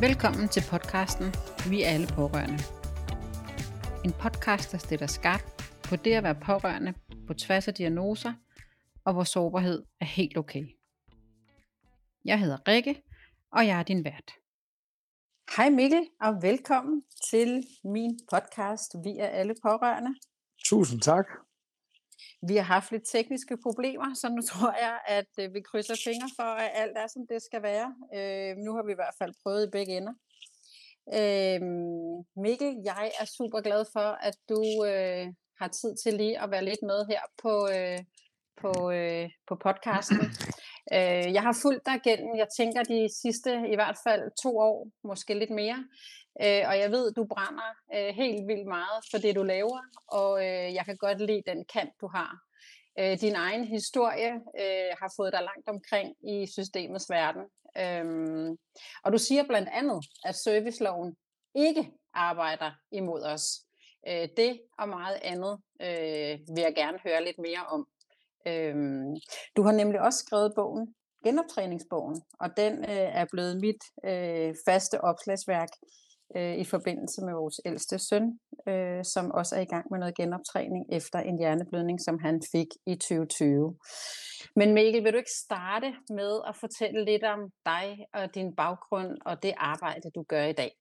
Velkommen 0.00 0.48
til 0.48 0.62
podcasten 0.70 1.26
Vi 1.70 1.82
er 1.82 1.88
alle 1.88 2.06
pårørende. 2.06 2.58
En 4.04 4.12
podcast, 4.12 4.72
der 4.72 4.78
stiller 4.78 5.06
skarpt 5.06 5.72
på 5.88 5.96
det 5.96 6.12
at 6.12 6.22
være 6.22 6.34
pårørende 6.34 6.94
på 7.26 7.34
tværs 7.34 7.68
af 7.68 7.74
diagnoser, 7.74 8.32
og 9.04 9.12
hvor 9.12 9.24
sårbarhed 9.24 9.82
er 10.00 10.04
helt 10.04 10.38
okay. 10.38 10.64
Jeg 12.24 12.40
hedder 12.40 12.68
Rikke, 12.68 13.02
og 13.52 13.66
jeg 13.66 13.78
er 13.78 13.82
din 13.82 14.04
vært. 14.04 14.30
Hej 15.56 15.70
Mikkel, 15.70 16.08
og 16.20 16.42
velkommen 16.42 17.02
til 17.30 17.66
min 17.84 18.18
podcast 18.32 18.94
Vi 19.04 19.16
er 19.18 19.28
alle 19.28 19.54
pårørende. 19.62 20.14
Tusind 20.64 21.00
tak. 21.00 21.26
Vi 22.48 22.56
har 22.56 22.62
haft 22.62 22.92
lidt 22.92 23.06
tekniske 23.12 23.56
problemer, 23.62 24.14
så 24.14 24.28
nu 24.28 24.42
tror 24.50 24.72
jeg, 24.86 24.98
at 25.06 25.30
øh, 25.40 25.54
vi 25.54 25.60
krydser 25.60 25.96
fingre 26.04 26.30
for, 26.36 26.50
at 26.64 26.70
alt 26.74 26.96
er, 26.96 27.06
som 27.06 27.26
det 27.30 27.42
skal 27.42 27.62
være. 27.62 27.88
Øh, 28.16 28.56
nu 28.56 28.74
har 28.74 28.82
vi 28.86 28.92
i 28.92 29.00
hvert 29.00 29.14
fald 29.18 29.34
prøvet 29.42 29.66
i 29.66 29.70
begge 29.70 29.96
ender. 29.96 30.14
Øh, 31.18 31.60
Mikkel, 32.44 32.76
jeg 32.84 33.12
er 33.20 33.24
super 33.24 33.60
glad 33.60 33.84
for, 33.92 34.08
at 34.28 34.36
du 34.48 34.84
øh, 34.84 35.26
har 35.60 35.68
tid 35.68 35.96
til 36.02 36.14
lige 36.14 36.42
at 36.42 36.50
være 36.50 36.64
lidt 36.64 36.82
med 36.82 37.06
her 37.06 37.22
på, 37.42 37.68
øh, 37.76 37.98
på, 38.62 38.90
øh, 38.90 39.30
på 39.48 39.54
podcasten. 39.54 40.26
Øh, 40.96 41.26
jeg 41.36 41.42
har 41.42 41.58
fulgt 41.62 41.86
dig 41.86 42.00
gennem, 42.04 42.36
jeg 42.36 42.48
tænker 42.56 42.82
de 42.82 43.08
sidste 43.22 43.50
i 43.72 43.74
hvert 43.74 43.98
fald 44.06 44.22
to 44.42 44.58
år, 44.58 44.88
måske 45.04 45.34
lidt 45.34 45.50
mere. 45.50 45.84
Øh, 46.42 46.62
og 46.68 46.78
jeg 46.78 46.90
ved, 46.90 47.12
du 47.12 47.24
brænder 47.24 47.70
øh, 47.94 48.14
helt 48.14 48.46
vildt 48.46 48.66
meget 48.66 49.04
for 49.10 49.18
det, 49.18 49.36
du 49.36 49.42
laver, 49.42 49.80
og 50.08 50.38
øh, 50.38 50.74
jeg 50.74 50.84
kan 50.84 50.96
godt 50.96 51.20
lide 51.20 51.42
den 51.46 51.64
kant, 51.72 51.92
du 52.00 52.06
har. 52.06 52.32
Øh, 52.98 53.20
din 53.20 53.34
egen 53.34 53.64
historie 53.64 54.32
øh, 54.34 54.92
har 55.00 55.12
fået 55.16 55.32
dig 55.32 55.42
langt 55.42 55.68
omkring 55.68 56.14
i 56.28 56.46
systemets 56.46 57.10
verden. 57.10 57.42
Øh, 57.82 58.56
og 59.04 59.12
du 59.12 59.18
siger 59.18 59.44
blandt 59.46 59.68
andet, 59.72 60.04
at 60.24 60.34
serviceloven 60.34 61.16
ikke 61.54 61.90
arbejder 62.14 62.70
imod 62.92 63.22
os. 63.22 63.42
Øh, 64.08 64.28
det 64.36 64.60
og 64.78 64.88
meget 64.88 65.18
andet 65.22 65.58
øh, 65.80 66.38
vil 66.54 66.62
jeg 66.62 66.74
gerne 66.74 66.98
høre 67.04 67.24
lidt 67.24 67.38
mere 67.38 67.64
om. 67.68 67.86
Øhm, 68.46 69.16
du 69.56 69.62
har 69.62 69.72
nemlig 69.72 70.00
også 70.00 70.18
skrevet 70.18 70.52
bogen, 70.56 70.94
Genoptræningsbogen, 71.24 72.22
og 72.40 72.56
den 72.56 72.72
øh, 72.78 73.08
er 73.20 73.26
blevet 73.32 73.56
mit 73.56 73.82
øh, 74.04 74.54
faste 74.66 75.00
opslagsværk 75.00 75.68
øh, 76.36 76.54
i 76.62 76.64
forbindelse 76.64 77.20
med 77.26 77.34
vores 77.34 77.60
ældste 77.64 77.98
søn, 77.98 78.26
øh, 78.68 79.04
som 79.04 79.30
også 79.30 79.56
er 79.56 79.60
i 79.60 79.70
gang 79.74 79.86
med 79.90 79.98
noget 79.98 80.14
genoptræning 80.16 80.84
efter 80.92 81.18
en 81.18 81.38
hjerneblødning, 81.38 81.98
som 82.00 82.18
han 82.18 82.42
fik 82.52 82.70
i 82.86 82.94
2020. 82.94 83.76
Men 84.56 84.74
Mikkel, 84.74 85.04
vil 85.04 85.12
du 85.12 85.18
ikke 85.18 85.38
starte 85.46 85.88
med 86.10 86.32
at 86.48 86.56
fortælle 86.56 87.04
lidt 87.04 87.24
om 87.24 87.40
dig 87.66 87.86
og 88.14 88.34
din 88.34 88.56
baggrund 88.56 89.12
og 89.26 89.42
det 89.42 89.54
arbejde, 89.56 90.10
du 90.14 90.22
gør 90.28 90.44
i 90.44 90.52
dag? 90.52 90.72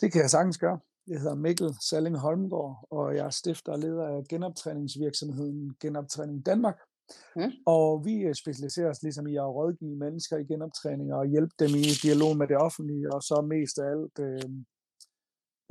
Det 0.00 0.12
kan 0.12 0.20
jeg 0.22 0.30
sagtens 0.30 0.58
gøre. 0.58 0.78
Jeg 1.06 1.20
hedder 1.20 1.34
Mikkel 1.34 1.70
Salling 1.88 2.18
Holmgaard, 2.18 2.86
og 2.90 3.16
jeg 3.16 3.26
er 3.26 3.30
stifter 3.30 3.72
og 3.72 3.78
leder 3.78 4.06
af 4.08 4.24
genoptræningsvirksomheden 4.30 5.74
Genoptræning 5.80 6.46
Danmark. 6.46 6.78
Mm. 7.36 7.52
Og 7.66 8.04
vi 8.04 8.14
øh, 8.20 8.34
specialiserer 8.34 8.90
os 8.90 9.02
ligesom 9.02 9.26
i 9.26 9.36
at 9.36 9.54
rådgive 9.54 9.96
mennesker 9.96 10.36
i 10.36 10.44
genoptræning 10.44 11.14
og 11.14 11.26
hjælpe 11.26 11.54
dem 11.58 11.68
i 11.68 11.82
dialog 12.02 12.36
med 12.36 12.46
det 12.48 12.56
offentlige, 12.56 13.14
og 13.14 13.22
så 13.22 13.46
mest 13.48 13.78
af 13.78 13.86
alt 13.94 14.18
øh, 14.26 14.50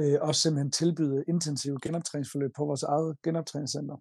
øh, 0.02 0.17
også 0.22 0.42
simpelthen 0.42 0.72
tilbyde 0.72 1.23
intensive 1.28 1.78
genoptræningsforløb 1.84 2.52
på 2.56 2.66
vores 2.66 2.84
eget 2.84 3.18
genoptræningscenter. 3.24 3.97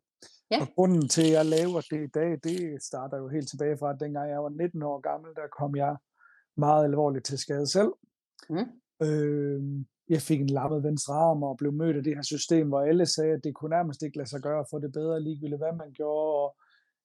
Ja. 0.51 0.61
Og 0.61 0.67
grunden 0.75 1.09
til, 1.09 1.27
at 1.27 1.33
jeg 1.33 1.47
laver 1.47 1.81
det 1.91 2.05
i 2.05 2.11
dag, 2.15 2.31
det 2.45 2.83
starter 2.83 3.19
jo 3.19 3.29
helt 3.29 3.49
tilbage 3.49 3.79
fra, 3.79 3.91
at 3.91 4.01
dengang 4.01 4.31
jeg 4.31 4.43
var 4.43 4.49
19 4.49 4.83
år 4.83 5.01
gammel, 5.01 5.31
der 5.35 5.47
kom 5.59 5.77
jeg 5.77 5.97
meget 6.57 6.85
alvorligt 6.85 7.25
til 7.25 7.39
skade 7.39 7.67
selv. 7.67 7.93
Mm. 8.51 8.69
Øh, 9.07 9.63
jeg 10.09 10.23
fik 10.23 10.41
en 10.41 10.51
lammet 10.51 10.83
venstre 10.83 11.15
arm 11.15 11.43
og 11.43 11.57
blev 11.57 11.73
mødt 11.73 11.97
af 11.97 12.03
det 12.03 12.15
her 12.15 12.23
system, 12.23 12.69
hvor 12.69 12.81
alle 12.81 13.07
sagde, 13.07 13.33
at 13.33 13.45
det 13.45 13.55
kunne 13.55 13.77
nærmest 13.77 14.03
ikke 14.03 14.17
lade 14.17 14.29
sig 14.29 14.41
gøre 14.41 14.65
for 14.71 14.79
det 14.79 14.93
bedre, 14.93 15.23
ligegyldigt 15.23 15.61
hvad 15.61 15.77
man 15.77 15.93
gjorde. 15.93 16.35
Og 16.45 16.57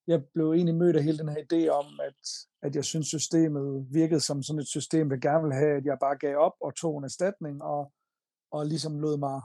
jeg 0.07 0.25
blev 0.33 0.51
egentlig 0.51 0.75
mødt 0.75 0.95
af 0.95 1.03
hele 1.03 1.17
den 1.17 1.29
her 1.29 1.43
idé 1.51 1.69
om, 1.69 1.85
at, 2.03 2.21
at 2.61 2.75
jeg 2.75 2.85
synes 2.85 3.07
systemet 3.07 3.87
virkede 3.91 4.19
som 4.19 4.43
sådan 4.43 4.59
et 4.59 4.67
system, 4.67 5.09
der 5.09 5.17
gerne 5.17 5.43
ville 5.43 5.55
have, 5.55 5.77
at 5.77 5.85
jeg 5.85 5.97
bare 5.99 6.17
gav 6.17 6.37
op 6.37 6.53
og 6.61 6.75
tog 6.75 6.97
en 6.97 7.03
erstatning 7.03 7.63
og, 7.63 7.91
og 8.51 8.65
ligesom 8.65 8.99
lod 8.99 9.17
mig 9.17 9.41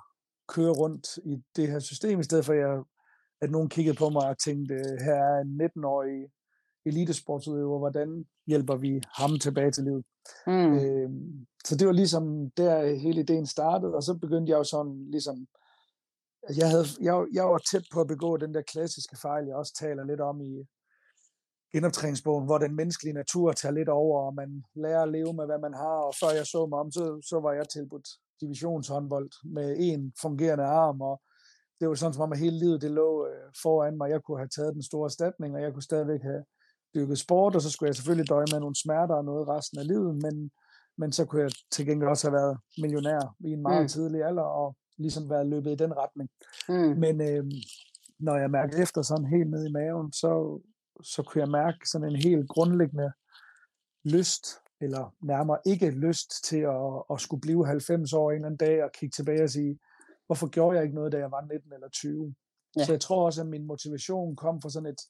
køre 0.48 0.72
rundt 0.72 1.16
i 1.16 1.42
det 1.56 1.68
her 1.68 1.78
system, 1.78 2.20
i 2.20 2.22
stedet 2.22 2.44
for 2.44 2.52
at, 2.52 2.58
jeg, 2.58 2.82
at 3.40 3.50
nogen 3.50 3.68
kiggede 3.68 3.96
på 3.96 4.08
mig 4.10 4.28
og 4.28 4.38
tænkte, 4.38 4.74
her 5.04 5.14
er 5.14 5.40
en 5.40 5.60
19-årig 5.62 6.28
elitesportsudøver, 6.86 7.78
hvordan 7.78 8.24
hjælper 8.46 8.76
vi 8.76 9.02
ham 9.18 9.38
tilbage 9.38 9.70
til 9.70 9.84
livet? 9.84 10.04
Mm. 10.46 10.74
Øh, 10.74 11.10
så 11.64 11.76
det 11.76 11.86
var 11.86 11.92
ligesom 11.92 12.50
der 12.50 12.94
hele 12.94 13.20
ideen 13.20 13.46
startede, 13.46 13.94
og 13.94 14.02
så 14.02 14.14
begyndte 14.14 14.50
jeg 14.50 14.58
jo 14.58 14.64
sådan 14.64 15.10
ligesom, 15.10 15.46
jeg, 16.56 16.70
havde, 16.70 16.86
jeg, 17.00 17.26
jeg 17.32 17.44
var 17.44 17.58
tæt 17.58 17.86
på 17.92 18.00
at 18.00 18.06
begå 18.06 18.36
den 18.36 18.54
der 18.54 18.62
klassiske 18.62 19.16
fejl, 19.16 19.46
jeg 19.46 19.56
også 19.56 19.74
taler 19.74 20.04
lidt 20.04 20.20
om 20.20 20.40
i 20.40 20.66
genoptræningsbogen, 21.72 22.44
hvor 22.44 22.58
den 22.58 22.76
menneskelige 22.76 23.14
natur 23.14 23.52
tager 23.52 23.72
lidt 23.72 23.88
over, 23.88 24.26
og 24.26 24.34
man 24.34 24.64
lærer 24.74 25.02
at 25.02 25.12
leve 25.12 25.32
med, 25.32 25.46
hvad 25.46 25.58
man 25.58 25.74
har, 25.74 25.98
og 26.08 26.14
før 26.20 26.30
jeg 26.30 26.46
så 26.46 26.66
mig 26.66 26.78
om, 26.78 26.90
så, 26.90 27.20
så 27.30 27.40
var 27.40 27.52
jeg 27.52 27.68
tilbudt 27.68 28.08
divisionshåndbold 28.40 29.30
med 29.44 29.76
en 29.78 30.12
fungerende 30.22 30.64
arm, 30.64 31.00
og 31.00 31.20
det 31.80 31.88
var 31.88 31.94
sådan 31.94 32.14
som 32.14 32.22
om, 32.22 32.32
at 32.32 32.38
hele 32.38 32.58
livet 32.58 32.82
det 32.82 32.90
lå 32.90 33.26
øh, 33.26 33.48
foran 33.62 33.96
mig. 33.96 34.10
Jeg 34.10 34.22
kunne 34.22 34.38
have 34.38 34.54
taget 34.56 34.74
den 34.74 34.82
store 34.82 35.06
erstatning, 35.06 35.54
og 35.54 35.62
jeg 35.62 35.72
kunne 35.72 35.82
stadigvæk 35.90 36.22
have 36.22 36.44
dyrket 36.94 37.18
sport, 37.18 37.56
og 37.56 37.62
så 37.62 37.70
skulle 37.70 37.88
jeg 37.88 37.96
selvfølgelig 37.96 38.28
døje 38.28 38.46
med 38.52 38.60
nogle 38.60 38.82
smerter 38.82 39.14
og 39.14 39.24
noget 39.24 39.48
resten 39.48 39.78
af 39.78 39.86
livet, 39.86 40.14
men, 40.24 40.50
men 40.98 41.12
så 41.12 41.24
kunne 41.24 41.42
jeg 41.42 41.50
til 41.72 41.86
gengæld 41.86 42.10
også 42.10 42.30
have 42.30 42.38
været 42.40 42.58
millionær 42.82 43.36
i 43.40 43.50
en 43.52 43.62
meget 43.62 43.82
mm. 43.82 43.88
tidlig 43.88 44.24
alder, 44.24 44.48
og 44.62 44.76
ligesom 45.02 45.30
været 45.30 45.46
løbet 45.46 45.70
i 45.72 45.74
den 45.74 45.96
retning. 45.96 46.30
Mm. 46.68 46.98
Men 47.00 47.20
øh, 47.20 47.44
når 48.18 48.36
jeg 48.36 48.50
mærkede 48.50 48.82
efter 48.82 49.02
sådan 49.02 49.26
helt 49.26 49.50
ned 49.50 49.66
i 49.66 49.72
maven, 49.72 50.12
så, 50.12 50.60
så 51.02 51.22
kunne 51.22 51.42
jeg 51.42 51.50
mærke 51.50 51.78
sådan 51.88 52.08
en 52.08 52.16
helt 52.16 52.48
grundlæggende 52.48 53.12
lyst, 54.04 54.46
eller 54.80 55.14
nærmere 55.22 55.58
ikke 55.66 55.90
lyst 55.90 56.44
til 56.44 56.60
at, 56.60 57.02
at 57.10 57.20
skulle 57.20 57.40
blive 57.40 57.66
90 57.66 58.12
år 58.12 58.30
en 58.30 58.34
eller 58.34 58.46
anden 58.46 58.56
dag 58.56 58.84
og 58.84 58.92
kigge 58.92 59.12
tilbage 59.12 59.42
og 59.42 59.50
sige, 59.50 59.78
hvorfor 60.26 60.48
gjorde 60.48 60.76
jeg 60.76 60.84
ikke 60.84 60.94
noget, 60.94 61.12
da 61.12 61.18
jeg 61.18 61.30
var 61.30 61.40
19 61.40 61.72
eller 61.72 61.88
20? 61.88 62.34
Ja. 62.76 62.84
Så 62.84 62.92
jeg 62.92 63.00
tror 63.00 63.26
også, 63.26 63.40
at 63.40 63.46
min 63.46 63.66
motivation 63.66 64.36
kom 64.36 64.62
fra 64.62 64.70
sådan 64.70 64.88
et, 64.88 65.00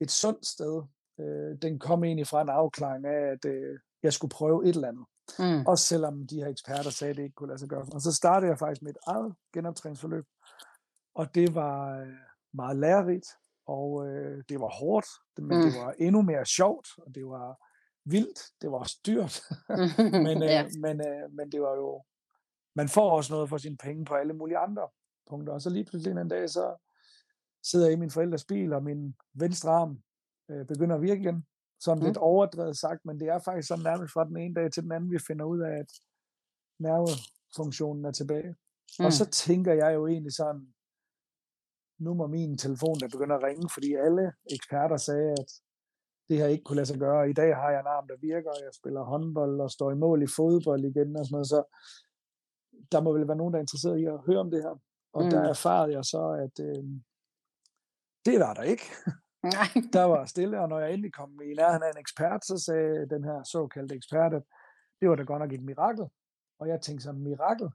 et 0.00 0.10
sundt 0.10 0.46
sted. 0.46 0.82
Øh, 1.20 1.56
den 1.62 1.78
kom 1.78 2.04
egentlig 2.04 2.26
fra 2.26 2.42
en 2.42 2.48
afklaring 2.48 3.06
af, 3.06 3.32
at 3.32 3.44
øh, 3.44 3.78
jeg 4.02 4.12
skulle 4.12 4.30
prøve 4.30 4.68
et 4.68 4.74
eller 4.74 4.88
andet. 4.88 5.04
Mm. 5.38 5.66
Også 5.66 5.86
selvom 5.86 6.26
de 6.26 6.36
her 6.36 6.48
eksperter 6.48 6.90
sagde, 6.90 7.10
at 7.10 7.16
det 7.16 7.22
ikke 7.22 7.34
kunne 7.34 7.48
lade 7.48 7.58
sig 7.58 7.68
gøre. 7.68 7.86
Og 7.92 8.00
så 8.00 8.12
startede 8.12 8.50
jeg 8.50 8.58
faktisk 8.58 8.82
med 8.82 8.90
et 8.90 8.98
eget 9.06 9.34
genoptræningsforløb. 9.52 10.24
Og 11.14 11.34
det 11.34 11.54
var 11.54 11.98
øh, 11.98 12.08
meget 12.52 12.76
lærerigt, 12.76 13.26
og 13.66 14.08
øh, 14.08 14.44
det 14.48 14.60
var 14.60 14.68
hårdt, 14.68 15.06
men 15.38 15.58
mm. 15.58 15.64
det 15.64 15.80
var 15.80 15.94
endnu 15.98 16.22
mere 16.22 16.46
sjovt, 16.46 16.88
og 16.98 17.14
det 17.14 17.26
var 17.26 17.56
vildt, 18.04 18.40
det 18.60 18.70
var 18.70 18.78
også 18.78 19.00
dyrt. 19.06 19.42
men, 20.26 20.42
øh, 20.42 20.48
ja. 20.48 20.68
men, 20.80 21.06
øh, 21.08 21.32
men 21.32 21.52
det 21.52 21.60
var 21.60 21.74
jo, 21.74 22.04
man 22.76 22.88
får 22.88 23.10
også 23.10 23.32
noget 23.32 23.48
for 23.48 23.58
sine 23.58 23.76
penge 23.76 24.04
på 24.04 24.14
alle 24.14 24.32
mulige 24.32 24.58
andre 24.58 24.88
punkter. 25.28 25.52
Og 25.52 25.62
så 25.62 25.70
lige 25.70 25.84
pludselig 25.84 26.20
en 26.20 26.28
dag, 26.28 26.50
så 26.50 26.76
sidder 27.62 27.86
jeg 27.86 27.92
i 27.92 28.00
min 28.00 28.10
forældres 28.10 28.44
bil, 28.44 28.72
og 28.72 28.82
min 28.82 29.16
venstre 29.34 29.70
arm 29.70 30.02
øh, 30.50 30.66
begynder 30.66 30.96
at 30.96 31.02
virke 31.02 31.20
igen. 31.20 31.46
Sådan 31.84 32.00
mm. 32.00 32.06
lidt 32.06 32.16
overdrevet 32.16 32.76
sagt, 32.76 33.04
men 33.04 33.20
det 33.20 33.28
er 33.28 33.38
faktisk 33.38 33.68
sådan 33.68 33.84
nærmest 33.90 34.12
fra 34.12 34.24
den 34.24 34.36
ene 34.36 34.54
dag 34.54 34.72
til 34.72 34.82
den 34.82 34.92
anden, 34.92 35.10
vi 35.10 35.18
finder 35.28 35.44
ud 35.44 35.60
af, 35.60 35.74
at 35.82 35.90
nervefunktionen 36.78 38.04
er 38.04 38.12
tilbage. 38.12 38.54
Mm. 38.98 39.04
Og 39.04 39.12
så 39.12 39.24
tænker 39.30 39.72
jeg 39.72 39.94
jo 39.94 40.06
egentlig 40.06 40.32
sådan, 40.32 40.74
nu 41.98 42.14
må 42.14 42.26
min 42.26 42.58
telefon 42.58 43.00
der 43.00 43.08
begynder 43.08 43.36
at 43.36 43.42
ringe, 43.42 43.68
fordi 43.74 43.94
alle 44.06 44.32
eksperter 44.56 44.96
sagde, 44.96 45.30
at 45.32 45.50
det 46.28 46.38
her 46.38 46.46
ikke 46.46 46.64
kunne 46.64 46.76
lade 46.76 46.86
sig 46.86 46.98
gøre. 46.98 47.30
I 47.30 47.32
dag 47.32 47.56
har 47.56 47.70
jeg 47.70 47.80
en 47.80 47.94
arm, 47.96 48.08
der 48.08 48.16
virker, 48.20 48.50
og 48.50 48.60
jeg 48.66 48.74
spiller 48.80 49.02
håndbold 49.02 49.60
og 49.60 49.70
står 49.70 49.90
i 49.90 49.94
mål 49.94 50.22
i 50.22 50.26
fodbold 50.36 50.84
igen 50.84 51.16
og 51.16 51.24
sådan 51.24 51.34
noget, 51.34 51.48
så 51.48 51.60
der 52.92 53.00
må 53.00 53.12
vel 53.12 53.28
være 53.28 53.36
nogen, 53.36 53.52
der 53.52 53.58
er 53.58 53.66
interesseret 53.66 53.98
i 53.98 54.04
at 54.04 54.20
høre 54.26 54.40
om 54.44 54.50
det 54.50 54.62
her. 54.62 54.76
Og 55.12 55.24
mm. 55.24 55.30
der 55.30 55.40
erfarede 55.54 55.92
jeg 55.92 56.04
så, 56.04 56.22
at 56.44 56.54
øh, 56.68 56.84
det 58.26 58.40
var 58.40 58.54
der 58.54 58.62
ikke. 58.62 58.86
Nej. 59.44 59.68
der 59.92 60.04
var 60.04 60.24
stille, 60.24 60.60
og 60.60 60.68
når 60.68 60.78
jeg 60.78 60.92
endelig 60.92 61.12
kom 61.12 61.40
i 61.42 61.54
nærheden 61.54 61.82
af 61.82 61.90
en 61.90 62.00
ekspert, 62.00 62.44
så 62.44 62.58
sagde 62.58 63.08
den 63.08 63.24
her 63.24 63.42
såkaldte 63.42 63.94
ekspert, 63.94 64.34
at 64.34 64.42
det 65.00 65.08
var 65.08 65.16
da 65.16 65.22
godt 65.22 65.40
nok 65.40 65.52
et 65.52 65.64
mirakel. 65.64 66.04
Og 66.60 66.68
jeg 66.68 66.80
tænkte 66.80 67.04
så, 67.04 67.12
mirakel? 67.12 67.68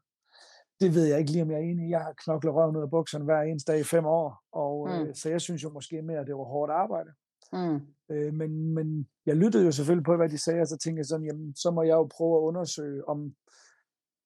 Det 0.79 0.95
ved 0.95 1.05
jeg 1.05 1.19
ikke 1.19 1.31
lige, 1.31 1.41
om 1.41 1.51
jeg 1.51 1.59
er 1.59 1.63
enig. 1.63 1.89
Jeg 1.89 2.01
har 2.01 2.13
knoklet 2.13 2.53
røven 2.53 2.75
ud 2.75 2.81
af 2.81 2.89
bukserne 2.89 3.25
hver 3.25 3.41
eneste 3.41 3.71
dag 3.71 3.79
i 3.79 3.83
fem 3.83 4.05
år, 4.05 4.43
og 4.51 4.89
mm. 4.89 4.93
øh, 4.93 5.15
så 5.15 5.29
jeg 5.29 5.41
synes 5.41 5.63
jo 5.63 5.69
måske 5.69 6.01
mere, 6.01 6.19
at 6.19 6.27
det 6.27 6.35
var 6.35 6.43
hårdt 6.43 6.71
arbejde. 6.71 7.11
Mm. 7.53 7.79
Øh, 8.11 8.33
men, 8.33 8.73
men 8.73 9.07
jeg 9.25 9.35
lyttede 9.35 9.65
jo 9.65 9.71
selvfølgelig 9.71 10.05
på, 10.05 10.15
hvad 10.15 10.29
de 10.29 10.37
sagde, 10.37 10.61
og 10.61 10.67
så 10.67 10.77
tænkte 10.77 10.99
jeg 10.99 11.05
sådan, 11.05 11.25
jamen, 11.25 11.55
så 11.55 11.71
må 11.71 11.83
jeg 11.83 11.95
jo 11.95 12.07
prøve 12.17 12.37
at 12.37 12.41
undersøge, 12.41 13.09
om, 13.09 13.35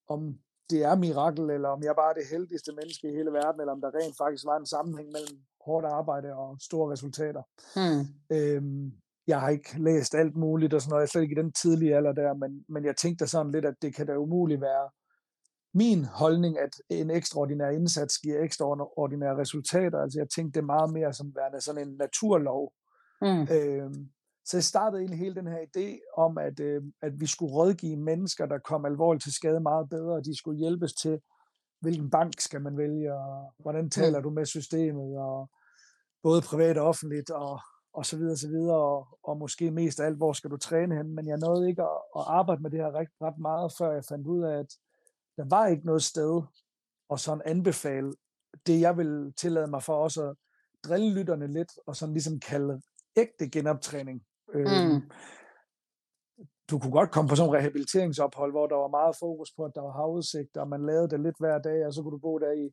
om 0.08 0.40
det 0.70 0.84
er 0.84 0.96
mirakel, 0.96 1.50
eller 1.50 1.70
om 1.70 1.84
jeg 1.84 1.96
bare 1.96 2.10
er 2.10 2.14
det 2.14 2.32
heldigste 2.32 2.72
menneske 2.80 3.08
i 3.08 3.16
hele 3.18 3.32
verden, 3.32 3.62
eller 3.62 3.74
om 3.74 3.82
der 3.82 3.96
rent 4.00 4.18
faktisk 4.18 4.46
var 4.46 4.58
en 4.58 4.66
sammenhæng 4.66 5.10
mellem 5.12 5.38
hårdt 5.66 5.86
arbejde 5.86 6.36
og 6.36 6.58
store 6.62 6.92
resultater. 6.92 7.44
Hmm. 7.76 8.06
Øhm, 8.38 8.92
jeg 9.28 9.42
har 9.42 9.50
ikke 9.50 9.82
læst 9.82 10.16
alt 10.16 10.36
muligt 10.36 10.74
og 10.74 10.82
sådan 10.82 10.90
noget, 10.90 11.02
jeg 11.02 11.06
er 11.06 11.10
slet 11.10 11.22
ikke 11.22 11.40
i 11.40 11.44
den 11.44 11.52
tidlige 11.52 11.96
alder 11.96 12.14
der, 12.14 12.34
men, 12.34 12.66
men 12.70 12.86
jeg 12.86 12.96
tænkte 12.96 13.28
sådan 13.28 13.52
lidt, 13.52 13.66
at 13.66 13.76
det 13.82 13.96
kan 13.96 14.08
da 14.08 14.16
umuligt 14.18 14.62
være 14.62 14.90
min 15.74 16.06
holdning, 16.06 16.60
at 16.60 16.70
en 16.90 17.12
ekstraordinær 17.12 17.70
indsats 17.70 18.18
giver 18.18 18.44
ekstraordinære 18.44 19.38
resultater. 19.38 20.00
Altså 20.00 20.20
jeg 20.20 20.30
tænkte 20.30 20.60
det 20.60 20.66
meget 20.66 20.94
mere 20.94 21.14
som 21.14 21.36
værende 21.36 21.62
sådan 21.62 21.88
en 21.88 21.96
naturlov. 21.96 22.74
Mm. 23.22 23.48
Øhm, 23.52 24.10
så 24.46 24.58
jeg 24.58 24.64
startede 24.64 25.00
egentlig 25.02 25.20
hele 25.20 25.36
den 25.36 25.48
her 25.48 25.62
idé 25.70 26.14
om, 26.18 26.38
at, 26.38 26.60
øh, 26.60 26.82
at 27.02 27.14
vi 27.20 27.28
skulle 27.28 27.54
rådgive 27.54 27.98
mennesker, 27.98 28.46
der 28.46 28.58
kom 28.60 28.86
alvorligt 28.86 29.24
til 29.24 29.34
skade 29.34 29.60
meget 29.60 29.90
bedre, 29.90 30.14
og 30.14 30.26
de 30.26 30.38
skulle 30.38 30.60
hjælpes 30.60 30.94
til, 30.94 31.20
hvilken 31.84 32.10
bank 32.10 32.34
skal 32.40 32.62
man 32.62 32.78
vælge, 32.78 33.14
og 33.14 33.54
hvordan 33.60 33.90
taler 33.90 34.22
du 34.22 34.30
med 34.30 34.46
systemet, 34.46 35.18
og 35.18 35.50
både 36.24 36.42
privat 36.42 36.78
og 36.78 36.88
offentligt, 36.88 37.30
og, 37.30 37.60
og 37.94 38.06
så 38.06 38.18
videre, 38.18 38.38
så 38.38 38.48
videre, 38.48 38.78
og, 38.78 39.20
og 39.24 39.38
måske 39.38 39.72
mest 39.72 40.00
af 40.00 40.06
alt, 40.06 40.18
hvor 40.18 40.34
skal 40.34 40.52
du 40.52 40.58
træne 40.58 40.96
hen, 40.96 41.16
men 41.16 41.28
jeg 41.28 41.38
nåede 41.38 41.70
ikke 41.70 41.82
at, 41.82 41.98
at 42.18 42.24
arbejde 42.28 42.62
med 42.62 42.72
det 42.72 42.80
her 42.80 42.92
ret, 42.92 43.10
ret 43.22 43.38
meget, 43.38 43.74
før 43.78 43.92
jeg 43.92 44.04
fandt 44.10 44.28
ud 44.28 44.44
af, 44.44 44.60
at 44.60 44.72
der 45.38 45.46
var 45.50 45.68
ikke 45.68 45.86
noget 45.86 46.04
sted 46.04 46.42
og 47.10 47.20
sådan 47.20 47.42
anbefale 47.46 48.14
det, 48.68 48.82
jeg 48.82 48.98
vil 48.98 49.34
tillade 49.38 49.68
mig 49.68 49.84
for 49.84 49.96
også 49.96 50.30
at 50.30 50.36
drille 50.86 51.14
lytterne 51.14 51.48
lidt, 51.48 51.72
og 51.88 51.96
sådan 51.96 52.14
ligesom 52.14 52.40
kalde 52.40 52.82
ægte 53.18 53.50
genoptræning. 53.50 54.24
Øhm, 54.54 54.94
mm. 54.94 55.02
Du 56.74 56.80
kunne 56.80 56.98
godt 57.00 57.12
komme 57.12 57.30
på 57.30 57.36
sådan 57.36 57.50
en 57.50 57.56
rehabiliteringsophold, 57.56 58.52
hvor 58.52 58.68
der 58.68 58.76
var 58.76 58.88
meget 59.00 59.16
fokus 59.20 59.50
på, 59.58 59.62
at 59.66 59.76
der 59.76 59.82
var 59.82 59.92
havudsigt, 59.92 60.58
og 60.58 60.68
man 60.74 60.86
lavede 60.86 61.10
det 61.10 61.20
lidt 61.20 61.40
hver 61.40 61.58
dag, 61.60 61.86
og 61.88 61.94
så 61.94 62.02
kunne 62.02 62.16
du 62.18 62.18
bo 62.28 62.38
der 62.38 62.52
i 62.52 62.66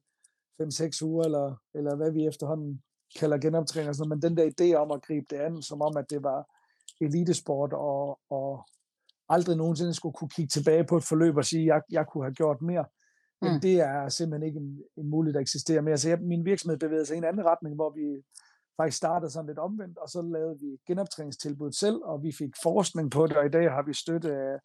5-6 0.63 1.05
uger, 1.09 1.25
eller, 1.25 1.47
eller 1.75 1.97
hvad 1.97 2.11
vi 2.11 2.27
efterhånden 2.27 2.83
kalder 3.19 3.39
genoptræning. 3.39 3.89
Og 3.89 3.95
sådan 3.95 4.09
Men 4.09 4.23
den 4.23 4.37
der 4.37 4.47
idé 4.55 4.69
om 4.83 4.91
at 4.91 5.03
gribe 5.03 5.27
det 5.31 5.37
an, 5.37 5.63
som 5.63 5.83
om, 5.83 5.97
at 5.97 6.11
det 6.11 6.23
var 6.23 6.41
elitesport, 7.01 7.73
og, 7.73 8.19
og 8.31 8.67
aldrig 9.29 9.57
nogensinde 9.57 9.95
skulle 9.95 10.17
kunne 10.19 10.35
kigge 10.37 10.53
tilbage 10.57 10.85
på 10.85 10.97
et 10.97 11.05
forløb 11.05 11.37
og 11.37 11.45
sige, 11.45 11.63
at 11.63 11.67
jeg, 11.67 11.83
jeg 11.91 12.05
kunne 12.07 12.25
have 12.25 12.35
gjort 12.35 12.63
mere, 12.63 12.85
men 13.43 13.53
mm. 13.53 13.61
det 13.61 13.75
er 13.81 14.09
simpelthen 14.09 14.49
ikke 14.49 14.61
en, 14.65 14.83
en 14.97 15.11
mulighed, 15.11 15.35
der 15.35 15.41
eksisterer 15.41 15.83
mere. 15.83 15.97
Så 15.97 16.09
jeg, 16.09 16.19
min 16.21 16.45
virksomhed 16.45 16.79
bevægede 16.79 17.07
sig 17.07 17.15
i 17.15 17.19
en 17.19 17.25
anden 17.25 17.45
retning, 17.47 17.75
hvor 17.75 17.91
vi 17.91 18.07
faktisk 18.81 18.97
startede 18.97 19.31
sådan 19.31 19.47
lidt 19.47 19.59
omvendt, 19.59 19.99
og 19.99 20.09
så 20.09 20.23
lavede 20.23 20.59
vi 20.61 20.79
genoptræningstilbud 20.87 21.73
selv, 21.73 22.01
og 22.05 22.23
vi 22.23 22.33
fik 22.33 22.55
forskning 22.63 23.11
på 23.11 23.27
det, 23.27 23.37
og 23.37 23.47
i 23.47 23.55
dag 23.59 23.71
har 23.71 23.83
vi 23.83 23.95
støtte 23.95 24.33
af 24.33 24.59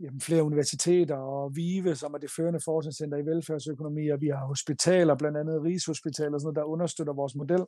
jamen, 0.00 0.20
flere 0.20 0.42
universiteter 0.42 1.16
og 1.16 1.56
VIVE, 1.56 1.94
som 1.96 2.14
er 2.14 2.18
det 2.18 2.30
førende 2.36 2.60
forskningscenter 2.64 3.18
i 3.18 3.26
velfærdsøkonomi, 3.26 4.08
og 4.08 4.20
vi 4.20 4.28
har 4.28 4.46
hospitaler, 4.46 5.14
blandt 5.14 5.38
andet 5.38 5.62
Rigshospitaler, 5.62 6.38
sådan 6.38 6.44
noget, 6.44 6.56
der 6.56 6.72
understøtter 6.74 7.12
vores 7.12 7.34
model. 7.34 7.64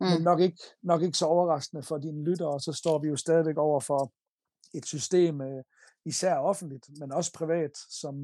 Mm. 0.00 0.06
Men 0.06 0.22
nok 0.22 0.40
ikke, 0.40 0.58
nok 0.82 1.02
ikke 1.02 1.18
så 1.18 1.26
overraskende 1.26 1.82
for 1.82 1.98
dine 1.98 2.24
lyttere, 2.24 2.48
og 2.48 2.60
så 2.60 2.72
står 2.72 2.98
vi 2.98 3.08
jo 3.08 3.16
stadigvæk 3.16 3.56
over 3.56 3.80
for 3.80 4.12
et 4.74 4.86
system, 4.86 5.40
øh, 5.40 5.62
især 6.04 6.36
offentligt, 6.36 6.86
men 7.00 7.12
også 7.12 7.32
privat, 7.32 7.74
som 8.00 8.14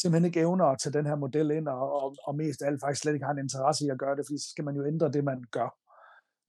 simpelthen 0.00 0.24
ikke 0.24 0.40
evner 0.40 0.64
at 0.64 0.78
tage 0.78 0.92
den 0.92 1.06
her 1.06 1.16
model 1.16 1.50
ind, 1.50 1.68
og, 1.68 2.02
og, 2.02 2.16
og 2.24 2.34
mest 2.34 2.62
af 2.62 2.66
alt 2.66 2.80
faktisk 2.80 3.02
slet 3.02 3.14
ikke 3.14 3.26
har 3.26 3.32
en 3.32 3.38
interesse 3.38 3.86
i 3.86 3.88
at 3.88 3.98
gøre 3.98 4.16
det, 4.16 4.26
fordi 4.26 4.38
så 4.38 4.50
skal 4.50 4.64
man 4.64 4.76
jo 4.76 4.86
ændre 4.86 5.12
det, 5.12 5.24
man 5.24 5.44
gør. 5.50 5.76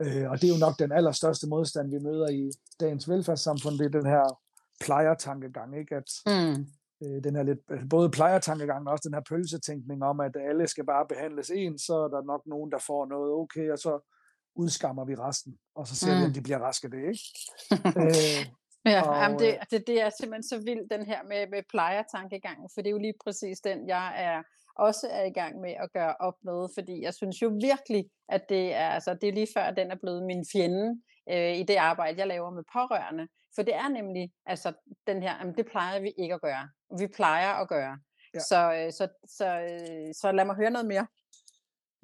Øh, 0.01 0.30
og 0.31 0.42
det 0.42 0.50
er 0.50 0.53
jo 0.53 0.65
nok 0.65 0.80
den 0.80 0.92
allerstørste 0.92 1.47
modstand, 1.47 1.89
vi 1.89 2.00
møder 2.00 2.30
i 2.30 2.51
dagens 2.80 3.09
velfærdssamfund, 3.09 3.80
det 3.80 3.86
er 3.86 4.00
den 4.00 4.06
her 4.06 4.39
plejertankegang, 4.83 5.80
ikke? 5.80 5.95
At, 5.95 6.09
mm. 6.25 6.65
øh, 7.03 7.24
den 7.24 7.36
her 7.36 7.44
lidt, 7.44 7.59
altså 7.69 7.88
både 7.89 8.09
plejertankegang 8.09 8.88
og 8.88 8.92
også 8.92 9.09
den 9.09 9.13
her 9.13 9.21
pølsetænkning 9.30 10.03
om, 10.03 10.19
at 10.19 10.36
alle 10.50 10.68
skal 10.68 10.86
bare 10.86 11.06
behandles 11.07 11.50
ens, 11.50 11.81
så 11.81 11.95
er 11.95 12.07
der 12.07 12.21
nok 12.24 12.41
nogen, 12.45 12.71
der 12.71 12.77
får 12.88 13.06
noget 13.06 13.31
okay, 13.31 13.71
og 13.71 13.80
så 13.80 14.12
udskammer 14.56 15.06
vi 15.06 15.15
resten, 15.15 15.57
og 15.75 15.88
så 15.88 15.95
ser 15.95 16.13
mm. 16.13 16.19
vi, 16.19 16.25
om 16.25 16.33
de 16.33 16.41
bliver 16.41 16.59
raske 16.59 16.89
det, 16.89 17.03
ikke? 17.12 17.25
øh, 18.01 18.45
Ja, 18.86 19.02
og, 19.02 19.16
jamen 19.22 19.40
det, 19.40 19.58
det, 19.72 19.88
det 19.88 20.02
er 20.02 20.10
simpelthen 20.10 20.44
så 20.44 20.58
vildt, 20.58 20.92
den 20.92 21.06
her 21.06 21.24
med, 21.24 21.48
med 21.48 21.64
plejertankegangen, 21.70 22.70
for 22.74 22.82
det 22.82 22.88
er 22.88 22.92
jo 22.92 22.98
lige 22.98 23.14
præcis 23.24 23.60
den, 23.60 23.88
jeg 23.88 24.14
er 24.18 24.44
også 24.76 25.08
er 25.12 25.24
i 25.24 25.32
gang 25.32 25.62
med 25.62 25.74
at 25.80 25.92
gøre 25.94 26.16
op 26.20 26.34
med, 26.44 26.68
fordi 26.74 27.04
jeg 27.04 27.14
synes 27.14 27.42
jo 27.42 27.48
virkelig, 27.62 28.06
at 28.30 28.50
det 28.50 28.74
er, 28.74 28.90
altså, 28.90 29.14
det 29.14 29.30
er 29.30 29.34
lige 29.34 29.48
før, 29.56 29.62
at 29.62 29.78
den 29.78 29.92
er 29.92 29.96
blevet 29.96 30.24
min 30.24 30.46
fjende 30.54 31.02
øh, 31.32 31.58
i 31.58 31.64
det 31.64 31.76
arbejde, 31.76 32.20
jeg 32.20 32.28
laver 32.28 32.50
med 32.50 32.64
pårørende. 32.74 33.28
For 33.56 33.62
det 33.62 33.76
er 33.76 33.88
nemlig, 33.88 34.32
altså 34.46 34.74
den 35.08 35.22
her, 35.24 35.34
jamen, 35.40 35.56
det 35.58 35.66
plejer 35.66 36.00
vi 36.00 36.14
ikke 36.18 36.34
at 36.34 36.42
gøre. 36.42 36.70
Vi 37.00 37.08
plejer 37.08 37.54
at 37.54 37.68
gøre. 37.68 37.98
Ja. 38.34 38.40
Så, 38.40 38.74
øh, 38.74 38.92
så, 38.94 39.08
så, 39.38 39.60
øh, 39.60 40.14
så 40.14 40.32
lad 40.32 40.46
mig 40.46 40.56
høre 40.56 40.72
noget 40.72 40.88
mere. 40.88 41.08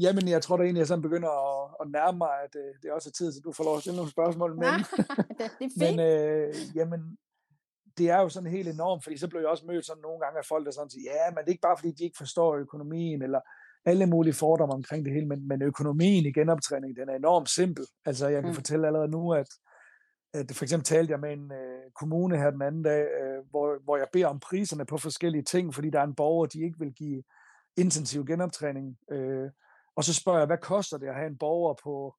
Jamen, 0.01 0.27
jeg 0.27 0.42
tror 0.42 0.57
da 0.57 0.63
egentlig, 0.63 0.80
at 0.80 0.83
jeg 0.83 0.88
sådan 0.88 1.01
begynder 1.01 1.31
at, 1.50 1.75
at 1.81 1.92
nærme 1.92 2.18
mig, 2.18 2.33
at 2.45 2.53
øh, 2.56 2.69
det 2.81 2.89
er 2.89 2.94
også 2.94 3.12
tid 3.12 3.27
at 3.27 3.44
du 3.44 3.51
får 3.51 3.63
lov 3.63 3.75
at 3.75 3.81
stille 3.81 3.98
nogle 3.98 4.12
spørgsmål. 4.12 4.51
Men, 4.56 4.63
det 5.38 5.45
er 5.50 5.56
fint. 5.59 5.77
men 5.83 6.00
øh, 6.00 6.53
jamen, 6.75 7.18
det 7.98 8.09
er 8.09 8.19
jo 8.19 8.30
sådan 8.30 8.50
helt 8.50 8.68
enormt, 8.68 9.03
fordi 9.03 9.18
så 9.18 9.27
blev 9.27 9.42
jeg 9.42 9.50
også 9.50 9.65
mødt 9.65 9.86
sådan 9.86 10.01
nogle 10.01 10.19
gange 10.19 10.38
af 10.39 10.45
folk, 10.45 10.65
der 10.65 10.71
sådan 10.71 10.89
siger, 10.89 11.12
ja, 11.12 11.25
men 11.30 11.38
det 11.38 11.48
er 11.48 11.56
ikke 11.56 11.68
bare, 11.69 11.77
fordi 11.77 11.92
de 11.92 12.03
ikke 12.03 12.18
forstår 12.18 12.56
økonomien, 12.56 13.21
eller 13.21 13.42
alle 13.86 14.06
mulige 14.06 14.33
fordomme 14.33 14.74
omkring 14.74 15.06
det 15.06 15.13
hele, 15.13 15.27
men, 15.27 15.48
men 15.48 15.62
økonomien 15.62 16.25
i 16.25 16.31
genoptræning, 16.31 16.95
den 16.95 17.09
er 17.09 17.15
enormt 17.15 17.50
simpel. 17.50 17.86
Altså, 18.06 18.27
jeg 18.27 18.42
kan 18.42 18.51
mm. 18.51 18.56
fortælle 18.56 18.88
allerede 18.88 19.12
nu, 19.12 19.33
at, 19.33 19.50
at 20.33 20.51
for 20.51 20.65
eksempel 20.65 20.86
talte 20.86 21.12
jeg 21.12 21.19
med 21.19 21.33
en 21.33 21.51
øh, 21.51 21.92
kommune 22.00 22.38
her 22.38 22.51
den 22.51 22.62
anden 22.62 22.83
dag, 22.83 23.01
øh, 23.21 23.50
hvor, 23.50 23.83
hvor 23.83 23.97
jeg 23.97 24.07
beder 24.13 24.27
om 24.27 24.39
priserne 24.39 24.86
på 24.86 24.97
forskellige 24.97 25.44
ting, 25.44 25.74
fordi 25.74 25.89
der 25.89 26.00
er 26.00 26.04
en 26.04 26.15
borger, 26.15 26.45
de 26.45 26.63
ikke 26.63 26.80
vil 26.80 26.94
give 26.94 27.24
intensiv 27.77 28.25
genoptræning. 28.25 28.97
Øh, 29.12 29.50
og 29.95 30.03
så 30.03 30.13
spørger 30.13 30.39
jeg, 30.39 30.45
hvad 30.45 30.57
koster 30.57 30.97
det 30.97 31.07
at 31.07 31.15
have 31.15 31.27
en 31.27 31.38
borger 31.38 31.73
på 31.83 32.15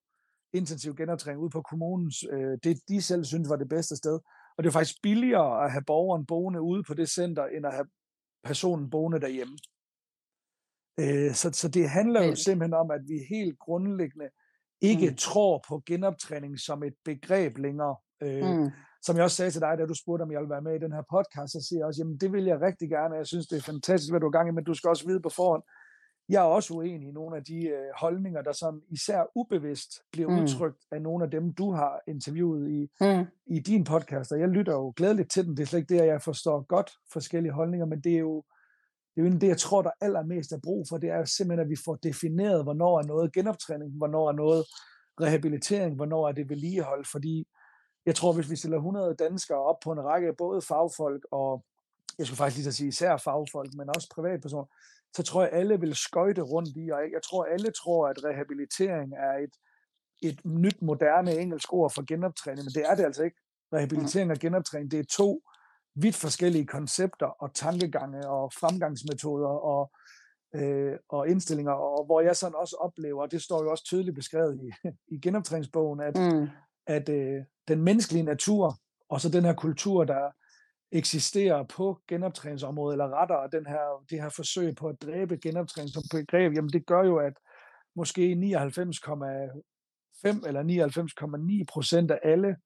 intensiv 0.52 0.94
genoptræning 0.94 1.42
ude 1.42 1.50
på 1.50 1.62
kommunens, 1.62 2.24
øh, 2.30 2.58
det 2.64 2.80
de 2.88 3.02
selv 3.02 3.24
synes 3.24 3.48
var 3.48 3.56
det 3.56 3.68
bedste 3.68 3.96
sted. 3.96 4.20
Og 4.56 4.64
det 4.64 4.68
er 4.68 4.72
faktisk 4.72 5.02
billigere 5.02 5.64
at 5.64 5.72
have 5.72 5.84
borgeren 5.86 6.26
boende 6.26 6.60
ude 6.60 6.82
på 6.82 6.94
det 6.94 7.08
center, 7.08 7.46
end 7.46 7.66
at 7.66 7.72
have 7.72 7.86
personen 8.44 8.90
boende 8.90 9.20
derhjemme. 9.20 9.58
Øh, 11.00 11.34
så, 11.34 11.50
så 11.52 11.68
det 11.68 11.90
handler 11.90 12.22
jo 12.24 12.34
simpelthen 12.34 12.74
om, 12.74 12.90
at 12.90 13.00
vi 13.08 13.18
helt 13.30 13.58
grundlæggende 13.58 14.28
ikke 14.80 15.10
mm. 15.10 15.16
tror 15.16 15.64
på 15.68 15.82
genoptræning 15.86 16.58
som 16.58 16.82
et 16.82 16.94
begreb 17.04 17.58
længere. 17.58 17.96
Øh, 18.22 18.44
mm. 18.44 18.70
Som 19.02 19.16
jeg 19.16 19.24
også 19.24 19.36
sagde 19.36 19.50
til 19.50 19.60
dig, 19.60 19.78
da 19.78 19.86
du 19.86 19.94
spurgte, 19.94 20.22
om 20.22 20.32
jeg 20.32 20.40
ville 20.40 20.50
være 20.50 20.62
med 20.62 20.74
i 20.74 20.84
den 20.84 20.92
her 20.92 21.02
podcast, 21.10 21.52
så 21.52 21.60
siger 21.68 21.80
jeg 21.80 21.86
også, 21.86 22.00
jamen 22.00 22.18
det 22.18 22.32
vil 22.32 22.44
jeg 22.44 22.60
rigtig 22.60 22.88
gerne, 22.90 23.14
jeg 23.14 23.26
synes, 23.26 23.46
det 23.46 23.56
er 23.56 23.62
fantastisk, 23.72 24.12
hvad 24.12 24.20
du 24.20 24.26
er 24.26 24.30
gang 24.30 24.48
i, 24.48 24.52
men 24.52 24.64
du 24.64 24.74
skal 24.74 24.88
også 24.88 25.06
vide 25.06 25.22
på 25.22 25.28
forhånd, 25.28 25.62
jeg 26.28 26.40
er 26.40 26.46
også 26.46 26.74
uenig 26.74 27.08
i 27.08 27.12
nogle 27.12 27.36
af 27.36 27.44
de 27.44 27.66
øh, 27.68 27.90
holdninger, 28.00 28.42
der 28.42 28.52
sådan 28.52 28.80
især 28.88 29.22
ubevidst 29.34 29.90
bliver 30.12 30.28
mm. 30.28 30.38
udtrykt 30.42 30.78
af 30.90 31.02
nogle 31.02 31.24
af 31.24 31.30
dem, 31.30 31.54
du 31.54 31.72
har 31.72 32.00
interviewet 32.08 32.70
i, 32.70 32.90
mm. 33.00 33.26
i 33.46 33.58
din 33.58 33.84
podcast, 33.84 34.32
og 34.32 34.40
jeg 34.40 34.48
lytter 34.48 34.72
jo 34.72 34.92
glædeligt 34.96 35.30
til 35.30 35.44
den. 35.46 35.56
Det 35.56 35.62
er 35.62 35.66
slet 35.66 35.78
ikke 35.80 35.94
det, 35.94 36.00
at 36.00 36.08
jeg 36.08 36.22
forstår 36.22 36.66
godt 36.66 36.92
forskellige 37.12 37.52
holdninger, 37.52 37.86
men 37.86 38.00
det 38.00 38.14
er 38.14 38.18
jo 38.18 38.44
det, 39.16 39.26
er 39.26 39.30
jo 39.30 39.38
det 39.38 39.48
jeg 39.48 39.58
tror, 39.58 39.82
der 39.82 39.90
allermest 40.00 40.52
er 40.52 40.60
brug 40.64 40.86
for, 40.88 40.98
det 40.98 41.10
er 41.10 41.24
simpelthen, 41.24 41.64
at 41.64 41.70
vi 41.70 41.76
får 41.84 41.94
defineret, 41.94 42.62
hvornår 42.62 42.98
er 42.98 43.02
noget 43.02 43.32
genoptræning, 43.32 43.96
hvornår 43.96 44.28
er 44.28 44.32
noget 44.32 44.64
rehabilitering, 45.20 45.96
hvornår 45.96 46.28
er 46.28 46.32
det 46.32 46.48
vedligehold, 46.48 47.04
fordi 47.04 47.46
jeg 48.06 48.14
tror, 48.14 48.32
hvis 48.32 48.50
vi 48.50 48.56
stiller 48.56 48.76
100 48.76 49.14
danskere 49.14 49.58
op 49.58 49.76
på 49.84 49.92
en 49.92 50.04
række, 50.04 50.34
både 50.38 50.62
fagfolk 50.62 51.26
og, 51.30 51.64
jeg 52.18 52.26
skulle 52.26 52.38
faktisk 52.38 52.64
lige 52.64 52.72
sige 52.72 52.88
især 52.88 53.16
fagfolk, 53.16 53.74
men 53.74 53.88
også 53.88 54.08
privatpersoner, 54.14 54.66
så 55.16 55.22
tror 55.22 55.42
jeg, 55.42 55.52
alle 55.52 55.80
vil 55.80 55.94
skøjte 55.94 56.42
rundt 56.42 56.76
i, 56.76 56.90
og 56.90 57.00
jeg 57.12 57.22
tror, 57.24 57.44
alle 57.44 57.70
tror, 57.70 58.08
at 58.08 58.24
rehabilitering 58.24 59.12
er 59.14 59.38
et, 59.38 59.54
et 60.22 60.44
nyt, 60.44 60.82
moderne 60.82 61.38
engelsk 61.38 61.72
ord 61.72 61.92
for 61.94 62.02
genoptræning, 62.06 62.64
men 62.64 62.74
det 62.74 62.90
er 62.90 62.94
det 62.94 63.04
altså 63.04 63.22
ikke. 63.22 63.36
Rehabilitering 63.72 64.30
og 64.30 64.38
genoptræning, 64.38 64.90
det 64.90 64.98
er 64.98 65.04
to 65.10 65.42
vidt 65.94 66.16
forskellige 66.16 66.66
koncepter 66.66 67.26
og 67.26 67.54
tankegange 67.54 68.28
og 68.28 68.52
fremgangsmetoder 68.52 69.48
og, 69.48 69.90
øh, 70.54 70.98
og 71.08 71.28
indstillinger, 71.28 71.72
og 71.72 72.04
hvor 72.04 72.20
jeg 72.20 72.36
sådan 72.36 72.54
også 72.54 72.76
oplever, 72.80 73.22
og 73.22 73.30
det 73.30 73.42
står 73.42 73.62
jo 73.62 73.70
også 73.70 73.84
tydeligt 73.84 74.16
beskrevet 74.16 74.60
i, 74.62 74.88
i 75.14 75.20
genoptræningsbogen, 75.20 76.00
at, 76.00 76.16
mm. 76.16 76.48
at 76.86 77.08
øh, 77.08 77.42
den 77.68 77.82
menneskelige 77.82 78.24
natur, 78.24 78.76
og 79.08 79.20
så 79.20 79.28
den 79.28 79.44
her 79.44 79.54
kultur, 79.54 80.04
der, 80.04 80.30
eksisterer 80.92 81.62
på 81.62 81.98
genoptræningsområdet, 82.08 82.94
eller 82.94 83.20
rettere 83.20 83.48
den 83.52 83.66
her, 83.66 84.04
det 84.10 84.22
her 84.22 84.28
forsøg 84.28 84.74
på 84.76 84.88
at 84.88 85.02
dræbe 85.02 85.36
genoptræning 85.36 85.90
som 85.90 86.02
begreb, 86.10 86.54
jamen 86.54 86.72
det 86.72 86.86
gør 86.86 87.04
jo, 87.04 87.16
at 87.16 87.32
måske 87.96 88.32
99,5 88.32 88.36
eller 90.46 90.62
99,9 91.60 91.64
procent 91.72 92.10
af 92.10 92.20
alle 92.22 92.56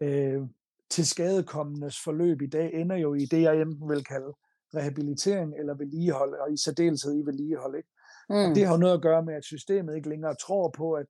øh, 0.00 0.42
til 0.90 1.06
skadekommendes 1.06 2.02
forløb 2.04 2.42
i 2.42 2.46
dag 2.46 2.74
ender 2.74 2.96
jo 2.96 3.14
i 3.14 3.24
det, 3.24 3.42
jeg 3.42 3.60
enten 3.60 3.88
vil 3.88 4.04
kalde 4.04 4.32
rehabilitering 4.74 5.54
eller 5.58 5.74
vedligehold, 5.74 6.34
og 6.34 6.52
i 6.52 6.56
særdeleshed 6.56 7.18
i 7.18 7.26
vedligehold. 7.26 7.76
Ikke? 7.76 7.88
Mm. 8.28 8.34
Og 8.36 8.54
det 8.54 8.66
har 8.66 8.72
jo 8.74 8.78
noget 8.78 8.94
at 8.94 9.02
gøre 9.02 9.22
med, 9.24 9.34
at 9.34 9.44
systemet 9.44 9.96
ikke 9.96 10.08
længere 10.08 10.34
tror 10.34 10.70
på, 10.76 10.92
at 10.92 11.06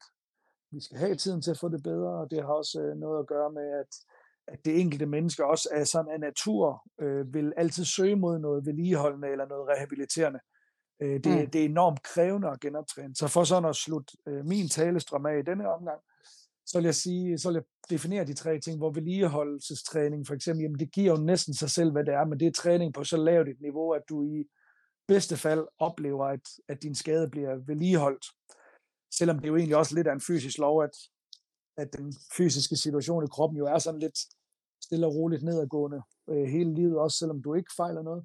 vi 0.73 0.81
skal 0.81 0.99
have 0.99 1.15
tiden 1.15 1.43
til 1.43 1.51
at 1.51 1.59
få 1.59 1.69
det 1.69 1.83
bedre, 1.83 2.13
og 2.21 2.31
det 2.31 2.39
har 2.43 2.53
også 2.53 2.81
øh, 2.81 2.97
noget 2.97 3.19
at 3.19 3.27
gøre 3.27 3.53
med, 3.53 3.69
at 3.81 3.93
at 4.53 4.65
det 4.65 4.81
enkelte 4.81 5.07
menneske 5.07 5.47
også 5.47 5.69
er 5.73 5.85
sådan 5.85 6.13
af 6.13 6.21
natur, 6.21 6.83
øh, 7.01 7.35
vil 7.35 7.53
altid 7.57 7.85
søge 7.85 8.17
mod 8.17 8.39
noget 8.39 8.67
vedligeholdende 8.67 9.29
eller 9.29 9.47
noget 9.47 9.69
rehabiliterende. 9.69 10.41
Øh, 11.03 11.25
det, 11.25 11.27
mm. 11.27 11.51
det 11.51 11.61
er 11.61 11.65
enormt 11.65 12.03
krævende 12.03 12.49
at 12.49 12.61
genoptræne. 12.61 13.17
Så 13.17 13.29
for 13.29 13.45
sådan 13.45 13.69
at 13.69 13.77
slutte 13.77 14.17
øh, 14.29 14.45
min 14.45 14.69
talestrøm 14.69 15.27
af 15.27 15.39
i 15.39 15.43
denne 15.43 15.69
omgang, 15.69 16.01
så 16.67 16.79
vil 16.79 16.85
jeg 16.85 16.95
sige, 16.95 17.39
så 17.39 17.49
vil 17.49 17.55
jeg 17.55 17.65
definere 17.91 18.25
de 18.25 18.35
tre 18.35 18.61
ting, 18.61 18.79
hvor 18.79 18.91
vedligeholdelsestræning 18.91 20.27
for 20.27 20.35
eksempel, 20.35 20.63
jamen 20.63 20.79
det 20.79 20.93
giver 20.93 21.11
jo 21.11 21.25
næsten 21.25 21.55
sig 21.55 21.71
selv, 21.71 21.93
hvad 21.93 22.05
det 22.05 22.15
er, 22.15 22.25
men 22.25 22.41
det 22.41 22.47
er 22.47 22.53
træning 22.53 22.95
på 22.95 23.05
så 23.05 23.17
lavt 23.17 23.49
et 23.49 23.61
niveau, 23.61 23.93
at 23.93 24.03
du 24.09 24.23
i 24.23 24.45
bedste 25.09 25.37
fald 25.37 25.67
oplever, 25.79 26.27
at, 26.27 26.49
at 26.69 26.83
din 26.83 26.95
skade 26.95 27.31
bliver 27.31 27.57
vedligeholdt. 27.67 28.27
Selvom 29.19 29.39
det 29.39 29.49
jo 29.49 29.57
egentlig 29.57 29.77
også 29.77 29.95
lidt 29.95 30.07
af 30.07 30.13
en 30.13 30.21
fysisk 30.21 30.59
lov, 30.59 30.83
at, 30.83 30.97
at 31.77 31.93
den 31.93 32.15
fysiske 32.37 32.77
situation 32.77 33.25
i 33.25 33.33
kroppen 33.33 33.59
jo 33.59 33.67
er 33.67 33.79
sådan 33.79 34.01
lidt 34.01 34.19
stille 34.91 35.07
og 35.07 35.15
roligt 35.15 35.43
nedadgående 35.43 36.01
øh, 36.31 36.45
hele 36.55 36.75
livet, 36.75 36.99
også 36.99 37.17
selvom 37.19 37.43
du 37.43 37.55
ikke 37.55 37.73
fejler 37.77 38.03
noget. 38.03 38.23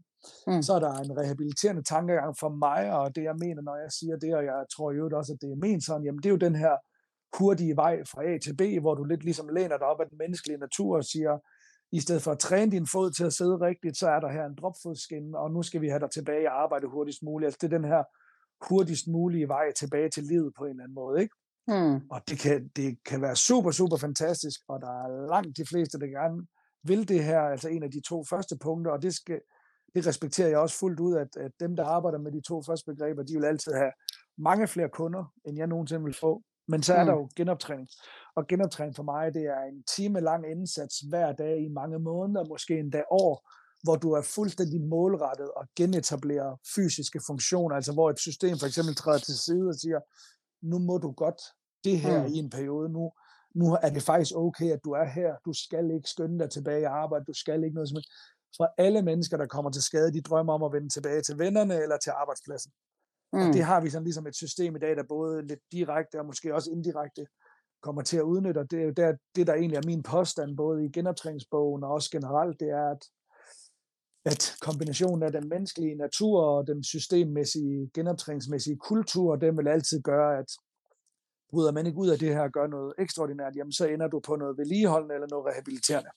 Mm. 0.48 0.62
Så 0.62 0.74
er 0.74 0.80
der 0.80 0.94
en 0.94 1.18
rehabiliterende 1.18 1.84
tankegang 1.84 2.32
for 2.40 2.50
mig, 2.50 2.82
og 3.00 3.16
det 3.16 3.24
jeg 3.24 3.36
mener, 3.46 3.62
når 3.62 3.76
jeg 3.84 3.92
siger 4.00 4.16
det, 4.18 4.36
og 4.36 4.44
jeg 4.52 4.66
tror 4.74 4.92
jo 4.92 5.10
også, 5.20 5.34
at 5.34 5.42
det 5.42 5.52
er 5.52 5.64
ment 5.66 5.84
sådan, 5.84 6.06
jamen 6.06 6.22
det 6.22 6.26
er 6.26 6.36
jo 6.38 6.46
den 6.48 6.56
her 6.56 6.76
hurtige 7.38 7.76
vej 7.76 7.96
fra 8.12 8.24
A 8.30 8.38
til 8.38 8.56
B, 8.60 8.62
hvor 8.82 8.96
du 8.96 9.04
lidt 9.04 9.24
ligesom 9.24 9.50
læner 9.58 9.78
dig 9.78 9.88
op 9.88 10.02
af 10.02 10.08
den 10.10 10.18
menneskelige 10.18 10.58
natur 10.66 10.98
og 10.98 11.06
siger, 11.14 11.34
i 11.92 12.00
stedet 12.00 12.22
for 12.22 12.32
at 12.32 12.40
træne 12.40 12.72
din 12.72 12.88
fod 12.88 13.12
til 13.12 13.26
at 13.26 13.34
sidde 13.34 13.58
rigtigt, 13.70 13.98
så 13.98 14.08
er 14.10 14.20
der 14.20 14.32
her 14.32 14.46
en 14.46 14.56
dropfodskinne, 14.56 15.38
og 15.38 15.52
nu 15.52 15.62
skal 15.64 15.82
vi 15.82 15.90
have 15.90 16.00
dig 16.00 16.12
tilbage 16.12 16.52
og 16.52 16.64
arbejde 16.64 16.88
hurtigst 16.88 17.24
muligt. 17.24 17.48
Altså 17.48 17.58
det 17.62 17.74
er 17.74 17.78
den 17.78 17.88
her 17.94 18.04
hurtigst 18.70 19.08
mulige 19.08 19.48
vej 19.48 19.72
tilbage 19.72 20.10
til 20.10 20.24
livet 20.24 20.54
på 20.58 20.64
en 20.64 20.70
eller 20.70 20.84
anden 20.84 20.96
måde, 20.96 21.22
ikke? 21.22 21.36
Mm. 21.68 21.96
Og 22.14 22.22
det 22.30 22.40
kan, 22.40 22.68
det 22.76 22.98
kan 23.06 23.22
være 23.22 23.36
super, 23.36 23.72
super 23.72 23.98
fantastisk, 23.98 24.60
og 24.68 24.82
der 24.82 24.94
er 25.04 25.28
langt 25.34 25.58
de 25.58 25.66
fleste, 25.66 26.00
der 26.00 26.08
gerne 26.08 26.48
vil 26.88 27.08
det 27.08 27.24
her, 27.24 27.39
altså 27.39 27.70
en 27.70 27.84
af 27.84 27.92
de 27.92 28.01
to 28.01 28.24
første 28.24 28.58
punkter, 28.58 28.92
og 28.92 29.01
det, 29.01 29.13
skal, 29.13 29.39
det 29.96 30.08
respekterer 30.08 30.48
jeg 30.48 30.58
også 30.58 30.77
fuldt 30.80 31.00
ud, 31.00 31.15
at, 31.15 31.38
at 31.38 31.51
dem, 31.60 31.75
der 31.75 31.86
arbejder 31.86 32.18
med 32.18 32.32
de 32.32 32.42
to 32.42 32.62
første 32.62 32.92
begreber, 32.92 33.24
de 33.24 33.34
vil 33.34 33.46
altid 33.46 33.74
have 33.74 33.92
mange 34.38 34.68
flere 34.68 34.89
kunder, 34.89 35.34
end 35.46 35.58
jeg 35.58 35.68
nogensinde 35.68 36.04
vil 36.04 36.13
få. 36.13 36.42
Men 36.68 36.84
så 36.84 36.94
er 36.94 37.04
mm. 37.04 37.08
der 37.08 37.13
jo 37.13 37.30
genoptræning. 37.36 37.88
Og 38.36 38.48
genoptræning 38.48 38.96
for 38.96 39.04
mig, 39.04 39.34
det 39.34 39.46
er 39.46 39.63
en 39.63 39.84
time 39.96 40.20
lang 40.20 40.51
indsats 40.51 41.00
hver 41.10 41.32
dag 41.32 41.65
i 41.65 41.68
mange 41.68 42.00
måneder, 42.00 42.46
måske 42.46 42.80
endda 42.80 43.04
år, 43.12 43.50
hvor 43.84 43.96
du 43.96 44.12
er 44.12 44.22
fuldstændig 44.22 44.82
målrettet 44.82 45.51
og 45.51 45.65
genetablerer 45.75 46.56
fysiske 46.75 47.20
funktioner, 47.27 47.75
altså 47.75 47.94
hvor 47.94 48.10
et 48.10 48.20
system 48.20 48.58
for 48.58 48.68
eksempel 48.68 48.96
træder 48.96 49.20
til 49.20 49.38
side 49.39 49.68
og 49.68 49.75
siger, 49.75 50.00
nu 50.62 50.80
må 50.80 50.98
du 50.98 51.12
godt 51.12 51.42
det 51.84 52.00
her 52.00 52.27
mm. 52.27 52.34
i 52.34 52.38
en 52.38 52.50
periode, 52.50 52.89
nu, 52.89 53.12
nu 53.56 53.78
er 53.82 53.90
det 53.90 54.04
faktisk 54.04 54.36
okay, 54.36 54.72
at 54.72 54.80
du 54.86 54.92
er 54.92 55.06
her, 55.06 55.36
du 55.46 55.54
skal 55.54 55.92
ikke 55.92 56.10
skynde 56.10 56.40
dig 56.40 56.50
tilbage 56.50 56.82
i 56.82 56.94
arbejde, 57.04 57.26
du 57.26 57.34
skal 57.34 57.64
ikke 57.64 57.76
noget 57.76 57.90
som 57.90 58.02
For 58.58 58.74
alle 58.78 59.02
mennesker, 59.02 59.38
der 59.38 59.48
kommer 59.48 59.72
til 59.72 59.84
skade, 59.84 60.14
de 60.14 60.22
drømmer 60.22 60.54
om 60.54 60.64
at 60.64 60.74
vende 60.74 60.90
tilbage 60.90 61.22
til 61.22 61.40
vennerne 61.40 61.82
eller 61.84 61.98
til 61.98 62.10
arbejdspladsen. 62.10 62.72
Mm. 63.34 63.40
Og 63.40 63.54
det 63.54 63.64
har 63.64 63.82
vi 63.82 63.90
sådan 63.90 64.04
ligesom 64.04 64.28
et 64.28 64.36
system 64.36 64.76
i 64.76 64.80
dag, 64.80 64.96
der 64.96 65.04
både 65.04 65.48
lidt 65.48 65.60
direkte 65.72 66.20
og 66.20 66.26
måske 66.26 66.56
også 66.56 66.72
indirekte 66.72 67.26
kommer 67.82 68.02
til 68.02 68.18
at 68.18 68.24
udnytte, 68.24 68.60
og 68.60 68.72
det 68.72 68.80
er 68.80 68.84
jo 68.84 68.92
der, 68.92 69.14
det, 69.36 69.48
der 69.48 69.54
egentlig 69.54 69.78
er 69.78 69.88
min 69.92 70.04
påstand, 70.04 70.58
både 70.58 70.86
i 70.86 70.92
genoptræningsbogen 70.92 71.84
og 71.84 71.90
også 71.92 72.10
generelt, 72.12 72.60
det 72.60 72.70
er, 72.70 72.88
at, 72.96 73.04
at 74.26 74.42
kombinationen 74.62 75.24
af 75.24 75.32
den 75.32 75.50
menneskelige 75.50 75.96
natur 75.96 76.44
og 76.44 76.68
den 76.68 76.84
systemmæssige, 76.84 77.90
genoptræningsmæssige 77.94 78.78
kultur, 78.78 79.36
den 79.36 79.58
vil 79.58 79.68
altid 79.68 80.02
gøre, 80.02 80.38
at 80.38 80.50
bryder 81.56 81.72
man 81.78 81.86
ikke 81.88 82.04
ud 82.04 82.10
af 82.14 82.20
det 82.20 82.36
her 82.36 82.44
og 82.50 82.54
gør 82.58 82.68
noget 82.68 82.94
ekstraordinært, 83.04 83.56
jamen 83.56 83.76
så 83.80 83.86
ender 83.94 84.08
du 84.08 84.20
på 84.28 84.34
noget 84.36 84.58
vedligeholdende 84.58 85.16
eller 85.16 85.30
noget 85.34 85.46
rehabiliterende. 85.50 86.12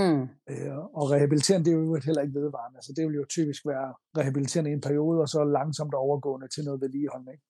Mm. 0.00 0.22
Øh, 0.52 0.78
og 0.98 1.04
rehabiliterende, 1.14 1.64
det 1.64 1.72
er 1.72 1.78
jo 1.78 1.94
heller 2.08 2.22
ikke 2.22 2.38
vedvarende. 2.40 2.76
Altså, 2.78 2.92
det 2.96 3.02
vil 3.06 3.20
jo 3.20 3.24
typisk 3.36 3.62
være 3.72 3.88
rehabiliterende 4.18 4.70
i 4.70 4.78
en 4.78 4.86
periode, 4.88 5.20
og 5.20 5.28
så 5.28 5.40
langsomt 5.44 5.94
overgående 5.94 6.48
til 6.54 6.64
noget 6.64 6.80
vedligeholdende. 6.80 7.32
Ikke? 7.32 7.46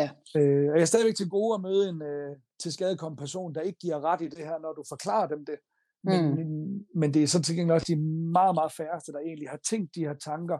Ja. 0.00 0.08
Øh, 0.38 0.66
og 0.70 0.76
jeg 0.76 0.84
er 0.86 0.92
stadigvæk 0.92 1.16
til 1.16 1.28
gode 1.36 1.54
at 1.54 1.60
møde 1.60 1.88
en 1.88 2.02
øh, 2.02 2.36
til 2.62 2.72
skadekommen 2.72 3.16
person, 3.24 3.54
der 3.54 3.60
ikke 3.60 3.78
giver 3.78 4.04
ret 4.08 4.20
i 4.20 4.28
det 4.28 4.44
her, 4.48 4.58
når 4.58 4.72
du 4.72 4.82
forklarer 4.88 5.28
dem 5.28 5.44
det. 5.50 5.58
Men, 6.04 6.18
mm. 6.20 6.36
men, 6.36 6.48
men 6.94 7.14
det 7.14 7.22
er 7.22 7.26
så 7.26 7.42
til 7.42 7.56
gengæld 7.56 7.74
også 7.74 7.92
de 7.92 8.00
meget, 8.38 8.54
meget 8.54 8.72
færreste, 8.72 9.12
der 9.12 9.18
egentlig 9.18 9.48
har 9.50 9.60
tænkt 9.70 9.94
de 9.94 10.06
her 10.08 10.14
tanker 10.14 10.58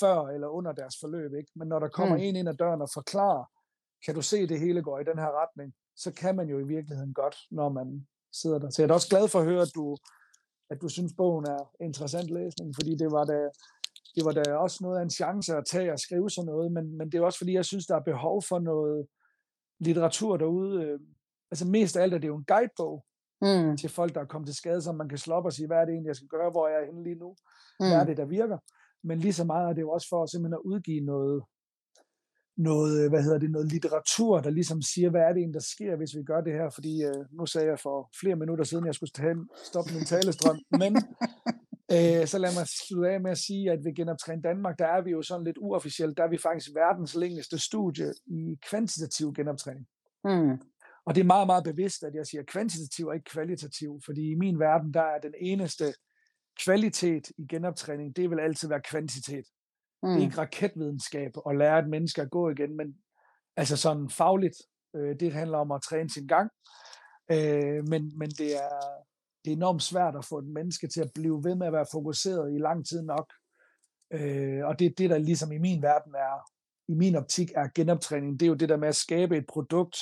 før 0.00 0.18
eller 0.34 0.48
under 0.48 0.72
deres 0.72 0.96
forløb. 1.00 1.34
Ikke? 1.34 1.52
Men 1.56 1.68
når 1.68 1.78
der 1.78 1.88
kommer 1.88 2.16
mm. 2.16 2.22
en 2.22 2.36
ind 2.36 2.48
ad 2.48 2.54
døren 2.54 2.82
og 2.82 2.88
forklarer, 2.94 3.44
kan 4.04 4.14
du 4.14 4.22
se, 4.22 4.46
det 4.46 4.60
hele 4.60 4.82
går 4.82 4.98
i 4.98 5.04
den 5.04 5.18
her 5.18 5.42
retning, 5.42 5.74
så 5.96 6.12
kan 6.12 6.36
man 6.36 6.48
jo 6.48 6.58
i 6.58 6.66
virkeligheden 6.66 7.14
godt, 7.14 7.36
når 7.50 7.68
man 7.68 8.06
sidder 8.32 8.58
der. 8.58 8.70
Så 8.70 8.82
jeg 8.82 8.88
er 8.88 8.94
også 8.94 9.08
glad 9.08 9.28
for 9.28 9.38
at 9.38 9.44
høre, 9.44 9.62
at 9.62 9.74
du, 9.74 9.96
at 10.70 10.80
du 10.82 10.88
synes, 10.88 11.12
bogen 11.16 11.46
er 11.46 11.70
interessant 11.80 12.30
læsning, 12.30 12.74
fordi 12.74 12.94
det 12.94 13.12
var 13.12 13.24
da, 13.24 13.38
det 14.14 14.24
var 14.24 14.32
da 14.32 14.54
også 14.54 14.78
noget 14.82 14.98
af 14.98 15.02
en 15.02 15.10
chance 15.10 15.56
at 15.56 15.64
tage 15.66 15.92
og 15.92 15.98
skrive 15.98 16.30
sådan 16.30 16.46
noget, 16.46 16.72
men, 16.72 16.98
men 16.98 17.12
det 17.12 17.18
er 17.18 17.24
også 17.24 17.38
fordi, 17.38 17.52
jeg 17.52 17.64
synes, 17.64 17.86
der 17.86 17.96
er 17.96 18.10
behov 18.12 18.42
for 18.42 18.58
noget 18.58 19.06
litteratur 19.78 20.36
derude. 20.36 20.84
Øh, 20.84 21.00
altså 21.50 21.66
mest 21.66 21.96
af 21.96 22.02
alt 22.02 22.14
er 22.14 22.18
det 22.18 22.28
jo 22.28 22.36
en 22.36 22.44
guidebog 22.44 23.04
mm. 23.40 23.76
til 23.76 23.90
folk, 23.90 24.14
der 24.14 24.20
er 24.20 24.24
kommet 24.32 24.48
til 24.48 24.56
skade, 24.56 24.82
så 24.82 24.92
man 24.92 25.08
kan 25.08 25.18
slå 25.18 25.34
op 25.34 25.44
og 25.44 25.52
sige, 25.52 25.66
hvad 25.66 25.76
er 25.76 25.84
det 25.84 25.92
egentlig, 25.92 26.08
jeg 26.08 26.16
skal 26.16 26.28
gøre, 26.28 26.50
hvor 26.50 26.68
jeg 26.68 26.80
er 26.80 26.86
henne 26.86 27.02
lige 27.02 27.14
nu, 27.14 27.36
mm. 27.80 27.86
hvad 27.86 28.00
er 28.00 28.04
det, 28.04 28.16
der 28.16 28.24
virker. 28.24 28.58
Men 29.02 29.18
lige 29.18 29.32
så 29.32 29.44
meget 29.44 29.68
er 29.68 29.72
det 29.72 29.82
jo 29.82 29.90
også 29.90 30.08
for 30.08 30.26
simpelthen 30.26 30.54
at 30.54 30.66
udgive 30.70 31.00
noget, 31.00 31.42
noget, 32.56 33.10
hvad 33.10 33.22
hedder 33.22 33.38
det, 33.38 33.50
noget 33.50 33.72
litteratur, 33.72 34.40
der 34.40 34.50
ligesom 34.50 34.82
siger, 34.82 35.10
hvad 35.10 35.20
er 35.20 35.28
det 35.28 35.36
egentlig, 35.36 35.54
der 35.54 35.68
sker, 35.74 35.96
hvis 35.96 36.16
vi 36.16 36.22
gør 36.22 36.40
det 36.40 36.52
her, 36.52 36.70
fordi 36.70 37.04
øh, 37.04 37.24
nu 37.32 37.46
sagde 37.46 37.68
jeg 37.68 37.78
for 37.78 38.10
flere 38.20 38.36
minutter 38.36 38.64
siden, 38.64 38.86
jeg 38.86 38.94
skulle 38.94 39.10
stoppe 39.64 39.94
min 39.94 40.04
talestrøm, 40.04 40.58
men 40.70 40.96
øh, 41.94 42.26
så 42.26 42.38
lad 42.38 42.54
mig 42.58 42.66
slutte 42.66 43.10
af 43.10 43.20
med 43.20 43.30
at 43.30 43.38
sige, 43.38 43.70
at 43.70 43.84
ved 43.84 43.94
Genoptræn 43.94 44.40
Danmark, 44.40 44.78
der 44.78 44.86
er 44.86 45.02
vi 45.02 45.10
jo 45.10 45.22
sådan 45.22 45.44
lidt 45.44 45.58
uofficielt, 45.58 46.16
der 46.16 46.24
er 46.24 46.28
vi 46.28 46.38
faktisk 46.38 46.70
verdens 46.74 47.14
længste 47.14 47.58
studie 47.58 48.12
i 48.26 48.58
kvantitativ 48.70 49.32
genoptræning. 49.34 49.86
Mm. 50.24 50.58
Og 51.06 51.14
det 51.14 51.20
er 51.20 51.24
meget, 51.24 51.46
meget 51.46 51.64
bevidst, 51.64 52.04
at 52.04 52.14
jeg 52.14 52.26
siger 52.26 52.42
kvantitativ 52.42 53.06
og 53.06 53.14
ikke 53.14 53.30
kvalitativ, 53.30 54.00
fordi 54.04 54.30
i 54.30 54.34
min 54.34 54.58
verden, 54.58 54.94
der 54.94 55.02
er 55.02 55.18
den 55.22 55.34
eneste 55.40 55.94
kvalitet 56.64 57.30
i 57.38 57.46
genoptræning, 57.50 58.16
det 58.16 58.30
vil 58.30 58.40
altid 58.40 58.68
være 58.68 58.80
kvantitet. 58.80 59.44
Mm. 60.04 60.10
Det 60.10 60.18
er 60.18 60.26
ikke 60.26 60.38
raketvidenskab 60.38 61.32
at 61.48 61.56
lære 61.56 61.78
et 61.78 61.88
menneske 61.88 62.22
at 62.22 62.30
gå 62.30 62.50
igen, 62.50 62.76
men 62.76 62.96
altså 63.56 63.76
sådan 63.76 64.10
fagligt, 64.10 64.56
øh, 64.96 65.20
det 65.20 65.32
handler 65.32 65.58
om 65.58 65.72
at 65.72 65.82
træne 65.82 66.10
sin 66.10 66.26
gang. 66.26 66.50
Øh, 67.30 67.88
men, 67.88 68.18
men 68.18 68.30
det 68.30 68.56
er, 68.64 68.78
det 69.44 69.52
er 69.52 69.56
enormt 69.56 69.82
svært 69.82 70.16
at 70.16 70.24
få 70.24 70.38
et 70.38 70.46
menneske 70.46 70.88
til 70.88 71.00
at 71.00 71.10
blive 71.14 71.44
ved 71.44 71.54
med 71.54 71.66
at 71.66 71.72
være 71.72 71.86
fokuseret 71.92 72.54
i 72.54 72.58
lang 72.58 72.86
tid 72.86 73.02
nok. 73.02 73.32
Øh, 74.12 74.64
og 74.66 74.78
det 74.78 74.86
er 74.86 74.94
det, 74.98 75.10
der 75.10 75.18
ligesom 75.18 75.52
i 75.52 75.58
min 75.58 75.82
verden 75.82 76.14
er, 76.14 76.50
i 76.88 76.94
min 76.94 77.16
optik 77.16 77.50
er 77.56 77.68
genoptræning, 77.74 78.40
det 78.40 78.46
er 78.46 78.50
jo 78.50 78.54
det 78.54 78.68
der 78.68 78.76
med 78.76 78.88
at 78.88 78.96
skabe 78.96 79.36
et 79.36 79.46
produkt, 79.46 79.96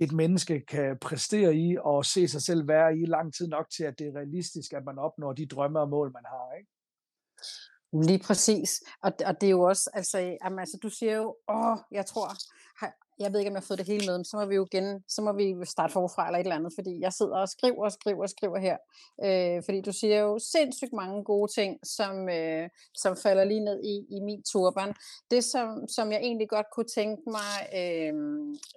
et 0.00 0.12
menneske 0.12 0.60
kan 0.60 0.98
præstere 0.98 1.54
i 1.54 1.76
og 1.80 2.04
se 2.04 2.28
sig 2.28 2.42
selv 2.42 2.68
være 2.68 2.98
i 2.98 3.04
lang 3.04 3.34
tid 3.34 3.48
nok 3.48 3.70
til, 3.70 3.84
at 3.84 3.98
det 3.98 4.06
er 4.06 4.16
realistisk, 4.16 4.72
at 4.72 4.84
man 4.84 4.98
opnår 4.98 5.32
de 5.32 5.46
drømme 5.46 5.80
og 5.80 5.88
mål, 5.88 6.12
man 6.12 6.24
har. 6.26 6.56
Ikke? 6.58 6.70
Lige 7.92 8.18
præcis. 8.18 8.82
Og, 9.02 9.12
og 9.26 9.40
det 9.40 9.46
er 9.46 9.50
jo 9.50 9.62
også, 9.62 9.90
altså, 9.94 10.18
jamen, 10.18 10.58
altså 10.58 10.78
du 10.82 10.88
siger 10.88 11.16
jo, 11.16 11.36
åh, 11.48 11.76
jeg 11.90 12.06
tror, 12.06 12.28
jeg 13.18 13.32
ved 13.32 13.40
ikke, 13.40 13.50
om 13.50 13.54
jeg 13.54 13.60
har 13.60 13.66
fået 13.66 13.78
det 13.78 13.86
hele 13.86 14.06
med, 14.06 14.18
men 14.18 14.24
så 14.24 14.36
må 14.36 14.44
vi 14.44 14.54
jo 14.54 14.66
igen, 14.72 15.04
så 15.08 15.22
må 15.22 15.32
vi 15.32 15.54
starte 15.64 15.92
forfra 15.92 16.26
eller 16.26 16.38
et 16.38 16.44
eller 16.44 16.56
andet, 16.56 16.72
fordi 16.74 17.00
jeg 17.00 17.12
sidder 17.12 17.36
og 17.36 17.48
skriver 17.48 17.84
og 17.84 17.92
skriver 17.92 18.22
og 18.22 18.30
skriver 18.30 18.58
her. 18.58 18.76
Øh, 19.24 19.62
fordi 19.64 19.80
du 19.80 19.92
siger 19.92 20.18
jo 20.20 20.38
sindssygt 20.38 20.92
mange 20.92 21.24
gode 21.24 21.52
ting, 21.52 21.78
som, 21.82 22.28
øh, 22.28 22.68
som 22.94 23.16
falder 23.16 23.44
lige 23.44 23.64
ned 23.64 23.80
i, 23.84 23.94
i 24.16 24.20
min 24.20 24.42
turban. 24.52 24.94
Det, 25.30 25.44
som, 25.44 25.88
som 25.88 26.12
jeg 26.12 26.20
egentlig 26.20 26.48
godt 26.48 26.66
kunne 26.74 26.90
tænke 26.94 27.22
mig, 27.26 27.52
øh, 27.80 28.12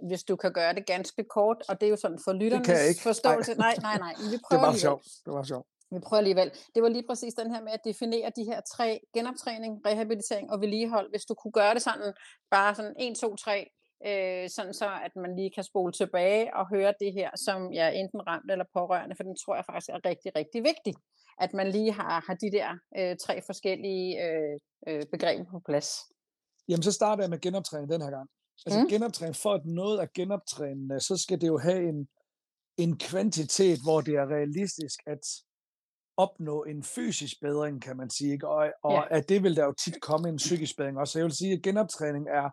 hvis 0.08 0.24
du 0.24 0.36
kan 0.36 0.54
gøre 0.54 0.74
det 0.74 0.86
ganske 0.86 1.24
kort, 1.24 1.64
og 1.70 1.82
det 1.82 1.86
er 1.88 1.90
jo 1.90 1.98
sådan 1.98 2.20
for 2.24 2.34
lytternes 2.34 3.02
forståelse. 3.04 3.54
Nej, 3.54 3.76
nej, 3.82 3.98
nej. 3.98 4.14
Vi 4.32 4.38
prøver 4.48 4.64
det 4.64 4.72
var 4.72 4.78
sjovt. 4.78 5.06
Det 5.26 5.34
var 5.34 5.44
sjovt. 5.44 5.68
Vi 5.96 6.00
prøver 6.00 6.18
alligevel. 6.18 6.52
Det 6.76 6.84
var 6.84 6.90
lige 6.90 7.08
præcis 7.10 7.34
den 7.34 7.52
her 7.54 7.62
med 7.62 7.72
at 7.72 7.86
definere 7.86 8.32
de 8.36 8.44
her 8.44 8.62
tre 8.74 9.00
genoptræning, 9.14 9.86
rehabilitering 9.86 10.52
og 10.52 10.62
vedligehold. 10.62 11.10
Hvis 11.10 11.26
du 11.26 11.34
kunne 11.34 11.52
gøre 11.52 11.74
det 11.74 11.82
sådan, 11.82 12.14
bare 12.52 12.76
sådan 12.76 12.96
1, 13.00 13.16
2, 13.18 13.36
3, 13.36 13.70
øh, 14.08 14.50
sådan 14.50 14.74
så 14.74 14.90
at 15.06 15.16
man 15.16 15.36
lige 15.36 15.52
kan 15.56 15.64
spole 15.64 15.92
tilbage 15.92 16.56
og 16.56 16.70
høre 16.70 16.94
det 17.00 17.14
her, 17.14 17.30
som 17.36 17.74
jeg 17.74 17.94
ja, 17.94 18.00
enten 18.00 18.28
ramt 18.28 18.52
eller 18.52 18.66
pårørende, 18.74 19.16
for 19.16 19.24
den 19.24 19.36
tror 19.36 19.56
jeg 19.56 19.66
faktisk 19.66 19.90
er 19.90 20.10
rigtig, 20.10 20.32
rigtig 20.36 20.64
vigtig, 20.64 20.94
at 21.40 21.54
man 21.54 21.68
lige 21.68 21.92
har, 21.92 22.24
har 22.28 22.36
de 22.44 22.52
der 22.58 22.70
øh, 22.98 23.18
tre 23.18 23.42
forskellige 23.42 24.08
øh, 24.26 24.60
øh, 24.88 25.04
begreber 25.12 25.46
på 25.52 25.60
plads. 25.66 25.90
Jamen, 26.70 26.84
så 26.84 26.92
starter 26.92 27.24
jeg 27.24 27.30
med 27.30 27.42
genoptræning 27.42 27.92
den 27.92 28.02
her 28.02 28.10
gang. 28.10 28.30
Altså 28.66 28.80
mm. 28.80 28.88
genoptræning, 28.88 29.36
for 29.36 29.54
at 29.54 29.66
noget 29.66 30.02
er 30.02 30.08
genoptrænende, 30.14 31.00
så 31.00 31.18
skal 31.18 31.42
det 31.42 31.48
jo 31.48 31.58
have 31.58 31.90
en, 31.90 32.08
en 32.78 32.98
kvantitet, 32.98 33.80
hvor 33.84 34.02
det 34.02 34.14
er 34.14 34.26
realistisk, 34.36 35.00
at 35.08 35.24
opnå 36.18 36.64
en 36.64 36.84
fysisk 36.84 37.42
bedring, 37.42 37.82
kan 37.82 37.98
man 37.98 38.10
sige. 38.10 38.34
Ikke? 38.34 38.48
Og, 38.48 38.72
og 38.84 38.94
ja. 38.94 39.18
at 39.18 39.30
det 39.30 39.44
vil 39.44 39.56
der 39.56 39.66
jo 39.66 39.74
tit 39.74 40.02
komme 40.02 40.30
en 40.30 40.36
psykisk 40.36 40.78
bedring 40.78 40.98
også. 40.98 41.12
Så 41.12 41.20
jeg 41.20 41.26
vil 41.26 41.36
sige, 41.36 41.54
at 41.54 41.62
genoptræning 41.62 42.28
er 42.30 42.50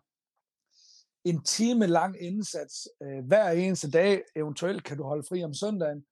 en 1.23 1.43
time 1.43 1.87
lang 1.87 2.21
indsats 2.21 2.87
øh, 3.03 3.25
hver 3.25 3.49
eneste 3.49 3.91
dag. 3.91 4.23
Eventuelt 4.35 4.83
kan 4.83 4.97
du 4.97 5.03
holde 5.03 5.23
fri 5.29 5.43
om 5.43 5.53
søndagen, 5.53 6.05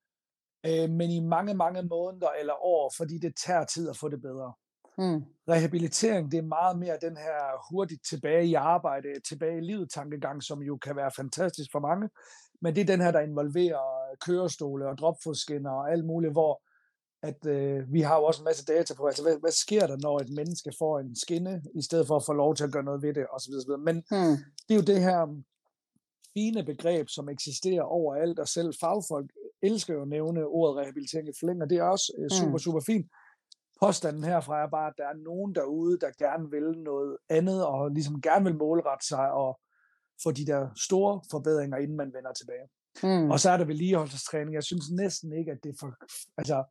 øh, 0.65 0.89
men 0.89 1.11
i 1.11 1.19
mange, 1.19 1.53
mange 1.53 1.81
måneder 1.81 2.29
eller 2.39 2.65
år, 2.65 2.93
fordi 2.97 3.17
det 3.17 3.33
tager 3.45 3.65
tid 3.65 3.89
at 3.89 3.97
få 3.97 4.09
det 4.09 4.21
bedre. 4.21 4.53
Mm. 4.97 5.23
Rehabilitering, 5.49 6.31
det 6.31 6.37
er 6.37 6.53
meget 6.57 6.79
mere 6.79 6.97
den 7.01 7.17
her 7.17 7.71
hurtigt 7.71 8.05
tilbage 8.05 8.45
i 8.45 8.53
arbejde, 8.53 9.07
tilbage 9.29 9.57
i 9.57 9.61
livet 9.61 9.89
tankegang, 9.91 10.43
som 10.43 10.61
jo 10.61 10.77
kan 10.77 10.95
være 10.95 11.11
fantastisk 11.15 11.71
for 11.71 11.79
mange. 11.79 12.09
Men 12.61 12.75
det 12.75 12.81
er 12.81 12.85
den 12.85 13.01
her, 13.01 13.11
der 13.11 13.19
involverer 13.19 14.15
kørestole 14.25 14.87
og 14.89 14.97
dropfodskinner 14.97 15.71
og 15.71 15.91
alt 15.91 16.05
muligt, 16.05 16.31
hvor 16.31 16.61
at 17.23 17.45
øh, 17.45 17.93
vi 17.93 18.01
har 18.01 18.15
jo 18.15 18.23
også 18.23 18.41
en 18.41 18.45
masse 18.45 18.65
data 18.65 18.93
på, 18.93 19.05
altså 19.05 19.23
hvad, 19.23 19.37
hvad 19.39 19.51
sker 19.51 19.87
der, 19.87 19.97
når 19.97 20.19
et 20.19 20.29
menneske 20.29 20.71
får 20.79 20.99
en 20.99 21.15
skinne, 21.15 21.63
i 21.75 21.81
stedet 21.81 22.07
for 22.07 22.15
at 22.15 22.25
få 22.25 22.33
lov 22.33 22.55
til 22.55 22.63
at 22.63 22.71
gøre 22.71 22.83
noget 22.83 23.01
ved 23.01 23.13
det, 23.13 23.25
osv. 23.33 23.53
osv. 23.53 23.79
Men 23.79 23.95
hmm. 23.95 24.37
det 24.67 24.73
er 24.73 24.75
jo 24.75 24.89
det 24.91 25.01
her 25.01 25.43
fine 26.33 26.63
begreb, 26.63 27.09
som 27.09 27.29
eksisterer 27.29 27.81
overalt, 27.81 28.39
og 28.39 28.47
selv 28.47 28.73
fagfolk 28.81 29.31
elsker 29.61 29.93
jo 29.93 30.01
at 30.01 30.07
nævne 30.07 30.45
ordet 30.45 30.77
rehabilitering 30.77 31.29
i 31.29 31.39
flæng, 31.39 31.61
og 31.61 31.69
det 31.69 31.77
er 31.77 31.83
også 31.83 32.13
øh, 32.19 32.29
super, 32.29 32.49
hmm. 32.49 32.59
super 32.59 32.81
fint. 32.85 33.07
Påstanden 33.81 34.23
herfra 34.23 34.63
er 34.63 34.69
bare, 34.69 34.87
at 34.87 34.93
der 34.97 35.07
er 35.07 35.23
nogen 35.23 35.55
derude, 35.55 35.99
der 35.99 36.11
gerne 36.17 36.49
vil 36.51 36.67
noget 36.83 37.17
andet, 37.29 37.65
og 37.65 37.91
ligesom 37.91 38.21
gerne 38.21 38.45
vil 38.45 38.55
målrette 38.55 39.07
sig 39.07 39.31
og 39.31 39.59
få 40.23 40.31
de 40.31 40.45
der 40.45 40.69
store 40.87 41.21
forbedringer, 41.31 41.77
inden 41.77 41.97
man 41.97 42.13
vender 42.13 42.33
tilbage. 42.33 42.67
Hmm. 43.03 43.31
Og 43.31 43.39
så 43.39 43.49
er 43.49 43.57
der 43.57 43.65
vedligeholdelsestræning. 43.65 44.53
Jeg 44.53 44.63
synes 44.63 44.91
næsten 44.91 45.33
ikke, 45.39 45.51
at 45.51 45.57
det 45.63 45.69
er 45.69 45.77
for, 45.79 45.95
altså, 46.37 46.63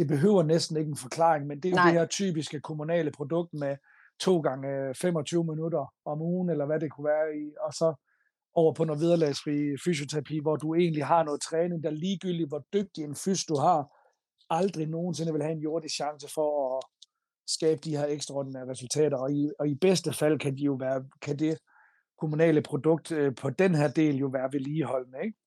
det 0.00 0.08
behøver 0.08 0.42
næsten 0.42 0.76
ikke 0.76 0.88
en 0.88 1.04
forklaring, 1.06 1.46
men 1.46 1.56
det 1.60 1.68
er 1.68 1.70
jo 1.70 1.76
Nej. 1.76 1.90
det 1.90 2.00
her 2.00 2.06
typiske 2.06 2.60
kommunale 2.60 3.10
produkt 3.18 3.50
med 3.54 3.76
to 4.20 4.40
gange 4.40 4.94
25 4.94 5.44
minutter 5.44 5.92
om 6.04 6.22
ugen, 6.22 6.50
eller 6.50 6.66
hvad 6.66 6.80
det 6.80 6.92
kunne 6.92 7.08
være 7.14 7.28
i, 7.42 7.44
og 7.66 7.72
så 7.72 7.88
over 8.54 8.72
på 8.74 8.84
noget 8.84 9.02
vederlagsfri 9.02 9.56
fysioterapi, 9.84 10.38
hvor 10.42 10.56
du 10.56 10.74
egentlig 10.74 11.04
har 11.04 11.22
noget 11.24 11.40
træning, 11.40 11.82
der 11.82 11.90
ligegyldigt, 11.90 12.48
hvor 12.48 12.62
dygtig 12.72 13.04
en 13.04 13.16
fys 13.24 13.44
du 13.44 13.56
har, 13.56 13.80
aldrig 14.50 14.86
nogensinde 14.86 15.32
vil 15.32 15.42
have 15.42 15.52
en 15.52 15.66
jordisk 15.68 15.94
chance 15.94 16.28
for 16.34 16.76
at 16.76 16.82
skabe 17.56 17.80
de 17.84 17.96
her 17.96 18.06
ekstraordinære 18.06 18.70
resultater, 18.70 19.16
og 19.16 19.32
i, 19.32 19.50
og 19.58 19.68
i 19.68 19.74
bedste 19.74 20.12
fald 20.12 20.38
kan, 20.38 20.56
de 20.56 20.62
jo 20.62 20.76
være, 20.80 21.04
kan 21.22 21.38
det 21.38 21.58
kommunale 22.20 22.62
produkt 22.62 23.12
øh, 23.12 23.34
på 23.34 23.50
den 23.50 23.74
her 23.74 23.88
del 23.88 24.16
jo 24.16 24.26
være 24.26 24.52
vedligeholdende, 24.52 25.18
ikke? 25.24 25.38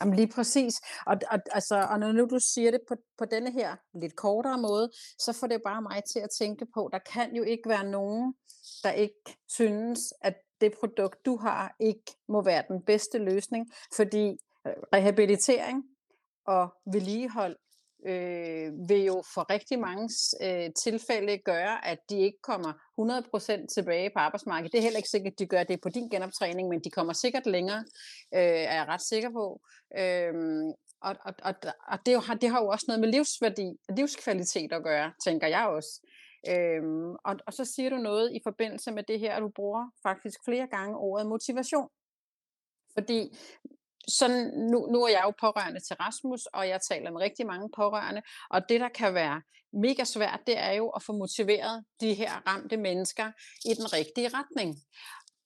Jamen 0.00 0.16
lige 0.16 0.28
præcis. 0.28 0.74
Og, 1.06 1.16
og, 1.30 1.38
altså, 1.50 1.86
og 1.90 1.98
når 2.00 2.12
nu 2.12 2.26
du 2.30 2.38
siger 2.38 2.70
det 2.70 2.80
på, 2.88 2.94
på 3.18 3.24
denne 3.24 3.52
her 3.52 3.76
lidt 3.94 4.16
kortere 4.16 4.58
måde, 4.58 4.90
så 5.18 5.32
får 5.32 5.46
det 5.46 5.62
bare 5.64 5.82
mig 5.82 6.02
til 6.12 6.18
at 6.18 6.30
tænke 6.38 6.66
på, 6.74 6.88
der 6.92 6.98
kan 6.98 7.34
jo 7.36 7.42
ikke 7.42 7.68
være 7.68 7.84
nogen, 7.84 8.34
der 8.82 8.90
ikke 8.90 9.38
synes, 9.48 10.00
at 10.20 10.34
det 10.60 10.72
produkt, 10.80 11.26
du 11.26 11.36
har, 11.36 11.74
ikke 11.80 12.16
må 12.28 12.42
være 12.42 12.64
den 12.68 12.82
bedste 12.82 13.18
løsning, 13.18 13.66
fordi 13.96 14.28
øh, 14.66 14.72
rehabilitering 14.94 15.84
og 16.46 16.74
vedligehold 16.92 17.56
øh, 18.06 18.88
vil 18.88 19.04
jo 19.04 19.22
for 19.34 19.50
rigtig 19.50 19.78
mange 19.78 20.10
øh, 20.42 20.70
tilfælde 20.84 21.38
gøre, 21.38 21.86
at 21.86 21.98
de 22.10 22.18
ikke 22.18 22.38
kommer 22.42 22.72
100% 23.62 23.66
tilbage 23.74 24.10
på 24.10 24.18
arbejdsmarkedet. 24.18 24.72
Det 24.72 24.78
er 24.78 24.82
heller 24.82 24.96
ikke 24.96 25.08
sikkert, 25.08 25.32
at 25.32 25.38
de 25.38 25.46
gør 25.46 25.62
det 25.62 25.80
på 25.80 25.88
din 25.88 26.08
genoptræning, 26.08 26.68
men 26.68 26.80
de 26.80 26.90
kommer 26.90 27.12
sikkert 27.12 27.46
længere, 27.46 27.84
øh, 28.34 28.40
er 28.40 28.74
jeg 28.74 28.86
ret 28.88 29.02
sikker 29.02 29.30
på. 29.30 29.60
Øh, 29.98 30.34
og 31.00 31.16
og, 31.24 31.34
og, 31.42 31.54
og 31.88 31.98
det, 32.06 32.24
har, 32.24 32.34
det 32.34 32.50
har 32.50 32.60
jo 32.60 32.68
også 32.68 32.84
noget 32.88 33.00
med 33.00 33.08
livsværdi 33.08 33.68
og 33.88 33.94
livskvalitet 33.96 34.72
at 34.72 34.82
gøre, 34.82 35.12
tænker 35.24 35.46
jeg 35.46 35.66
også. 35.66 36.06
Øhm, 36.48 37.10
og, 37.10 37.36
og 37.46 37.52
så 37.52 37.64
siger 37.64 37.90
du 37.90 37.96
noget 37.96 38.32
i 38.32 38.40
forbindelse 38.42 38.92
med 38.92 39.02
det 39.02 39.20
her, 39.20 39.34
at 39.34 39.42
du 39.42 39.48
bruger 39.48 39.90
faktisk 40.02 40.38
flere 40.44 40.66
gange 40.66 40.96
ordet 40.96 41.26
motivation. 41.26 41.88
Fordi 42.94 43.36
sådan, 44.08 44.46
nu, 44.70 44.86
nu 44.86 45.02
er 45.02 45.08
jeg 45.08 45.22
jo 45.24 45.32
pårørende 45.40 45.80
til 45.80 45.96
Rasmus, 45.96 46.46
og 46.46 46.68
jeg 46.68 46.80
taler 46.80 47.10
med 47.10 47.20
rigtig 47.20 47.46
mange 47.46 47.70
pårørende, 47.76 48.22
og 48.50 48.68
det, 48.68 48.80
der 48.80 48.88
kan 48.88 49.14
være 49.14 49.42
mega 49.72 50.04
svært, 50.04 50.40
det 50.46 50.58
er 50.58 50.72
jo 50.72 50.88
at 50.88 51.02
få 51.02 51.12
motiveret 51.12 51.84
de 52.00 52.14
her 52.14 52.32
ramte 52.46 52.76
mennesker 52.76 53.32
i 53.64 53.74
den 53.74 53.92
rigtige 53.92 54.28
retning. 54.28 54.76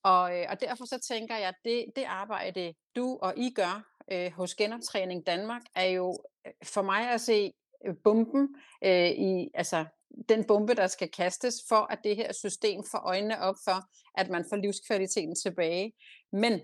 Og, 0.03 0.39
øh, 0.39 0.47
og 0.51 0.61
derfor 0.61 0.85
så 0.85 0.99
tænker 1.09 1.37
jeg, 1.37 1.49
at 1.49 1.55
det, 1.65 1.85
det 1.97 2.05
arbejde, 2.05 2.75
du 2.97 3.19
og 3.23 3.35
I 3.37 3.51
gør 3.51 3.91
øh, 4.13 4.33
hos 4.33 4.55
Genoptræning 4.55 5.27
Danmark, 5.27 5.63
er 5.75 5.85
jo 5.85 6.19
øh, 6.47 6.53
for 6.65 6.83
mig 6.83 7.11
at 7.11 7.21
se 7.21 7.53
øh, 7.87 7.95
bomben 8.05 8.49
øh, 8.85 9.11
i, 9.11 9.51
altså 9.55 9.85
den 10.29 10.45
bombe, 10.45 10.75
der 10.75 10.87
skal 10.87 11.11
kastes, 11.11 11.55
for 11.69 11.93
at 11.93 11.99
det 12.05 12.17
her 12.17 12.33
system 12.33 12.85
får 12.91 12.99
øjnene 12.99 13.41
op 13.41 13.55
for, 13.65 13.85
at 14.21 14.29
man 14.29 14.45
får 14.49 14.57
livskvaliteten 14.57 15.35
tilbage. 15.35 15.93
Men 16.33 16.61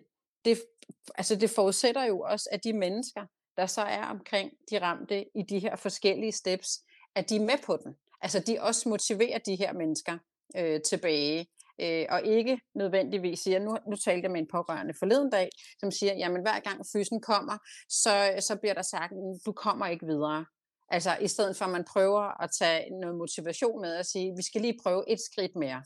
det, 0.46 0.62
altså 1.14 1.36
det 1.36 1.50
forudsætter 1.50 2.04
jo 2.04 2.20
også, 2.20 2.48
at 2.52 2.64
de 2.64 2.72
mennesker, 2.72 3.26
der 3.56 3.66
så 3.66 3.80
er 3.80 4.04
omkring 4.04 4.52
de 4.70 4.80
ramte 4.80 5.24
i 5.34 5.42
de 5.42 5.58
her 5.58 5.76
forskellige 5.76 6.32
steps, 6.32 6.68
at 7.14 7.30
de 7.30 7.36
er 7.36 7.40
med 7.40 7.58
på 7.66 7.76
den. 7.84 7.94
Altså 8.20 8.40
de 8.40 8.58
også 8.60 8.88
motiverer 8.88 9.38
de 9.38 9.56
her 9.56 9.72
mennesker 9.72 10.18
øh, 10.56 10.80
tilbage, 10.80 11.46
øh, 11.80 12.06
og 12.10 12.24
ikke 12.24 12.60
nødvendigvis 12.74 13.40
siger, 13.40 13.58
nu, 13.58 13.76
nu 13.88 13.96
talte 13.96 14.22
jeg 14.22 14.30
med 14.30 14.40
en 14.40 14.48
pårørende 14.52 14.94
forleden 14.98 15.30
dag, 15.30 15.48
som 15.80 15.90
siger, 15.90 16.14
jamen 16.14 16.42
hver 16.42 16.60
gang 16.60 16.86
fysen 16.92 17.20
kommer, 17.20 17.58
så, 17.88 18.34
så 18.40 18.56
bliver 18.56 18.74
der 18.74 18.82
sagt, 18.82 19.12
du 19.46 19.52
kommer 19.52 19.86
ikke 19.86 20.06
videre. 20.06 20.44
Altså 20.88 21.16
i 21.20 21.28
stedet 21.28 21.56
for, 21.56 21.64
at 21.64 21.70
man 21.70 21.84
prøver 21.84 22.42
at 22.42 22.50
tage 22.58 22.98
noget 23.00 23.16
motivation 23.16 23.80
med 23.80 23.98
og 23.98 24.06
sige, 24.06 24.36
vi 24.36 24.42
skal 24.42 24.60
lige 24.60 24.78
prøve 24.82 25.10
et 25.10 25.18
skridt 25.20 25.56
mere, 25.56 25.82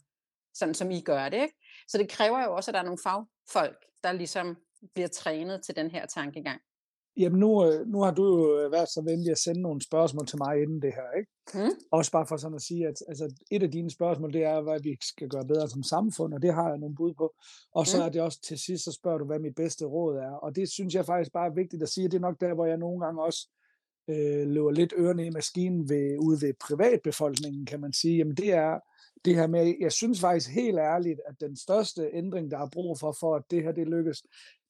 sådan 0.54 0.74
som 0.74 0.90
I 0.90 1.00
gør 1.00 1.28
det. 1.28 1.42
Ikke? 1.42 1.54
Så 1.88 1.98
det 1.98 2.08
kræver 2.08 2.44
jo 2.44 2.54
også, 2.56 2.70
at 2.70 2.74
der 2.74 2.80
er 2.80 2.84
nogle 2.84 3.02
fagfolk, 3.52 3.86
der 4.04 4.12
ligesom 4.12 4.56
bliver 4.94 5.08
trænet 5.08 5.62
til 5.62 5.76
den 5.76 5.90
her 5.90 6.06
tankegang. 6.06 6.60
Jamen 7.16 7.40
nu, 7.40 7.66
øh, 7.66 7.86
nu 7.86 8.00
har 8.02 8.10
du 8.10 8.24
jo 8.24 8.68
været 8.68 8.88
så 8.88 9.02
venlig 9.06 9.30
at 9.30 9.38
sende 9.38 9.60
nogle 9.60 9.82
spørgsmål 9.82 10.26
til 10.26 10.38
mig 10.38 10.62
inden 10.62 10.82
det 10.82 10.92
her, 10.94 11.18
ikke? 11.18 11.30
Mm. 11.54 11.74
Også 11.90 12.12
bare 12.12 12.26
for 12.26 12.36
sådan 12.36 12.54
at 12.54 12.62
sige, 12.62 12.86
at 12.86 12.94
altså, 13.08 13.34
et 13.50 13.62
af 13.62 13.70
dine 13.70 13.90
spørgsmål, 13.90 14.32
det 14.32 14.44
er, 14.44 14.60
hvad 14.60 14.80
vi 14.82 14.96
skal 15.02 15.28
gøre 15.28 15.46
bedre 15.46 15.68
som 15.68 15.82
samfund, 15.82 16.34
og 16.34 16.42
det 16.42 16.54
har 16.54 16.68
jeg 16.68 16.78
nogle 16.78 16.94
bud 16.94 17.14
på. 17.14 17.34
Og 17.74 17.86
så 17.86 17.96
mm. 17.96 18.02
er 18.02 18.08
det 18.08 18.22
også 18.22 18.40
til 18.42 18.58
sidst, 18.58 18.84
så 18.84 18.92
spørger 18.92 19.18
du, 19.18 19.24
hvad 19.24 19.38
mit 19.38 19.54
bedste 19.54 19.84
råd 19.84 20.16
er. 20.16 20.30
Og 20.30 20.56
det 20.56 20.70
synes 20.70 20.94
jeg 20.94 21.06
faktisk 21.06 21.32
bare 21.32 21.46
er 21.46 21.54
vigtigt 21.54 21.82
at 21.82 21.88
sige, 21.88 22.08
det 22.08 22.14
er 22.14 22.28
nok 22.28 22.40
der, 22.40 22.54
hvor 22.54 22.66
jeg 22.66 22.76
nogle 22.76 23.04
gange 23.04 23.22
også 23.22 23.48
øh, 24.08 24.46
løber 24.48 24.70
lidt 24.70 24.94
ørerne 24.96 25.26
i 25.26 25.30
maskinen 25.30 25.88
ved, 25.88 26.18
ude 26.18 26.38
ved 26.42 26.54
privatbefolkningen, 26.68 27.66
kan 27.66 27.80
man 27.80 27.92
sige. 27.92 28.16
Jamen 28.16 28.36
det 28.36 28.52
er 28.52 28.78
det 29.24 29.34
her 29.34 29.46
med, 29.46 29.74
jeg 29.80 29.92
synes 29.92 30.20
faktisk 30.20 30.50
helt 30.50 30.78
ærligt, 30.78 31.20
at 31.28 31.40
den 31.40 31.56
største 31.56 32.10
ændring, 32.12 32.50
der 32.50 32.58
er 32.58 32.68
brug 32.72 32.98
for, 32.98 33.16
for 33.20 33.36
at 33.36 33.42
det 33.50 33.62
her 33.62 33.72
det 33.72 33.88
lykkes, 33.88 34.22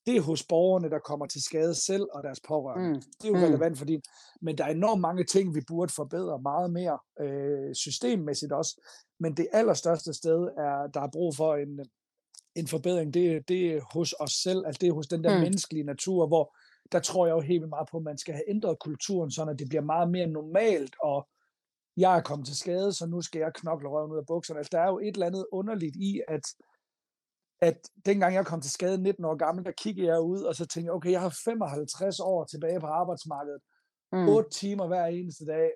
det 0.07 0.17
er 0.17 0.21
hos 0.21 0.45
borgerne, 0.47 0.91
der 0.91 0.99
kommer 0.99 1.27
til 1.27 1.43
skade 1.43 1.75
selv 1.75 2.07
og 2.13 2.23
deres 2.23 2.41
pårørende. 2.49 2.89
Mm. 2.89 3.03
Det 3.23 3.25
er 3.25 3.29
jo 3.29 3.37
mm. 3.37 3.43
relevant, 3.43 3.79
fordi, 3.79 4.01
men 4.41 4.59
der 4.59 4.65
er 4.65 4.71
enormt 4.71 5.01
mange 5.01 5.25
ting, 5.25 5.55
vi 5.55 5.61
burde 5.69 5.93
forbedre 5.93 6.43
meget 6.43 6.73
mere 6.73 6.99
øh, 7.21 7.75
systemmæssigt 7.75 8.53
også. 8.53 8.81
Men 9.21 9.37
det 9.37 9.49
allerstørste 9.53 10.15
sted, 10.15 10.49
er, 10.59 10.87
der 10.95 11.01
er 11.01 11.11
brug 11.13 11.37
for 11.37 11.57
en, 11.57 11.81
en 12.55 12.67
forbedring, 12.67 13.15
det, 13.15 13.49
det 13.49 13.73
er 13.73 13.81
hos 13.93 14.15
os 14.21 14.33
selv, 14.33 14.67
altså 14.67 14.79
det 14.81 14.89
er 14.89 14.93
hos 14.93 15.07
den 15.07 15.25
der 15.25 15.35
mm. 15.35 15.41
menneskelige 15.41 15.85
natur, 15.85 16.27
hvor 16.27 16.57
der 16.93 17.01
tror 17.01 17.27
jeg 17.27 17.33
jo 17.33 17.41
helt 17.41 17.69
meget 17.69 17.89
på, 17.91 17.97
at 17.97 18.03
man 18.03 18.19
skal 18.19 18.35
have 18.35 18.51
ændret 18.51 18.79
kulturen, 18.79 19.31
så 19.31 19.55
det 19.59 19.69
bliver 19.69 19.83
meget 19.83 20.11
mere 20.11 20.27
normalt, 20.27 20.97
og 21.03 21.29
jeg 21.97 22.17
er 22.17 22.23
kommet 22.23 22.47
til 22.47 22.57
skade, 22.57 22.93
så 22.93 23.07
nu 23.07 23.23
skal 23.23 23.39
jeg 23.39 23.53
knokle 23.55 23.89
røven 23.89 24.13
ud 24.13 24.19
af 24.19 24.27
bukserne. 24.27 24.59
Altså, 24.61 24.71
der 24.73 24.81
er 24.81 24.89
jo 24.89 24.99
et 24.99 25.15
eller 25.15 25.27
andet 25.27 25.47
underligt 25.53 25.97
i, 25.97 26.23
at 26.29 26.43
at 27.63 27.79
dengang 28.07 28.35
jeg 28.35 28.47
kom 28.47 28.61
til 28.61 28.71
skade 28.71 29.03
19 29.03 29.25
år 29.25 29.37
gammel, 29.37 29.65
der 29.65 29.71
kiggede 29.71 30.07
jeg 30.07 30.21
ud, 30.21 30.43
og 30.43 30.55
så 30.55 30.67
tænkte 30.67 30.89
jeg, 30.89 30.93
okay, 30.93 31.11
jeg 31.11 31.21
har 31.21 31.41
55 31.45 32.21
år 32.21 32.45
tilbage 32.45 32.81
på 32.81 32.87
arbejdsmarkedet. 32.87 33.61
Mm. 34.13 34.29
8 34.29 34.51
timer 34.51 34.87
hver 34.87 35.07
eneste 35.07 35.47
dag, 35.47 35.71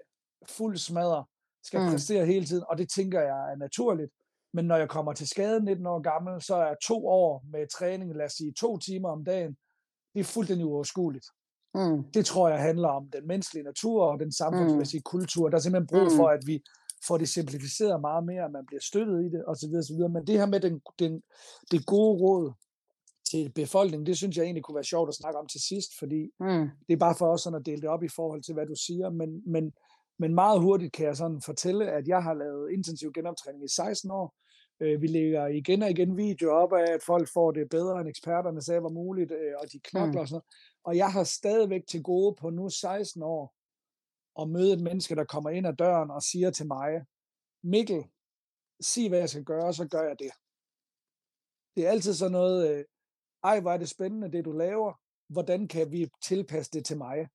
fuld 0.49 0.77
smadre, 0.77 1.25
skal 1.63 1.81
mm. 1.81 1.91
præstere 1.91 2.27
hele 2.27 2.47
tiden, 2.47 2.65
og 2.69 2.79
det 2.79 2.89
tænker 2.91 3.21
jeg 3.21 3.53
er 3.53 3.57
naturligt. 3.57 4.13
Men 4.53 4.65
når 4.65 4.77
jeg 4.77 4.89
kommer 4.89 5.13
til 5.13 5.29
skade 5.29 5.65
19 5.65 5.87
år 5.87 6.01
gammel, 6.01 6.43
så 6.43 6.55
er 6.55 6.75
to 6.87 7.07
år 7.07 7.45
med 7.53 7.69
træning, 7.69 8.17
lad 8.17 8.27
os 8.27 8.33
sige 8.33 8.53
to 8.53 8.79
timer 8.79 9.09
om 9.09 9.25
dagen, 9.25 9.57
det 10.15 10.21
er 10.21 10.25
fuldstændig 10.25 10.67
uoverskueligt. 10.67 11.27
Mm. 11.75 12.05
Det 12.15 12.27
tror 12.27 12.49
jeg 12.49 12.59
handler 12.59 12.89
om 12.89 13.09
den 13.13 13.27
menneskelige 13.27 13.65
natur 13.65 14.05
og 14.05 14.21
den 14.21 14.33
samfundsmæssige 14.33 14.99
mm. 15.01 15.11
kultur. 15.11 15.49
Der 15.49 15.57
er 15.57 15.61
simpelthen 15.61 15.87
brug 15.87 16.13
mm. 16.13 16.17
for, 16.17 16.29
at 16.29 16.43
vi 16.47 16.63
får 17.07 17.19
det 17.19 17.29
simplificeret 17.29 18.01
meget 18.01 18.25
mere, 18.25 18.45
at 18.45 18.53
man 18.53 18.67
bliver 18.67 18.81
støttet 18.81 19.25
i 19.25 19.29
det, 19.29 19.43
osv. 19.47 19.75
osv. 19.79 20.01
Men 20.11 20.27
det 20.27 20.39
her 20.39 20.47
med 20.47 20.61
den, 20.61 20.81
den, 20.99 21.23
det 21.71 21.87
gode 21.87 22.21
råd 22.23 22.53
til 23.31 23.53
befolkningen, 23.55 24.07
det 24.07 24.17
synes 24.17 24.37
jeg 24.37 24.45
egentlig 24.45 24.65
kunne 24.65 24.75
være 24.75 24.85
sjovt 24.85 25.09
at 25.09 25.15
snakke 25.15 25.39
om 25.39 25.47
til 25.47 25.61
sidst, 25.61 25.91
fordi 25.99 26.21
mm. 26.41 26.69
det 26.87 26.93
er 26.93 26.97
bare 26.97 27.15
for 27.19 27.33
os 27.33 27.41
sådan 27.41 27.61
at 27.61 27.67
dele 27.67 27.81
det 27.81 27.89
op 27.89 28.03
i 28.03 28.09
forhold 28.09 28.43
til, 28.43 28.55
hvad 28.55 28.67
du 28.67 28.75
siger, 28.87 29.11
men, 29.11 29.43
men, 29.47 29.73
men 30.19 30.35
meget 30.35 30.61
hurtigt 30.61 30.93
kan 30.93 31.07
jeg 31.07 31.17
sådan 31.17 31.43
fortælle, 31.45 31.91
at 31.91 32.09
jeg 32.09 32.23
har 32.23 32.35
lavet 32.35 32.73
intensiv 32.73 33.13
genoptræning 33.13 33.65
i 33.65 33.69
16 33.69 34.11
år. 34.11 34.35
Øh, 34.81 35.03
vi 35.03 35.07
lægger 35.07 35.47
igen 35.47 35.83
og 35.83 35.91
igen 35.91 36.17
videoer 36.17 36.55
op 36.55 36.73
af, 36.73 36.93
at 36.95 37.03
folk 37.03 37.29
får 37.35 37.51
det 37.51 37.69
bedre, 37.71 38.01
end 38.01 38.09
eksperterne 38.09 38.63
sagde 38.63 38.83
var 38.83 38.89
muligt, 38.89 39.31
øh, 39.31 39.55
og 39.63 39.73
de 39.73 39.81
knokler 39.85 40.13
mm. 40.13 40.19
og 40.19 40.29
sådan 40.29 40.49
Og 40.85 40.97
jeg 40.97 41.13
har 41.13 41.25
stadigvæk 41.25 41.87
til 41.87 42.03
gode 42.03 42.35
på 42.35 42.51
nu 42.51 42.69
16 42.69 43.23
år 43.23 43.55
at 44.43 44.49
møde 44.49 44.73
et 44.73 44.81
menneske, 44.81 45.15
der 45.15 45.25
kommer 45.25 45.51
ind 45.51 45.67
ad 45.67 45.73
døren 45.73 46.11
og 46.11 46.23
siger 46.23 46.51
til 46.51 46.67
mig, 46.67 47.07
Mikkel, 47.63 48.05
sig 48.81 49.09
hvad 49.09 49.19
jeg 49.19 49.29
skal 49.29 49.45
gøre, 49.45 49.75
så 49.75 49.89
gør 49.89 50.03
jeg 50.03 50.17
det. 50.19 50.31
Det 51.77 51.87
er 51.87 51.91
altid 51.91 52.15
sådan 52.15 52.33
noget, 52.33 52.71
øh, 52.71 52.85
ej 53.45 53.61
hvor 53.61 53.73
er 53.73 53.77
det 53.79 53.89
spændende 53.89 54.33
det 54.33 54.45
du 54.45 54.53
laver, 54.53 54.93
hvordan 55.29 55.69
kan 55.69 55.93
vi 55.93 56.11
tilpasse 56.23 56.71
det 56.73 56.85
til 56.85 56.99
mig? 56.99 57.29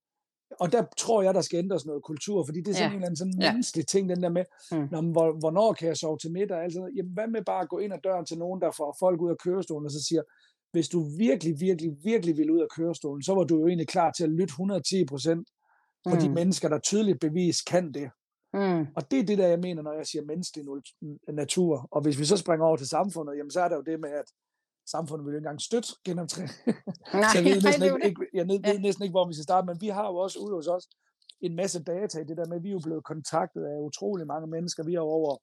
og 0.58 0.72
der 0.72 0.84
tror 0.96 1.22
jeg, 1.22 1.34
der 1.34 1.40
skal 1.40 1.58
ændres 1.58 1.86
noget 1.86 2.02
kultur, 2.02 2.44
fordi 2.44 2.60
det 2.60 2.68
er 2.68 2.74
sådan 2.74 2.90
ja. 2.90 2.90
en 2.90 2.94
eller 2.94 3.06
anden 3.06 3.16
sådan 3.16 3.40
ja. 3.40 3.52
menneskelig 3.52 3.86
ting, 3.86 4.08
den 4.08 4.22
der 4.22 4.28
med, 4.28 4.44
mm. 4.72 4.88
når, 4.90 5.02
hvor, 5.12 5.32
hvornår 5.32 5.72
kan 5.72 5.88
jeg 5.88 5.96
sove 5.96 6.18
til 6.18 6.32
middag? 6.32 6.62
Altså, 6.62 6.90
jamen, 6.96 7.12
hvad 7.12 7.26
med 7.26 7.44
bare 7.44 7.62
at 7.62 7.68
gå 7.68 7.78
ind 7.78 7.92
ad 7.92 7.98
døren 7.98 8.26
til 8.26 8.38
nogen, 8.38 8.60
der 8.60 8.70
får 8.70 8.96
folk 9.00 9.20
ud 9.20 9.30
af 9.30 9.38
kørestolen, 9.38 9.86
og 9.86 9.92
så 9.92 10.02
siger, 10.08 10.22
hvis 10.72 10.88
du 10.88 11.04
virkelig, 11.18 11.60
virkelig, 11.60 11.96
virkelig 12.04 12.36
vil 12.36 12.50
ud 12.50 12.60
af 12.60 12.66
kørestolen, 12.76 13.22
så 13.22 13.34
var 13.34 13.44
du 13.44 13.58
jo 13.58 13.66
egentlig 13.66 13.88
klar 13.88 14.10
til 14.10 14.24
at 14.24 14.30
lytte 14.30 14.52
110 14.52 15.04
procent 15.04 15.48
på 16.08 16.14
mm. 16.14 16.20
de 16.20 16.28
mennesker, 16.28 16.68
der 16.68 16.78
tydeligt 16.78 17.20
bevis 17.20 17.62
kan 17.62 17.92
det. 17.92 18.10
Mm. 18.54 18.86
Og 18.96 19.10
det 19.10 19.18
er 19.18 19.24
det, 19.24 19.38
der 19.38 19.46
jeg 19.46 19.58
mener, 19.58 19.82
når 19.82 19.92
jeg 19.92 20.06
siger 20.06 20.24
menneskelig 20.24 20.64
natur. 21.28 21.88
Og 21.90 22.02
hvis 22.02 22.18
vi 22.18 22.24
så 22.24 22.36
springer 22.36 22.66
over 22.66 22.76
til 22.76 22.88
samfundet, 22.88 23.36
jamen 23.36 23.50
så 23.50 23.60
er 23.60 23.68
der 23.68 23.76
jo 23.76 23.82
det 23.82 24.00
med, 24.00 24.10
at 24.10 24.24
samfundet 24.86 25.26
vil 25.26 25.32
jo 25.32 25.36
ikke 25.36 25.46
engang 25.46 25.60
støtte 25.60 25.88
genoptræning. 26.04 26.50
så 27.32 27.38
jeg 27.38 27.44
ved 27.44 27.62
næsten, 27.62 27.84
ikke, 27.84 28.06
ikke, 28.08 28.26
jeg 28.34 28.46
ved 28.48 28.78
næsten 28.78 29.02
ikke, 29.04 29.16
hvor 29.16 29.28
vi 29.28 29.34
skal 29.34 29.48
starte, 29.50 29.66
men 29.66 29.80
vi 29.80 29.88
har 29.88 30.06
jo 30.06 30.16
også 30.16 30.38
ude 30.38 30.54
hos 30.54 30.66
os 30.66 30.88
en 31.40 31.56
masse 31.56 31.82
data 31.82 32.18
i 32.20 32.24
det 32.24 32.36
der 32.36 32.46
med, 32.46 32.56
at 32.56 32.62
vi 32.62 32.68
er 32.68 32.72
jo 32.72 32.86
blevet 32.88 33.04
kontaktet 33.04 33.64
af 33.64 33.76
utrolig 33.78 34.26
mange 34.26 34.46
mennesker. 34.46 34.84
Vi 34.84 34.94
har 34.94 35.00
over, 35.00 35.36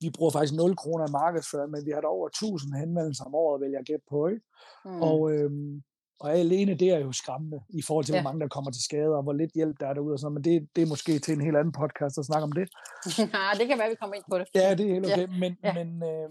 vi 0.00 0.10
bruger 0.10 0.30
faktisk 0.30 0.54
0 0.54 0.76
kroner 0.76 1.08
i 1.08 1.12
markedsføring, 1.12 1.70
men 1.70 1.86
vi 1.86 1.90
har 1.90 2.00
da 2.00 2.06
over 2.06 2.28
1000 2.28 2.74
henvendelser 2.74 3.24
om 3.24 3.34
året, 3.34 3.60
vil 3.60 3.70
jeg 3.70 3.84
gætte 3.84 4.06
på. 4.10 4.26
Ikke? 4.26 4.42
Mm. 4.84 5.02
Og, 5.02 5.32
øhm, 5.32 5.82
og 6.20 6.34
alene 6.34 6.74
det 6.74 6.88
er 6.90 6.98
jo 6.98 7.12
skræmmende 7.12 7.60
i 7.68 7.82
forhold 7.82 8.04
til, 8.04 8.12
ja. 8.12 8.20
hvor 8.20 8.30
mange 8.30 8.40
der 8.40 8.48
kommer 8.48 8.70
til 8.70 8.82
skade, 8.82 9.16
og 9.16 9.22
hvor 9.22 9.32
lidt 9.32 9.52
hjælp 9.54 9.80
der 9.80 9.86
er 9.86 9.94
derude. 9.94 10.12
Og 10.12 10.18
sådan. 10.18 10.34
Men 10.34 10.44
det, 10.44 10.68
det 10.76 10.82
er 10.82 10.86
måske 10.86 11.18
til 11.18 11.34
en 11.34 11.40
helt 11.40 11.56
anden 11.56 11.72
podcast 11.72 12.18
at 12.18 12.24
snakke 12.24 12.44
om 12.44 12.52
det. 12.52 12.68
Ja, 13.18 13.48
det 13.58 13.66
kan 13.68 13.78
være, 13.78 13.88
vi 13.88 14.00
kommer 14.00 14.16
ind 14.16 14.24
på 14.30 14.38
det. 14.38 14.46
Ja, 14.54 14.74
det 14.74 14.84
er 14.86 14.94
helt 14.94 15.06
okay. 15.06 15.28
Ja. 15.28 15.38
Men, 15.42 15.56
ja. 15.64 15.74
men, 15.78 15.88
øh, 16.10 16.28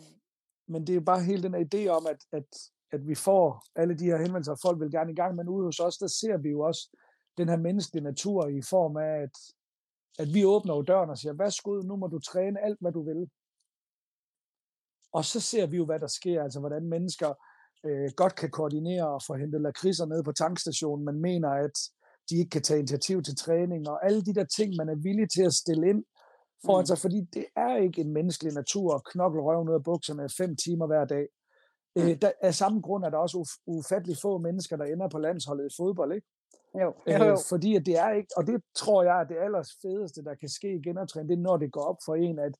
men 0.68 0.88
det 0.88 0.96
er 0.96 1.00
bare 1.00 1.24
hele 1.24 1.44
den 1.44 1.56
idé 1.56 1.88
om, 1.88 2.08
at, 2.14 2.22
at, 2.32 2.50
at 2.92 3.08
vi 3.08 3.16
får 3.16 3.64
alle 3.76 3.94
de 4.00 4.06
her 4.06 4.18
henvendelser, 4.18 4.52
og 4.52 4.60
folk 4.62 4.80
vil 4.80 4.92
gerne 4.92 5.12
i 5.12 5.16
gang, 5.16 5.36
men 5.36 5.50
ude 5.50 5.66
hos 5.66 5.80
os, 5.80 5.98
der 5.98 6.08
ser 6.08 6.38
vi 6.38 6.50
jo 6.50 6.60
også 6.60 6.98
den 7.38 7.50
her 7.50 7.58
menneskelige 7.58 8.04
natur 8.04 8.48
i 8.48 8.62
form 8.62 8.98
af, 8.98 9.14
at, 9.26 9.36
at 10.20 10.34
vi 10.34 10.46
åbner 10.46 10.76
jo 10.76 10.82
døren 10.82 11.10
og 11.10 11.18
siger, 11.18 11.34
værsgo, 11.34 11.82
nu 11.82 11.96
må 11.96 12.08
du 12.08 12.20
træne 12.20 12.66
alt, 12.66 12.78
hvad 12.82 12.92
du 12.92 13.04
vil. 13.04 13.30
Og 15.18 15.26
så 15.26 15.40
ser 15.40 15.66
vi 15.66 15.78
jo, 15.78 15.86
hvad 15.86 16.00
der 16.00 16.08
sker, 16.08 16.44
altså 16.44 16.60
hvordan 16.60 16.86
mennesker 16.96 17.34
øh, 17.86 18.10
godt 18.16 18.36
kan 18.36 18.50
koordinere 18.50 19.08
og 19.16 19.22
få 19.28 19.34
hentet 19.34 19.62
lakridser 19.62 20.06
ned 20.06 20.24
på 20.24 20.32
tankstationen, 20.32 21.06
men 21.06 21.22
mener, 21.22 21.50
at 21.50 21.76
de 22.30 22.36
ikke 22.38 22.50
kan 22.50 22.62
tage 22.62 22.80
initiativ 22.80 23.24
til 23.24 23.36
træning, 23.36 23.90
og 23.90 24.06
alle 24.06 24.22
de 24.26 24.34
der 24.34 24.46
ting, 24.46 24.76
man 24.78 24.90
er 24.90 24.96
villig 24.96 25.28
til 25.30 25.44
at 25.44 25.54
stille 25.54 25.90
ind 25.90 26.04
for 26.66 26.74
mm. 26.74 26.80
altså, 26.80 26.96
fordi 26.96 27.20
det 27.34 27.46
er 27.56 27.76
ikke 27.78 28.02
en 28.02 28.14
menneskelig 28.14 28.54
natur 28.54 28.96
at 28.96 29.06
knokle 29.12 29.42
røven 29.42 29.70
ud 29.70 29.74
af 29.74 29.84
bukserne 29.84 30.30
fem 30.38 30.56
timer 30.56 30.88
hver 30.88 31.06
dag. 31.06 31.28
Mm. 31.96 32.02
Øh, 32.02 32.22
der, 32.22 32.32
af 32.42 32.56
samme 32.56 32.82
grund 32.82 33.04
er 33.06 33.10
der 33.10 33.18
også 33.18 33.38
uf- 33.38 33.64
ufattelig 33.66 34.18
få 34.22 34.38
mennesker, 34.38 34.78
der 34.78 34.86
ender 34.86 35.10
på 35.10 35.20
landsholdet 35.20 35.66
i 35.66 35.76
fodbold, 35.80 36.12
ikke? 36.14 36.28
Jo, 36.82 36.94
jo, 37.08 37.24
jo. 37.26 37.32
Øh, 37.32 37.38
fordi 37.50 37.76
at 37.76 37.86
det 37.86 37.98
er 37.98 38.12
ikke, 38.12 38.30
og 38.38 38.48
det 38.48 38.62
tror 38.76 39.04
jeg 39.04 39.20
er 39.22 39.24
det 39.24 39.38
allers 39.46 39.72
fedeste, 39.82 40.24
der 40.24 40.36
kan 40.36 40.50
ske 40.50 40.70
i 40.76 40.82
genoptræning, 40.82 41.30
det 41.30 41.38
er, 41.38 41.42
når 41.42 41.58
det 41.58 41.72
går 41.72 41.86
op 41.92 42.00
for 42.06 42.16
en, 42.16 42.40
at 42.40 42.56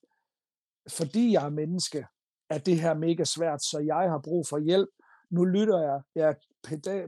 fordi 0.90 1.34
jeg 1.34 1.46
er 1.46 1.50
menneske, 1.50 2.06
er 2.50 2.58
det 2.58 2.80
her 2.82 2.94
mega 2.94 3.24
svært, 3.24 3.64
så 3.64 3.80
jeg 3.80 4.10
har 4.10 4.18
brug 4.18 4.48
for 4.48 4.58
hjælp. 4.58 4.90
Nu 5.30 5.46
lytter 5.46 5.82
jeg, 5.82 6.02
jeg 6.16 6.36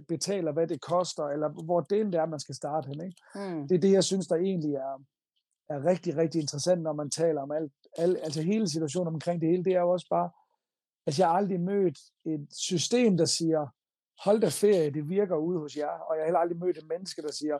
betaler, 0.07 0.51
hvad 0.51 0.67
det 0.67 0.81
koster, 0.81 1.23
eller 1.23 1.49
hvor 1.49 1.81
det 1.81 2.15
er, 2.15 2.25
man 2.25 2.39
skal 2.39 2.55
starte 2.55 2.87
hen. 2.87 3.01
Ikke? 3.01 3.17
Mm. 3.35 3.67
Det 3.67 3.75
er 3.75 3.79
det, 3.79 3.91
jeg 3.91 4.03
synes, 4.03 4.27
der 4.27 4.35
egentlig 4.35 4.73
er, 4.73 5.03
er 5.69 5.85
rigtig, 5.85 6.17
rigtig 6.17 6.41
interessant, 6.41 6.81
når 6.81 6.93
man 6.93 7.09
taler 7.09 7.41
om 7.41 7.51
alt, 7.51 7.73
alt, 7.97 8.17
altså 8.23 8.41
hele 8.41 8.69
situationen 8.69 9.13
omkring 9.13 9.41
det 9.41 9.49
hele, 9.49 9.63
det 9.63 9.73
er 9.73 9.79
jo 9.79 9.89
også 9.89 10.07
bare, 10.09 10.29
at 11.07 11.19
jeg 11.19 11.27
har 11.27 11.35
aldrig 11.35 11.59
mødt 11.59 11.99
et 12.25 12.47
system, 12.51 13.17
der 13.17 13.25
siger, 13.25 13.67
hold 14.23 14.41
da 14.41 14.47
ferie, 14.49 14.91
det 14.91 15.09
virker 15.09 15.35
ude 15.35 15.59
hos 15.59 15.77
jer, 15.77 15.87
og 15.87 16.15
jeg 16.15 16.21
har 16.21 16.25
heller 16.25 16.39
aldrig 16.39 16.59
mødt 16.59 16.77
et 16.77 16.87
menneske, 16.89 17.21
der 17.21 17.31
siger, 17.31 17.57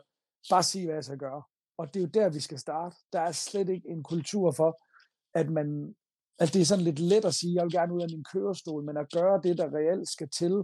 bare 0.50 0.62
sig, 0.62 0.84
hvad 0.84 0.94
jeg 0.94 1.04
skal 1.04 1.18
gøre. 1.18 1.42
Og 1.78 1.94
det 1.94 1.96
er 1.96 2.04
jo 2.04 2.10
der, 2.14 2.28
vi 2.28 2.40
skal 2.40 2.58
starte. 2.58 2.96
Der 3.12 3.20
er 3.20 3.32
slet 3.32 3.68
ikke 3.68 3.88
en 3.88 4.02
kultur 4.02 4.50
for, 4.50 4.82
at 5.34 5.50
man, 5.50 5.94
at 6.40 6.48
det 6.52 6.60
er 6.60 6.64
sådan 6.64 6.84
lidt 6.84 6.98
let 6.98 7.24
at 7.24 7.34
sige, 7.34 7.54
jeg 7.54 7.64
vil 7.64 7.72
gerne 7.72 7.94
ud 7.94 8.02
af 8.02 8.10
min 8.10 8.24
kørestol, 8.32 8.84
men 8.84 8.96
at 8.96 9.12
gøre 9.12 9.40
det, 9.42 9.58
der 9.58 9.74
reelt 9.78 10.08
skal 10.08 10.28
til, 10.28 10.54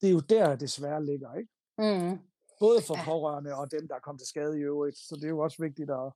det 0.00 0.08
er 0.08 0.12
jo 0.18 0.20
der, 0.20 0.56
det 0.56 0.70
svære 0.70 1.04
ligger, 1.04 1.34
ikke? 1.34 1.52
Mm. 1.78 2.18
Både 2.60 2.78
for 2.86 2.96
pårørende 3.04 3.54
og 3.54 3.70
dem, 3.70 3.88
der 3.88 3.94
er 3.94 4.00
kommet 4.00 4.20
til 4.20 4.28
skade 4.28 4.58
i 4.58 4.62
øvrigt. 4.62 4.98
Så 4.98 5.14
det 5.14 5.24
er 5.24 5.28
jo 5.36 5.38
også 5.38 5.62
vigtigt 5.62 5.90
at, 5.90 6.12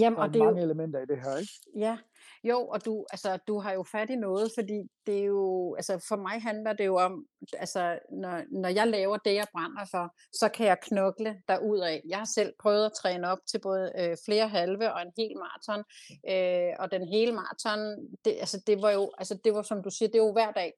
Jamen, 0.00 0.16
der 0.16 0.22
er 0.22 0.26
og 0.26 0.34
det 0.34 0.40
er 0.40 0.44
mange 0.44 0.60
jo, 0.60 0.64
elementer 0.64 1.00
i 1.00 1.06
det 1.06 1.20
her, 1.22 1.36
ikke? 1.36 1.52
Ja, 1.76 1.98
jo, 2.44 2.66
og 2.66 2.84
du, 2.84 3.06
altså, 3.12 3.38
du 3.48 3.58
har 3.58 3.72
jo 3.72 3.82
fat 3.82 4.10
i 4.10 4.16
noget, 4.16 4.50
fordi 4.54 4.82
det 5.06 5.18
er 5.18 5.24
jo, 5.24 5.74
altså 5.74 6.04
for 6.08 6.16
mig 6.16 6.42
handler 6.42 6.72
det 6.72 6.86
jo 6.86 6.96
om, 6.96 7.26
altså 7.52 7.98
når, 8.12 8.42
når 8.60 8.68
jeg 8.68 8.86
laver 8.86 9.16
det, 9.16 9.34
jeg 9.34 9.46
brænder 9.52 9.84
for, 9.90 10.14
så 10.32 10.48
kan 10.48 10.66
jeg 10.66 10.78
knokle 10.82 11.42
af. 11.84 12.02
Jeg 12.08 12.18
har 12.18 12.24
selv 12.34 12.52
prøvet 12.62 12.86
at 12.86 12.92
træne 12.92 13.28
op 13.28 13.38
til 13.50 13.60
både 13.60 13.92
øh, 13.98 14.16
flere 14.24 14.48
halve 14.48 14.92
og 14.92 15.02
en 15.02 15.12
hel 15.16 15.32
maraton, 15.36 15.84
øh, 16.30 16.74
og 16.78 16.90
den 16.90 17.08
hele 17.08 17.32
maraton, 17.32 17.78
det, 18.24 18.36
altså, 18.40 18.62
det 18.66 18.82
var 18.82 18.90
jo, 18.90 19.12
altså 19.18 19.38
det 19.44 19.54
var 19.54 19.62
som 19.62 19.82
du 19.82 19.90
siger, 19.90 20.08
det 20.08 20.18
er 20.18 20.26
jo 20.26 20.32
hver 20.32 20.52
dag. 20.52 20.72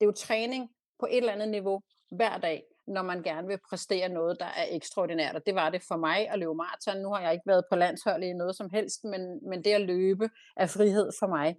Det 0.00 0.04
er 0.04 0.08
jo 0.08 0.12
træning 0.12 0.70
på 1.00 1.06
et 1.10 1.16
eller 1.16 1.32
andet 1.32 1.48
niveau 1.48 1.80
hver 2.10 2.38
dag 2.38 2.64
når 2.86 3.02
man 3.02 3.22
gerne 3.22 3.48
vil 3.48 3.58
præstere 3.68 4.08
noget, 4.08 4.36
der 4.40 4.46
er 4.46 4.66
ekstraordinært. 4.70 5.36
Og 5.36 5.42
det 5.46 5.54
var 5.54 5.70
det 5.70 5.82
for 5.88 5.96
mig 5.96 6.28
at 6.30 6.38
løbe 6.38 6.54
maraton. 6.54 7.02
Nu 7.02 7.08
har 7.12 7.20
jeg 7.20 7.32
ikke 7.32 7.46
været 7.46 7.64
på 7.70 7.76
landshold 7.76 8.22
i 8.22 8.32
noget 8.32 8.56
som 8.56 8.70
helst, 8.70 9.04
men, 9.04 9.48
men 9.48 9.64
det 9.64 9.70
at 9.70 9.80
løbe 9.80 10.30
er 10.56 10.66
frihed 10.66 11.10
for 11.18 11.26
mig. 11.26 11.56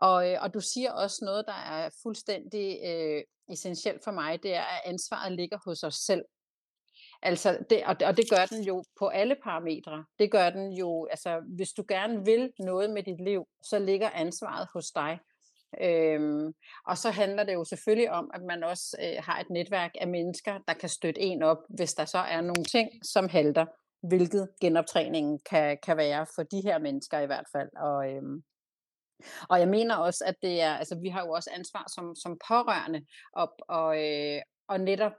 Og, 0.00 0.30
øh, 0.30 0.42
og 0.42 0.54
du 0.54 0.60
siger 0.60 0.92
også 0.92 1.24
noget, 1.24 1.44
der 1.46 1.60
er 1.76 1.90
fuldstændig 2.02 2.78
øh, 2.86 3.22
essentielt 3.52 4.04
for 4.04 4.10
mig, 4.10 4.42
det 4.42 4.54
er, 4.54 4.62
at 4.62 4.80
ansvaret 4.84 5.32
ligger 5.32 5.58
hos 5.64 5.82
os 5.82 5.94
selv. 5.94 6.24
Altså, 7.22 7.58
det, 7.70 7.84
og, 7.84 7.96
og 8.04 8.16
det 8.16 8.30
gør 8.30 8.46
den 8.46 8.62
jo 8.62 8.84
på 8.98 9.06
alle 9.06 9.36
parametre. 9.42 10.04
Det 10.18 10.30
gør 10.30 10.50
den 10.50 10.72
jo, 10.72 11.06
altså, 11.10 11.42
hvis 11.56 11.72
du 11.72 11.84
gerne 11.88 12.24
vil 12.24 12.52
noget 12.58 12.90
med 12.90 13.02
dit 13.02 13.20
liv, 13.24 13.44
så 13.62 13.78
ligger 13.78 14.10
ansvaret 14.10 14.68
hos 14.72 14.90
dig. 14.90 15.18
Øhm, 15.80 16.52
og 16.86 16.98
så 16.98 17.10
handler 17.10 17.44
det 17.44 17.54
jo 17.54 17.64
selvfølgelig 17.64 18.10
om, 18.10 18.30
at 18.34 18.42
man 18.42 18.64
også 18.64 18.96
øh, 19.02 19.24
har 19.24 19.40
et 19.40 19.50
netværk 19.50 19.90
af 20.00 20.08
mennesker, 20.08 20.58
der 20.68 20.74
kan 20.74 20.88
støtte 20.88 21.20
en 21.20 21.42
op, 21.42 21.58
hvis 21.68 21.94
der 21.94 22.04
så 22.04 22.18
er 22.18 22.40
nogle 22.40 22.64
ting, 22.64 22.90
som 23.02 23.28
halter, 23.28 23.66
hvilket 24.02 24.48
genoptræningen 24.60 25.40
kan, 25.50 25.78
kan 25.82 25.96
være 25.96 26.26
for 26.34 26.42
de 26.42 26.60
her 26.64 26.78
mennesker 26.78 27.18
i 27.18 27.26
hvert 27.26 27.46
fald. 27.52 27.68
Og, 27.76 28.10
øhm, 28.10 28.42
og 29.48 29.60
jeg 29.60 29.68
mener 29.68 29.96
også, 29.96 30.24
at 30.26 30.34
det 30.42 30.60
er, 30.60 30.74
altså 30.74 30.98
vi 31.02 31.08
har 31.08 31.26
jo 31.26 31.30
også 31.30 31.50
ansvar 31.54 31.84
som, 31.94 32.14
som 32.14 32.38
pårørende 32.48 33.06
op 33.32 33.54
og, 33.68 34.04
øh, 34.04 34.42
og 34.68 34.80
netop 34.80 35.12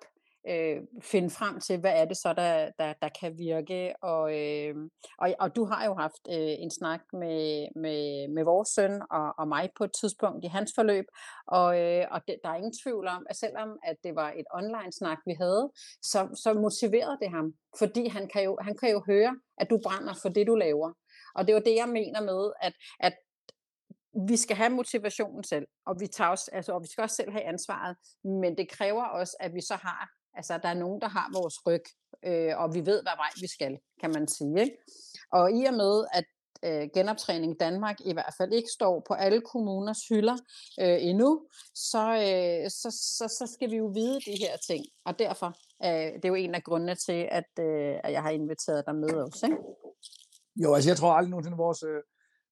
øh, 0.48 0.82
finde 1.02 1.30
frem 1.30 1.60
til, 1.60 1.80
hvad 1.80 1.94
er 1.96 2.06
det 2.06 2.18
så, 2.18 2.34
der, 2.34 2.72
der, 2.80 2.94
der 3.02 3.10
kan 3.10 3.38
virke. 3.38 3.94
Og, 4.02 4.40
øh, 4.40 4.76
og, 5.18 5.36
og 5.40 5.56
du 5.56 5.66
har 5.66 5.86
jo 5.86 5.94
haft 5.94 6.24
øh, 6.30 6.56
en 6.64 6.72
snak 6.72 7.02
med, 7.14 7.68
med, 7.76 8.28
med 8.28 8.44
vores 8.44 8.70
søn 8.70 9.02
og, 9.12 9.34
og 9.38 9.48
mig 9.48 9.70
på 9.78 9.84
et 9.84 9.92
tidspunkt 10.02 10.46
i 10.46 10.48
hans 10.48 10.72
forløb, 10.76 11.06
og, 11.48 11.80
øh, 11.82 12.06
og 12.12 12.22
det, 12.28 12.36
der 12.44 12.50
er 12.50 12.56
ingen 12.56 12.78
tvivl 12.84 13.08
om, 13.08 13.26
at 13.30 13.36
selvom 13.36 13.70
at 13.84 13.96
det 14.04 14.16
var 14.16 14.32
et 14.32 14.46
online-snak, 14.54 15.18
vi 15.26 15.34
havde, 15.34 15.72
så, 16.02 16.40
så 16.44 16.54
motiverede 16.54 17.18
det 17.22 17.30
ham, 17.30 17.54
fordi 17.80 18.08
han 18.08 18.28
kan, 18.28 18.44
jo, 18.44 18.58
han 18.62 18.78
kan 18.78 18.92
jo 18.92 19.04
høre, 19.08 19.40
at 19.58 19.70
du 19.70 19.80
brænder 19.84 20.14
for 20.22 20.30
det, 20.30 20.48
du 20.48 20.56
laver. 20.56 20.94
Og 21.36 21.48
det 21.48 21.56
var 21.56 21.62
det, 21.62 21.76
jeg 21.76 21.90
mener 21.90 22.22
med, 22.22 22.52
at, 22.62 22.74
at 23.00 23.14
vi 24.28 24.38
skal 24.38 24.56
have 24.56 24.70
motivationen 24.70 25.44
selv, 25.44 25.68
og 25.86 26.00
vi, 26.00 26.08
tager 26.08 26.30
også, 26.30 26.50
altså, 26.54 26.74
og 26.74 26.82
vi 26.84 26.88
skal 26.88 27.02
også 27.02 27.16
selv 27.16 27.32
have 27.32 27.44
ansvaret, 27.44 27.96
men 28.24 28.58
det 28.58 28.70
kræver 28.70 29.04
også, 29.04 29.38
at 29.40 29.54
vi 29.54 29.62
så 29.62 29.76
har 29.76 30.10
Altså, 30.34 30.60
der 30.64 30.70
er 30.70 30.74
nogen, 30.74 31.02
der 31.02 31.08
har 31.08 31.30
vores 31.34 31.56
ryg, 31.68 31.86
øh, 32.26 32.58
og 32.58 32.74
vi 32.76 32.80
ved, 32.80 33.02
hvad 33.02 33.18
vej 33.24 33.32
vi 33.42 33.48
skal, 33.48 33.78
kan 34.02 34.12
man 34.14 34.28
sige. 34.28 34.62
Ikke? 34.62 34.78
Og 35.32 35.52
i 35.52 35.66
og 35.66 35.74
med, 35.74 36.06
at 36.14 36.26
øh, 36.66 36.90
genoptræning 36.94 37.60
Danmark 37.60 37.98
i 38.06 38.14
hvert 38.14 38.34
fald 38.38 38.54
ikke 38.54 38.70
står 38.70 39.04
på 39.08 39.14
alle 39.14 39.42
kommuners 39.42 40.08
hylder 40.10 40.38
øh, 40.80 40.98
endnu, 41.10 41.48
så, 41.76 42.04
øh, 42.28 42.70
så, 42.70 42.90
så, 43.18 43.36
så 43.38 43.54
skal 43.54 43.72
vi 43.72 43.78
jo 43.78 43.86
vide 43.86 44.20
de 44.20 44.36
her 44.40 44.58
ting. 44.68 44.86
Og 45.06 45.20
derfor 45.20 45.48
øh, 45.86 46.14
det 46.14 46.26
er 46.26 46.30
jo 46.30 46.36
en 46.36 46.56
af 46.56 46.64
grundene 46.64 46.96
til, 46.96 47.28
at, 47.32 47.52
øh, 47.60 47.96
at 48.04 48.12
jeg 48.12 48.22
har 48.22 48.30
inviteret 48.30 48.86
dig 48.88 48.96
med 48.96 49.14
også. 49.14 49.46
Ikke? 49.46 49.58
Jo, 50.64 50.74
altså 50.74 50.90
jeg 50.90 50.98
tror 50.98 51.12
aldrig 51.14 51.30
nogensinde, 51.30 51.56
at 51.56 51.66
vores 51.68 51.84
øh, 51.84 52.02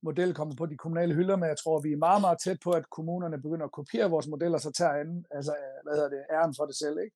model 0.03 0.33
kommer 0.33 0.55
på 0.55 0.65
de 0.65 0.77
kommunale 0.77 1.13
hylder, 1.13 1.35
men 1.35 1.49
jeg 1.49 1.57
tror, 1.63 1.81
vi 1.81 1.91
er 1.91 2.05
meget, 2.07 2.21
meget 2.21 2.39
tæt 2.43 2.59
på, 2.63 2.71
at 2.71 2.89
kommunerne 2.89 3.41
begynder 3.41 3.65
at 3.65 3.77
kopiere 3.79 4.09
vores 4.09 4.27
model, 4.27 4.53
og 4.53 4.61
så 4.61 4.71
tager 4.71 4.99
anden, 5.01 5.25
altså, 5.31 5.51
øh, 5.51 5.77
hvad 5.83 5.93
hedder 5.97 6.09
det, 6.09 6.21
æren 6.35 6.53
for 6.57 6.65
det 6.65 6.75
selv. 6.75 6.97
Ikke? 7.05 7.15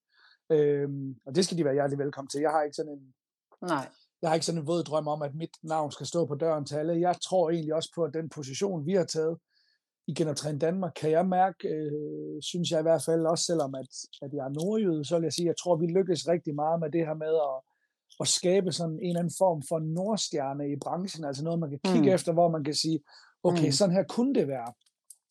Øhm, 0.51 1.15
og 1.25 1.35
det 1.35 1.45
skal 1.45 1.57
de 1.57 1.65
være 1.65 1.73
hjertelig 1.73 1.99
velkommen 1.99 2.29
til. 2.29 2.41
Jeg 2.41 2.51
har 2.51 2.63
ikke 2.63 2.75
sådan 2.75 2.91
en, 2.91 3.13
Nej. 3.61 3.87
Jeg 4.21 4.29
har 4.29 4.35
ikke 4.35 4.45
sådan 4.45 4.61
en 4.61 4.67
våd 4.67 4.83
drøm 4.83 5.07
om, 5.07 5.21
at 5.21 5.35
mit 5.35 5.55
navn 5.63 5.91
skal 5.91 6.05
stå 6.05 6.25
på 6.25 6.35
døren 6.35 6.65
til 6.65 6.75
alle. 6.75 6.99
Jeg 6.99 7.15
tror 7.21 7.49
egentlig 7.49 7.73
også 7.73 7.91
på, 7.95 8.03
at 8.03 8.13
den 8.13 8.29
position, 8.29 8.85
vi 8.85 8.93
har 8.93 9.03
taget 9.03 9.37
i 10.07 10.13
Genoptræn 10.13 10.59
Danmark, 10.59 10.93
kan 10.95 11.11
jeg 11.11 11.25
mærke, 11.27 11.67
øh, 11.67 12.41
synes 12.41 12.71
jeg 12.71 12.79
i 12.79 12.81
hvert 12.81 13.03
fald, 13.05 13.25
også 13.25 13.43
selvom 13.43 13.75
at, 13.75 13.87
at 14.21 14.33
jeg 14.33 14.45
er 14.45 14.49
nordjyde, 14.49 15.05
så 15.05 15.15
vil 15.15 15.23
jeg 15.23 15.33
sige, 15.33 15.45
at 15.45 15.47
jeg 15.47 15.55
tror, 15.63 15.73
at 15.73 15.81
vi 15.81 15.87
lykkes 15.87 16.27
rigtig 16.27 16.55
meget 16.55 16.79
med 16.79 16.91
det 16.91 17.05
her 17.07 17.13
med 17.13 17.33
at, 17.49 17.57
at 18.19 18.27
skabe 18.27 18.71
sådan 18.71 18.99
en 18.99 19.07
eller 19.07 19.19
anden 19.19 19.33
form 19.37 19.63
for 19.69 19.79
nordstjerne 19.79 20.71
i 20.71 20.75
branchen, 20.75 21.25
altså 21.25 21.43
noget, 21.43 21.59
man 21.59 21.69
kan 21.69 21.79
kigge 21.83 22.09
mm. 22.09 22.15
efter, 22.15 22.33
hvor 22.33 22.49
man 22.49 22.63
kan 22.63 22.73
sige, 22.73 22.99
okay, 23.43 23.65
mm. 23.65 23.71
sådan 23.71 23.95
her 23.95 24.03
kunne 24.03 24.33
det 24.33 24.47
være. 24.47 24.73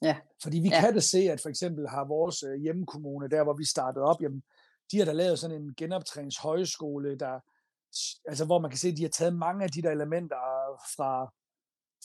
Ja. 0.03 0.17
Fordi 0.43 0.59
vi 0.59 0.69
ja. 0.69 0.81
kan 0.81 0.95
da 0.95 1.01
se, 1.01 1.19
at 1.19 1.41
for 1.41 1.49
eksempel 1.49 1.89
har 1.89 2.05
vores 2.05 2.43
øh, 2.43 2.55
hjemmekommune, 2.63 3.29
der 3.29 3.45
hvor 3.45 3.55
vi 3.55 3.65
startede 3.65 4.05
op, 4.05 4.23
jamen, 4.23 4.43
de 4.93 4.99
har 4.99 5.05
da 5.05 5.13
lavet 5.13 5.39
sådan 5.39 5.63
en 5.63 5.75
genoptræningshøjskole, 5.77 7.19
der, 7.19 7.41
altså 8.29 8.45
hvor 8.45 8.59
man 8.59 8.71
kan 8.71 8.79
se, 8.79 8.89
at 8.89 8.97
de 8.97 9.03
har 9.03 9.09
taget 9.09 9.37
mange 9.37 9.65
af 9.65 9.71
de 9.71 9.83
der 9.83 9.91
elementer 9.91 10.37
fra, 10.97 11.33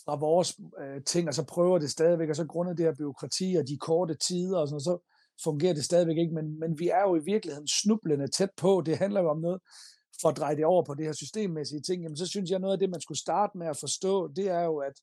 fra 0.05 0.15
vores 0.15 0.59
øh, 0.81 1.03
ting, 1.03 1.27
og 1.27 1.33
så 1.33 1.43
prøver 1.43 1.79
det 1.79 1.91
stadigvæk, 1.91 2.29
og 2.29 2.35
så 2.35 2.45
grundet 2.45 2.77
det 2.77 2.85
her 2.85 2.95
byråkrati 2.95 3.55
og 3.59 3.67
de 3.67 3.77
korte 3.77 4.15
tider 4.15 4.59
og 4.59 4.67
sådan 4.67 4.73
noget, 4.73 4.83
så 4.83 4.97
fungerer 5.43 5.73
det 5.73 5.85
stadigvæk 5.85 6.17
ikke, 6.17 6.33
men, 6.33 6.59
men 6.59 6.79
vi 6.79 6.89
er 6.89 7.01
jo 7.01 7.15
i 7.15 7.23
virkeligheden 7.23 7.67
snublende 7.67 8.27
tæt 8.27 8.49
på. 8.57 8.81
Det 8.85 8.97
handler 8.97 9.21
jo 9.21 9.29
om 9.29 9.39
noget, 9.39 9.61
for 10.21 10.29
at 10.29 10.37
dreje 10.37 10.55
det 10.55 10.65
over 10.65 10.83
på 10.83 10.93
det 10.93 11.05
her 11.05 11.13
systemmæssige 11.13 11.81
ting, 11.81 12.03
jamen 12.03 12.17
så 12.17 12.27
synes 12.27 12.51
jeg, 12.51 12.59
noget 12.59 12.73
af 12.73 12.79
det, 12.79 12.89
man 12.89 13.01
skulle 13.01 13.19
starte 13.19 13.57
med 13.57 13.67
at 13.67 13.77
forstå, 13.77 14.27
det 14.27 14.49
er 14.49 14.63
jo, 14.63 14.77
at 14.77 14.93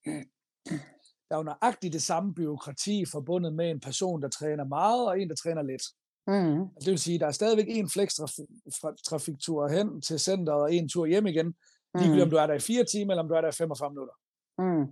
der 1.29 1.37
er 1.37 1.37
jo 1.37 1.43
nøjagtigt 1.43 1.93
det 1.93 2.03
samme 2.03 2.35
byråkrati 2.35 3.05
forbundet 3.05 3.55
med 3.55 3.71
en 3.71 3.81
person, 3.81 4.23
der 4.23 4.29
træner 4.29 4.65
meget, 4.65 5.09
og 5.09 5.21
en, 5.21 5.29
der 5.29 5.35
træner 5.35 5.63
lidt. 5.63 5.83
Mm. 6.27 6.69
Det 6.85 6.87
vil 6.87 6.99
sige, 6.99 7.19
der 7.19 7.27
er 7.27 7.31
stadigvæk 7.31 7.67
en 7.69 7.91
flex-trafiktur 7.91 9.69
hen 9.69 10.03
til 10.03 10.21
centret, 10.21 10.63
og 10.63 10.75
en 10.75 10.89
tur 10.89 11.07
hjem 11.07 11.27
igen, 11.27 11.55
ligegyldigt 11.95 12.17
mm. 12.17 12.23
om 12.23 12.31
du 12.31 12.37
er 12.37 12.47
der 12.47 12.55
i 12.55 12.61
fire 12.61 12.85
timer, 12.85 13.13
eller 13.13 13.23
om 13.23 13.29
du 13.29 13.35
er 13.35 13.41
der 13.41 13.49
i 13.49 13.53
45 13.53 13.91
minutter. 13.91 14.15
Mm. 14.59 14.87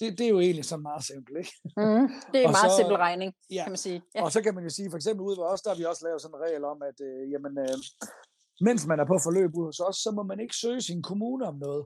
Det, 0.00 0.18
det 0.18 0.24
er 0.26 0.28
jo 0.28 0.40
egentlig 0.40 0.64
sådan 0.64 0.82
meget 0.82 1.04
simpelt, 1.04 1.38
ikke? 1.38 1.52
Mm, 1.76 2.06
det 2.32 2.38
er 2.42 2.46
en 2.48 2.56
meget 2.60 2.72
så, 2.72 2.76
simpel 2.78 2.96
regning, 2.96 3.34
ja. 3.50 3.62
kan 3.62 3.70
man 3.70 3.82
sige. 3.86 4.02
Ja. 4.14 4.24
Og 4.24 4.32
så 4.32 4.42
kan 4.42 4.54
man 4.54 4.64
jo 4.64 4.70
sige, 4.70 4.90
for 4.90 4.96
eksempel 4.96 5.22
ude 5.22 5.36
ved 5.36 5.44
os, 5.44 5.62
der 5.62 5.70
har 5.70 5.76
vi 5.76 5.84
også 5.84 6.04
lavet 6.06 6.22
sådan 6.22 6.34
en 6.36 6.42
regel 6.46 6.64
om, 6.64 6.82
at 6.82 6.98
øh, 7.08 7.30
jamen, 7.32 7.58
øh, 7.58 7.76
mens 8.60 8.86
man 8.86 9.00
er 9.00 9.06
på 9.06 9.16
forløb 9.24 9.50
ude 9.54 9.66
hos 9.66 9.80
os, 9.80 9.96
så 9.96 10.10
må 10.10 10.22
man 10.22 10.40
ikke 10.40 10.56
søge 10.56 10.82
sin 10.82 11.02
kommune 11.02 11.44
om 11.46 11.56
noget. 11.66 11.84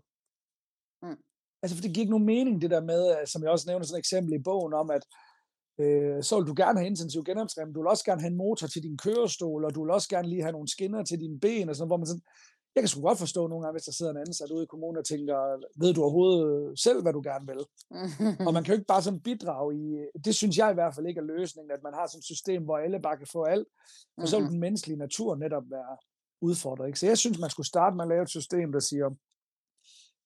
Mm. 1.03 1.18
Altså, 1.62 1.77
for 1.77 1.83
det 1.83 1.94
giver 1.94 2.05
ikke 2.05 2.16
nogen 2.16 2.33
mening, 2.35 2.62
det 2.62 2.70
der 2.70 2.81
med, 2.92 3.03
øh, 3.14 3.27
som 3.27 3.42
jeg 3.42 3.51
også 3.51 3.66
nævner 3.68 3.85
sådan 3.87 3.98
et 3.98 4.05
eksempel 4.05 4.33
i 4.35 4.42
bogen 4.48 4.74
om, 4.74 4.90
at 4.90 5.05
øh, 5.81 6.23
så 6.23 6.38
vil 6.38 6.47
du 6.47 6.55
gerne 6.57 6.79
have 6.79 6.87
intensiv 6.87 7.25
genoptræning, 7.25 7.75
du 7.75 7.81
vil 7.81 7.88
også 7.88 8.05
gerne 8.05 8.21
have 8.21 8.31
en 8.31 8.37
motor 8.37 8.67
til 8.67 8.83
din 8.83 8.97
kørestol, 8.97 9.64
og 9.64 9.75
du 9.75 9.83
vil 9.83 9.91
også 9.91 10.09
gerne 10.09 10.29
lige 10.29 10.43
have 10.43 10.53
nogle 10.53 10.69
skinner 10.69 11.03
til 11.05 11.21
dine 11.21 11.41
ben, 11.41 11.69
og 11.69 11.77
sådan, 11.77 11.88
hvor 11.88 11.97
man 11.97 12.07
sådan, 12.07 12.23
jeg 12.75 12.83
kan 12.83 12.88
sgu 12.88 13.01
godt 13.01 13.19
forstå 13.19 13.47
nogle 13.47 13.64
gange, 13.64 13.75
hvis 13.75 13.85
der 13.85 13.93
sidder 13.93 14.12
en 14.12 14.25
ansat 14.27 14.51
ude 14.51 14.62
i 14.62 14.67
kommunen 14.67 14.99
og 14.99 15.05
tænker, 15.05 15.37
ved 15.83 15.95
du 15.95 16.03
overhovedet 16.03 16.81
selv, 16.81 17.03
hvad 17.03 17.12
du 17.12 17.23
gerne 17.31 17.47
vil? 17.47 17.62
og 18.47 18.53
man 18.55 18.64
kan 18.64 18.73
jo 18.73 18.79
ikke 18.79 18.93
bare 18.95 19.03
sådan 19.03 19.21
bidrage 19.21 19.75
i, 19.77 19.85
det 20.25 20.35
synes 20.35 20.59
jeg 20.59 20.71
i 20.71 20.75
hvert 20.75 20.95
fald 20.95 21.07
ikke 21.07 21.19
er 21.19 21.31
løsningen, 21.37 21.71
at 21.71 21.83
man 21.83 21.95
har 21.95 22.07
sådan 22.07 22.19
et 22.19 22.25
system, 22.25 22.64
hvor 22.64 22.79
alle 22.79 23.01
bare 23.03 23.17
kan 23.17 23.27
få 23.27 23.45
alt, 23.45 23.69
for 24.21 24.27
så 24.27 24.41
vil 24.41 24.49
den 24.49 24.61
menneskelige 24.61 24.99
natur 24.99 25.37
netop 25.37 25.62
være 25.71 25.97
udfordret. 26.41 26.87
Ikke? 26.87 26.99
Så 26.99 27.07
jeg 27.07 27.19
synes, 27.19 27.38
man 27.38 27.51
skulle 27.51 27.67
starte 27.67 27.97
med 27.97 28.05
at 28.05 28.09
lave 28.09 28.23
et 28.23 28.31
system, 28.38 28.73
der 28.73 28.81
siger, 28.81 29.11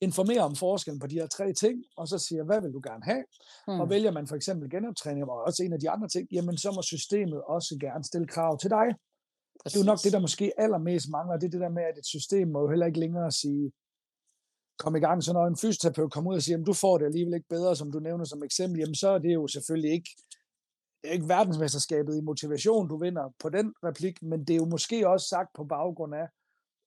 informere 0.09 0.41
om 0.41 0.57
forskellen 0.57 1.01
på 1.01 1.07
de 1.07 1.15
her 1.21 1.27
tre 1.27 1.53
ting, 1.53 1.85
og 1.97 2.09
så 2.09 2.19
siger, 2.19 2.43
hvad 2.45 2.61
vil 2.61 2.73
du 2.73 2.81
gerne 2.89 3.05
have? 3.05 3.25
Mm. 3.69 3.81
Og 3.81 3.91
vælger 3.91 4.13
man 4.13 4.27
for 4.27 4.37
eksempel 4.37 4.71
genoptræning, 4.71 5.31
og 5.31 5.43
også 5.47 5.63
en 5.63 5.73
af 5.73 5.81
de 5.81 5.91
andre 5.91 6.09
ting, 6.09 6.29
jamen 6.33 6.57
så 6.59 6.73
må 6.77 6.83
systemet 6.83 7.43
også 7.43 7.77
gerne 7.81 8.05
stille 8.05 8.27
krav 8.27 8.59
til 8.59 8.71
dig. 8.71 8.87
Præcis. 9.61 9.73
Det 9.73 9.81
er 9.81 9.85
jo 9.85 9.93
nok 9.93 10.03
det, 10.05 10.13
der 10.13 10.21
måske 10.21 10.53
allermest 10.59 11.07
mangler, 11.11 11.37
det 11.37 11.47
er 11.47 11.51
det 11.51 11.61
der 11.61 11.69
med, 11.79 11.83
at 11.83 11.99
et 11.99 12.07
system 12.07 12.49
må 12.49 12.61
jo 12.61 12.69
heller 12.69 12.87
ikke 12.87 13.01
længere 13.01 13.31
sige, 13.33 13.73
kom 14.79 14.97
i 14.97 15.01
gang, 15.01 15.23
så 15.23 15.33
når 15.33 15.47
en 15.47 15.57
fysioterapeut 15.57 16.13
kommer 16.13 16.31
ud 16.31 16.37
og 16.37 16.43
siger, 16.43 16.55
jamen, 16.55 16.67
du 16.67 16.73
får 16.73 16.99
det 16.99 17.07
alligevel 17.07 17.35
ikke 17.35 17.49
bedre, 17.49 17.77
som 17.77 17.93
du 17.93 17.99
nævner 17.99 18.25
som 18.25 18.43
eksempel, 18.43 18.79
jamen 18.79 18.95
så 18.95 19.09
er 19.09 19.19
det 19.19 19.35
jo 19.35 19.47
selvfølgelig 19.47 19.93
ikke, 19.93 20.11
det 21.03 21.09
er 21.09 21.13
ikke 21.13 21.29
verdensmesterskabet 21.29 22.17
i 22.17 22.21
motivation, 22.21 22.89
du 22.89 22.97
vinder 22.99 23.35
på 23.43 23.49
den 23.49 23.75
replik, 23.85 24.23
men 24.23 24.41
det 24.45 24.51
er 24.51 24.57
jo 24.57 24.65
måske 24.65 25.09
også 25.09 25.27
sagt 25.29 25.51
på 25.55 25.65
baggrund 25.65 26.15
af, 26.15 26.27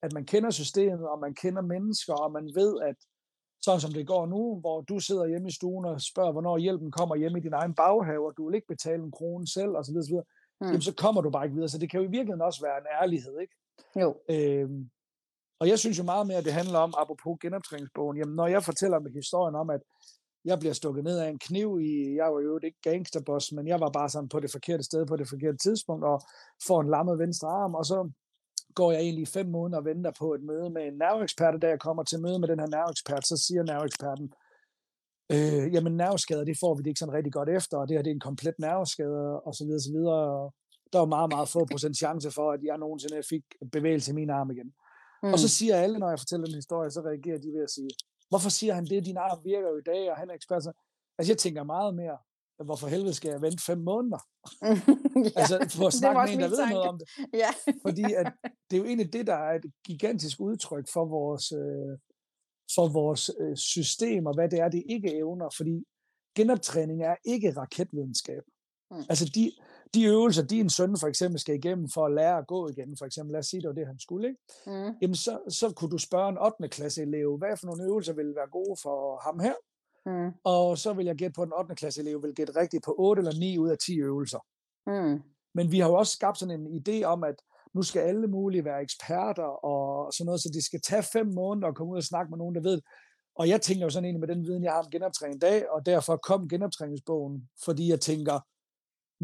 at 0.06 0.14
man 0.14 0.26
kender 0.26 0.50
systemet, 0.50 1.08
og 1.12 1.20
man 1.20 1.34
kender 1.36 1.62
mennesker, 1.62 2.14
og 2.14 2.32
man 2.32 2.48
ved, 2.56 2.74
at 2.90 2.96
sådan 3.66 3.82
som 3.82 3.94
det 3.94 4.08
går 4.08 4.26
nu, 4.26 4.60
hvor 4.60 4.82
du 4.82 5.00
sidder 5.00 5.26
hjemme 5.26 5.48
i 5.48 5.58
stuen 5.60 5.86
og 5.86 6.02
spørger, 6.02 6.32
hvornår 6.32 6.58
hjælpen 6.58 6.92
kommer 6.92 7.16
hjemme 7.16 7.38
i 7.40 7.42
din 7.42 7.54
egen 7.54 7.74
baghave, 7.76 8.28
og 8.28 8.34
du 8.38 8.46
vil 8.46 8.56
ikke 8.56 8.74
betale 8.76 9.04
en 9.04 9.12
krone 9.12 9.48
selv, 9.48 9.72
osv., 9.80 9.98
osv., 9.98 10.16
mm. 10.62 10.68
jamen, 10.68 10.82
så 10.82 10.94
kommer 11.04 11.22
du 11.22 11.30
bare 11.30 11.46
ikke 11.46 11.56
videre. 11.56 11.70
Så 11.70 11.78
det 11.78 11.90
kan 11.90 12.00
jo 12.00 12.06
i 12.06 12.16
virkeligheden 12.16 12.48
også 12.50 12.62
være 12.62 12.78
en 12.78 12.88
ærlighed, 13.02 13.36
ikke? 13.44 13.56
Jo. 14.02 14.10
Øhm, 14.30 14.90
og 15.60 15.68
jeg 15.68 15.80
synes 15.80 15.98
jo 16.00 16.04
meget 16.04 16.28
mere, 16.28 16.38
at 16.38 16.46
det 16.46 16.54
handler 16.54 16.80
om, 16.80 16.94
apropos 16.98 17.38
genoptræningsbogen, 17.42 18.18
jamen 18.18 18.36
når 18.36 18.48
jeg 18.48 18.64
fortæller 18.64 19.00
med 19.00 19.12
historien 19.12 19.56
om, 19.56 19.70
at 19.70 19.82
jeg 20.46 20.60
bliver 20.60 20.74
stukket 20.74 21.04
ned 21.04 21.18
af 21.20 21.30
en 21.30 21.40
kniv 21.40 21.80
i, 21.82 22.16
jeg 22.16 22.34
var 22.34 22.42
jo 22.42 22.60
ikke 22.64 22.82
gangsterboss, 22.82 23.52
men 23.52 23.68
jeg 23.68 23.80
var 23.80 23.90
bare 23.90 24.10
sådan 24.10 24.30
på 24.30 24.40
det 24.40 24.52
forkerte 24.52 24.84
sted 24.84 25.06
på 25.06 25.16
det 25.16 25.30
forkerte 25.30 25.58
tidspunkt, 25.58 26.06
og 26.06 26.22
får 26.68 26.82
en 26.82 26.90
lammet 26.90 27.20
venstre 27.20 27.48
arm, 27.48 27.76
og 27.76 27.86
så 27.86 28.12
går 28.76 28.92
jeg 28.92 29.02
egentlig 29.02 29.28
fem 29.28 29.48
måneder 29.48 29.80
og 29.80 29.86
venter 29.86 30.12
på 30.20 30.34
et 30.34 30.44
møde 30.44 30.70
med 30.70 30.84
en 30.88 30.98
nerveekspert, 30.98 31.62
da 31.62 31.68
jeg 31.68 31.80
kommer 31.80 32.04
til 32.04 32.22
møde 32.22 32.40
med 32.40 32.48
den 32.48 32.60
her 32.60 32.68
nerveekspert, 32.68 33.28
så 33.28 33.38
siger 33.38 33.64
nerveeksperten, 33.64 34.34
øh, 35.32 35.74
jamen 35.74 35.98
nerveskader, 35.98 36.44
det 36.44 36.58
får 36.60 36.76
vi 36.76 36.82
det 36.82 36.88
ikke 36.88 37.00
sådan 37.00 37.14
rigtig 37.14 37.34
godt 37.34 37.50
efter, 37.50 37.78
og 37.78 37.88
det 37.88 37.98
her 37.98 38.04
det 38.04 38.12
er 38.12 38.20
en 38.20 38.30
komplet 38.30 38.56
nerveskade, 38.60 39.42
og 39.42 39.56
så 39.56 39.64
videre, 39.66 39.80
så 39.80 39.92
videre. 39.92 40.22
Og 40.42 40.54
der 40.94 41.00
var 41.00 41.06
meget, 41.06 41.30
meget 41.36 41.50
få 41.50 41.66
procent 41.72 41.98
chance 41.98 42.32
for, 42.32 42.52
at 42.52 42.62
jeg 42.64 42.78
nogensinde 42.78 43.24
fik 43.30 43.44
bevægelse 43.72 44.12
i 44.12 44.16
min 44.16 44.30
arm 44.30 44.52
igen. 44.52 44.70
Mm. 45.24 45.34
Og 45.34 45.40
så 45.40 45.46
mm. 45.46 45.56
siger 45.58 45.76
alle, 45.76 46.00
når 46.00 46.10
jeg 46.10 46.20
fortæller 46.20 46.46
den 46.46 46.56
historie, 46.56 46.92
så 46.92 47.02
reagerer 47.02 47.38
de 47.38 47.50
ved 47.56 47.64
at 47.64 47.70
sige, 47.70 47.90
hvorfor 48.30 48.50
siger 48.50 48.74
han 48.74 48.86
det? 48.86 49.06
Din 49.06 49.18
arm 49.18 49.40
virker 49.44 49.70
jo 49.70 49.78
i 49.78 49.88
dag, 49.92 50.12
og 50.12 50.18
han 50.18 50.30
er 50.30 50.34
ekspert. 50.34 50.68
Altså, 51.18 51.32
jeg 51.32 51.38
tænker 51.38 51.64
meget 51.64 51.96
mere, 51.96 52.18
hvorfor 52.66 52.88
helvede 52.88 53.14
skal 53.14 53.30
jeg 53.30 53.42
vente 53.42 53.64
fem 53.64 53.78
måneder? 53.78 54.22
ja, 55.26 55.40
altså 55.42 55.78
for 55.78 55.88
at 55.88 55.94
snakke 55.94 56.20
med 56.20 56.34
en, 56.34 56.40
der 56.40 56.50
ved 56.50 56.58
tanke. 56.58 56.74
noget 56.74 56.90
om 56.90 57.00
det. 57.00 57.08
Ja. 57.44 57.50
Fordi 57.82 58.04
at 58.14 58.34
det 58.70 58.78
er 58.78 58.82
jo 58.82 58.86
egentlig 58.86 59.14
det, 59.14 59.28
der 59.28 59.36
er 59.36 59.56
et 59.56 59.66
gigantisk 59.86 60.40
udtryk 60.40 60.86
for 60.94 61.06
vores, 61.06 61.52
øh, 61.52 61.98
for 62.76 62.88
vores 62.88 63.32
øh, 63.40 63.58
system, 63.58 64.26
og 64.26 64.34
hvad 64.34 64.50
det 64.50 64.60
er, 64.60 64.70
det 64.70 64.84
ikke 64.90 65.16
evner. 65.16 65.50
Fordi 65.58 65.84
genoptræning 66.38 67.04
er 67.04 67.16
ikke 67.26 67.54
raketvidenskab. 67.58 68.44
Mm. 68.92 69.04
Altså 69.10 69.26
de, 69.36 69.52
de 69.94 70.04
øvelser, 70.04 70.44
din 70.44 70.70
søn 70.70 70.98
for 71.00 71.08
eksempel 71.08 71.40
skal 71.40 71.56
igennem 71.56 71.90
for 71.90 72.06
at 72.06 72.14
lære 72.14 72.38
at 72.38 72.48
gå 72.48 72.70
igen, 72.70 72.98
for 72.98 73.06
eksempel, 73.06 73.32
lad 73.32 73.40
os 73.40 73.46
sige, 73.46 73.62
det 73.62 73.68
var 73.68 73.74
det, 73.74 73.88
han 73.88 74.00
skulle, 74.00 74.28
ikke? 74.28 74.42
Mm. 74.68 74.98
Jamen 75.02 75.16
så, 75.16 75.40
så 75.50 75.74
kunne 75.76 75.92
du 75.92 75.98
spørge 75.98 76.30
en 76.30 76.38
8. 76.38 76.68
klasse 76.70 77.02
elev, 77.02 77.38
hvad 77.38 77.58
for 77.60 77.66
nogle 77.66 77.84
øvelser 77.84 78.14
ville 78.14 78.36
være 78.36 78.50
gode 78.52 78.78
for 78.84 79.22
ham 79.26 79.40
her? 79.40 79.54
Mm. 80.06 80.32
Og 80.44 80.78
så 80.78 80.94
vil 80.94 81.06
jeg 81.06 81.16
gætte 81.16 81.34
på, 81.34 81.42
at 81.42 81.46
den 81.46 81.54
8. 81.60 81.76
klasse 81.76 82.02
elev 82.02 82.24
vil 82.24 82.36
gætte 82.36 82.56
rigtigt 82.56 82.84
på 82.84 82.96
8 82.98 83.20
eller 83.20 83.40
9 83.40 83.58
ud 83.58 83.70
af 83.70 83.78
10 83.78 84.00
øvelser. 84.00 84.40
Mm. 84.88 85.22
Men 85.54 85.72
vi 85.72 85.80
har 85.80 85.90
jo 85.90 85.96
også 85.96 86.14
skabt 86.14 86.38
sådan 86.40 86.60
en 86.60 86.84
idé 86.88 87.04
om, 87.04 87.24
at 87.24 87.36
nu 87.74 87.82
skal 87.82 88.00
alle 88.00 88.28
mulige 88.28 88.66
være 88.66 88.82
eksperter 88.82 89.66
og 89.66 90.14
sådan 90.14 90.26
noget, 90.26 90.42
så 90.42 90.50
det 90.54 90.64
skal 90.64 90.82
tage 90.82 91.04
fem 91.04 91.28
måneder 91.28 91.68
at 91.68 91.76
komme 91.76 91.94
ud 91.94 91.98
og 91.98 92.04
snakke 92.04 92.30
med 92.30 92.38
nogen, 92.38 92.56
der 92.56 92.62
ved 92.62 92.82
Og 93.36 93.50
jeg 93.50 93.62
tænker 93.62 93.86
jo 93.86 93.90
sådan 93.90 94.06
egentlig 94.06 94.20
med 94.20 94.36
den 94.36 94.44
viden, 94.44 94.64
jeg 94.64 94.72
har 94.72 94.80
om 94.80 94.90
genoptræning 94.92 95.36
i 95.36 95.40
dag, 95.40 95.70
og 95.70 95.86
derfor 95.86 96.18
kom 96.18 96.50
genoptræningsbogen, 96.50 97.50
fordi 97.66 97.90
jeg 97.90 98.02
tænker, 98.02 98.40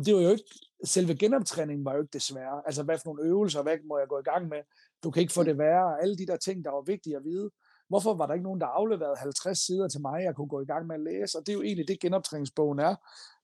det 0.06 0.15
var 0.15 0.22
jo 0.22 0.30
ikke, 0.30 0.44
selve 0.86 1.15
genoptræningen 1.15 1.86
var 1.86 1.94
jo 1.94 2.02
ikke 2.02 2.13
det 2.13 2.22
svære. 2.22 2.62
Altså, 2.65 2.84
hvad 2.84 2.98
for 2.98 3.06
nogle 3.06 3.24
øvelser, 3.24 3.63
hvad 3.63 3.78
må 3.88 3.98
jeg 4.00 4.08
gå 4.08 4.20
i 4.20 4.24
gang 4.32 4.48
med? 4.48 4.62
Du 5.04 5.12
kan 5.12 5.22
ikke 5.22 5.34
få 5.34 5.41
mm. 5.41 5.46
det 5.46 5.58
værre. 5.58 6.02
Alle 6.02 6.17
de 6.17 6.28
der 6.28 6.38
ting, 6.38 6.65
der 6.65 6.72
var 6.72 6.82
vigtige 6.82 7.15
at 7.15 7.24
vide. 7.24 7.50
Hvorfor 7.92 8.14
var 8.14 8.28
der 8.28 8.34
ikke 8.34 8.50
nogen, 8.50 8.62
der 8.62 8.68
afleverede 8.68 9.18
50 9.18 9.60
sider 9.66 9.88
til 9.88 10.02
mig, 10.02 10.24
jeg 10.24 10.36
kunne 10.36 10.48
gå 10.48 10.62
i 10.62 10.66
gang 10.66 10.88
med 10.88 10.96
at 10.96 11.02
læse? 11.02 11.38
Og 11.38 11.42
det 11.46 11.52
er 11.52 11.58
jo 11.60 11.62
egentlig 11.62 11.88
det, 11.88 12.00
genoptræningsbogen 12.00 12.80
er. 12.80 12.96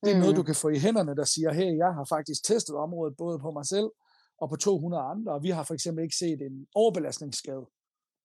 Det 0.03 0.11
er 0.11 0.15
mm. 0.15 0.21
noget, 0.21 0.35
du 0.35 0.43
kan 0.43 0.55
få 0.55 0.69
i 0.69 0.79
hænderne, 0.85 1.15
der 1.15 1.23
siger, 1.23 1.51
hey, 1.53 1.77
jeg 1.77 1.93
har 1.93 2.05
faktisk 2.15 2.43
testet 2.43 2.75
området 2.75 3.17
både 3.17 3.39
på 3.39 3.51
mig 3.51 3.65
selv 3.65 3.89
og 4.41 4.49
på 4.49 4.55
200 4.55 5.03
andre, 5.03 5.31
og 5.33 5.43
vi 5.43 5.49
har 5.49 5.63
for 5.63 5.73
eksempel 5.73 6.03
ikke 6.03 6.15
set 6.15 6.41
en 6.41 6.67
overbelastningsskade. 6.75 7.65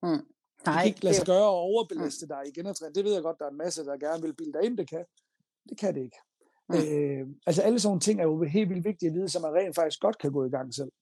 Mm. 0.02 0.08
Nej, 0.08 0.18
det 0.18 0.24
kan 0.64 0.86
ikke 0.86 1.04
lade 1.04 1.14
sig 1.14 1.26
gøre 1.26 1.48
at 1.54 1.60
overbelaste 1.70 2.28
dig 2.28 2.42
i 2.48 2.50
genoptræning. 2.50 2.94
Det 2.94 3.04
ved 3.04 3.12
jeg 3.12 3.22
godt, 3.22 3.38
der 3.38 3.44
er 3.44 3.50
en 3.50 3.62
masse, 3.64 3.84
der 3.84 3.96
gerne 4.06 4.22
vil 4.22 4.34
bilde 4.34 4.52
dig 4.52 4.62
ind, 4.66 4.76
det 4.76 4.88
kan. 4.88 5.04
Det 5.68 5.78
kan 5.78 5.94
det 5.94 6.02
ikke. 6.02 6.18
Mm. 6.68 6.76
Øh, 6.76 7.26
altså 7.46 7.62
alle 7.62 7.80
sådan 7.80 8.00
ting 8.00 8.20
er 8.20 8.24
jo 8.24 8.42
helt 8.42 8.68
vildt 8.68 8.84
vigtige 8.84 9.08
at 9.08 9.14
vide, 9.14 9.28
som 9.28 9.42
man 9.42 9.54
rent 9.54 9.74
faktisk 9.74 10.00
godt 10.00 10.18
kan 10.18 10.32
gå 10.32 10.44
i 10.44 10.50
gang 10.50 10.74
selv. 10.74 10.92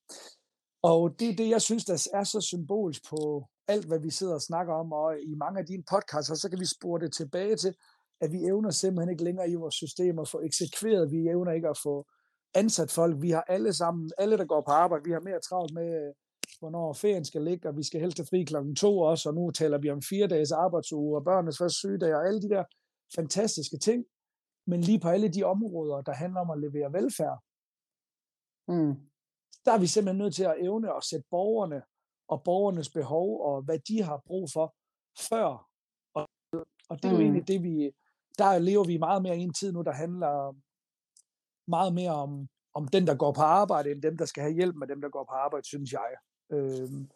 Og 0.82 1.20
det 1.20 1.28
er 1.28 1.36
det, 1.36 1.48
jeg 1.48 1.62
synes, 1.62 1.84
der 1.84 2.08
er 2.12 2.24
så 2.24 2.40
symbolisk 2.40 3.08
på 3.10 3.48
alt, 3.70 3.86
hvad 3.86 3.98
vi 3.98 4.10
sidder 4.10 4.34
og 4.34 4.42
snakker 4.42 4.74
om, 4.74 4.92
og 4.92 5.20
i 5.22 5.34
mange 5.34 5.60
af 5.60 5.66
dine 5.66 5.82
podcasts, 5.90 6.40
så 6.40 6.48
kan 6.50 6.60
vi 6.60 6.66
spore 6.66 7.00
det 7.00 7.12
tilbage 7.12 7.56
til, 7.56 7.74
at 8.20 8.32
vi 8.32 8.44
evner 8.44 8.70
simpelthen 8.70 9.10
ikke 9.10 9.24
længere 9.24 9.50
i 9.50 9.54
vores 9.54 9.74
system 9.74 10.18
at 10.18 10.28
få 10.28 10.40
eksekveret, 10.40 11.10
vi 11.10 11.28
evner 11.28 11.52
ikke 11.52 11.68
at 11.68 11.78
få 11.82 12.06
ansat 12.54 12.90
folk. 12.90 13.22
Vi 13.22 13.30
har 13.30 13.44
alle 13.48 13.72
sammen, 13.72 14.10
alle 14.18 14.38
der 14.38 14.44
går 14.44 14.60
på 14.60 14.70
arbejde, 14.70 15.04
vi 15.04 15.12
har 15.12 15.20
mere 15.20 15.40
travlt 15.40 15.74
med, 15.74 16.12
hvornår 16.58 16.92
ferien 16.92 17.24
skal 17.24 17.42
ligge, 17.42 17.68
og 17.68 17.76
vi 17.76 17.82
skal 17.82 18.00
helst 18.00 18.28
fri 18.30 18.44
klokken 18.44 18.76
to 18.76 18.98
også, 18.98 19.28
og 19.28 19.34
nu 19.34 19.50
taler 19.50 19.78
vi 19.78 19.90
om 19.90 20.02
fire 20.02 20.26
dages 20.26 20.52
arbejdsuge, 20.52 21.16
og 21.16 21.24
børnenes 21.24 21.58
første 21.58 21.78
sygedag, 21.78 22.14
og 22.14 22.26
alle 22.26 22.42
de 22.42 22.48
der 22.48 22.64
fantastiske 23.14 23.78
ting. 23.78 24.04
Men 24.66 24.80
lige 24.80 25.00
på 25.00 25.08
alle 25.08 25.28
de 25.28 25.42
områder, 25.42 26.00
der 26.00 26.12
handler 26.12 26.40
om 26.40 26.50
at 26.50 26.60
levere 26.60 26.92
velfærd, 26.92 27.38
mm. 28.68 28.94
der 29.64 29.72
er 29.72 29.78
vi 29.78 29.86
simpelthen 29.86 30.18
nødt 30.18 30.34
til 30.34 30.44
at 30.44 30.56
evne 30.58 30.96
at 30.96 31.04
sætte 31.04 31.26
borgerne 31.30 31.82
og 32.30 32.42
borgernes 32.44 32.90
behov 32.90 33.40
og 33.40 33.62
hvad 33.62 33.78
de 33.78 34.02
har 34.02 34.22
brug 34.26 34.48
for 34.52 34.74
før. 35.28 35.68
Og, 36.14 36.28
og 36.88 37.02
det 37.02 37.04
er 37.04 37.12
jo 37.12 37.16
mm. 37.16 37.22
egentlig 37.22 37.48
det, 37.48 37.62
vi, 37.62 37.90
der 38.38 38.58
lever 38.58 38.84
vi 38.84 38.96
meget 38.98 39.22
mere 39.22 39.38
i 39.38 39.40
en 39.40 39.54
tid 39.54 39.72
nu, 39.72 39.82
der 39.82 39.92
handler 39.92 40.54
meget 41.68 41.94
mere 41.94 42.14
om, 42.14 42.48
om 42.74 42.88
den, 42.88 43.06
der 43.06 43.14
går 43.14 43.32
på 43.32 43.42
arbejde, 43.42 43.90
end 43.90 44.02
dem, 44.02 44.16
der 44.16 44.24
skal 44.24 44.42
have 44.42 44.54
hjælp 44.54 44.76
med 44.76 44.86
dem, 44.86 45.00
der 45.00 45.08
går 45.08 45.24
på 45.24 45.34
arbejde, 45.34 45.66
synes 45.66 45.92
jeg. 45.92 46.10
Øhm. 46.52 47.10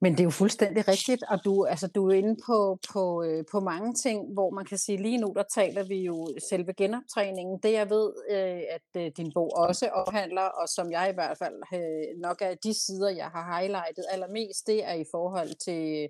Men 0.00 0.12
det 0.12 0.20
er 0.20 0.24
jo 0.24 0.30
fuldstændig 0.30 0.88
rigtigt, 0.88 1.22
og 1.28 1.44
du, 1.44 1.64
altså, 1.64 1.88
du 1.88 2.08
er 2.08 2.14
inde 2.14 2.36
på, 2.46 2.78
på, 2.92 3.22
øh, 3.22 3.44
på 3.50 3.60
mange 3.60 3.94
ting, 3.94 4.32
hvor 4.32 4.50
man 4.50 4.64
kan 4.64 4.78
sige, 4.78 5.02
lige 5.02 5.18
nu 5.18 5.32
der 5.36 5.42
taler 5.54 5.82
vi 5.82 6.02
jo 6.02 6.28
selve 6.50 6.72
genoptræningen. 6.72 7.58
Det 7.62 7.72
jeg 7.72 7.90
ved, 7.90 8.12
øh, 8.30 8.62
at 8.70 9.02
øh, 9.02 9.10
din 9.16 9.32
bog 9.34 9.56
også 9.56 9.88
omhandler, 9.88 10.42
og 10.42 10.68
som 10.68 10.90
jeg 10.90 11.10
i 11.10 11.14
hvert 11.14 11.38
fald 11.38 11.54
øh, 11.74 12.20
nok 12.20 12.42
er 12.42 12.54
de 12.54 12.74
sider, 12.74 13.10
jeg 13.10 13.26
har 13.26 13.58
highlightet 13.58 14.04
allermest, 14.10 14.66
det 14.66 14.84
er 14.84 14.94
i 14.94 15.04
forhold 15.10 15.50
til, 15.64 16.08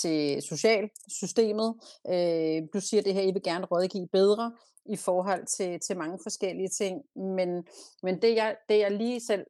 til 0.00 0.42
socialsystemet. 0.42 1.74
Øh, 2.08 2.62
du 2.74 2.80
siger 2.80 3.02
det 3.02 3.14
her, 3.14 3.22
I 3.22 3.32
vil 3.32 3.42
gerne 3.42 3.66
rådgive 3.66 4.08
bedre 4.12 4.52
i 4.88 4.96
forhold 4.96 5.46
til, 5.56 5.80
til 5.80 5.96
mange 5.96 6.18
forskellige 6.22 6.68
ting, 6.68 7.02
men, 7.16 7.66
men 8.02 8.22
det, 8.22 8.36
jeg, 8.36 8.56
det 8.68 8.78
jeg 8.78 8.90
lige 8.90 9.20
selv 9.20 9.46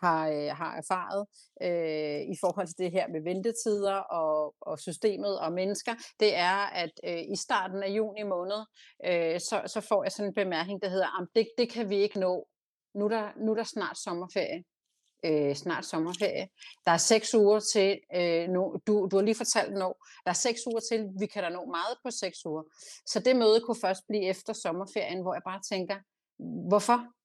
har, 0.00 0.28
øh, 0.28 0.50
har 0.60 0.76
erfaret 0.76 1.26
øh, 1.62 2.20
i 2.34 2.36
forhold 2.40 2.66
til 2.66 2.78
det 2.78 2.90
her 2.92 3.08
med 3.08 3.22
ventetider 3.22 3.94
og, 3.94 4.54
og 4.60 4.78
systemet 4.78 5.38
og 5.40 5.52
mennesker, 5.52 5.94
det 6.20 6.36
er, 6.36 6.58
at 6.82 6.90
øh, 7.04 7.22
i 7.32 7.36
starten 7.36 7.82
af 7.82 7.88
juni 7.88 8.22
måned, 8.22 8.60
øh, 9.04 9.40
så, 9.40 9.62
så 9.66 9.80
får 9.88 10.02
jeg 10.02 10.12
sådan 10.12 10.30
en 10.30 10.34
bemærkning, 10.34 10.82
der 10.82 10.88
hedder, 10.88 11.26
det, 11.34 11.48
det 11.58 11.70
kan 11.70 11.90
vi 11.90 11.96
ikke 11.96 12.20
nå. 12.20 12.48
Nu 12.94 13.04
er 13.04 13.08
der, 13.08 13.28
nu 13.44 13.50
er 13.50 13.56
der 13.56 13.64
snart 13.64 13.98
sommerferie. 13.98 14.64
Øh, 15.24 15.54
snart 15.54 15.84
sommerferie. 15.84 16.48
Der 16.86 16.92
er 16.92 16.96
seks 16.96 17.34
uger 17.34 17.60
til, 17.72 17.98
øh, 18.14 18.48
nu, 18.48 18.76
du, 18.86 19.08
du 19.10 19.16
har 19.16 19.22
lige 19.22 19.34
fortalt 19.34 19.72
nå, 19.72 19.94
der 20.24 20.30
er 20.30 20.40
seks 20.46 20.60
uger 20.66 20.80
til, 20.90 21.08
vi 21.20 21.26
kan 21.26 21.42
da 21.42 21.48
nå 21.48 21.64
meget 21.64 21.94
på 22.04 22.10
seks 22.10 22.46
uger. 22.46 22.62
Så 23.06 23.20
det 23.20 23.36
møde 23.36 23.60
kunne 23.60 23.80
først 23.80 24.02
blive 24.08 24.24
efter 24.24 24.52
sommerferien, 24.52 25.22
hvor 25.22 25.34
jeg 25.34 25.42
bare 25.46 25.60
tænker, 25.70 25.96
hvorfor? 26.68 27.17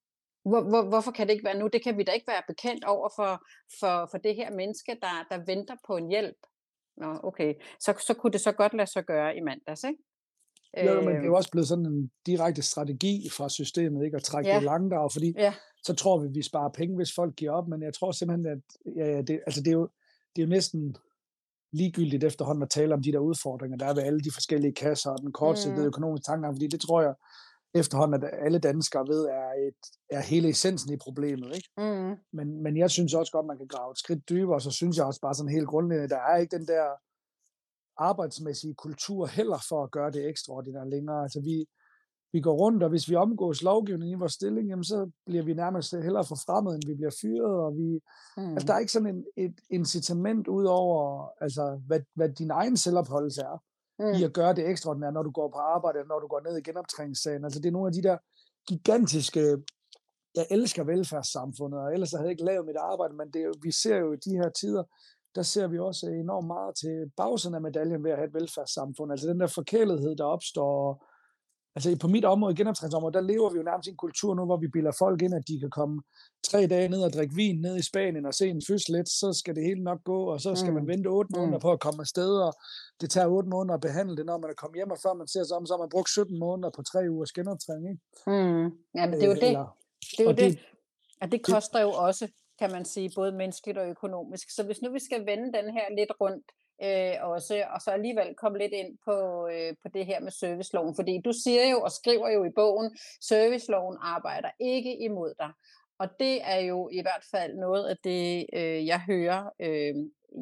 Hvor, 0.45 0.62
hvor, 0.69 0.89
hvorfor 0.89 1.12
kan 1.12 1.27
det 1.27 1.34
ikke 1.34 1.45
være 1.45 1.60
nu? 1.60 1.67
Det 1.67 1.84
kan 1.84 1.97
vi 1.97 2.03
da 2.03 2.12
ikke 2.12 2.27
være 2.27 2.41
bekendt 2.47 2.86
over 2.86 3.10
for, 3.15 3.45
for, 3.79 4.08
for 4.12 4.17
det 4.17 4.36
her 4.36 4.51
menneske, 4.51 4.97
der, 5.01 5.25
der 5.32 5.45
venter 5.45 5.75
på 5.88 5.97
en 5.97 6.08
hjælp. 6.10 6.38
Nå, 6.97 7.19
okay. 7.23 7.53
Så, 7.79 7.93
så 8.08 8.13
kunne 8.13 8.32
det 8.32 8.41
så 8.41 8.51
godt 8.51 8.73
lade 8.73 8.91
sig 8.91 9.06
gøre 9.06 9.38
i 9.38 9.41
mandags, 9.41 9.84
ikke? 9.84 10.03
Jo, 10.77 11.01
men 11.01 11.15
det 11.15 11.21
er 11.21 11.25
jo 11.25 11.36
også 11.36 11.51
blevet 11.51 11.67
sådan 11.67 11.86
en 11.86 12.12
direkte 12.25 12.62
strategi 12.62 13.29
fra 13.38 13.49
systemet, 13.49 14.06
ikke? 14.06 14.17
At 14.17 14.23
trække 14.23 14.49
ja. 14.49 14.56
det 14.56 14.63
langt 14.63 14.93
af, 14.93 15.12
fordi 15.12 15.34
ja. 15.38 15.53
så 15.84 15.95
tror 15.95 16.19
vi, 16.19 16.27
at 16.27 16.36
vi 16.36 16.41
sparer 16.41 16.69
penge, 16.69 16.95
hvis 16.95 17.15
folk 17.15 17.36
giver 17.36 17.51
op, 17.51 17.67
men 17.67 17.84
jeg 17.84 17.93
tror 17.93 18.12
simpelthen, 18.12 18.47
at 18.47 18.93
ja, 18.95 19.06
ja, 19.06 19.21
det, 19.21 19.41
altså 19.45 19.62
det, 19.62 19.67
er 19.67 19.77
jo, 19.77 19.89
det 20.36 20.41
er 20.41 20.45
jo 20.45 20.49
næsten 20.49 20.95
ligegyldigt 21.71 22.23
efterhånden 22.23 22.63
at 22.63 22.69
tale 22.69 22.93
om 22.93 23.01
de 23.03 23.12
der 23.12 23.19
udfordringer, 23.19 23.77
der 23.77 23.86
er 23.86 23.93
ved 23.93 24.03
alle 24.03 24.19
de 24.19 24.32
forskellige 24.34 24.73
kasser 24.73 25.12
og 25.12 25.21
den 25.21 25.32
kortsigtede 25.32 25.82
mm. 25.82 25.88
økonomiske 25.88 26.25
tanker, 26.25 26.51
fordi 26.51 26.67
det 26.67 26.82
tror 26.82 27.01
jeg, 27.01 27.13
efterhånden, 27.73 28.23
at 28.23 28.29
alle 28.45 28.59
danskere 28.59 29.07
ved, 29.07 29.25
er, 29.25 29.51
et, 29.67 29.81
er 30.09 30.21
hele 30.21 30.49
essensen 30.49 30.93
i 30.93 30.97
problemet. 30.97 31.55
Ikke? 31.55 31.69
Mm. 31.77 32.15
Men, 32.33 32.63
men 32.63 32.77
jeg 32.77 32.89
synes 32.89 33.13
også 33.13 33.31
godt, 33.31 33.45
man 33.45 33.57
kan 33.57 33.67
grave 33.67 33.91
et 33.91 33.97
skridt 33.97 34.29
dybere, 34.29 34.55
og 34.55 34.62
så 34.62 34.71
synes 34.71 34.97
jeg 34.97 35.05
også 35.05 35.21
bare 35.21 35.36
sådan 35.36 35.51
helt 35.51 35.67
grundlæggende, 35.67 36.09
der 36.15 36.21
er 36.21 36.38
ikke 36.38 36.57
den 36.57 36.67
der 36.67 36.86
arbejdsmæssige 37.97 38.73
kultur 38.73 39.25
heller 39.25 39.65
for 39.69 39.83
at 39.83 39.91
gøre 39.91 40.12
det 40.12 40.29
ekstraordinært 40.29 40.89
længere. 40.89 41.21
Altså 41.23 41.41
vi, 41.41 41.65
vi 42.33 42.41
går 42.41 42.53
rundt, 42.53 42.83
og 42.83 42.89
hvis 42.89 43.09
vi 43.09 43.15
omgås 43.15 43.63
lovgivningen 43.63 44.17
i 44.17 44.19
vores 44.19 44.33
stilling, 44.33 44.69
jamen 44.69 44.83
så 44.83 45.12
bliver 45.25 45.43
vi 45.43 45.53
nærmest 45.53 45.91
hellere 45.91 46.25
forfremmet, 46.25 46.73
end 46.75 46.83
vi 46.88 46.95
bliver 46.95 47.15
fyret, 47.21 47.55
og 47.65 47.77
vi, 47.77 47.99
mm. 48.38 48.53
altså 48.53 48.67
der 48.67 48.73
er 48.73 48.79
ikke 48.79 48.91
sådan 48.91 49.15
en, 49.15 49.25
et 49.38 49.55
incitament 49.69 50.47
ud 50.47 50.65
over, 50.65 51.29
altså 51.41 51.81
hvad, 51.88 52.01
hvad 52.13 52.29
din 52.29 52.51
egen 52.51 52.77
selvopholdelse 52.77 53.41
er 53.41 53.63
mm. 53.99 54.13
i 54.19 54.23
at 54.23 54.34
gøre 54.34 54.53
det 54.56 54.69
ekstraordinære, 54.69 55.12
når 55.12 55.23
du 55.23 55.32
går 55.32 55.49
på 55.49 55.58
arbejde, 55.58 56.08
når 56.08 56.19
du 56.19 56.27
går 56.27 56.41
ned 56.47 56.58
i 56.58 56.62
genoptræningssagen. 56.62 57.43
Altså 57.43 57.60
det 57.60 57.67
er 57.67 57.77
nogle 57.77 57.88
af 57.88 57.93
de 57.93 58.03
der 58.03 58.17
gigantiske, 58.67 59.58
jeg 60.36 60.45
elsker 60.51 60.84
velfærdssamfundet, 60.84 61.79
og 61.79 61.93
ellers 61.93 62.12
havde 62.12 62.23
jeg 62.23 62.32
ikke 62.32 62.45
lavet 62.45 62.65
mit 62.65 62.75
arbejde, 62.75 63.13
men 63.15 63.27
det, 63.34 63.43
vi 63.62 63.71
ser 63.71 63.97
jo 63.97 64.13
i 64.13 64.17
de 64.25 64.36
her 64.36 64.49
tider, 64.49 64.84
der 65.36 65.41
ser 65.41 65.67
vi 65.67 65.79
også 65.79 66.06
enormt 66.08 66.47
meget 66.47 66.75
til 66.75 67.12
bagsiden 67.17 67.56
af 67.56 67.62
medaljen 67.62 68.03
ved 68.03 68.12
at 68.12 68.17
have 68.17 68.27
et 68.27 68.34
velfærdssamfund. 68.34 69.12
Altså 69.12 69.27
den 69.27 69.39
der 69.39 69.47
forkælethed, 69.47 70.15
der 70.15 70.23
opstår, 70.23 71.06
Altså 71.75 71.97
på 72.01 72.07
mit 72.07 72.25
område, 72.25 72.55
genoptræningsområde, 72.55 73.13
der 73.13 73.21
lever 73.21 73.49
vi 73.49 73.57
jo 73.57 73.63
nærmest 73.63 73.88
i 73.88 73.89
en 73.89 73.97
kultur 73.97 74.36
nu, 74.36 74.45
hvor 74.45 74.57
vi 74.57 74.67
bilder 74.67 74.91
folk 74.99 75.21
ind, 75.21 75.33
at 75.36 75.47
de 75.47 75.59
kan 75.59 75.69
komme 75.69 76.01
tre 76.43 76.67
dage 76.67 76.89
ned 76.89 77.01
og 77.03 77.13
drikke 77.13 77.36
vin 77.36 77.62
ned 77.62 77.77
i 77.77 77.81
Spanien 77.81 78.25
og 78.25 78.33
se 78.33 78.47
en 78.49 78.62
fødslet, 78.67 79.09
så 79.09 79.33
skal 79.33 79.55
det 79.55 79.63
hele 79.63 79.83
nok 79.83 80.03
gå, 80.03 80.19
og 80.33 80.41
så 80.41 80.55
skal 80.55 80.69
mm. 80.69 80.75
man 80.75 80.88
vente 80.88 81.07
otte 81.07 81.31
måneder 81.38 81.57
mm. 81.57 81.62
på 81.62 81.71
at 81.71 81.79
komme 81.79 82.01
afsted, 82.01 82.31
og 82.47 82.53
det 83.01 83.09
tager 83.09 83.27
otte 83.27 83.49
måneder 83.49 83.73
at 83.73 83.81
behandle 83.81 84.17
det, 84.17 84.25
når 84.25 84.38
man 84.38 84.49
er 84.49 84.53
kommet 84.53 84.75
hjem, 84.75 84.91
og 84.91 84.97
før 85.03 85.13
man 85.13 85.27
ser 85.27 85.43
sig 85.43 85.57
om, 85.57 85.65
så 85.65 85.73
har 85.73 85.79
man 85.79 85.89
brugt 85.89 86.09
17 86.09 86.39
måneder 86.39 86.69
på 86.69 86.81
tre 86.83 86.99
ugers 87.09 87.31
genoptræning. 87.31 87.89
Ikke? 87.89 88.01
Mm. 88.27 88.65
Jamen 88.95 89.13
det 89.19 89.23
er 89.23 89.27
jo 89.27 89.36
det. 89.36 89.47
Eller, 89.47 89.77
det 90.17 90.19
er 90.19 90.23
jo 90.23 90.29
det. 90.29 90.38
det. 90.38 90.59
Og 91.21 91.31
det 91.31 91.43
koster 91.43 91.77
det, 91.79 91.86
jo 91.86 91.91
også, 91.91 92.27
kan 92.59 92.71
man 92.71 92.86
sige, 92.86 93.12
både 93.15 93.31
menneskeligt 93.31 93.77
og 93.77 93.88
økonomisk. 93.89 94.55
Så 94.55 94.63
hvis 94.63 94.81
nu 94.81 94.91
vi 94.91 94.99
skal 94.99 95.25
vende 95.25 95.53
den 95.57 95.67
her 95.73 95.95
lidt 95.97 96.12
rundt, 96.21 96.45
øh, 96.83 97.13
også, 97.21 97.65
og 97.73 97.81
så 97.81 97.91
alligevel 97.91 98.36
komme 98.36 98.57
lidt 98.57 98.73
ind 98.73 98.97
på, 99.05 99.47
øh, 99.47 99.73
på 99.81 99.88
det 99.93 100.05
her 100.05 100.19
med 100.19 100.31
serviceloven, 100.31 100.95
fordi 100.95 101.21
du 101.25 101.33
siger 101.43 101.69
jo 101.71 101.81
og 101.81 101.91
skriver 101.91 102.29
jo 102.29 102.43
i 102.43 102.49
bogen, 102.55 102.97
serviceloven 103.21 103.97
arbejder 104.01 104.49
ikke 104.59 104.97
imod 104.97 105.33
dig. 105.39 105.51
Og 105.99 106.09
det 106.19 106.41
er 106.43 106.59
jo 106.59 106.89
i 106.91 107.01
hvert 107.01 107.25
fald 107.31 107.55
noget 107.55 107.86
af 107.86 107.97
det, 108.03 108.45
øh, 108.53 108.88
jeg 108.88 108.99
hører. 108.99 109.49
Øh, 109.59 109.95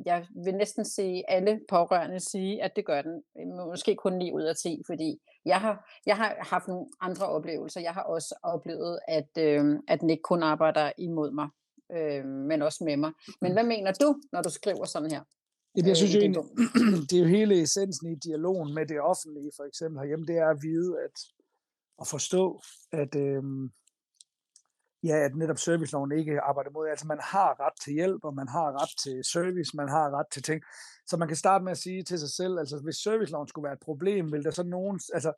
jeg 0.06 0.26
vil 0.44 0.56
næsten 0.56 0.86
sige 0.86 1.30
alle 1.30 1.60
pårørende 1.70 2.20
sige, 2.20 2.64
at 2.64 2.76
det 2.76 2.86
gør 2.86 3.02
den. 3.02 3.24
Måske 3.70 3.96
kun 3.96 4.14
9 4.14 4.32
ud 4.32 4.42
af 4.42 4.56
10, 4.56 4.82
fordi 4.86 5.22
jeg 5.46 5.62
har, 5.62 5.90
jeg 6.06 6.18
har 6.18 6.38
haft 6.40 6.68
nogle 6.68 6.86
andre 7.02 7.28
oplevelser. 7.28 7.82
Jeg 7.82 7.94
har 7.94 8.04
også 8.04 8.36
oplevet, 8.44 9.00
at, 9.08 9.30
øh, 9.40 9.80
at 9.88 10.02
den 10.02 10.10
ikke 10.10 10.24
kun 10.24 10.44
arbejder 10.44 10.92
imod 10.98 11.32
mig, 11.32 11.50
øh, 11.92 12.26
men 12.26 12.62
også 12.62 12.84
med 12.84 12.98
mig. 12.98 13.12
Men 13.42 13.54
hvad 13.54 13.64
mener 13.64 13.92
du, 13.92 14.16
når 14.32 14.42
du 14.42 14.50
skriver 14.50 14.86
sådan 14.86 15.12
her? 15.12 15.22
Ja, 15.78 15.82
jeg 15.88 15.98
synes 15.98 16.16
jo 16.16 16.20
egentlig, 16.20 16.44
det 17.10 17.14
er 17.14 17.20
jo 17.20 17.28
hele 17.28 17.62
essensen 17.62 18.12
i 18.12 18.16
dialogen 18.16 18.74
med 18.74 18.86
det 18.86 19.02
offentlige, 19.02 19.52
for 19.56 19.64
eksempel 19.64 20.00
herhjemme, 20.00 20.26
det 20.26 20.38
er 20.38 20.50
at 20.50 20.62
vide, 20.62 21.00
at, 21.06 21.16
at 22.02 22.08
forstå, 22.08 22.62
at, 22.92 23.16
øhm, 23.16 23.72
ja, 25.04 25.16
at 25.26 25.36
netop 25.36 25.58
serviceloven 25.58 26.12
ikke 26.12 26.42
arbejder 26.42 26.72
mod. 26.72 26.88
Altså 26.88 27.08
man 27.08 27.20
har 27.22 27.60
ret 27.60 27.74
til 27.84 27.94
hjælp, 27.94 28.26
og 28.26 28.36
man 28.36 28.48
har 28.48 28.82
ret 28.82 28.94
til 29.04 29.24
service, 29.24 29.78
man 29.78 29.90
har 29.90 30.20
ret 30.20 30.30
til 30.32 30.44
ting. 30.44 30.62
Så 31.08 31.18
man 31.18 31.28
kan 31.28 31.38
starte 31.38 31.64
med 31.64 31.72
at 31.72 31.78
sige 31.78 32.04
til 32.04 32.20
sig 32.20 32.30
selv, 32.30 32.60
altså 32.60 32.80
hvis 32.84 32.96
serviceloven 32.96 33.48
skulle 33.48 33.64
være 33.64 33.74
et 33.74 33.86
problem, 33.86 34.32
vil 34.32 34.44
der 34.44 34.52
så 34.52 34.64
nogen, 34.64 35.00
altså 35.14 35.34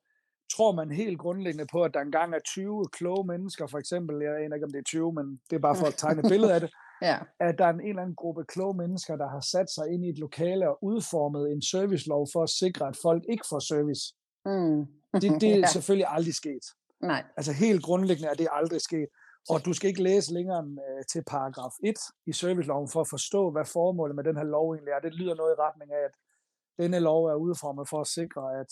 tror 0.56 0.72
man 0.72 0.92
helt 0.92 1.20
grundlæggende 1.20 1.68
på, 1.72 1.84
at 1.84 1.94
der 1.94 2.02
engang 2.02 2.36
er 2.36 2.40
20 2.40 2.88
kloge 2.92 3.28
mennesker, 3.28 3.68
for 3.68 3.78
eksempel, 3.78 4.22
jeg 4.22 4.36
aner 4.44 4.56
ikke, 4.56 4.66
om 4.66 4.72
det 4.72 4.80
er 4.80 4.84
20, 4.84 5.14
men 5.14 5.42
det 5.50 5.56
er 5.56 5.60
bare 5.60 5.76
for 5.76 5.86
at 5.86 5.96
tegne 5.98 6.20
et 6.20 6.30
billede 6.30 6.54
af 6.54 6.62
det, 6.62 6.70
ja. 7.04 7.18
at 7.40 7.58
der 7.58 7.66
er 7.66 7.70
en, 7.70 7.82
en 7.82 7.90
eller 7.90 8.02
anden 8.02 8.16
gruppe 8.16 8.44
kloge 8.46 8.78
mennesker, 8.78 9.16
der 9.16 9.28
har 9.28 9.40
sat 9.40 9.70
sig 9.70 9.86
ind 9.94 10.06
i 10.06 10.10
et 10.10 10.20
lokale 10.20 10.70
og 10.70 10.78
udformet 10.82 11.52
en 11.52 11.62
servicelov 11.62 12.28
for 12.34 12.44
at 12.44 12.50
sikre, 12.50 12.88
at 12.88 12.98
folk 13.02 13.24
ikke 13.30 13.46
får 13.50 13.60
service. 13.60 14.04
Mm. 14.46 14.86
det, 15.22 15.42
det 15.42 15.52
er 15.56 15.58
ja. 15.58 15.68
selvfølgelig 15.68 16.08
aldrig 16.10 16.36
sket. 16.36 16.66
Nej. 17.02 17.24
Altså 17.38 17.54
helt 17.54 17.84
grundlæggende 17.84 18.30
er 18.30 18.34
det 18.34 18.48
aldrig 18.52 18.82
sket. 18.82 19.08
Og 19.50 19.66
du 19.66 19.74
skal 19.74 19.88
ikke 19.88 20.04
læse 20.04 20.34
længere 20.34 20.60
end 20.60 20.80
uh, 20.80 21.02
til 21.12 21.24
paragraf 21.28 21.72
1 21.84 21.96
i 22.26 22.34
serviceloven 22.34 22.90
for 22.90 23.02
at 23.02 23.10
forstå, 23.10 23.52
hvad 23.52 23.66
formålet 23.66 24.16
med 24.16 24.24
den 24.24 24.38
her 24.38 24.44
lov 24.44 24.74
egentlig 24.74 24.92
er. 24.92 25.00
Det 25.00 25.14
lyder 25.14 25.36
noget 25.36 25.52
i 25.52 25.62
retning 25.62 25.92
af, 25.92 26.04
at 26.06 26.16
denne 26.80 27.00
lov 27.00 27.26
er 27.26 27.36
udformet 27.36 27.90
for 27.90 28.02
at 28.02 28.08
sikre, 28.08 28.60
at 28.60 28.72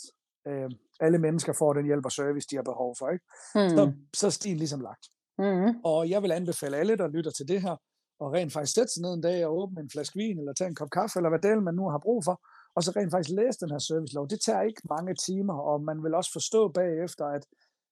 uh, 0.49 0.71
alle 0.99 1.17
mennesker 1.17 1.53
får 1.53 1.73
den 1.73 1.85
hjælp 1.85 2.05
og 2.05 2.11
service, 2.11 2.47
de 2.51 2.55
har 2.55 2.63
behov 2.63 2.95
for. 2.99 3.09
Ikke? 3.09 3.25
Mm. 3.55 3.69
Så, 3.69 3.93
så 4.13 4.27
er 4.27 4.31
stien 4.31 4.57
ligesom 4.57 4.81
lagt. 4.81 5.05
Mm. 5.37 5.81
Og 5.83 6.09
jeg 6.09 6.21
vil 6.23 6.31
anbefale 6.31 6.77
alle, 6.77 6.97
der 6.97 7.07
lytter 7.07 7.31
til 7.31 7.47
det 7.47 7.61
her, 7.61 7.75
og 8.21 8.33
rent 8.33 8.53
faktisk 8.53 8.75
sætte 8.75 8.93
sig 8.93 9.01
ned 9.01 9.13
en 9.13 9.21
dag 9.21 9.45
og 9.45 9.57
åbne 9.57 9.81
en 9.81 9.89
flaske 9.89 10.17
vin, 10.17 10.39
eller 10.39 10.53
tage 10.53 10.67
en 10.67 10.75
kop 10.75 10.89
kaffe, 10.89 11.19
eller 11.19 11.29
hvad 11.29 11.39
del 11.39 11.61
man 11.61 11.75
nu 11.75 11.89
har 11.89 11.97
brug 11.97 12.23
for, 12.23 12.35
og 12.75 12.83
så 12.83 12.91
rent 12.95 13.11
faktisk 13.11 13.35
læse 13.35 13.59
den 13.59 13.71
her 13.71 13.79
servicelov. 13.79 14.27
Det 14.27 14.41
tager 14.41 14.61
ikke 14.61 14.81
mange 14.89 15.13
timer, 15.15 15.53
og 15.53 15.83
man 15.83 16.03
vil 16.03 16.13
også 16.13 16.31
forstå 16.33 16.67
bagefter, 16.67 17.25
at 17.25 17.45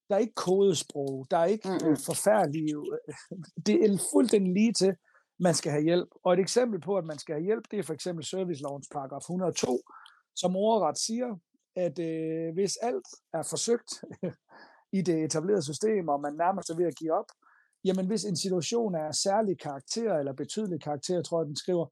der 0.10 0.16
er 0.16 0.20
ikke 0.20 0.34
kodesprog, 0.48 1.28
der 1.32 1.38
er 1.38 1.46
ikke 1.46 1.70
mm-hmm. 1.70 1.98
forfærdelige, 1.98 2.76
det 3.66 3.76
er 3.76 3.98
fuldstændig 4.14 4.54
lige 4.54 4.74
til, 4.74 4.96
man 5.40 5.54
skal 5.54 5.72
have 5.72 5.84
hjælp. 5.84 6.10
Og 6.24 6.34
et 6.34 6.40
eksempel 6.40 6.82
på, 6.82 6.98
at 6.98 7.06
man 7.06 7.20
skal 7.20 7.36
have 7.36 7.46
hjælp, 7.46 7.66
det 7.72 7.80
er 7.80 7.84
for 7.84 7.94
eksempel 7.94 8.26
servicelovens 8.26 8.88
paragraf 8.92 9.20
102, 9.20 9.82
som 10.36 10.56
overret 10.56 10.98
siger, 10.98 11.30
at 11.76 12.00
øh, 12.00 12.54
hvis 12.54 12.78
alt 12.82 13.08
er 13.34 13.44
forsøgt 13.44 13.92
i 14.98 15.02
det 15.02 15.24
etablerede 15.24 15.64
system, 15.64 16.08
og 16.08 16.22
man 16.22 16.34
nærmest 16.34 16.70
er 16.70 16.76
ved 16.76 16.86
at 16.86 16.96
give 16.96 17.14
op, 17.14 17.30
jamen 17.86 18.08
hvis 18.08 18.24
en 18.24 18.36
situation 18.36 18.96
er 18.96 19.12
særlig 19.12 19.60
karakter 19.60 20.18
eller 20.18 20.34
betydelig 20.34 20.82
karakter, 20.82 21.22
tror 21.22 21.42
jeg, 21.42 21.48
den 21.48 21.56
skriver, 21.56 21.86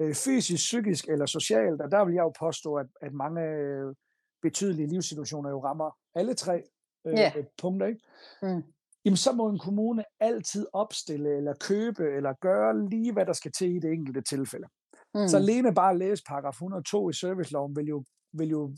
øh, 0.00 0.14
fysisk, 0.14 0.60
psykisk 0.60 1.08
eller 1.08 1.26
socialt, 1.26 1.80
og 1.80 1.90
der 1.90 2.04
vil 2.04 2.14
jeg 2.14 2.22
jo 2.22 2.32
påstå, 2.40 2.74
at, 2.74 2.86
at 3.00 3.12
mange 3.12 3.42
øh, 3.42 3.94
betydelige 4.42 4.88
livssituationer 4.88 5.50
jo 5.50 5.64
rammer 5.64 5.90
alle 6.14 6.34
tre 6.34 6.62
øh, 7.06 7.18
yeah. 7.18 7.44
punkter, 7.62 7.86
ikke? 7.86 8.00
Mm. 8.42 8.62
Jamen 9.04 9.16
så 9.16 9.32
må 9.32 9.48
en 9.48 9.58
kommune 9.58 10.04
altid 10.20 10.66
opstille 10.72 11.36
eller 11.36 11.54
købe 11.54 12.04
eller 12.16 12.32
gøre 12.32 12.88
lige, 12.90 13.12
hvad 13.12 13.26
der 13.26 13.32
skal 13.32 13.52
til 13.52 13.76
i 13.76 13.78
det 13.78 13.92
enkelte 13.92 14.20
tilfælde. 14.20 14.66
Mm. 15.14 15.28
Så 15.28 15.36
alene 15.36 15.74
bare 15.74 15.90
at 15.90 15.98
læse 15.98 16.22
paragraf 16.28 16.52
102 16.52 17.10
i 17.10 17.12
serviceloven 17.12 17.76
vil 17.76 17.86
jo, 17.86 18.04
vil 18.32 18.48
jo 18.48 18.74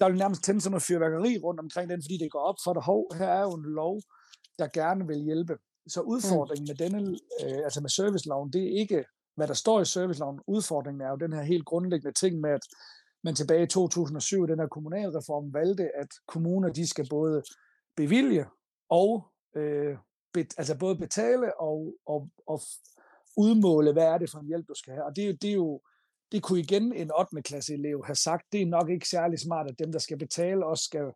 der 0.00 0.08
vil 0.08 0.18
nærmest 0.18 0.44
tænde 0.44 0.60
sådan 0.60 0.70
noget 0.70 0.82
fyrværkeri 0.82 1.38
rundt 1.38 1.60
omkring 1.60 1.90
den, 1.90 2.02
fordi 2.02 2.16
det 2.18 2.30
går 2.30 2.40
op 2.40 2.58
for 2.64 2.72
dig, 2.72 2.82
hov, 2.82 3.14
her 3.14 3.26
er 3.26 3.42
jo 3.42 3.54
en 3.54 3.66
lov, 3.80 4.00
der 4.58 4.68
gerne 4.72 5.06
vil 5.06 5.18
hjælpe. 5.18 5.58
Så 5.86 6.02
mm. 6.02 6.08
udfordringen 6.08 6.64
mm. 6.64 6.68
med 6.70 6.76
denne, 6.86 7.18
øh, 7.44 7.64
altså 7.64 7.80
med 7.80 7.90
serviceloven, 7.90 8.52
det 8.52 8.62
er 8.62 8.80
ikke 8.80 9.04
hvad 9.38 9.48
der 9.48 9.54
står 9.54 9.80
i 9.80 9.84
serviceloven. 9.84 10.40
Udfordringen 10.46 11.00
er 11.00 11.10
jo 11.10 11.16
den 11.16 11.32
her 11.32 11.42
helt 11.42 11.64
grundlæggende 11.64 12.12
ting 12.12 12.40
med, 12.40 12.50
at 12.50 12.60
man 13.24 13.34
tilbage 13.34 13.62
i 13.62 13.66
2007, 13.66 14.48
den 14.48 14.58
her 14.58 14.66
kommunalreform, 14.66 15.54
valgte, 15.54 15.96
at 15.96 16.08
kommuner, 16.26 16.68
de 16.68 16.86
skal 16.86 17.08
både 17.08 17.42
bevilge 17.96 18.46
og 18.88 19.28
øh, 19.56 19.96
bet, 20.32 20.54
altså 20.58 20.78
både 20.78 20.96
betale 20.96 21.60
og, 21.60 21.94
og, 22.06 22.28
og 22.46 22.60
udmåle, 23.36 23.92
hvad 23.92 24.04
er 24.04 24.18
det 24.18 24.30
for 24.30 24.38
en 24.38 24.46
hjælp, 24.46 24.68
du 24.68 24.74
skal 24.74 24.92
have. 24.92 25.04
Og 25.04 25.16
det, 25.16 25.42
det 25.42 25.50
er 25.50 25.54
jo, 25.54 25.80
det 26.32 26.42
kunne 26.42 26.60
igen 26.60 26.92
en 26.92 27.10
8. 27.18 27.42
klasse 27.42 27.74
elev 27.74 28.04
have 28.06 28.16
sagt, 28.16 28.52
det 28.52 28.62
er 28.62 28.66
nok 28.66 28.90
ikke 28.90 29.08
særlig 29.08 29.38
smart, 29.38 29.70
at 29.70 29.78
dem, 29.78 29.92
der 29.92 29.98
skal 29.98 30.18
betale, 30.18 30.66
også 30.66 30.84
skal, 30.84 31.12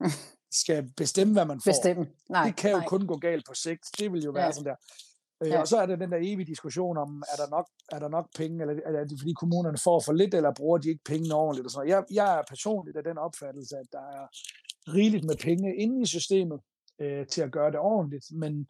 skal 0.52 0.92
bestemme, 0.96 1.32
hvad 1.32 1.44
man 1.44 1.60
får. 1.64 1.70
Bestemme. 1.70 2.06
Nej, 2.30 2.46
det 2.46 2.56
kan 2.56 2.70
jo 2.70 2.76
nej. 2.76 2.86
kun 2.86 3.06
gå 3.06 3.16
galt 3.16 3.46
på 3.46 3.54
sigt. 3.54 3.84
Det 3.98 4.12
vil 4.12 4.22
jo 4.22 4.30
være 4.30 4.44
Ja. 4.44 4.52
sådan 4.52 4.64
der. 4.64 4.76
Øh, 5.42 5.48
Ja. 5.50 5.60
Og 5.60 5.68
så 5.68 5.76
er 5.76 5.86
der 5.86 5.96
den 5.96 6.12
der 6.12 6.18
evige 6.20 6.46
diskussion 6.46 6.96
om, 6.98 7.22
er 7.32 7.36
der 7.36 7.50
nok, 7.50 7.66
er 7.92 7.98
der 7.98 8.08
nok 8.08 8.28
penge, 8.36 8.60
eller 8.62 8.82
er 9.00 9.04
det 9.04 9.18
fordi 9.20 9.32
kommunerne 9.32 9.78
får 9.84 10.00
for 10.00 10.12
lidt, 10.12 10.34
eller 10.34 10.54
bruger 10.54 10.78
de 10.78 10.88
ikke 10.88 11.04
pengene 11.04 11.34
ordentligt? 11.34 11.64
Og 11.66 11.70
sådan 11.70 11.88
noget. 11.88 12.06
Jeg, 12.10 12.14
jeg 12.16 12.38
er 12.38 12.42
personligt 12.48 12.96
af 12.96 13.04
den 13.04 13.18
opfattelse, 13.18 13.76
at 13.76 13.86
der 13.92 13.98
er 13.98 14.26
rigeligt 14.94 15.24
med 15.24 15.36
penge 15.36 15.76
inde 15.76 16.02
i 16.02 16.06
systemet 16.06 16.60
øh, 16.98 17.26
til 17.26 17.42
at 17.42 17.52
gøre 17.52 17.70
det 17.70 17.78
ordentligt, 17.80 18.26
men, 18.32 18.68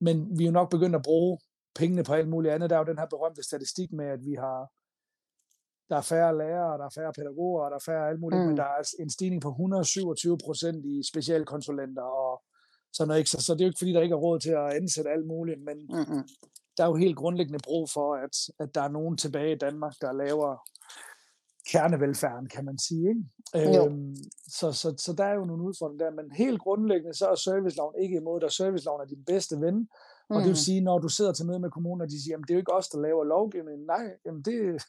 men 0.00 0.38
vi 0.38 0.44
er 0.44 0.48
jo 0.48 0.52
nok 0.52 0.70
begyndt 0.70 0.96
at 0.96 1.02
bruge 1.02 1.38
pengene 1.74 2.04
på 2.04 2.12
alt 2.14 2.28
muligt 2.28 2.54
andet. 2.54 2.70
Der 2.70 2.76
er 2.76 2.80
jo 2.80 2.86
den 2.92 2.98
her 2.98 3.06
berømte 3.06 3.42
statistik 3.42 3.92
med, 3.92 4.06
at 4.06 4.24
vi 4.24 4.34
har 4.34 4.70
der 5.92 5.98
er 5.98 6.02
færre 6.14 6.38
lærere, 6.38 6.78
der 6.78 6.84
er 6.84 6.94
færre 6.98 7.12
pædagoger, 7.18 7.62
og 7.64 7.70
der 7.70 7.76
er 7.76 7.86
færre 7.90 8.08
alt 8.10 8.20
muligt, 8.20 8.40
mm. 8.42 8.46
Men 8.48 8.56
der 8.56 8.62
er 8.62 8.82
en 9.00 9.10
stigning 9.10 9.42
på 9.42 9.48
127 9.48 10.38
procent 10.44 10.86
i 10.86 11.02
specialkonsulenter 11.10 12.02
og 12.02 12.42
sådan 12.92 13.08
noget. 13.08 13.18
Ikke? 13.20 13.30
Så, 13.30 13.38
så 13.42 13.52
det 13.54 13.60
er 13.60 13.64
jo 13.64 13.70
ikke, 13.70 13.78
fordi 13.78 13.92
der 13.92 14.00
ikke 14.06 14.12
er 14.12 14.24
råd 14.26 14.38
til 14.40 14.50
at 14.50 14.72
ansætte 14.80 15.10
alt 15.10 15.26
muligt, 15.26 15.60
men 15.68 15.76
Mm-mm. 15.96 16.22
der 16.76 16.82
er 16.84 16.88
jo 16.88 16.94
helt 16.94 17.16
grundlæggende 17.16 17.58
brug 17.64 17.90
for, 17.90 18.14
at, 18.24 18.34
at 18.62 18.74
der 18.74 18.82
er 18.82 18.88
nogen 18.88 19.16
tilbage 19.16 19.52
i 19.52 19.58
Danmark, 19.58 19.94
der 20.00 20.12
laver 20.12 20.50
kernevelfærden, 21.72 22.48
kan 22.48 22.64
man 22.64 22.78
sige. 22.78 23.08
Ikke? 23.54 23.76
Jo. 23.76 23.86
Øhm, 23.86 24.14
så, 24.58 24.72
så, 24.72 24.94
så 24.98 25.12
der 25.18 25.24
er 25.24 25.34
jo 25.34 25.44
nogle 25.44 25.62
udfordringer 25.62 26.04
der, 26.04 26.14
men 26.22 26.30
helt 26.32 26.60
grundlæggende, 26.60 27.14
så 27.18 27.26
er 27.26 27.34
serviceloven 27.34 27.94
ikke 28.02 28.16
imod 28.16 28.40
dig. 28.40 28.52
Serviceloven 28.52 29.00
er 29.00 29.06
din 29.06 29.24
bedste 29.24 29.60
ven, 29.60 29.88
og 30.28 30.36
det 30.36 30.44
vil 30.44 30.58
Mm. 30.60 30.66
sige, 30.68 30.80
når 30.80 30.98
du 30.98 31.08
sidder 31.08 31.32
til 31.32 31.46
møde 31.46 31.58
med 31.58 31.70
kommunen, 31.70 32.00
og 32.02 32.10
de 32.10 32.22
siger, 32.22 32.32
jamen 32.32 32.42
det 32.44 32.50
er 32.50 32.54
jo 32.54 32.58
ikke 32.58 32.74
os, 32.74 32.88
der 32.88 33.00
laver 33.00 33.24
lovgivningen. 33.24 33.86
Nej, 33.86 34.06
jamen 34.26 34.42
det, 34.42 34.82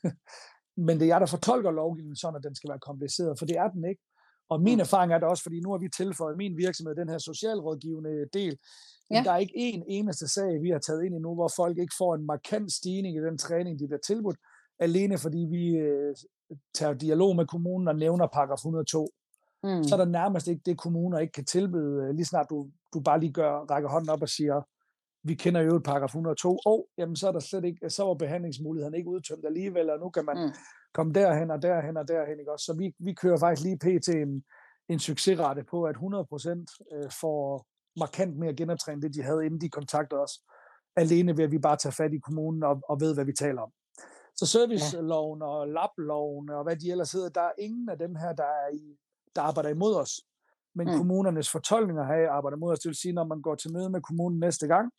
men 0.78 1.00
det 1.00 1.04
er 1.06 1.08
jeg, 1.08 1.22
der 1.22 1.26
fortolker 1.26 1.72
lovgivningen 1.72 2.16
sådan, 2.16 2.36
at 2.38 2.44
den 2.44 2.56
skal 2.56 2.70
være 2.70 2.80
kompliceret, 2.80 3.40
for 3.40 3.46
det 3.46 3.58
er 3.58 3.68
den 3.68 3.86
ikke. 3.90 4.02
Og 4.50 4.62
min 4.62 4.76
Mm. 4.78 4.80
erfaring 4.80 5.14
er 5.14 5.18
det 5.20 5.28
også, 5.28 5.44
fordi 5.44 5.60
nu 5.60 5.72
har 5.72 5.78
vi 5.78 5.90
tilføjet 5.98 6.38
min 6.38 6.58
virksomhed, 6.58 6.96
den 6.96 7.10
her 7.10 7.18
socialrådgivende 7.18 8.26
del, 8.34 8.58
men 9.10 9.18
Ja. 9.18 9.24
der 9.24 9.32
er 9.32 9.38
ikke 9.38 9.54
en 9.56 9.84
eneste 9.88 10.28
sag, 10.28 10.62
vi 10.62 10.70
har 10.70 10.80
taget 10.80 11.04
ind 11.06 11.14
endnu, 11.16 11.34
hvor 11.36 11.52
folk 11.56 11.78
ikke 11.78 11.94
får 11.98 12.16
en 12.16 12.26
markant 12.26 12.72
stigning 12.72 13.18
i 13.18 13.20
den 13.20 13.38
træning, 13.38 13.80
de 13.80 13.88
bliver 13.88 14.00
tilbudt, 14.08 14.38
alene 14.80 15.18
fordi 15.18 15.38
vi 15.38 15.76
øh, 15.78 16.16
tager 16.74 16.94
dialog 16.94 17.36
med 17.36 17.46
kommunen 17.48 17.88
og 17.88 17.96
nævner 17.96 18.28
paragraf 18.28 18.58
102 18.58 19.10
Mm. 19.66 19.84
så 19.84 19.96
er 19.96 19.98
der 19.98 20.06
nærmest 20.06 20.48
ikke 20.48 20.62
det, 20.66 20.78
kommuner 20.78 21.20
ikke 21.20 21.32
kan 21.32 21.46
tilbyde, 21.46 22.04
øh, 22.04 22.10
lige 22.16 22.26
snart 22.26 22.46
du, 22.50 22.70
du 22.94 23.00
bare 23.00 23.20
lige 23.20 23.34
gør, 23.34 23.52
rækker 23.72 23.90
hånden 23.90 24.10
op 24.10 24.22
og 24.22 24.30
siger, 24.30 24.62
vi 25.24 25.36
kender 25.36 25.62
jo 25.62 25.76
et 25.76 25.84
paragraf 25.84 26.08
102, 26.08 26.60
og 26.66 26.88
jamen, 26.98 27.16
så 27.16 27.28
er 27.28 27.32
der 27.32 27.40
slet 27.40 27.66
ikke, 27.66 27.90
så 27.90 28.04
var 28.04 28.14
behandlingsmuligheden 28.14 28.96
ikke 28.96 29.10
udtømt 29.10 29.46
alligevel, 29.46 29.90
og 29.90 30.00
nu 30.00 30.10
kan 30.10 30.26
man 30.26 30.38
Mm. 30.46 30.54
komme 30.94 31.14
derhen 31.14 31.52
og 31.52 31.62
derhen 31.62 31.98
og 31.98 32.08
derhen, 32.08 32.40
ikke 32.40 32.52
også? 32.52 32.66
Så 32.66 32.74
vi, 32.74 32.96
vi 33.00 33.14
kører 33.14 33.38
faktisk 33.40 33.64
lige 33.68 33.78
pt. 33.78 34.08
en, 34.10 34.44
en 34.90 35.00
succesrate 35.00 35.64
på, 35.64 35.84
at 35.84 35.96
100% 35.96 36.88
øh, 36.96 37.12
får 37.22 37.66
markant 38.00 38.38
mere 38.38 38.54
genoptræning, 38.54 39.02
det 39.04 39.14
de 39.14 39.24
havde, 39.24 39.46
inden 39.46 39.62
de 39.62 39.70
kontakter 39.70 40.18
os, 40.18 40.32
alene 40.96 41.38
ved, 41.38 41.44
at 41.44 41.52
vi 41.52 41.60
bare 41.60 41.78
tager 41.78 41.92
fat 41.94 42.14
i 42.14 42.18
kommunen 42.18 42.64
og, 42.64 42.82
og 42.90 43.02
ved, 43.02 43.14
hvad 43.14 43.26
vi 43.26 43.34
taler 43.34 43.62
om. 43.62 43.72
Så 44.36 44.46
serviceloven 44.46 45.42
og 45.42 45.68
labloven 45.68 46.50
og 46.50 46.64
hvad 46.64 46.76
de 46.76 46.92
ellers 46.92 47.12
hedder, 47.12 47.30
der 47.30 47.42
er 47.42 47.52
ingen 47.60 47.90
af 47.90 47.98
dem 47.98 48.16
her, 48.16 48.34
der, 48.34 48.44
er 48.44 48.70
i, 48.74 48.98
der 49.36 49.42
arbejder 49.42 49.70
imod 49.70 49.96
os. 49.96 50.22
Men 50.76 50.88
Mm. 50.88 50.94
mm. 50.94 50.98
kommunernes 50.98 51.50
fortolkninger 51.52 52.06
her 52.06 52.32
arbejder 52.32 52.58
imod 52.58 52.72
os. 52.74 52.80
Det 52.80 52.90
vil 52.90 52.96
sige, 52.96 53.14
når 53.14 53.24
man 53.24 53.42
går 53.42 53.56
til 53.56 53.74
møde 53.74 53.90
med 53.90 54.02
kommunen 54.02 54.40
næste 54.40 54.68
gang, 54.68 54.92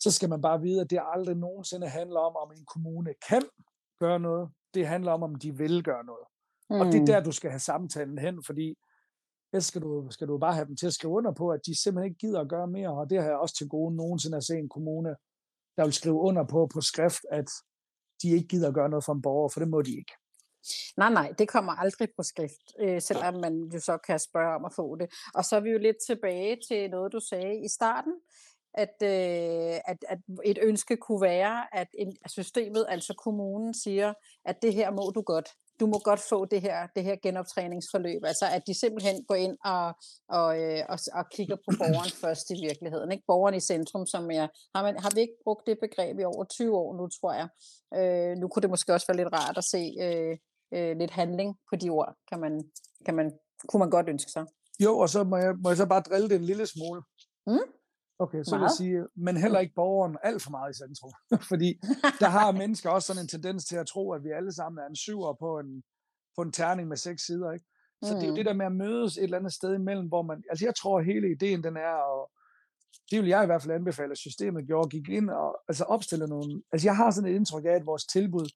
så 0.00 0.10
skal 0.12 0.28
man 0.28 0.42
bare 0.42 0.60
vide, 0.60 0.80
at 0.80 0.90
det 0.90 1.00
aldrig 1.14 1.36
nogensinde 1.36 1.88
handler 1.88 2.20
om, 2.20 2.36
om 2.36 2.52
en 2.56 2.64
kommune 2.64 3.14
kan 3.28 3.42
gøre 4.00 4.20
noget. 4.20 4.50
Det 4.74 4.86
handler 4.86 5.12
om, 5.12 5.22
om 5.22 5.34
de 5.34 5.56
vil 5.56 5.84
gøre 5.84 6.04
noget. 6.04 6.26
Mm. 6.70 6.80
Og 6.80 6.86
det 6.86 6.94
er 6.94 7.00
Mm. 7.00 7.06
der, 7.06 7.20
du 7.22 7.32
skal 7.32 7.50
have 7.50 7.58
samtalen 7.60 8.18
hen, 8.18 8.44
fordi 8.44 8.74
ellers 9.52 9.64
skal 9.64 9.82
du, 9.82 10.06
skal 10.10 10.28
du 10.28 10.38
bare 10.38 10.54
have 10.54 10.66
dem 10.66 10.76
til 10.76 10.86
at 10.86 10.92
skrive 10.94 11.12
under 11.12 11.32
på, 11.32 11.48
at 11.50 11.60
de 11.66 11.82
simpelthen 11.82 12.10
ikke 12.10 12.18
gider 12.18 12.40
at 12.40 12.48
gøre 12.48 12.66
mere. 12.66 12.90
Og 12.90 13.10
det 13.10 13.18
har 13.22 13.28
jeg 13.28 13.36
også 13.38 13.54
til 13.56 13.68
gode 13.68 13.96
nogensinde 13.96 14.36
at 14.36 14.44
se 14.44 14.54
en 14.58 14.68
kommune, 14.68 15.08
der 15.76 15.84
vil 15.84 15.92
skrive 15.92 16.20
under 16.20 16.44
på 16.44 16.68
på 16.74 16.80
skrift, 16.80 17.20
at 17.30 17.48
de 18.22 18.28
ikke 18.28 18.48
gider 18.48 18.68
at 18.68 18.74
gøre 18.74 18.88
noget 18.88 19.04
for 19.04 19.12
en 19.12 19.22
borger, 19.22 19.48
for 19.48 19.60
det 19.60 19.68
må 19.68 19.82
de 19.82 19.90
ikke. 19.90 20.12
Nej, 20.96 21.12
nej, 21.12 21.32
det 21.38 21.48
kommer 21.48 21.72
aldrig 21.72 22.08
på 22.16 22.22
skrift, 22.22 22.74
øh, 22.80 23.02
selvom 23.02 23.34
man 23.34 23.70
jo 23.74 23.80
så 23.80 23.96
kan 23.96 24.18
spørge 24.18 24.54
om 24.54 24.64
at 24.64 24.72
få 24.76 24.96
det. 24.96 25.10
Og 25.34 25.44
så 25.44 25.56
er 25.56 25.60
vi 25.60 25.70
jo 25.70 25.78
lidt 25.78 25.96
tilbage 26.06 26.58
til 26.68 26.90
noget, 26.90 27.12
du 27.12 27.20
sagde 27.20 27.64
i 27.64 27.68
starten, 27.68 28.12
at, 28.74 28.94
øh, 29.02 29.80
at, 29.84 30.04
at 30.08 30.18
et 30.44 30.58
ønske 30.62 30.96
kunne 30.96 31.20
være, 31.20 31.74
at, 31.74 31.88
en, 31.98 32.16
systemet, 32.26 32.86
altså 32.88 33.14
kommunen, 33.14 33.74
siger, 33.74 34.14
at 34.44 34.62
det 34.62 34.74
her 34.74 34.90
må 34.90 35.12
du 35.14 35.22
godt. 35.22 35.48
Du 35.80 35.86
må 35.86 35.98
godt 35.98 36.20
få 36.20 36.44
det 36.44 36.60
her, 36.60 36.86
det 36.96 37.04
her 37.04 37.16
genoptræningsforløb. 37.22 38.24
Altså 38.24 38.46
at 38.46 38.62
de 38.66 38.74
simpelthen 38.80 39.24
går 39.24 39.34
ind 39.34 39.56
og, 39.64 39.94
og, 40.28 40.60
øh, 40.60 40.84
og, 40.88 40.98
og 41.12 41.24
kigger 41.30 41.56
på 41.56 41.70
borgeren 41.78 42.10
først 42.24 42.50
i 42.50 42.60
virkeligheden. 42.66 43.12
Ikke? 43.12 43.24
Borgeren 43.26 43.54
i 43.54 43.60
centrum, 43.60 44.06
som 44.06 44.30
er... 44.30 44.46
Har, 44.74 44.82
man, 44.82 44.98
har 44.98 45.10
vi 45.14 45.20
ikke 45.20 45.38
brugt 45.44 45.66
det 45.66 45.78
begreb 45.80 46.18
i 46.18 46.24
over 46.24 46.44
20 46.44 46.76
år 46.76 46.96
nu, 46.96 47.08
tror 47.08 47.32
jeg. 47.32 47.48
Øh, 47.98 48.36
nu 48.36 48.48
kunne 48.48 48.60
det 48.60 48.70
måske 48.70 48.94
også 48.94 49.06
være 49.06 49.16
lidt 49.16 49.32
rart 49.32 49.58
at 49.58 49.64
se 49.64 49.96
øh, 50.00 50.38
øh, 50.74 50.96
lidt 50.96 51.10
handling 51.10 51.58
på 51.70 51.76
de 51.76 51.90
ord, 51.90 52.16
kan 52.28 52.40
man, 52.40 52.64
kan 53.04 53.14
man, 53.14 53.32
kunne 53.68 53.78
man 53.78 53.90
godt 53.90 54.08
ønske 54.08 54.30
sig. 54.30 54.46
Jo, 54.84 54.98
og 54.98 55.08
så 55.08 55.24
må 55.24 55.36
jeg, 55.36 55.54
må 55.62 55.68
jeg 55.70 55.76
så 55.76 55.86
bare 55.86 56.00
drille 56.00 56.28
det 56.28 56.36
en 56.36 56.44
lille 56.44 56.66
smule. 56.66 57.02
Mm. 57.46 57.68
Okay, 58.18 58.42
så 58.42 58.50
vil 58.50 58.58
jeg 58.58 58.60
Meget. 58.60 58.76
sige, 58.76 59.06
men 59.16 59.36
heller 59.36 59.60
ikke 59.60 59.74
borgeren 59.74 60.16
alt 60.22 60.42
for 60.42 60.50
meget 60.50 60.74
i 60.74 60.78
centrum. 60.78 61.12
Fordi 61.50 61.80
der 62.20 62.28
har 62.28 62.52
mennesker 62.52 62.90
også 62.90 63.06
sådan 63.06 63.22
en 63.22 63.28
tendens 63.28 63.64
til 63.64 63.76
at 63.76 63.86
tro, 63.86 64.12
at 64.12 64.24
vi 64.24 64.30
alle 64.30 64.52
sammen 64.52 64.78
er 64.82 64.86
en 64.86 64.96
syver 64.96 65.34
på 65.40 65.58
en, 65.58 65.82
på 66.36 66.42
en 66.42 66.52
terning 66.52 66.88
med 66.88 66.96
seks 66.96 67.26
sider. 67.26 67.52
Ikke? 67.52 67.66
Så 68.02 68.14
mm. 68.14 68.18
det 68.18 68.24
er 68.24 68.30
jo 68.30 68.36
det 68.36 68.46
der 68.46 68.54
med 68.54 68.66
at 68.66 68.76
mødes 68.84 69.16
et 69.16 69.24
eller 69.24 69.38
andet 69.38 69.52
sted 69.52 69.74
imellem, 69.74 70.08
hvor 70.08 70.22
man... 70.22 70.42
Altså 70.50 70.64
jeg 70.64 70.74
tror, 70.74 71.00
hele 71.00 71.30
ideen 71.30 71.64
den 71.64 71.76
er, 71.76 71.96
og 72.14 72.30
det 73.10 73.20
vil 73.20 73.28
jeg 73.28 73.42
i 73.42 73.46
hvert 73.46 73.62
fald 73.62 73.74
anbefale, 73.74 74.10
at 74.10 74.18
systemet 74.18 74.66
gjorde, 74.66 74.88
gik 74.88 75.08
ind 75.08 75.30
og 75.30 75.58
altså 75.68 75.84
opstille 75.84 76.26
nogle... 76.26 76.62
Altså 76.72 76.88
jeg 76.88 76.96
har 76.96 77.10
sådan 77.10 77.30
et 77.30 77.34
indtryk 77.34 77.64
af, 77.64 77.74
at 77.80 77.86
vores 77.86 78.04
tilbud 78.06 78.48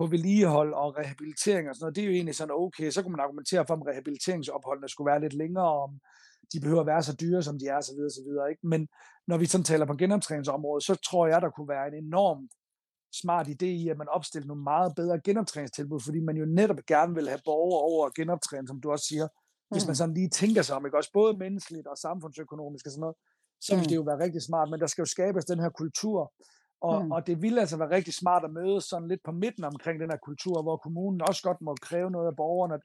på 0.00 0.06
vedligehold 0.06 0.72
og 0.74 0.88
rehabilitering 0.98 1.68
og 1.68 1.74
sådan 1.74 1.84
noget, 1.84 1.96
det 1.96 2.02
er 2.02 2.06
jo 2.06 2.12
egentlig 2.12 2.34
sådan 2.34 2.54
okay, 2.54 2.90
så 2.90 3.02
kunne 3.02 3.12
man 3.16 3.24
argumentere 3.26 3.64
for, 3.66 3.74
om 3.74 3.82
rehabiliteringsopholdene 3.82 4.88
skulle 4.88 5.10
være 5.10 5.20
lidt 5.20 5.36
længere, 5.42 5.72
om 5.84 5.90
de 6.52 6.60
behøver 6.60 6.80
at 6.80 6.86
være 6.86 7.02
så 7.02 7.14
dyre, 7.22 7.42
som 7.42 7.58
de 7.58 7.66
er, 7.66 7.80
så 7.80 7.92
videre, 7.96 8.10
så 8.10 8.22
videre. 8.28 8.50
Ikke? 8.50 8.66
Men 8.66 8.88
når 9.26 9.38
vi 9.38 9.46
sådan 9.46 9.64
taler 9.64 9.86
på 9.86 9.94
genoptræningsområdet, 9.94 10.84
så 10.84 10.94
tror 10.94 11.26
jeg, 11.26 11.42
der 11.42 11.50
kunne 11.50 11.68
være 11.68 11.88
en 11.88 12.04
enorm 12.04 12.48
smart 13.22 13.46
idé 13.48 13.66
i, 13.82 13.88
at 13.88 13.98
man 13.98 14.08
opstiller 14.08 14.46
nogle 14.46 14.62
meget 14.62 14.92
bedre 14.96 15.20
genoptræningstilbud, 15.20 16.00
fordi 16.00 16.20
man 16.20 16.36
jo 16.36 16.44
netop 16.44 16.80
gerne 16.86 17.14
vil 17.14 17.28
have 17.28 17.40
borgere 17.44 17.82
over 17.90 18.06
at 18.06 18.14
genoptræne, 18.14 18.68
som 18.68 18.80
du 18.80 18.90
også 18.90 19.06
siger, 19.10 19.28
hvis 19.72 19.86
man 19.86 19.96
sådan 19.96 20.14
lige 20.14 20.28
tænker 20.28 20.62
sig 20.62 20.76
om, 20.76 20.86
ikke? 20.86 20.96
også 20.96 21.10
både 21.12 21.36
menneskeligt 21.44 21.86
og 21.86 21.96
samfundsøkonomisk 21.98 22.86
og 22.86 22.92
sådan 22.92 23.00
noget, 23.00 23.16
så 23.60 23.74
vil 23.74 23.82
Mm. 23.82 23.88
det 23.88 23.96
jo 23.96 24.02
være 24.02 24.22
rigtig 24.24 24.42
smart, 24.42 24.70
men 24.70 24.80
der 24.80 24.86
skal 24.86 25.02
jo 25.02 25.06
skabes 25.06 25.44
den 25.44 25.60
her 25.60 25.68
kultur, 25.68 26.32
og, 26.80 27.04
Mm. 27.04 27.12
og 27.12 27.26
det 27.26 27.42
vil 27.42 27.58
altså 27.58 27.76
være 27.76 27.90
rigtig 27.90 28.14
smart 28.14 28.44
at 28.44 28.52
mødes 28.52 28.84
sådan 28.84 29.08
lidt 29.08 29.20
på 29.24 29.32
midten 29.32 29.64
omkring 29.64 30.00
den 30.00 30.10
her 30.10 30.18
kultur, 30.28 30.62
hvor 30.62 30.76
kommunen 30.76 31.20
også 31.28 31.42
godt 31.42 31.60
må 31.60 31.74
kræve 31.82 32.10
noget 32.10 32.26
af 32.26 32.36
borgerne. 32.36 32.78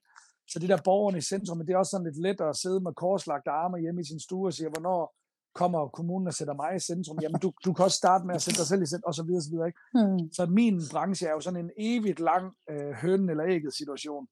Så 0.48 0.60
det 0.60 0.70
der 0.70 0.78
borgerne 0.84 1.18
i 1.18 1.22
centrum, 1.22 1.60
det 1.60 1.70
er 1.74 1.78
også 1.78 1.90
sådan 1.90 2.06
lidt 2.08 2.22
let 2.22 2.42
at 2.42 2.56
sidde 2.56 2.80
med 2.80 2.94
korslagte 2.94 3.50
arme 3.52 3.78
hjemme 3.80 4.02
i 4.02 4.06
sin 4.06 4.20
stue 4.20 4.48
og 4.48 4.54
sige, 4.54 4.70
hvornår 4.70 5.16
kommer 5.56 5.88
kommunen 5.88 6.28
og 6.28 6.34
sætter 6.34 6.54
mig 6.54 6.76
i 6.76 6.80
centrum? 6.80 7.18
Jamen, 7.22 7.40
du, 7.40 7.52
du 7.66 7.74
kan 7.74 7.86
også 7.86 7.98
starte 7.98 8.26
med 8.28 8.36
at 8.36 8.42
sætte 8.42 8.58
dig 8.60 8.68
selv 8.68 8.82
i 8.82 8.86
centrum, 8.86 9.08
og 9.08 9.16
så 9.16 9.24
videre, 9.24 9.42
så 9.42 9.50
videre. 9.52 9.68
Ikke? 9.68 9.80
Mm. 9.94 10.32
Så 10.34 10.46
min 10.46 10.82
branche 10.92 11.28
er 11.28 11.32
jo 11.32 11.40
sådan 11.40 11.60
en 11.66 11.72
evigt 11.78 12.20
lang 12.20 12.54
øh, 12.70 12.92
hønen 12.92 13.30
eller 13.30 13.46
ægget 13.46 13.74
situation. 13.74 14.28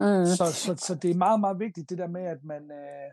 Mm. 0.00 0.26
Så, 0.38 0.44
så, 0.64 0.74
så 0.86 0.94
det 0.94 1.10
er 1.10 1.14
meget, 1.14 1.40
meget 1.40 1.58
vigtigt, 1.58 1.90
det 1.90 1.98
der 1.98 2.06
med, 2.08 2.24
at 2.34 2.44
man... 2.44 2.62
Øh, 2.62 3.10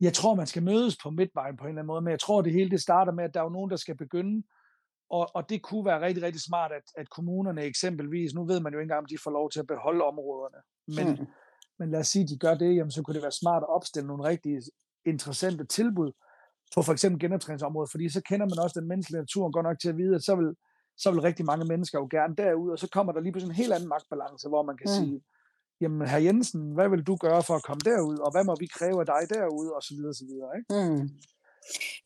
jeg 0.00 0.12
tror, 0.12 0.34
man 0.34 0.46
skal 0.46 0.62
mødes 0.62 0.96
på 1.02 1.10
midtvejen 1.10 1.56
på 1.56 1.64
en 1.64 1.68
eller 1.68 1.80
anden 1.82 1.86
måde, 1.86 2.02
men 2.02 2.10
jeg 2.10 2.20
tror, 2.20 2.42
det 2.42 2.52
hele 2.52 2.70
det 2.70 2.80
starter 2.82 3.12
med, 3.12 3.24
at 3.24 3.34
der 3.34 3.40
er 3.40 3.44
jo 3.44 3.50
nogen, 3.50 3.70
der 3.70 3.76
skal 3.76 3.96
begynde, 3.96 4.42
og, 5.16 5.24
og 5.36 5.42
det 5.50 5.62
kunne 5.62 5.84
være 5.84 6.00
rigtig, 6.06 6.22
rigtig 6.22 6.42
smart, 6.42 6.72
at, 6.72 6.82
at 6.96 7.10
kommunerne 7.10 7.62
eksempelvis, 7.62 8.34
nu 8.34 8.44
ved 8.50 8.60
man 8.60 8.72
jo 8.72 8.78
ikke 8.78 8.84
engang, 8.84 8.98
om 9.04 9.10
de 9.12 9.18
får 9.24 9.30
lov 9.30 9.50
til 9.50 9.60
at 9.60 9.66
beholde 9.66 10.04
områderne, 10.04 10.58
men, 10.96 11.06
Mm. 11.20 11.26
men 11.78 11.90
lad 11.90 12.00
os 12.00 12.06
sige, 12.08 12.22
at 12.22 12.28
de 12.28 12.38
gør 12.38 12.54
det, 12.54 12.76
jamen, 12.76 12.90
så 12.90 13.02
kunne 13.02 13.14
det 13.14 13.22
være 13.22 13.40
smart 13.42 13.62
at 13.62 13.68
opstille 13.76 14.06
nogle 14.06 14.24
rigtig 14.24 14.52
interessante 15.06 15.64
tilbud 15.66 16.10
på 16.74 16.82
for 16.82 16.92
eksempel 16.92 17.20
genoptræningsområdet, 17.20 17.90
fordi 17.90 18.08
så 18.08 18.20
kender 18.28 18.46
man 18.46 18.58
også 18.64 18.80
den 18.80 18.88
menneskelige 18.88 19.20
natur 19.20 19.50
godt 19.50 19.64
nok 19.68 19.78
til 19.80 19.88
at 19.88 19.96
vide, 19.96 20.14
at 20.14 20.22
så 20.22 20.34
vil, 20.36 20.50
så 21.02 21.10
vil 21.10 21.20
rigtig 21.20 21.44
mange 21.46 21.64
mennesker 21.64 21.98
jo 21.98 22.08
gerne 22.10 22.34
derud, 22.36 22.70
og 22.70 22.78
så 22.78 22.88
kommer 22.92 23.12
der 23.12 23.20
lige 23.20 23.32
pludselig 23.32 23.50
en 23.52 23.56
helt 23.62 23.72
anden 23.72 23.88
magtbalance, 23.88 24.48
hvor 24.48 24.62
man 24.62 24.76
kan 24.76 24.88
Mm. 24.90 24.96
sige, 24.98 25.22
jamen 25.80 26.08
herr 26.08 26.18
Jensen, 26.26 26.72
hvad 26.76 26.88
vil 26.88 27.02
du 27.02 27.16
gøre 27.16 27.42
for 27.42 27.54
at 27.54 27.62
komme 27.68 27.80
derud, 27.90 28.18
og 28.18 28.30
hvad 28.32 28.44
må 28.44 28.54
vi 28.62 28.66
kræve 28.78 29.00
af 29.00 29.06
dig 29.14 29.22
derude, 29.34 29.70
og 29.76 29.82
så 29.82 29.92
videre, 29.96 30.14
så 30.14 30.24
videre. 30.30 30.50
Ikke? 30.58 30.70
Mm. 30.78 31.08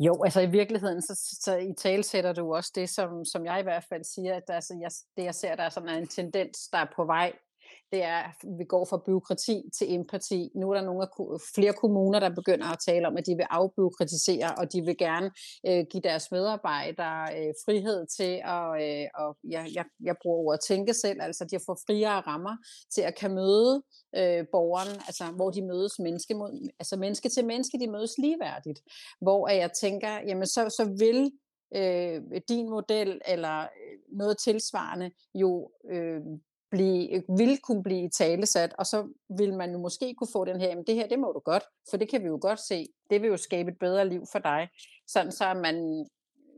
Jo, 0.00 0.22
altså 0.24 0.40
i 0.40 0.46
virkeligheden, 0.46 1.02
så, 1.02 1.38
så 1.42 1.56
i 1.56 1.72
tale 1.78 2.02
sætter 2.02 2.32
du 2.32 2.54
også 2.54 2.72
det, 2.74 2.90
som, 2.90 3.24
som 3.24 3.44
jeg 3.44 3.60
i 3.60 3.62
hvert 3.62 3.84
fald 3.88 4.04
siger, 4.04 4.34
at 4.34 4.42
der, 4.48 4.54
altså, 4.54 4.78
jeg, 4.80 4.90
det 5.16 5.24
jeg 5.24 5.34
ser, 5.34 5.56
der 5.56 5.62
er 5.62 5.68
sådan 5.68 5.88
en 5.88 6.08
tendens, 6.08 6.68
der 6.68 6.78
er 6.78 6.86
på 6.96 7.04
vej 7.04 7.32
det 7.92 8.02
er, 8.02 8.16
at 8.16 8.58
vi 8.58 8.64
går 8.64 8.84
fra 8.84 9.02
byråkrati 9.06 9.62
til 9.78 9.94
empati. 9.94 10.50
Nu 10.54 10.70
er 10.70 10.74
der 10.74 10.84
nogle 10.84 11.02
af 11.02 11.40
flere 11.54 11.72
kommuner, 11.72 12.20
der 12.20 12.34
begynder 12.34 12.66
at 12.66 12.78
tale 12.86 13.06
om, 13.06 13.16
at 13.16 13.26
de 13.26 13.34
vil 13.36 13.46
afbyråkratisere, 13.50 14.54
og 14.58 14.72
de 14.72 14.82
vil 14.82 14.96
gerne 14.98 15.30
øh, 15.68 15.84
give 15.90 16.00
deres 16.00 16.30
medarbejdere 16.30 17.22
øh, 17.38 17.54
frihed 17.64 18.06
til 18.16 18.32
at, 18.44 18.68
øh, 18.84 19.06
og 19.14 19.36
jeg, 19.44 19.68
jeg, 19.74 19.84
jeg 20.04 20.16
bruger 20.22 20.38
ordet 20.38 20.60
tænke 20.68 20.94
selv, 20.94 21.22
altså 21.22 21.44
de 21.44 21.58
får 21.66 21.78
friere 21.86 22.20
rammer 22.20 22.56
til 22.94 23.02
at 23.02 23.14
kan 23.14 23.34
møde 23.34 23.82
øh, 24.16 24.44
borgeren, 24.52 24.92
altså 25.08 25.24
hvor 25.24 25.50
de 25.50 25.62
mødes 25.62 25.98
menneske 25.98 26.34
mod, 26.34 26.68
altså 26.78 26.96
menneske 26.96 27.28
til 27.28 27.46
menneske, 27.46 27.78
de 27.78 27.90
mødes 27.90 28.18
ligeværdigt. 28.18 28.80
Hvor 29.20 29.48
jeg 29.48 29.70
tænker, 29.72 30.12
jamen 30.26 30.46
så, 30.46 30.68
så 30.78 30.84
vil 30.98 31.30
øh, 31.74 32.22
din 32.48 32.70
model 32.70 33.20
eller 33.26 33.60
øh, 33.60 34.18
noget 34.18 34.38
tilsvarende 34.38 35.10
jo 35.34 35.70
øh, 35.90 36.20
blive, 36.70 37.14
øh, 37.14 37.22
vil 37.38 37.58
kunne 37.62 37.82
blive 37.82 38.10
talesat, 38.10 38.74
og 38.78 38.86
så 38.86 39.08
vil 39.38 39.54
man 39.54 39.72
jo 39.72 39.78
måske 39.78 40.14
kunne 40.14 40.28
få 40.32 40.44
den 40.44 40.60
her, 40.60 40.68
jamen 40.68 40.84
det 40.86 40.94
her, 40.94 41.08
det 41.08 41.18
må 41.18 41.32
du 41.32 41.38
godt, 41.38 41.64
for 41.90 41.96
det 41.96 42.10
kan 42.10 42.22
vi 42.22 42.26
jo 42.26 42.38
godt 42.40 42.60
se, 42.68 42.86
det 43.10 43.22
vil 43.22 43.28
jo 43.28 43.36
skabe 43.36 43.70
et 43.70 43.78
bedre 43.80 44.08
liv 44.08 44.22
for 44.32 44.38
dig. 44.38 44.68
Sådan 45.08 45.32
så 45.32 45.54
man, 45.54 46.06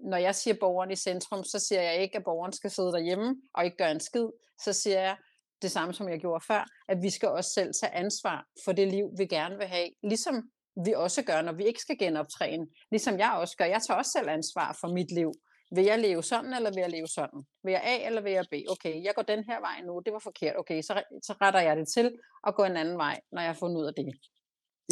når 0.05 0.17
jeg 0.17 0.35
siger 0.35 0.55
borgeren 0.61 0.91
i 0.91 0.97
centrum, 0.97 1.45
så 1.45 1.59
siger 1.59 1.83
jeg 1.83 2.03
ikke, 2.03 2.17
at 2.17 2.25
borgeren 2.25 2.53
skal 2.53 2.71
sidde 2.71 2.93
derhjemme 2.93 3.37
og 3.55 3.65
ikke 3.65 3.77
gøre 3.77 3.91
en 3.91 4.01
skid, 4.01 4.27
så 4.65 4.73
siger 4.73 5.01
jeg 5.01 5.17
det 5.63 5.71
samme, 5.71 5.95
som 5.95 6.09
jeg 6.09 6.21
gjorde 6.21 6.45
før, 6.47 6.67
at 6.89 7.03
vi 7.03 7.11
skal 7.11 7.29
også 7.29 7.51
selv 7.51 7.73
tage 7.81 7.95
ansvar 7.95 8.47
for 8.65 8.73
det 8.73 8.89
liv, 8.89 9.07
vi 9.19 9.27
gerne 9.27 9.57
vil 9.57 9.67
have, 9.67 9.89
ligesom 10.03 10.51
vi 10.85 10.93
også 10.93 11.23
gør, 11.23 11.43
når 11.43 11.53
vi 11.53 11.65
ikke 11.65 11.81
skal 11.81 11.99
genoptræne, 11.99 12.67
ligesom 12.91 13.19
jeg 13.19 13.33
også 13.33 13.57
gør. 13.57 13.65
Jeg 13.65 13.83
tager 13.83 13.99
også 13.99 14.11
selv 14.11 14.29
ansvar 14.29 14.79
for 14.81 14.89
mit 14.89 15.11
liv, 15.11 15.33
vil 15.71 15.85
jeg 15.85 15.99
leve 15.99 16.23
sådan, 16.23 16.55
eller 16.55 16.71
vil 16.71 16.81
jeg 16.81 16.91
leve 16.91 17.07
sådan? 17.07 17.43
Vil 17.63 17.73
jeg 17.73 17.83
A, 17.85 18.07
eller 18.07 18.21
vil 18.21 18.33
jeg 18.33 18.45
B? 18.51 18.55
Okay, 18.71 19.05
jeg 19.05 19.13
går 19.15 19.23
den 19.23 19.45
her 19.45 19.61
vej 19.61 19.81
nu, 19.87 20.03
det 20.05 20.13
var 20.13 20.19
forkert. 20.19 20.59
Okay, 20.59 20.83
så, 20.83 21.03
så 21.23 21.33
retter 21.41 21.61
jeg 21.61 21.77
det 21.77 21.89
til 21.89 22.19
og 22.43 22.55
går 22.55 22.65
en 22.65 22.77
anden 22.77 22.99
vej, 22.99 23.21
når 23.33 23.41
jeg 23.41 23.49
har 23.49 23.55
fundet 23.55 23.77
ud 23.81 23.87
af 23.87 23.95
det. 23.95 24.13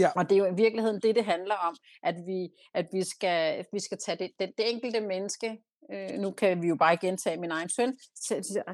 Ja. 0.01 0.11
Og 0.17 0.31
det 0.31 0.35
er 0.35 0.39
jo 0.39 0.53
i 0.53 0.57
virkeligheden 0.57 1.01
det, 1.01 1.17
det 1.17 1.25
handler 1.25 1.55
om, 1.55 1.77
at 2.03 2.15
vi, 2.27 2.49
at 2.75 2.87
vi, 2.93 3.05
skal, 3.05 3.65
vi 3.73 3.81
skal 3.81 3.99
tage 3.99 4.19
det, 4.19 4.31
det, 4.39 4.53
det 4.59 4.71
enkelte 4.71 5.01
menneske 5.01 5.59
øh, 5.93 6.19
nu 6.19 6.31
kan 6.31 6.63
vi 6.63 6.69
jo 6.69 6.77
bare 6.77 6.97
gentage 6.97 7.37
min 7.37 7.51
egen 7.51 7.69
søn, 7.69 7.99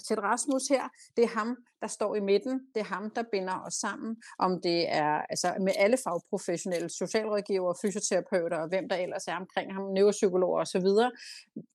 til, 0.09 0.21
Rasmus 0.21 0.63
her, 0.69 0.89
det 1.17 1.25
er 1.25 1.29
ham, 1.29 1.57
der 1.81 1.87
står 1.87 2.15
i 2.15 2.21
midten, 2.21 2.61
det 2.75 2.81
er 2.81 2.85
ham, 2.85 3.11
der 3.11 3.23
binder 3.33 3.61
os 3.67 3.75
sammen, 3.75 4.23
om 4.39 4.61
det 4.63 4.93
er 4.93 5.23
altså 5.31 5.55
med 5.61 5.73
alle 5.77 5.97
fagprofessionelle, 6.05 6.89
socialrådgiver, 6.89 7.75
fysioterapeuter 7.83 8.57
og 8.57 8.69
hvem 8.69 8.89
der 8.89 8.97
ellers 8.97 9.29
er 9.29 9.37
omkring 9.37 9.75
ham, 9.75 9.85
neuropsykologer 9.93 10.61
osv. 10.61 10.87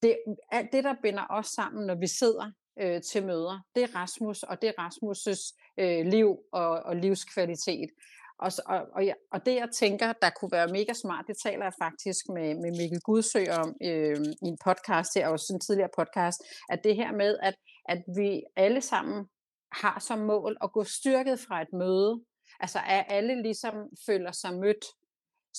Det, 0.01 0.17
alt 0.51 0.71
det, 0.71 0.83
der 0.83 0.95
binder 1.01 1.25
os 1.29 1.47
sammen, 1.47 1.87
når 1.87 1.95
vi 1.95 2.07
sidder 2.07 2.51
øh, 2.79 3.01
til 3.01 3.25
møder, 3.25 3.59
det 3.75 3.83
er 3.83 3.95
Rasmus, 3.95 4.43
og 4.43 4.61
det 4.61 4.69
er 4.69 4.73
Rasmus' 4.79 5.73
øh, 5.77 6.05
liv 6.05 6.37
og, 6.51 6.69
og 6.69 6.95
livskvalitet. 6.95 7.89
Og, 8.39 8.51
og, 8.65 8.87
og, 8.95 9.05
jeg, 9.05 9.15
og 9.31 9.45
det 9.45 9.55
jeg 9.55 9.69
tænker, 9.73 10.13
der 10.21 10.29
kunne 10.29 10.51
være 10.51 10.67
mega 10.67 10.93
smart, 10.93 11.25
det 11.27 11.37
taler 11.43 11.65
jeg 11.65 11.73
faktisk 11.81 12.29
med, 12.29 12.55
med 12.55 12.71
Mikkel 12.79 13.01
Gudsø 13.01 13.43
om 13.61 13.75
øh, 13.83 14.17
i 14.41 14.47
en 14.51 14.57
podcast 14.65 15.09
her, 15.15 15.27
også 15.27 15.53
en 15.53 15.59
tidligere 15.59 15.89
podcast, 15.97 16.39
at 16.69 16.79
det 16.83 16.95
her 16.95 17.11
med, 17.11 17.37
at, 17.43 17.55
at 17.85 18.01
vi 18.17 18.43
alle 18.55 18.81
sammen 18.81 19.25
har 19.71 19.99
som 19.99 20.19
mål 20.19 20.57
at 20.63 20.71
gå 20.71 20.83
styrket 20.83 21.39
fra 21.39 21.61
et 21.61 21.73
møde, 21.73 22.21
altså 22.59 22.79
at 22.87 23.05
alle 23.09 23.41
ligesom 23.41 23.75
føler 24.05 24.31
sig 24.31 24.53
mødt, 24.53 24.85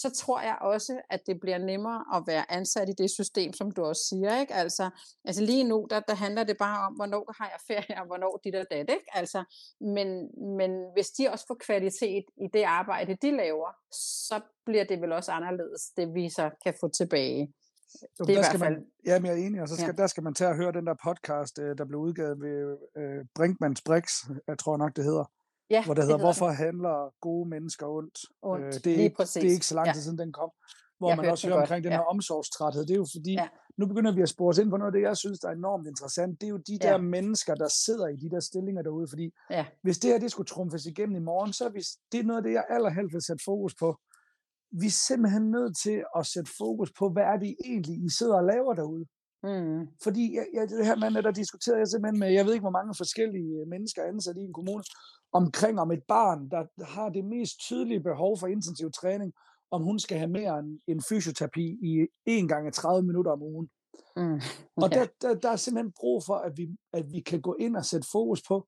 så 0.02 0.10
tror 0.10 0.40
jeg 0.40 0.56
også, 0.60 1.00
at 1.10 1.20
det 1.26 1.40
bliver 1.40 1.58
nemmere 1.58 2.04
at 2.16 2.22
være 2.26 2.52
ansat 2.52 2.88
i 2.88 2.92
det 2.92 3.10
system, 3.10 3.52
som 3.52 3.70
du 3.70 3.84
også 3.84 4.02
siger. 4.08 4.40
Ikke? 4.40 4.54
Altså, 4.54 4.90
altså 5.24 5.42
lige 5.42 5.64
nu, 5.64 5.86
der, 5.90 6.00
der 6.00 6.14
handler 6.14 6.44
det 6.44 6.56
bare 6.58 6.86
om, 6.86 6.92
hvornår 6.94 7.34
har 7.38 7.48
jeg 7.54 7.60
ferie, 7.66 8.00
og 8.00 8.06
hvornår 8.06 8.40
dit 8.44 8.54
og 8.54 8.66
dat. 8.70 8.90
Ikke? 8.90 9.08
Altså, 9.12 9.44
men, 9.80 10.08
men 10.56 10.70
hvis 10.94 11.10
de 11.10 11.28
også 11.32 11.44
får 11.48 11.58
kvalitet 11.66 12.24
i 12.44 12.46
det 12.52 12.62
arbejde, 12.62 13.16
de 13.22 13.36
laver, 13.36 13.70
så 13.92 14.40
bliver 14.66 14.84
det 14.84 15.00
vel 15.00 15.12
også 15.12 15.32
anderledes, 15.32 15.82
det 15.96 16.14
vi 16.14 16.30
så 16.30 16.50
kan 16.64 16.74
få 16.80 16.88
tilbage. 16.88 17.54
Jo, 18.20 18.24
det 18.24 18.32
er 18.32 18.36
der 18.36 18.42
skal 18.42 18.58
fald... 18.58 18.74
man, 18.74 18.86
ja, 19.06 19.20
men 19.20 19.26
jeg 19.26 19.40
er 19.40 19.46
enig, 19.46 19.62
og 19.62 19.68
så 19.68 19.76
skal, 19.76 19.94
ja. 19.96 20.02
der 20.02 20.06
skal 20.06 20.22
man 20.22 20.34
tage 20.34 20.50
og 20.50 20.56
høre 20.56 20.72
den 20.72 20.86
der 20.86 20.94
podcast, 21.04 21.58
øh, 21.58 21.78
der 21.78 21.84
blev 21.84 22.00
udgivet 22.00 22.40
ved 22.40 22.76
Brinkmanns 23.34 23.82
Brix, 23.82 24.04
jeg 24.46 24.58
tror 24.58 24.76
nok 24.76 24.96
det 24.96 25.04
hedder, 25.04 25.24
Ja, 25.70 25.84
hvor 25.84 25.94
der 25.94 26.02
hedder, 26.02 26.16
hedder 26.16 26.26
Hvorfor 26.26 26.46
den. 26.46 26.56
handler 26.56 27.14
gode 27.20 27.48
mennesker 27.48 27.86
ondt? 27.86 28.18
ondt. 28.42 28.66
Øh, 28.66 28.72
det, 28.72 28.86
er 28.86 29.02
ikke, 29.02 29.22
det 29.22 29.44
er 29.44 29.50
ikke 29.50 29.66
så 29.66 29.74
lang 29.74 29.86
tid 29.86 30.00
ja. 30.00 30.04
siden, 30.04 30.18
den 30.18 30.32
kom. 30.32 30.50
Hvor 30.98 31.08
jeg 31.08 31.16
man 31.16 31.30
også 31.30 31.48
hører 31.48 31.60
omkring 31.60 31.84
den 31.84 31.92
her 31.92 31.98
ja. 31.98 32.10
omsorgstræthed. 32.10 32.82
Det 32.86 32.94
er 32.94 32.96
jo 32.96 33.06
fordi, 33.16 33.32
ja. 33.32 33.48
nu 33.76 33.86
begynder 33.86 34.12
vi 34.12 34.22
at 34.22 34.28
spore 34.28 34.48
os 34.48 34.58
ind 34.58 34.70
på 34.70 34.76
noget 34.76 34.92
af 34.92 34.96
det, 34.96 35.02
jeg 35.02 35.16
synes, 35.16 35.38
der 35.38 35.48
er 35.48 35.52
enormt 35.52 35.86
interessant. 35.86 36.40
Det 36.40 36.46
er 36.46 36.50
jo 36.50 36.56
de 36.56 36.78
der 36.78 36.90
ja. 36.90 36.98
mennesker, 36.98 37.54
der 37.54 37.68
sidder 37.68 38.06
i 38.08 38.16
de 38.16 38.30
der 38.30 38.40
stillinger 38.40 38.82
derude. 38.82 39.08
Fordi 39.08 39.30
ja. 39.50 39.66
hvis 39.82 39.98
det 39.98 40.10
her 40.10 40.18
det 40.18 40.30
skulle 40.30 40.46
trumfes 40.46 40.86
igennem 40.86 41.16
i 41.16 41.24
morgen, 41.30 41.52
så 41.52 41.64
er 41.64 41.68
vi, 41.68 41.80
det 42.12 42.20
er 42.20 42.24
noget 42.24 42.38
af 42.38 42.42
det, 42.42 42.52
jeg 42.52 42.64
allerhelst 42.68 43.12
vil 43.14 43.22
sætte 43.22 43.44
fokus 43.44 43.74
på. 43.74 43.96
Vi 44.70 44.86
er 44.86 44.98
simpelthen 45.08 45.50
nødt 45.50 45.76
til 45.84 46.04
at 46.18 46.26
sætte 46.26 46.50
fokus 46.58 46.92
på, 46.98 47.10
hvad 47.10 47.22
er 47.22 47.36
det 47.36 47.56
egentlig, 47.64 48.04
I 48.06 48.10
sidder 48.18 48.36
og 48.36 48.44
laver 48.44 48.74
derude. 48.74 49.06
Mm. 49.42 49.86
Fordi 50.02 50.36
jeg, 50.36 50.46
jeg, 50.54 50.68
det 50.68 50.86
her 50.86 50.96
mand, 50.96 51.14
der 51.14 51.30
diskuterede 51.30 51.78
jeg 51.78 51.88
simpelthen 51.88 52.18
med, 52.20 52.28
jeg 52.28 52.44
ved 52.44 52.52
ikke, 52.52 52.66
hvor 52.68 52.78
mange 52.78 52.94
forskellige 52.96 53.66
mennesker 53.66 54.02
er 54.02 54.08
ansat 54.08 54.36
i 54.36 54.40
en 54.40 54.52
kommune, 54.52 54.84
omkring 55.32 55.80
om 55.80 55.90
et 55.90 56.02
barn, 56.08 56.50
der 56.50 56.84
har 56.84 57.08
det 57.08 57.24
mest 57.24 57.60
tydelige 57.60 58.00
behov 58.00 58.38
for 58.38 58.46
intensiv 58.46 58.90
træning, 58.90 59.32
om 59.70 59.82
hun 59.82 59.98
skal 59.98 60.18
have 60.18 60.30
mere 60.30 60.58
end 60.58 60.80
en 60.86 61.02
fysioterapi 61.08 61.78
i 61.82 62.06
en 62.26 62.48
gang 62.48 62.74
30 62.74 63.06
minutter 63.06 63.32
om 63.32 63.42
ugen. 63.42 63.68
Mm. 64.16 64.40
Og 64.76 64.92
der, 64.92 65.06
der, 65.22 65.34
der 65.34 65.50
er 65.50 65.56
simpelthen 65.56 65.92
brug 66.00 66.22
for, 66.26 66.34
at 66.34 66.52
vi, 66.56 66.68
at 66.92 67.12
vi 67.12 67.20
kan 67.20 67.40
gå 67.40 67.56
ind 67.60 67.76
og 67.76 67.84
sætte 67.84 68.08
fokus 68.12 68.42
på, 68.48 68.66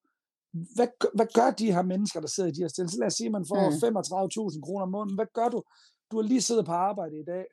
hvad, 0.77 0.89
hvad 1.15 1.27
gør 1.35 1.51
de 1.51 1.73
her 1.73 1.83
mennesker, 1.83 2.21
der 2.21 2.29
sidder 2.29 2.49
i 2.49 2.53
de 2.53 2.61
her 2.61 2.69
stillinger? 2.69 2.91
Så 2.91 2.99
lad 2.99 3.07
os 3.07 3.15
sige, 3.15 3.27
at 3.27 3.33
man 3.33 3.47
får 3.49 3.71
mm. 3.71 4.57
35.000 4.57 4.61
kroner 4.61 4.83
om 4.83 4.91
måneden. 4.91 5.17
Hvad 5.17 5.27
gør 5.35 5.49
du? 5.49 5.63
Du 6.11 6.17
har 6.17 6.23
lige 6.23 6.41
siddet 6.41 6.67
på 6.67 6.73
arbejde 6.73 7.19
i 7.19 7.25
dag 7.25 7.47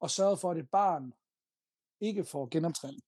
og 0.00 0.10
sørget 0.10 0.40
for, 0.40 0.50
at 0.50 0.58
et 0.58 0.70
barn 0.72 1.12
ikke 2.00 2.24
får 2.24 2.48
genoptræning. 2.50 3.02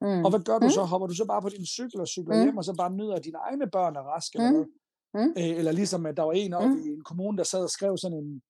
Mm. 0.00 0.24
Og 0.24 0.30
hvad 0.30 0.40
gør 0.40 0.58
du 0.58 0.66
mm. 0.66 0.70
så? 0.70 0.82
Hopper 0.84 1.06
du 1.06 1.14
så 1.14 1.24
bare 1.24 1.42
på 1.42 1.48
din 1.48 1.66
cykel 1.66 2.00
og 2.00 2.08
cykler 2.08 2.36
mm. 2.36 2.42
hjem, 2.42 2.56
og 2.56 2.64
så 2.64 2.74
bare 2.76 2.92
nyder, 2.92 3.14
at 3.14 3.24
dine 3.24 3.38
egne 3.38 3.70
børn 3.70 3.96
er 3.96 4.00
raske? 4.00 4.38
Mm. 4.38 4.44
Eller 4.44 4.66
Mm. 5.14 5.32
Øh, 5.38 5.58
eller 5.58 5.72
ligesom, 5.72 6.06
at 6.06 6.16
der 6.16 6.22
var 6.22 6.32
en 6.32 6.54
oppe 6.54 6.74
mm. 6.74 6.86
i 6.86 6.88
en 6.88 7.04
kommune, 7.04 7.38
der 7.38 7.44
sad 7.44 7.62
og 7.62 7.70
skrev 7.70 7.96
sådan 7.96 8.18
en 8.18 8.42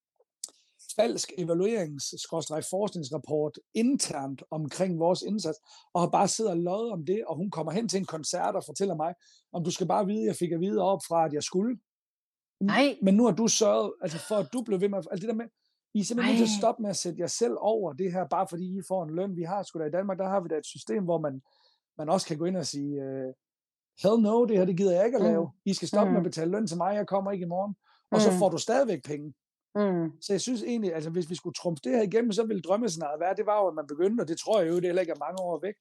falsk 0.97 1.33
evaluerings-forskningsrapport 1.39 3.59
internt 3.75 4.43
omkring 4.51 4.99
vores 4.99 5.23
indsats, 5.23 5.59
og 5.95 6.01
har 6.01 6.09
bare 6.09 6.29
siddet 6.29 6.53
og 6.53 6.59
løjet 6.59 6.91
om 6.91 7.07
det, 7.07 7.25
og 7.25 7.37
hun 7.37 7.51
kommer 7.51 7.73
hen 7.73 7.89
til 7.89 7.99
en 7.99 8.05
koncert 8.05 8.57
og 8.57 8.63
fortæller 8.67 8.95
mig, 8.95 9.15
om 9.53 9.65
du 9.65 9.71
skal 9.71 9.87
bare 9.87 10.07
vide, 10.07 10.27
jeg 10.27 10.37
fik 10.37 10.53
at 10.53 10.61
vide 10.61 10.83
op 10.83 11.01
fra, 11.09 11.27
at 11.27 11.33
jeg 11.33 11.43
skulle. 11.43 11.79
Nej. 12.61 12.99
Men 13.03 13.15
nu 13.15 13.25
har 13.25 13.33
du 13.33 13.49
sørget, 13.49 13.93
altså 14.03 14.19
for 14.29 14.37
at 14.37 14.49
du 14.53 14.63
blev 14.63 14.81
ved 14.81 14.89
med, 14.89 14.99
altså 14.99 15.17
det 15.21 15.29
der 15.29 15.35
med, 15.35 15.47
I 15.95 16.01
er 16.01 16.05
simpelthen 16.05 16.35
nødt 16.35 16.49
til 16.49 16.55
at 16.55 16.59
stoppe 16.61 16.83
med 16.83 16.91
at 16.91 16.97
sætte 16.97 17.21
jer 17.21 17.27
selv 17.27 17.57
over 17.59 17.93
det 17.93 18.13
her, 18.13 18.29
bare 18.29 18.47
fordi 18.51 18.79
I 18.79 18.83
får 18.89 19.05
en 19.05 19.15
løn. 19.15 19.37
Vi 19.37 19.43
har 19.43 19.63
sgu 19.63 19.79
da 19.79 19.85
i 19.85 19.91
Danmark, 19.91 20.19
der 20.19 20.29
har 20.29 20.41
vi 20.41 20.49
da 20.49 20.57
et 20.57 20.67
system, 20.67 21.05
hvor 21.05 21.19
man, 21.19 21.43
man 21.99 22.09
også 22.09 22.27
kan 22.27 22.39
gå 22.39 22.45
ind 22.45 22.57
og 22.57 22.67
sige, 22.67 23.03
øh, 23.03 23.35
hell 24.03 24.23
no, 24.23 24.45
det 24.45 24.59
her 24.59 24.65
det 24.65 24.77
gider 24.77 24.97
jeg 24.97 25.07
ikke 25.07 25.19
at 25.19 25.25
lave. 25.25 25.45
Mm. 25.45 25.71
I 25.71 25.75
skal 25.75 25.89
stoppe 25.89 26.09
mm. 26.09 26.13
med 26.13 26.21
at 26.21 26.23
mm. 26.23 26.31
betale 26.31 26.51
løn 26.51 26.67
til 26.67 26.77
mig, 26.77 26.95
jeg 26.95 27.07
kommer 27.07 27.33
ikke 27.33 27.45
i 27.45 27.49
morgen. 27.49 27.75
Og 28.11 28.19
mm. 28.19 28.21
så 28.21 28.31
får 28.39 28.49
du 28.49 28.59
stadigvæk 28.59 29.05
penge. 29.05 29.35
Mm. 29.75 30.11
Så 30.21 30.33
jeg 30.33 30.41
synes 30.41 30.63
egentlig, 30.63 30.95
altså 30.95 31.11
hvis 31.11 31.31
vi 31.31 31.35
skulle 31.35 31.55
trumfe 31.55 31.81
det 31.85 31.93
her 31.93 32.03
igennem, 32.03 32.33
så 32.33 32.47
ville 32.47 32.63
drømmescenariet 32.63 33.21
være, 33.21 33.35
det 33.37 33.47
var 33.47 33.61
jo, 33.61 33.67
at 33.69 33.75
man 33.75 33.87
begyndte, 33.87 34.23
og 34.23 34.29
det 34.29 34.39
tror 34.39 34.61
jeg 34.61 34.69
jo, 34.71 34.77
det 34.77 34.85
heller 34.85 35.01
ikke 35.01 35.13
er 35.13 35.27
mange 35.27 35.43
år 35.43 35.61
væk, 35.63 35.75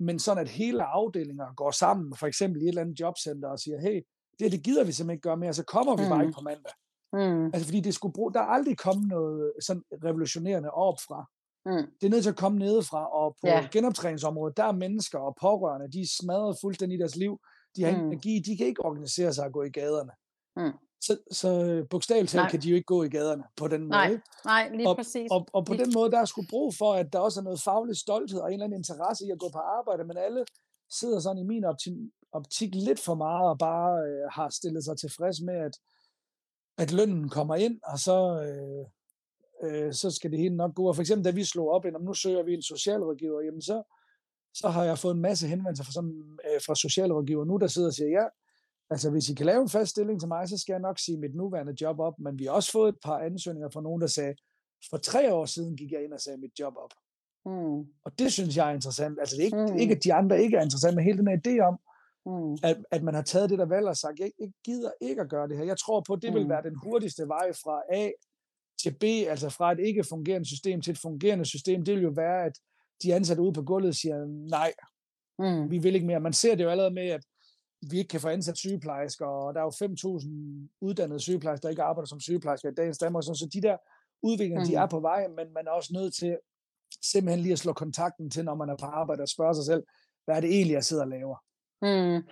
men 0.00 0.18
sådan 0.18 0.42
at 0.44 0.48
hele 0.48 0.82
afdelinger 0.84 1.54
går 1.54 1.70
sammen, 1.70 2.16
for 2.16 2.26
eksempel 2.26 2.62
i 2.62 2.64
et 2.64 2.68
eller 2.68 2.82
andet 2.82 3.00
jobcenter 3.00 3.48
og 3.48 3.58
siger, 3.58 3.80
hey, 3.80 4.02
det, 4.38 4.52
det 4.52 4.62
gider 4.62 4.84
vi 4.84 4.92
simpelthen 4.92 5.14
ikke 5.16 5.28
gøre 5.28 5.36
mere, 5.36 5.52
så 5.52 5.64
kommer 5.64 5.96
vi 5.96 6.02
mm. 6.02 6.08
bare 6.08 6.22
ikke 6.22 6.38
på 6.38 6.46
mandag. 6.50 6.74
Mm. 7.12 7.46
Altså 7.46 7.64
fordi 7.64 7.80
det 7.80 7.94
skulle 7.94 8.12
bruge, 8.12 8.32
der 8.32 8.40
er 8.40 8.44
aldrig 8.56 8.78
kommet 8.78 9.08
noget 9.08 9.52
sådan 9.66 9.82
revolutionerende 10.04 10.70
op 10.70 10.98
fra. 11.06 11.20
Mm. 11.66 11.86
Det 12.00 12.06
er 12.06 12.10
nødt 12.10 12.22
til 12.22 12.30
at 12.30 12.36
komme 12.36 12.58
nedefra, 12.58 13.02
og 13.20 13.36
på 13.40 13.46
yeah. 13.46 13.70
genoptræningsområdet, 13.70 14.56
der 14.56 14.64
er 14.64 14.72
mennesker 14.72 15.18
og 15.18 15.36
pårørende, 15.40 15.92
de 15.92 16.00
er 16.00 16.10
smadret 16.20 16.56
fuldstændig 16.60 16.96
i 16.96 17.00
deres 17.00 17.16
liv, 17.16 17.40
de 17.78 17.84
har 17.84 18.00
mm. 18.00 18.06
energi, 18.06 18.38
de 18.38 18.56
kan 18.56 18.66
ikke 18.66 18.84
organisere 18.84 19.32
sig 19.32 19.44
og 19.44 19.52
gå 19.52 19.62
i 19.62 19.70
gaderne. 19.70 20.12
Mm. 20.56 20.72
Så, 21.00 21.18
så 21.30 21.48
bogstaveligt 21.90 22.32
talt 22.32 22.50
kan 22.50 22.62
de 22.62 22.68
jo 22.68 22.74
ikke 22.74 22.86
gå 22.86 23.02
i 23.02 23.08
gaderne 23.08 23.44
på 23.56 23.68
den 23.68 23.80
måde. 23.80 23.88
Nej, 23.88 24.18
nej 24.44 24.70
lige 24.74 24.88
og, 24.88 24.96
præcis. 24.96 25.28
Og, 25.30 25.46
og 25.52 25.66
på 25.66 25.72
lige. 25.72 25.84
den 25.84 25.92
måde, 25.94 26.10
der 26.10 26.20
er 26.20 26.24
sgu 26.24 26.42
brug 26.50 26.74
for, 26.74 26.94
at 26.94 27.12
der 27.12 27.18
også 27.18 27.40
er 27.40 27.44
noget 27.44 27.60
faglig 27.60 27.96
stolthed 27.96 28.40
og 28.40 28.48
en 28.48 28.52
eller 28.52 28.64
anden 28.64 28.80
interesse 28.80 29.26
i 29.26 29.30
at 29.30 29.38
gå 29.38 29.48
på 29.52 29.58
arbejde, 29.58 30.04
men 30.04 30.16
alle 30.16 30.44
sidder 30.90 31.20
sådan 31.20 31.42
i 31.42 31.46
min 31.46 31.64
optik, 31.64 31.92
optik 32.32 32.74
lidt 32.74 33.00
for 33.00 33.14
meget 33.14 33.48
og 33.50 33.58
bare 33.58 34.02
øh, 34.06 34.30
har 34.30 34.48
stillet 34.50 34.84
sig 34.84 34.98
tilfreds 34.98 35.40
med, 35.40 35.54
at, 35.54 35.74
at 36.78 36.92
lønnen 36.92 37.28
kommer 37.28 37.54
ind, 37.54 37.80
og 37.84 37.98
så, 37.98 38.18
øh, 38.46 38.84
øh, 39.62 39.92
så 39.92 40.10
skal 40.10 40.30
det 40.30 40.38
hele 40.38 40.56
nok 40.56 40.74
gå. 40.74 40.88
Og 40.88 40.94
for 40.94 41.02
eksempel, 41.02 41.24
da 41.24 41.30
vi 41.30 41.44
slog 41.44 41.68
op, 41.70 41.84
om 41.94 42.02
nu 42.02 42.14
søger 42.14 42.42
vi 42.42 42.54
en 42.54 42.62
socialrådgiver, 42.62 43.40
jamen 43.40 43.62
så, 43.62 43.82
så 44.54 44.68
har 44.68 44.84
jeg 44.84 44.98
fået 44.98 45.14
en 45.14 45.20
masse 45.20 45.48
henvendelser 45.48 45.84
fra, 45.84 45.92
sådan, 45.92 46.38
øh, 46.44 46.60
fra 46.66 46.74
socialrådgiver 46.74 47.44
nu, 47.44 47.56
der 47.56 47.66
sidder 47.66 47.88
og 47.88 47.94
siger, 47.94 48.10
ja, 48.10 48.26
altså 48.90 49.10
hvis 49.10 49.28
I 49.28 49.34
kan 49.34 49.46
lave 49.46 49.62
en 49.62 49.68
fast 49.68 49.90
stilling 49.90 50.20
til 50.20 50.28
mig, 50.28 50.48
så 50.48 50.58
skal 50.58 50.72
jeg 50.72 50.80
nok 50.80 50.98
sige 50.98 51.18
mit 51.18 51.34
nuværende 51.34 51.74
job 51.80 51.98
op, 51.98 52.14
men 52.18 52.38
vi 52.38 52.44
har 52.44 52.52
også 52.52 52.72
fået 52.72 52.88
et 52.88 52.98
par 53.04 53.18
ansøgninger 53.18 53.70
fra 53.70 53.80
nogen, 53.80 54.00
der 54.00 54.06
sagde, 54.06 54.34
For 54.90 54.96
tre 54.96 55.32
år 55.34 55.46
siden 55.46 55.76
gik 55.76 55.92
jeg 55.92 56.04
ind 56.04 56.12
og 56.12 56.20
sagde 56.20 56.38
mit 56.38 56.58
job 56.60 56.74
op. 56.76 56.90
Mm. 57.46 57.78
Og 58.04 58.18
det 58.18 58.32
synes 58.32 58.56
jeg 58.56 58.70
er 58.70 58.74
interessant. 58.74 59.18
Altså 59.20 59.36
det 59.36 59.42
er 59.42 59.44
ikke, 59.44 59.72
mm. 59.72 59.78
ikke, 59.78 59.94
at 59.94 60.04
de 60.04 60.14
andre 60.14 60.42
ikke 60.42 60.56
er 60.56 60.62
interessant, 60.62 60.96
men 60.96 61.04
hele 61.04 61.18
den 61.18 61.28
her 61.28 61.38
idé 61.46 61.66
om, 61.68 61.78
mm. 62.26 62.58
at, 62.62 62.76
at 62.90 63.02
man 63.02 63.14
har 63.14 63.22
taget 63.22 63.50
det 63.50 63.58
der 63.58 63.66
valg 63.66 63.86
og 63.86 63.96
sagt, 63.96 64.18
jeg, 64.18 64.30
jeg 64.40 64.50
gider 64.64 64.90
ikke 65.00 65.22
at 65.22 65.28
gøre 65.28 65.48
det 65.48 65.56
her. 65.56 65.64
Jeg 65.64 65.78
tror 65.78 66.00
på, 66.06 66.12
at 66.12 66.22
det 66.22 66.32
mm. 66.32 66.38
vil 66.38 66.48
være 66.48 66.62
den 66.62 66.76
hurtigste 66.82 67.28
vej 67.28 67.52
fra 67.52 67.82
A 67.92 68.10
til 68.82 68.94
B, 69.00 69.04
altså 69.04 69.48
fra 69.48 69.72
et 69.72 69.80
ikke 69.80 70.04
fungerende 70.04 70.46
system 70.46 70.80
til 70.80 70.90
et 70.90 70.98
fungerende 70.98 71.44
system. 71.44 71.84
Det 71.84 71.94
vil 71.94 72.02
jo 72.02 72.12
være, 72.16 72.44
at 72.44 72.58
de 73.02 73.14
ansatte 73.14 73.42
ude 73.42 73.52
på 73.52 73.62
gulvet 73.62 73.96
siger, 73.96 74.24
nej, 74.50 74.72
mm. 75.38 75.70
vi 75.70 75.78
vil 75.78 75.94
ikke 75.94 76.06
mere. 76.06 76.20
Man 76.20 76.32
ser 76.32 76.54
det 76.54 76.64
jo 76.64 76.68
allerede 76.68 76.94
med, 76.94 77.08
at 77.08 77.24
vi 77.90 77.98
ikke 77.98 78.08
kan 78.08 78.20
få 78.20 78.28
ansat 78.28 78.56
sygeplejersker, 78.56 79.26
og 79.26 79.54
der 79.54 79.60
er 79.60 79.64
jo 79.64 80.18
5.000 80.18 80.78
uddannede 80.80 81.20
sygeplejersker, 81.20 81.62
der 81.62 81.70
ikke 81.70 81.82
arbejder 81.82 82.06
som 82.06 82.20
sygeplejersker 82.20 82.70
i 82.70 82.74
dagens 82.74 82.98
Danmark, 82.98 83.24
så 83.24 83.48
de 83.52 83.62
der 83.62 83.76
udviklinger, 84.22 84.60
mm. 84.60 84.66
de 84.66 84.74
er 84.74 84.86
på 84.86 85.00
vej, 85.00 85.28
men 85.28 85.52
man 85.54 85.66
er 85.66 85.70
også 85.70 85.92
nødt 85.92 86.14
til 86.14 86.38
simpelthen 87.04 87.40
lige 87.40 87.52
at 87.52 87.58
slå 87.58 87.72
kontakten 87.72 88.30
til, 88.30 88.44
når 88.44 88.54
man 88.54 88.68
er 88.68 88.76
på 88.76 88.86
arbejde 88.86 89.22
og 89.22 89.28
spørge 89.28 89.54
sig 89.54 89.64
selv, 89.64 89.82
hvad 90.24 90.36
er 90.36 90.40
det 90.40 90.50
egentlig, 90.50 90.74
jeg 90.74 90.84
sidder 90.84 91.02
og 91.02 91.08
laver? 91.08 91.36
Mm. 91.82 92.22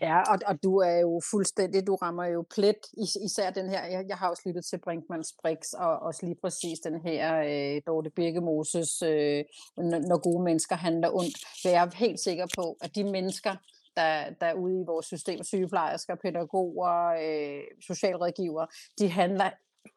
Ja, 0.00 0.20
og, 0.32 0.38
og 0.46 0.62
du 0.62 0.76
er 0.78 0.98
jo 0.98 1.20
fuldstændig, 1.30 1.86
du 1.86 1.94
rammer 1.94 2.24
jo 2.24 2.44
plet, 2.54 2.76
is, 2.98 3.16
især 3.24 3.50
den 3.50 3.70
her, 3.70 3.84
jeg, 3.84 4.04
jeg 4.08 4.16
har 4.16 4.30
også 4.30 4.42
lyttet 4.46 4.64
til 4.64 4.78
Brinkmanns 4.78 5.34
Brix, 5.42 5.72
og 5.72 5.98
også 5.98 6.26
lige 6.26 6.38
præcis 6.42 6.78
den 6.78 7.00
her 7.00 7.22
øh, 7.36 7.82
Dorte 7.86 8.10
Birkemoses, 8.10 9.02
øh, 9.02 9.44
når 9.76 10.18
gode 10.18 10.44
mennesker 10.44 10.76
handler 10.76 11.10
ondt. 11.14 11.38
Så 11.62 11.68
jeg 11.68 11.84
er 11.84 11.96
helt 11.96 12.20
sikker 12.20 12.46
på, 12.56 12.76
at 12.80 12.94
de 12.94 13.04
mennesker, 13.04 13.56
der, 13.96 14.30
der 14.40 14.46
er 14.46 14.54
ude 14.54 14.80
i 14.80 14.84
vores 14.86 15.06
system, 15.06 15.42
sygeplejersker, 15.44 16.14
pædagoger, 16.14 16.98
øh, 17.24 17.62
socialrådgiver, 17.86 18.66
de 18.98 19.08
handler 19.08 19.50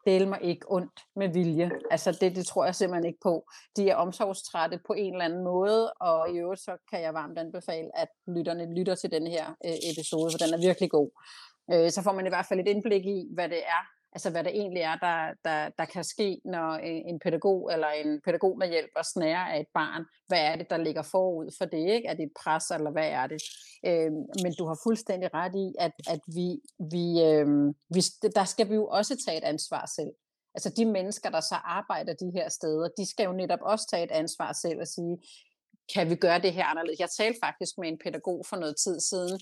dele 0.06 0.26
mig 0.26 0.38
ikke 0.42 0.66
ondt 0.68 1.00
med 1.16 1.28
vilje. 1.28 1.70
Altså 1.90 2.18
det, 2.20 2.36
det 2.36 2.46
tror 2.46 2.64
jeg 2.64 2.74
simpelthen 2.74 3.06
ikke 3.06 3.20
på. 3.22 3.46
De 3.76 3.90
er 3.90 3.96
omsorgstrætte 3.96 4.80
på 4.86 4.92
en 4.92 5.12
eller 5.12 5.24
anden 5.24 5.44
måde, 5.44 5.92
og 5.92 6.30
i 6.30 6.38
øvrigt 6.38 6.60
så 6.60 6.76
kan 6.90 7.02
jeg 7.02 7.14
varmt 7.14 7.38
anbefale, 7.38 7.90
at 7.94 8.08
lytterne 8.36 8.74
lytter 8.74 8.94
til 8.94 9.10
den 9.10 9.26
her 9.26 9.46
øh, 9.66 9.78
episode, 9.92 10.30
for 10.32 10.38
den 10.38 10.54
er 10.54 10.66
virkelig 10.68 10.90
god. 10.90 11.10
Øh, 11.72 11.90
så 11.90 12.02
får 12.02 12.12
man 12.12 12.26
i 12.26 12.28
hvert 12.28 12.46
fald 12.46 12.60
et 12.60 12.68
indblik 12.68 13.06
i, 13.06 13.28
hvad 13.34 13.48
det 13.48 13.58
er, 13.58 13.82
altså 14.12 14.30
hvad 14.30 14.44
det 14.44 14.52
egentlig 14.52 14.82
er, 14.82 14.96
der, 14.96 15.34
der, 15.44 15.70
der 15.78 15.84
kan 15.84 16.04
ske, 16.04 16.40
når 16.44 16.70
øh, 16.72 17.00
en 17.10 17.18
pædagog 17.18 17.72
eller 17.72 17.88
en 17.88 18.20
pædagog 18.24 18.58
med 18.58 18.68
hjælp 18.68 18.90
og 18.96 19.04
snære 19.04 19.52
af 19.52 19.60
et 19.60 19.66
barn, 19.74 20.04
hvad 20.26 20.40
er 20.40 20.56
det, 20.56 20.70
der 20.70 20.76
ligger 20.76 21.02
forud 21.02 21.54
for 21.58 21.64
det, 21.64 21.90
ikke? 21.94 22.08
Er 22.08 22.14
det 22.14 22.22
et 22.22 22.32
pres, 22.42 22.70
eller 22.70 22.90
hvad 22.90 23.08
er 23.08 23.26
det? 23.26 23.42
Øh, 23.86 24.12
men 24.42 24.52
du 24.58 24.66
har 24.66 24.78
fuldstændig 24.82 25.34
ret 25.34 25.54
i, 25.54 25.74
at, 25.78 25.92
at 26.08 26.20
vi, 26.26 26.48
vi, 26.92 27.22
øh, 27.22 27.46
vi, 27.94 28.00
der 28.34 28.44
skal 28.44 28.68
vi 28.68 28.74
jo 28.74 28.86
også 28.86 29.22
tage 29.26 29.38
et 29.38 29.44
ansvar 29.44 29.92
selv. 29.96 30.12
Altså 30.54 30.70
de 30.76 30.84
mennesker, 30.84 31.30
der 31.30 31.40
så 31.40 31.54
arbejder 31.54 32.14
de 32.14 32.30
her 32.34 32.48
steder, 32.48 32.88
de 32.98 33.10
skal 33.10 33.24
jo 33.24 33.32
netop 33.32 33.62
også 33.62 33.86
tage 33.90 34.04
et 34.04 34.10
ansvar 34.10 34.52
selv 34.52 34.80
og 34.80 34.86
sige, 34.86 35.18
kan 35.94 36.10
vi 36.10 36.14
gøre 36.14 36.40
det 36.40 36.52
her 36.52 36.64
anderledes? 36.64 37.00
Jeg 37.00 37.10
talte 37.10 37.38
faktisk 37.44 37.78
med 37.78 37.88
en 37.88 37.98
pædagog 38.04 38.46
for 38.46 38.56
noget 38.56 38.76
tid 38.84 39.00
siden, 39.00 39.40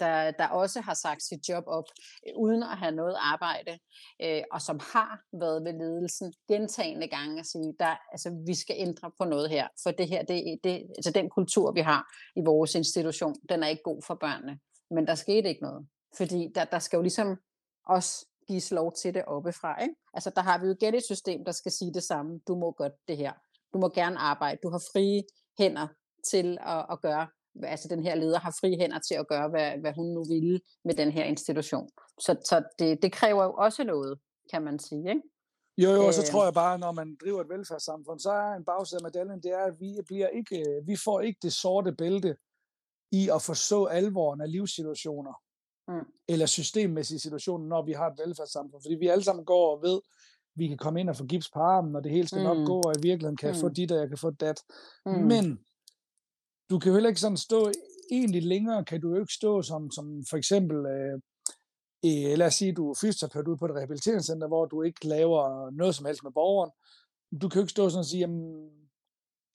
der, 0.00 0.30
der 0.30 0.48
også 0.48 0.80
har 0.80 0.94
sagt 0.94 1.22
sit 1.22 1.48
job 1.48 1.64
op, 1.66 1.84
øh, 2.26 2.32
uden 2.36 2.62
at 2.62 2.78
have 2.78 2.92
noget 2.92 3.16
arbejde, 3.18 3.78
øh, 4.22 4.42
og 4.52 4.62
som 4.62 4.80
har 4.92 5.20
været 5.32 5.64
ved 5.64 5.72
ledelsen 5.72 6.32
gentagende 6.48 7.08
gange 7.08 7.40
at 7.40 7.46
sige, 7.46 7.74
der, 7.80 7.96
altså, 8.12 8.42
vi 8.46 8.54
skal 8.54 8.76
ændre 8.78 9.10
på 9.18 9.24
noget 9.24 9.50
her, 9.50 9.68
for 9.82 9.90
det 9.90 10.08
her, 10.08 10.22
det, 10.22 10.58
det, 10.64 10.86
altså 10.96 11.10
den 11.10 11.30
kultur, 11.30 11.72
vi 11.72 11.80
har 11.80 12.14
i 12.36 12.40
vores 12.44 12.74
institution, 12.74 13.34
den 13.48 13.62
er 13.62 13.68
ikke 13.68 13.82
god 13.82 14.02
for 14.02 14.14
børnene. 14.14 14.58
Men 14.90 15.06
der 15.06 15.14
skete 15.14 15.48
ikke 15.48 15.62
noget, 15.62 15.86
fordi 16.16 16.48
der, 16.54 16.64
der 16.64 16.78
skal 16.78 16.96
jo 16.96 17.02
ligesom 17.02 17.36
også 17.86 18.26
gives 18.48 18.70
lov 18.70 18.92
til 18.92 19.14
det 19.14 19.24
oppefra. 19.24 19.82
Ikke? 19.82 19.94
Altså 20.14 20.30
der 20.36 20.42
har 20.42 20.58
vi 20.58 20.66
jo 20.66 20.72
igen 20.72 20.94
et 20.94 21.04
system, 21.04 21.44
der 21.44 21.52
skal 21.52 21.72
sige 21.72 21.94
det 21.94 22.02
samme. 22.02 22.40
Du 22.48 22.54
må 22.54 22.72
godt 22.72 22.92
det 23.08 23.16
her. 23.16 23.32
Du 23.72 23.78
må 23.78 23.88
gerne 23.88 24.18
arbejde. 24.18 24.58
Du 24.62 24.70
har 24.70 24.82
frie 24.92 25.22
hænder 25.58 25.88
til 26.30 26.58
at, 26.60 26.86
at 26.90 27.00
gøre 27.00 27.26
altså 27.62 27.88
den 27.88 28.02
her 28.02 28.14
leder 28.14 28.38
har 28.38 28.56
fri 28.60 28.76
hænder 28.80 28.98
til 28.98 29.14
at 29.14 29.28
gøre, 29.28 29.48
hvad, 29.48 29.78
hvad 29.80 29.92
hun 29.92 30.06
nu 30.06 30.24
ville 30.24 30.60
med 30.84 30.94
den 30.94 31.10
her 31.10 31.24
institution. 31.24 31.88
Så, 32.20 32.36
så 32.44 32.62
det, 32.78 33.02
det 33.02 33.12
kræver 33.12 33.44
jo 33.44 33.52
også 33.52 33.84
noget, 33.84 34.18
kan 34.52 34.62
man 34.62 34.78
sige, 34.78 35.08
ikke? 35.08 35.22
Jo, 35.78 35.90
jo, 35.90 36.06
og 36.06 36.14
så 36.14 36.22
tror 36.22 36.44
jeg 36.44 36.54
bare, 36.54 36.78
når 36.78 36.92
man 36.92 37.16
driver 37.22 37.40
et 37.40 37.48
velfærdssamfund, 37.48 38.20
så 38.20 38.30
er 38.30 38.54
en 38.54 38.64
bagside 38.64 38.98
af 38.98 39.02
medaljen, 39.02 39.42
det 39.42 39.50
er, 39.50 39.64
at 39.64 39.80
vi, 39.80 40.00
bliver 40.06 40.28
ikke, 40.28 40.82
vi 40.86 40.96
får 40.96 41.20
ikke 41.20 41.38
det 41.42 41.52
sorte 41.52 41.92
bælte 41.92 42.36
i 43.12 43.30
at 43.34 43.42
forstå 43.42 43.84
alvoren 43.84 44.40
af 44.40 44.52
livssituationer, 44.52 45.32
mm. 45.88 46.06
eller 46.28 46.46
systemmæssige 46.46 47.18
situationer, 47.18 47.66
når 47.66 47.82
vi 47.82 47.92
har 47.92 48.06
et 48.10 48.18
velfærdssamfund. 48.26 48.82
Fordi 48.82 48.94
vi 48.94 49.08
alle 49.08 49.24
sammen 49.24 49.44
går 49.44 49.76
og 49.76 49.82
ved, 49.82 50.00
vi 50.54 50.68
kan 50.68 50.78
komme 50.78 51.00
ind 51.00 51.08
og 51.08 51.16
få 51.16 51.24
gips 51.24 51.50
på 51.50 51.60
armen, 51.60 51.96
og 51.96 52.04
det 52.04 52.12
hele 52.12 52.28
skal 52.28 52.38
mm. 52.38 52.44
nok 52.44 52.66
gå, 52.66 52.80
og 52.80 52.94
i 52.96 53.02
virkeligheden 53.02 53.36
kan 53.36 53.48
jeg 53.48 53.56
mm. 53.56 53.60
få 53.60 53.68
dit, 53.68 53.92
og 53.92 53.98
jeg 53.98 54.08
kan 54.08 54.18
få 54.18 54.30
dat. 54.30 54.62
Mm. 55.06 55.12
Men 55.12 55.58
du 56.70 56.78
kan 56.78 56.88
jo 56.88 56.94
heller 56.94 57.08
ikke 57.08 57.20
sådan 57.20 57.36
stå, 57.36 57.70
egentlig 58.10 58.42
længere 58.42 58.84
kan 58.84 59.00
du 59.00 59.08
jo 59.14 59.20
ikke 59.20 59.32
stå 59.32 59.62
som, 59.62 59.90
som 59.90 60.24
for 60.30 60.36
eksempel, 60.36 60.76
øh, 60.86 61.14
øh, 62.04 62.38
lad 62.38 62.46
os 62.46 62.54
sige, 62.54 62.72
du 62.72 62.90
er 62.90 62.98
fysioterapeut 63.00 63.48
ude 63.48 63.56
på 63.56 63.66
et 63.66 63.74
rehabiliteringscenter, 63.74 64.48
hvor 64.48 64.64
du 64.66 64.82
ikke 64.82 65.08
laver 65.08 65.70
noget 65.70 65.94
som 65.94 66.06
helst 66.06 66.22
med 66.22 66.32
borgeren. 66.32 66.70
Du 67.42 67.48
kan 67.48 67.58
jo 67.58 67.62
ikke 67.62 67.70
stå 67.70 67.88
sådan 67.88 67.98
og 67.98 68.04
sige, 68.04 68.20
jamen, 68.20 68.70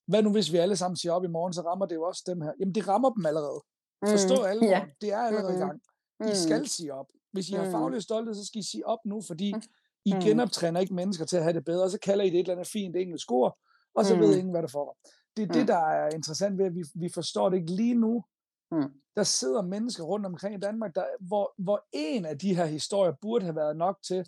hvad 0.08 0.22
nu 0.22 0.32
hvis 0.32 0.52
vi 0.52 0.56
alle 0.56 0.76
sammen 0.76 0.96
siger 0.96 1.12
op 1.12 1.24
i 1.24 1.34
morgen, 1.36 1.52
så 1.52 1.62
rammer 1.62 1.86
det 1.86 1.94
jo 1.94 2.02
også 2.02 2.22
dem 2.26 2.40
her. 2.40 2.52
Jamen, 2.60 2.74
det 2.74 2.88
rammer 2.88 3.10
dem 3.10 3.26
allerede. 3.26 3.60
Forstå 4.06 4.36
mm, 4.36 4.48
alle, 4.50 4.66
ja. 4.66 4.84
det 5.00 5.12
er 5.12 5.18
allerede 5.18 5.52
mm, 5.52 5.56
i 5.56 5.60
gang. 5.60 5.80
I 6.20 6.24
mm. 6.24 6.34
skal 6.34 6.68
sige 6.68 6.94
op. 6.94 7.06
Hvis 7.32 7.48
I 7.48 7.52
har 7.52 7.64
mm. 7.64 7.70
faglig 7.70 8.02
stolthed, 8.02 8.34
så 8.34 8.44
skal 8.46 8.58
I 8.58 8.70
sige 8.70 8.86
op 8.86 8.98
nu, 9.04 9.22
fordi 9.26 9.54
mm. 9.54 9.62
I 10.04 10.10
genoptræner 10.10 10.80
ikke 10.80 10.94
mennesker 10.94 11.24
til 11.24 11.36
at 11.36 11.42
have 11.42 11.52
det 11.52 11.64
bedre, 11.64 11.84
og 11.84 11.90
så 11.90 11.98
kalder 11.98 12.24
I 12.24 12.30
det 12.30 12.34
et 12.34 12.40
eller 12.40 12.52
andet 12.52 12.68
fint 12.68 12.96
engelsk 12.96 13.32
ord, 13.32 13.58
og 13.94 14.04
så 14.04 14.14
mm. 14.14 14.20
ved 14.20 14.36
ingen, 14.36 14.50
hvad 14.50 14.62
det 14.62 14.70
får 14.70 14.98
det 15.36 15.42
er 15.42 15.46
mm. 15.46 15.52
det, 15.52 15.68
der 15.68 15.78
er 15.78 16.14
interessant 16.14 16.58
ved, 16.58 16.66
at 16.66 16.74
vi, 16.74 16.84
vi 16.94 17.08
forstår 17.14 17.48
det 17.48 17.56
ikke 17.56 17.72
lige 17.72 17.94
nu. 17.94 18.24
Mm. 18.72 18.90
Der 19.16 19.22
sidder 19.22 19.62
mennesker 19.62 20.04
rundt 20.04 20.26
omkring 20.26 20.54
i 20.54 20.60
Danmark, 20.60 20.94
der, 20.94 21.04
hvor, 21.20 21.54
hvor 21.58 21.86
en 21.92 22.24
af 22.24 22.38
de 22.38 22.54
her 22.56 22.66
historier 22.66 23.12
burde 23.22 23.44
have 23.44 23.56
været 23.56 23.76
nok 23.76 23.96
til. 24.06 24.26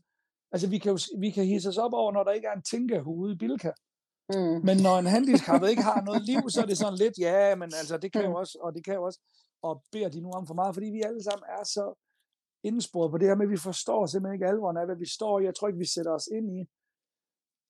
Altså, 0.53 0.69
vi 0.69 0.79
kan 0.79 0.93
jo 0.93 0.99
vi 1.19 1.31
kan 1.31 1.45
hisse 1.45 1.69
os 1.69 1.79
op 1.79 1.93
over, 1.93 2.13
når 2.13 2.25
der 2.25 2.33
ikke 2.33 2.47
er 2.47 2.57
en 2.57 2.63
tænkehoved 2.63 3.33
i 3.33 3.37
Bilka. 3.37 3.73
Mm. 4.35 4.61
Men 4.65 4.77
når 4.77 4.99
en 4.99 5.07
handicappet 5.17 5.71
ikke 5.71 5.83
har 5.83 6.03
noget 6.05 6.23
liv, 6.23 6.51
så 6.51 6.63
er 6.63 6.67
det 6.67 6.79
sådan 6.79 6.99
lidt, 6.99 7.19
ja, 7.19 7.55
men 7.55 7.73
altså, 7.81 7.97
det 7.97 8.13
kan 8.13 8.23
jo 8.23 8.29
mm. 8.29 8.35
også, 8.35 8.59
og 8.61 8.75
det 8.75 8.85
kan 8.85 8.95
jo 8.95 9.03
også, 9.03 9.21
og 9.63 9.83
beder 9.93 10.09
de 10.09 10.21
nu 10.21 10.31
om 10.31 10.47
for 10.47 10.55
meget, 10.55 10.75
fordi 10.75 10.87
vi 10.87 11.03
alle 11.03 11.23
sammen 11.23 11.45
er 11.59 11.65
så 11.65 11.95
indsporet 12.65 13.11
på 13.11 13.19
det 13.19 13.29
her 13.29 13.35
med, 13.35 13.47
at 13.47 13.51
vi 13.51 13.57
forstår 13.57 14.07
simpelthen 14.07 14.35
ikke 14.35 14.47
alvoren 14.47 14.77
af, 14.77 14.87
hvad 14.87 14.97
vi 14.97 15.09
står 15.09 15.41
i. 15.41 15.45
Jeg 15.45 15.55
tror 15.55 15.69
ikke, 15.69 15.79
vi 15.79 15.95
sætter 15.95 16.13
os 16.13 16.29
ind 16.33 16.47
i, 16.59 16.69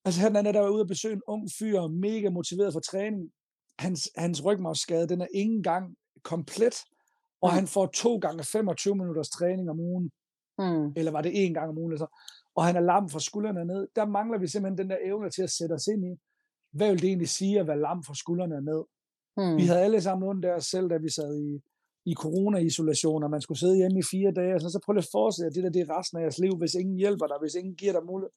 Altså 0.05 0.21
han 0.21 0.37
er 0.37 0.53
der 0.53 0.61
var 0.61 0.69
ude 0.69 0.81
at 0.81 0.89
besøge 0.89 1.15
en 1.15 1.23
ung 1.27 1.49
fyr, 1.59 1.87
mega 1.87 2.31
motiveret 2.31 2.73
for 2.73 2.81
træning. 2.81 3.31
Hans, 3.79 4.11
hans 4.17 4.45
rygmavsskade, 4.45 5.09
den 5.09 5.21
er 5.21 5.27
ingen 5.35 5.63
gang 5.63 5.97
komplet, 6.23 6.75
og 7.41 7.51
mm. 7.51 7.55
han 7.55 7.67
får 7.67 7.87
to 7.87 8.17
gange 8.17 8.45
25 8.45 8.95
minutters 8.95 9.29
træning 9.29 9.71
om 9.71 9.81
ugen. 9.81 10.11
Mm. 10.59 10.93
Eller 10.97 11.11
var 11.11 11.23
det 11.23 11.45
en 11.45 11.55
gang 11.55 11.69
om 11.69 11.79
ugen? 11.79 11.93
Altså. 11.93 12.07
Og 12.55 12.65
han 12.65 12.77
er 12.77 12.81
lam 12.81 13.09
fra 13.09 13.21
skuldrene 13.21 13.65
ned. 13.65 13.89
Der 13.97 14.07
mangler 14.07 14.39
vi 14.39 14.47
simpelthen 14.47 14.79
den 14.79 14.91
der 14.91 14.97
evne 15.05 15.31
til 15.31 15.43
at 15.43 15.51
sætte 15.51 15.73
os 15.73 15.87
ind 15.87 16.05
i, 16.05 16.21
hvad 16.73 16.89
vil 16.91 17.03
det 17.03 17.09
egentlig 17.09 17.29
sige 17.29 17.61
at 17.61 17.67
være 17.67 17.81
lam 17.81 18.05
fra 18.05 18.15
skuldrene 18.15 18.61
ned? 18.61 18.83
Mm. 19.37 19.57
Vi 19.57 19.67
havde 19.67 19.81
alle 19.81 20.01
sammen 20.01 20.29
ondt 20.29 20.43
der 20.43 20.59
selv, 20.59 20.91
da 20.91 20.97
vi 20.97 21.11
sad 21.11 21.39
i, 21.39 21.61
i 22.11 22.15
corona-isolation, 22.15 23.23
og 23.25 23.31
man 23.31 23.41
skulle 23.41 23.59
sidde 23.59 23.77
hjemme 23.77 23.99
i 23.99 24.03
fire 24.11 24.33
dage, 24.33 24.55
og 24.55 24.61
så, 24.61 24.69
så 24.69 24.81
prøv 24.85 24.93
lige 24.93 25.07
at 25.07 25.09
forestille 25.13 25.51
det 25.51 25.65
der 25.65 25.71
det 25.71 25.83
er 25.83 25.99
resten 25.99 26.19
af 26.19 26.23
jeres 26.23 26.39
liv, 26.39 26.57
hvis 26.57 26.75
ingen 26.75 26.97
hjælper 26.97 27.27
dig, 27.27 27.37
hvis 27.41 27.55
ingen 27.55 27.75
giver 27.75 27.93
dig 27.93 28.05
mulighed. 28.07 28.31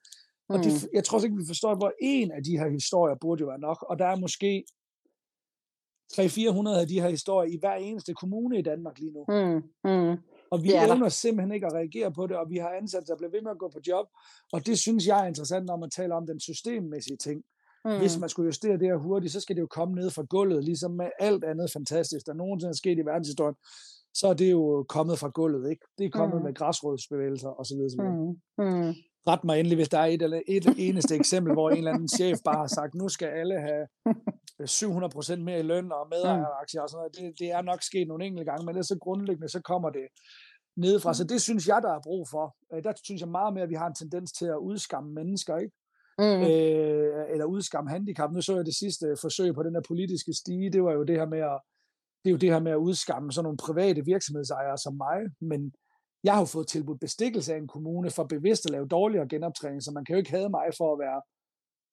Og 0.54 0.64
det, 0.64 0.74
mm. 0.74 0.90
jeg 0.94 1.04
tror 1.04 1.24
ikke, 1.24 1.38
vi 1.38 1.46
forstår, 1.48 1.76
hvor 1.76 1.94
en 2.02 2.32
af 2.32 2.44
de 2.44 2.58
her 2.58 2.70
historier 2.70 3.16
burde 3.22 3.42
jo 3.42 3.48
være 3.48 3.60
nok. 3.60 3.86
Og 3.90 4.00
der 4.00 4.06
er 4.06 4.16
måske 4.16 4.66
300-400 6.14 6.80
af 6.82 6.88
de 6.88 7.02
her 7.02 7.10
historier 7.10 7.52
i 7.54 7.58
hver 7.60 7.76
eneste 7.76 8.14
kommune 8.14 8.60
i 8.60 8.62
Danmark 8.62 9.00
lige 9.00 9.12
nu. 9.12 9.26
Mm. 9.28 9.64
Mm. 9.92 10.18
Og 10.52 10.64
vi 10.64 10.74
evner 10.74 11.10
simpelthen 11.10 11.52
ikke 11.52 11.68
at 11.68 11.74
reagere 11.74 12.12
på 12.12 12.28
det, 12.28 12.38
og 12.38 12.50
vi 12.50 12.58
har 12.58 12.70
ansat, 12.70 13.04
der 13.08 13.16
bliver 13.18 13.32
ved 13.32 13.42
med 13.42 13.52
at 13.52 13.58
gå 13.58 13.70
på 13.70 13.80
job. 13.88 14.06
Og 14.54 14.66
det 14.66 14.80
synes 14.80 15.08
jeg 15.08 15.24
er 15.24 15.28
interessant, 15.28 15.66
når 15.66 15.78
man 15.78 15.90
taler 15.90 16.16
om 16.16 16.28
den 16.28 16.40
systemmæssige 16.40 17.18
ting. 17.18 17.44
Mm. 17.86 17.98
Hvis 17.98 18.20
man 18.20 18.30
skulle 18.30 18.46
justere 18.46 18.78
det 18.78 18.88
her 18.88 18.96
hurtigt, 18.96 19.34
så 19.34 19.40
skal 19.42 19.56
det 19.56 19.62
jo 19.62 19.68
komme 19.68 19.96
ned 19.96 20.10
fra 20.10 20.24
gulvet, 20.30 20.64
ligesom 20.64 20.92
med 20.92 21.10
alt 21.20 21.44
andet 21.44 21.72
fantastisk, 21.72 22.26
der 22.26 22.34
nogensinde 22.34 22.70
er 22.70 22.76
sket 22.76 22.98
i 22.98 23.06
verdenshistorien. 23.06 23.56
Så 24.14 24.28
er 24.28 24.34
det 24.34 24.52
jo 24.52 24.86
kommet 24.90 25.20
fra 25.20 25.30
gulvet, 25.30 25.70
ikke? 25.70 25.86
Det 25.98 26.06
er 26.06 26.10
kommet 26.10 26.38
mm. 26.38 26.44
med 26.44 26.54
græsrådsbevægelser 26.54 27.50
osv. 27.60 27.82
Mm. 28.00 28.40
Mm 28.58 28.94
ret 29.28 29.44
mig 29.44 29.60
endelig, 29.60 29.76
hvis 29.76 29.90
der 29.90 30.00
er 30.00 30.06
et, 30.06 30.22
eller 30.22 30.42
et 30.48 30.66
eneste 30.78 31.16
eksempel, 31.16 31.54
hvor 31.54 31.70
en 31.70 31.78
eller 31.78 31.94
anden 31.94 32.08
chef 32.08 32.38
bare 32.46 32.58
har 32.58 32.68
sagt, 32.68 32.96
nu 32.96 33.10
skal 33.10 33.28
alle 33.28 33.60
have 33.60 33.88
700% 34.64 35.36
mere 35.36 35.60
i 35.60 35.64
løn 35.64 35.92
og 35.92 36.08
medejeraktier 36.10 36.82
og 36.82 36.90
sådan 36.90 37.00
noget. 37.00 37.16
Det, 37.16 37.40
det 37.40 37.52
er 37.52 37.62
nok 37.62 37.82
sket 37.82 38.08
nogle 38.08 38.26
enkelte 38.26 38.52
gange, 38.52 38.66
men 38.66 38.78
er 38.78 38.82
så 38.82 38.98
grundlæggende, 39.02 39.50
så 39.50 39.62
kommer 39.62 39.90
det 39.90 40.08
nedefra. 40.78 41.14
Så 41.14 41.24
det 41.24 41.42
synes 41.42 41.68
jeg, 41.68 41.80
der 41.82 41.92
er 41.94 42.00
brug 42.04 42.28
for. 42.30 42.56
Øh, 42.74 42.84
der 42.84 42.94
synes 43.04 43.22
jeg 43.22 43.30
meget 43.30 43.54
mere, 43.54 43.64
at 43.64 43.70
vi 43.70 43.76
har 43.76 43.88
en 43.88 43.96
tendens 43.96 44.32
til 44.32 44.46
at 44.46 44.58
udskamme 44.58 45.14
mennesker, 45.14 45.58
ikke? 45.58 45.76
Mm. 46.20 46.42
Øh, 46.50 47.24
eller 47.32 47.46
udskamme 47.46 47.90
handicap. 47.90 48.32
Nu 48.32 48.42
så 48.42 48.56
jeg 48.56 48.66
det 48.66 48.76
sidste 48.76 49.06
forsøg 49.22 49.54
på 49.56 49.64
den 49.64 49.76
her 49.76 49.82
politiske 49.88 50.34
stige, 50.34 50.72
det 50.72 50.84
var 50.84 50.94
jo 50.94 51.04
det 51.04 51.16
her 51.16 51.26
med 51.26 51.40
at 51.40 51.60
det 52.24 52.30
er 52.30 52.32
jo 52.32 52.38
det 52.38 52.52
her 52.52 52.60
med 52.60 52.72
at 52.72 52.84
udskamme 52.88 53.32
sådan 53.32 53.44
nogle 53.44 53.58
private 53.58 54.06
virksomhedsejere 54.06 54.78
som 54.78 54.94
mig, 54.94 55.20
men 55.42 55.74
jeg 56.24 56.34
har 56.34 56.42
jo 56.42 56.46
fået 56.46 56.68
tilbudt 56.68 57.00
bestikkelse 57.00 57.54
af 57.54 57.58
en 57.58 57.68
kommune 57.68 58.10
for 58.10 58.24
bevidst 58.24 58.66
at 58.66 58.72
lave 58.72 58.88
dårligere 58.88 59.28
genoptræning, 59.28 59.84
så 59.84 59.92
man 59.92 60.06
kan 60.06 60.14
jo 60.14 60.18
ikke 60.18 60.32
have 60.32 60.50
mig 60.50 60.70
for 60.78 60.94
at 60.94 61.00
være 61.00 61.22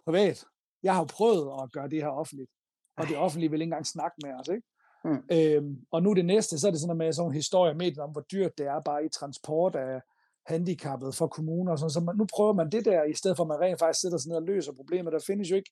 privat. 0.04 0.44
Jeg 0.82 0.94
har 0.94 1.00
jo 1.00 1.06
prøvet 1.06 1.62
at 1.62 1.72
gøre 1.72 1.88
det 1.88 2.02
her 2.02 2.08
offentligt, 2.08 2.50
og 2.96 3.08
det 3.08 3.16
offentlige 3.16 3.50
vil 3.50 3.60
ikke 3.60 3.64
engang 3.64 3.86
snakke 3.86 4.16
med 4.24 4.32
os, 4.40 4.48
ikke? 4.48 4.66
Mm. 5.04 5.22
Øhm, 5.32 5.76
og 5.90 6.02
nu 6.02 6.12
det 6.12 6.24
næste, 6.24 6.58
så 6.58 6.66
er 6.66 6.70
det 6.70 6.80
sådan 6.80 6.88
noget 6.88 7.06
med 7.06 7.12
sådan 7.12 7.22
nogle 7.22 7.36
historier 7.36 7.74
med 7.74 7.98
om, 7.98 8.10
hvor 8.10 8.24
dyrt 8.32 8.58
det 8.58 8.66
er 8.66 8.80
bare 8.80 9.04
i 9.04 9.08
transport 9.08 9.76
af 9.76 10.00
handicappede 10.46 11.12
for 11.12 11.26
kommuner 11.26 11.72
og 11.72 11.78
sådan 11.78 11.90
Så 11.90 12.00
man, 12.00 12.16
nu 12.16 12.26
prøver 12.34 12.52
man 12.52 12.70
det 12.70 12.84
der, 12.84 13.04
i 13.04 13.14
stedet 13.14 13.36
for 13.36 13.44
at 13.44 13.48
man 13.48 13.60
rent 13.60 13.78
faktisk 13.78 14.02
sætter 14.02 14.18
sig 14.18 14.28
ned 14.28 14.36
og 14.36 14.42
løser 14.42 14.72
problemet. 14.72 15.12
Der 15.12 15.24
findes 15.26 15.50
jo 15.50 15.56
ikke 15.56 15.70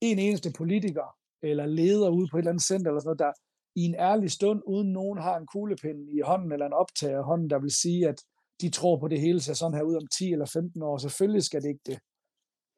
en 0.00 0.18
eneste 0.18 0.52
politiker 0.52 1.16
eller 1.42 1.66
leder 1.66 2.08
ude 2.08 2.28
på 2.30 2.36
et 2.36 2.40
eller 2.40 2.50
andet 2.50 2.64
center 2.64 2.90
eller 2.90 3.00
sådan 3.00 3.08
noget, 3.08 3.18
der 3.18 3.32
i 3.78 3.82
en 3.88 3.94
ærlig 3.94 4.30
stund, 4.30 4.62
uden 4.66 4.92
nogen 4.92 5.18
har 5.18 5.36
en 5.36 5.46
kuglepind 5.46 6.00
i 6.10 6.20
hånden 6.20 6.52
eller 6.52 6.66
en 6.66 6.72
optager 6.72 7.20
i 7.20 7.28
hånden, 7.30 7.50
der 7.50 7.58
vil 7.58 7.70
sige, 7.70 8.08
at 8.08 8.18
de 8.60 8.70
tror 8.70 8.98
på 8.98 9.08
det 9.08 9.20
hele 9.20 9.40
ser 9.40 9.54
sådan 9.54 9.76
her 9.76 9.82
ud 9.82 9.96
om 9.96 10.06
10 10.06 10.32
eller 10.32 10.46
15 10.46 10.82
år. 10.82 10.98
Selvfølgelig 10.98 11.42
skal 11.42 11.62
det 11.62 11.68
ikke 11.68 11.86
det. 11.86 11.98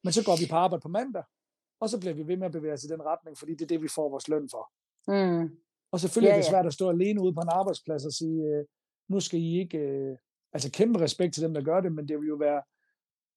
Men 0.04 0.12
så 0.12 0.24
går 0.24 0.36
vi 0.42 0.46
på 0.50 0.56
arbejde 0.56 0.82
på 0.82 0.88
mandag, 0.88 1.24
og 1.80 1.88
så 1.88 2.00
bliver 2.00 2.14
vi 2.14 2.26
ved 2.26 2.36
med 2.36 2.46
at 2.46 2.52
bevæge 2.52 2.72
os 2.72 2.84
i 2.84 2.88
den 2.88 3.02
retning, 3.02 3.38
fordi 3.38 3.52
det 3.52 3.62
er 3.62 3.66
det, 3.66 3.82
vi 3.82 3.88
får 3.88 4.08
vores 4.10 4.28
løn 4.28 4.48
for. 4.50 4.64
Mm. 5.12 5.50
Og 5.92 6.00
selvfølgelig 6.00 6.28
ja, 6.28 6.34
ja. 6.34 6.38
er 6.38 6.42
det 6.42 6.50
svært 6.50 6.66
at 6.66 6.72
stå 6.72 6.90
alene 6.90 7.22
ude 7.22 7.34
på 7.34 7.40
en 7.40 7.56
arbejdsplads 7.60 8.04
og 8.04 8.12
sige, 8.12 8.38
øh, 8.50 8.64
nu 9.08 9.20
skal 9.20 9.40
I 9.40 9.60
ikke, 9.60 9.78
øh, 9.78 10.16
altså 10.52 10.70
kæmpe 10.70 11.00
respekt 11.00 11.34
til 11.34 11.42
dem, 11.42 11.54
der 11.54 11.62
gør 11.62 11.80
det, 11.80 11.92
men 11.92 12.08
det 12.08 12.18
vil 12.20 12.28
jo 12.28 12.34
være 12.34 12.62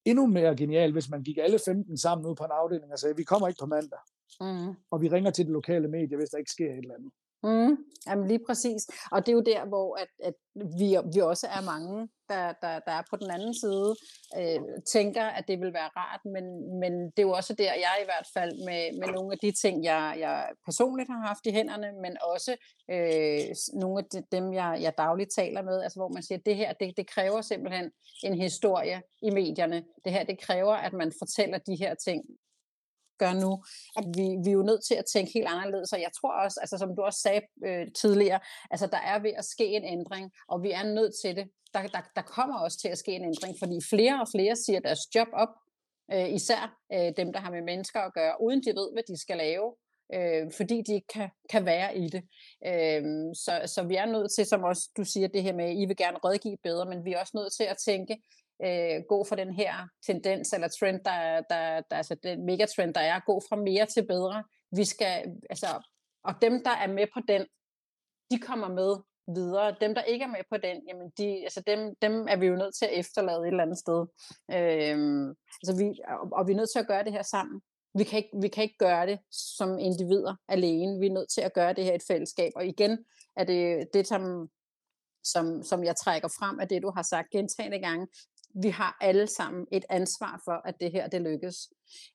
endnu 0.05 0.25
mere 0.27 0.55
genialt, 0.55 0.93
hvis 0.93 1.09
man 1.09 1.23
gik 1.23 1.37
alle 1.37 1.59
15 1.65 1.97
sammen 1.97 2.27
ud 2.27 2.35
på 2.35 2.43
en 2.43 2.51
afdeling 2.51 2.91
og 2.91 2.99
sagde, 2.99 3.15
vi 3.15 3.23
kommer 3.23 3.47
ikke 3.47 3.59
på 3.59 3.65
mandag. 3.65 3.99
Mm. 4.41 4.75
Og 4.91 5.01
vi 5.01 5.09
ringer 5.09 5.31
til 5.31 5.45
det 5.45 5.53
lokale 5.53 5.87
medie, 5.87 6.17
hvis 6.17 6.29
der 6.29 6.37
ikke 6.37 6.51
sker 6.51 6.71
et 6.71 6.77
eller 6.77 6.95
andet. 6.95 7.11
Mm, 7.43 7.77
jamen 8.07 8.27
lige 8.27 8.45
præcis. 8.47 8.87
Og 9.11 9.25
det 9.25 9.31
er 9.31 9.33
jo 9.33 9.41
der, 9.41 9.65
hvor 9.65 9.95
at, 9.95 10.07
at 10.23 10.33
vi, 10.79 10.97
vi 11.13 11.19
også 11.19 11.47
er 11.47 11.61
mange, 11.61 12.09
der, 12.29 12.53
der, 12.61 12.79
der 12.87 12.91
er 12.91 13.03
på 13.09 13.15
den 13.15 13.31
anden 13.31 13.53
side, 13.53 13.95
øh, 14.39 14.59
tænker, 14.93 15.23
at 15.23 15.47
det 15.47 15.59
vil 15.59 15.73
være 15.73 15.89
rart, 15.97 16.21
men, 16.25 16.45
men 16.79 16.93
det 17.05 17.19
er 17.19 17.27
jo 17.29 17.31
også 17.31 17.53
der, 17.53 17.73
jeg 17.73 17.95
i 18.01 18.05
hvert 18.05 18.27
fald 18.33 18.51
med, 18.67 18.99
med 18.99 19.07
nogle 19.13 19.31
af 19.31 19.39
de 19.39 19.51
ting, 19.51 19.83
jeg, 19.83 20.15
jeg 20.19 20.49
personligt 20.65 21.09
har 21.09 21.27
haft 21.27 21.45
i 21.45 21.51
hænderne, 21.51 21.91
men 22.01 22.17
også 22.33 22.51
øh, 22.91 23.79
nogle 23.81 23.99
af 23.99 24.05
de, 24.11 24.23
dem, 24.31 24.53
jeg, 24.53 24.77
jeg 24.81 24.93
dagligt 24.97 25.31
taler 25.35 25.61
med, 25.61 25.83
altså 25.83 25.99
hvor 25.99 26.09
man 26.09 26.23
siger, 26.23 26.37
at 26.37 26.45
det 26.45 26.55
her, 26.55 26.73
det, 26.73 26.93
det 26.97 27.07
kræver 27.07 27.41
simpelthen 27.41 27.91
en 28.23 28.41
historie 28.41 29.01
i 29.21 29.29
medierne. 29.29 29.83
Det 30.05 30.11
her, 30.11 30.23
det 30.23 30.39
kræver, 30.39 30.73
at 30.73 30.93
man 30.93 31.11
fortæller 31.19 31.57
de 31.57 31.75
her 31.75 31.93
ting 31.95 32.25
gør 33.23 33.33
nu, 33.33 33.51
at 33.99 34.05
vi, 34.17 34.25
vi 34.43 34.49
er 34.49 34.59
jo 34.59 34.69
nødt 34.69 34.83
til 34.85 34.95
at 34.95 35.05
tænke 35.13 35.31
helt 35.35 35.47
anderledes, 35.55 35.93
og 35.93 36.01
jeg 36.05 36.11
tror 36.19 36.33
også, 36.43 36.57
altså 36.63 36.77
som 36.77 36.95
du 36.95 37.01
også 37.01 37.19
sagde 37.25 37.41
øh, 37.67 37.85
tidligere, 38.01 38.39
altså 38.71 38.87
der 38.87 39.01
er 39.11 39.19
ved 39.19 39.33
at 39.37 39.45
ske 39.45 39.67
en 39.77 39.85
ændring, 39.97 40.31
og 40.51 40.63
vi 40.63 40.71
er 40.71 40.83
nødt 40.83 41.13
til 41.23 41.35
det. 41.35 41.45
Der, 41.73 41.81
der, 41.95 42.01
der 42.15 42.21
kommer 42.21 42.59
også 42.59 42.77
til 42.79 42.87
at 42.87 42.97
ske 42.97 43.11
en 43.11 43.25
ændring, 43.25 43.55
fordi 43.59 43.77
flere 43.89 44.21
og 44.21 44.27
flere 44.35 44.55
siger 44.55 44.79
deres 44.79 45.15
job 45.15 45.27
op, 45.33 45.53
øh, 46.13 46.29
især 46.29 46.77
øh, 46.93 47.11
dem, 47.17 47.33
der 47.33 47.39
har 47.39 47.51
med 47.51 47.61
mennesker 47.61 47.99
at 47.99 48.13
gøre, 48.13 48.41
uden 48.41 48.63
de 48.63 48.71
ved, 48.79 48.87
hvad 48.93 49.03
de 49.07 49.17
skal 49.21 49.37
lave, 49.37 49.75
øh, 50.15 50.51
fordi 50.57 50.81
de 50.87 50.93
ikke 50.93 51.07
kan, 51.07 51.29
kan 51.49 51.65
være 51.65 51.97
i 51.97 52.07
det. 52.09 52.23
Øh, 52.65 53.03
så, 53.43 53.53
så 53.65 53.83
vi 53.83 53.95
er 53.95 54.05
nødt 54.05 54.31
til, 54.35 54.45
som 54.45 54.63
også 54.63 54.89
du 54.97 55.03
siger, 55.03 55.27
det 55.27 55.43
her 55.43 55.53
med, 55.53 55.65
at 55.65 55.75
I 55.75 55.85
vil 55.85 55.97
gerne 55.97 56.17
rådgive 56.17 56.57
bedre, 56.63 56.85
men 56.85 57.05
vi 57.05 57.13
er 57.13 57.19
også 57.19 57.33
nødt 57.35 57.53
til 57.53 57.63
at 57.63 57.77
tænke, 57.85 58.17
øh, 58.65 59.03
gå 59.09 59.23
for 59.23 59.35
den 59.35 59.53
her 59.53 59.87
tendens 60.05 60.53
eller 60.53 60.67
trend, 60.67 60.99
der, 61.05 61.41
der, 61.49 61.81
der 61.89 61.95
altså 61.97 62.15
den 62.23 62.45
megatrend, 62.45 62.93
der 62.93 63.01
er, 63.01 63.19
gå 63.25 63.41
fra 63.49 63.55
mere 63.55 63.85
til 63.85 64.07
bedre. 64.07 64.43
Vi 64.71 64.85
skal, 64.85 65.23
altså, 65.49 65.67
og 66.23 66.33
dem, 66.41 66.63
der 66.63 66.71
er 66.71 66.87
med 66.87 67.07
på 67.13 67.19
den, 67.27 67.45
de 68.31 68.39
kommer 68.39 68.67
med 68.67 68.95
videre. 69.35 69.75
Dem, 69.81 69.95
der 69.95 70.01
ikke 70.01 70.23
er 70.23 70.29
med 70.29 70.43
på 70.49 70.57
den, 70.57 70.87
jamen 70.87 71.11
de, 71.17 71.43
altså 71.43 71.61
dem, 71.67 71.95
dem 72.01 72.27
er 72.29 72.35
vi 72.35 72.45
jo 72.45 72.55
nødt 72.55 72.75
til 72.75 72.85
at 72.85 72.99
efterlade 72.99 73.41
et 73.41 73.47
eller 73.47 73.63
andet 73.63 73.77
sted. 73.77 73.99
Øhm, 74.51 75.29
altså 75.61 75.73
vi, 75.77 75.99
og, 76.07 76.29
og 76.31 76.47
vi 76.47 76.51
er 76.51 76.57
nødt 76.57 76.71
til 76.71 76.79
at 76.79 76.87
gøre 76.87 77.03
det 77.03 77.11
her 77.11 77.23
sammen. 77.23 77.61
Vi 77.97 78.03
kan, 78.03 78.17
ikke, 78.17 78.29
vi 78.41 78.47
kan 78.47 78.63
ikke 78.63 78.77
gøre 78.77 79.07
det 79.07 79.19
som 79.31 79.79
individer 79.79 80.35
alene. 80.47 80.99
Vi 80.99 81.05
er 81.05 81.11
nødt 81.11 81.29
til 81.29 81.41
at 81.41 81.53
gøre 81.53 81.73
det 81.73 81.83
her 81.83 81.91
i 81.91 81.95
et 81.95 82.03
fællesskab. 82.07 82.51
Og 82.55 82.65
igen 82.65 83.05
er 83.35 83.43
det 83.43 83.87
det, 83.93 84.07
som, 84.07 84.49
som, 85.23 85.63
som 85.63 85.83
jeg 85.83 85.95
trækker 85.95 86.27
frem 86.27 86.59
af 86.59 86.67
det, 86.67 86.83
du 86.83 86.91
har 86.95 87.01
sagt 87.03 87.29
gentagende 87.29 87.79
gange 87.79 88.07
vi 88.61 88.69
har 88.69 88.97
alle 89.01 89.27
sammen 89.27 89.67
et 89.71 89.85
ansvar 89.89 90.41
for, 90.45 90.61
at 90.67 90.75
det 90.79 90.91
her 90.91 91.07
det 91.07 91.21
lykkes. 91.21 91.69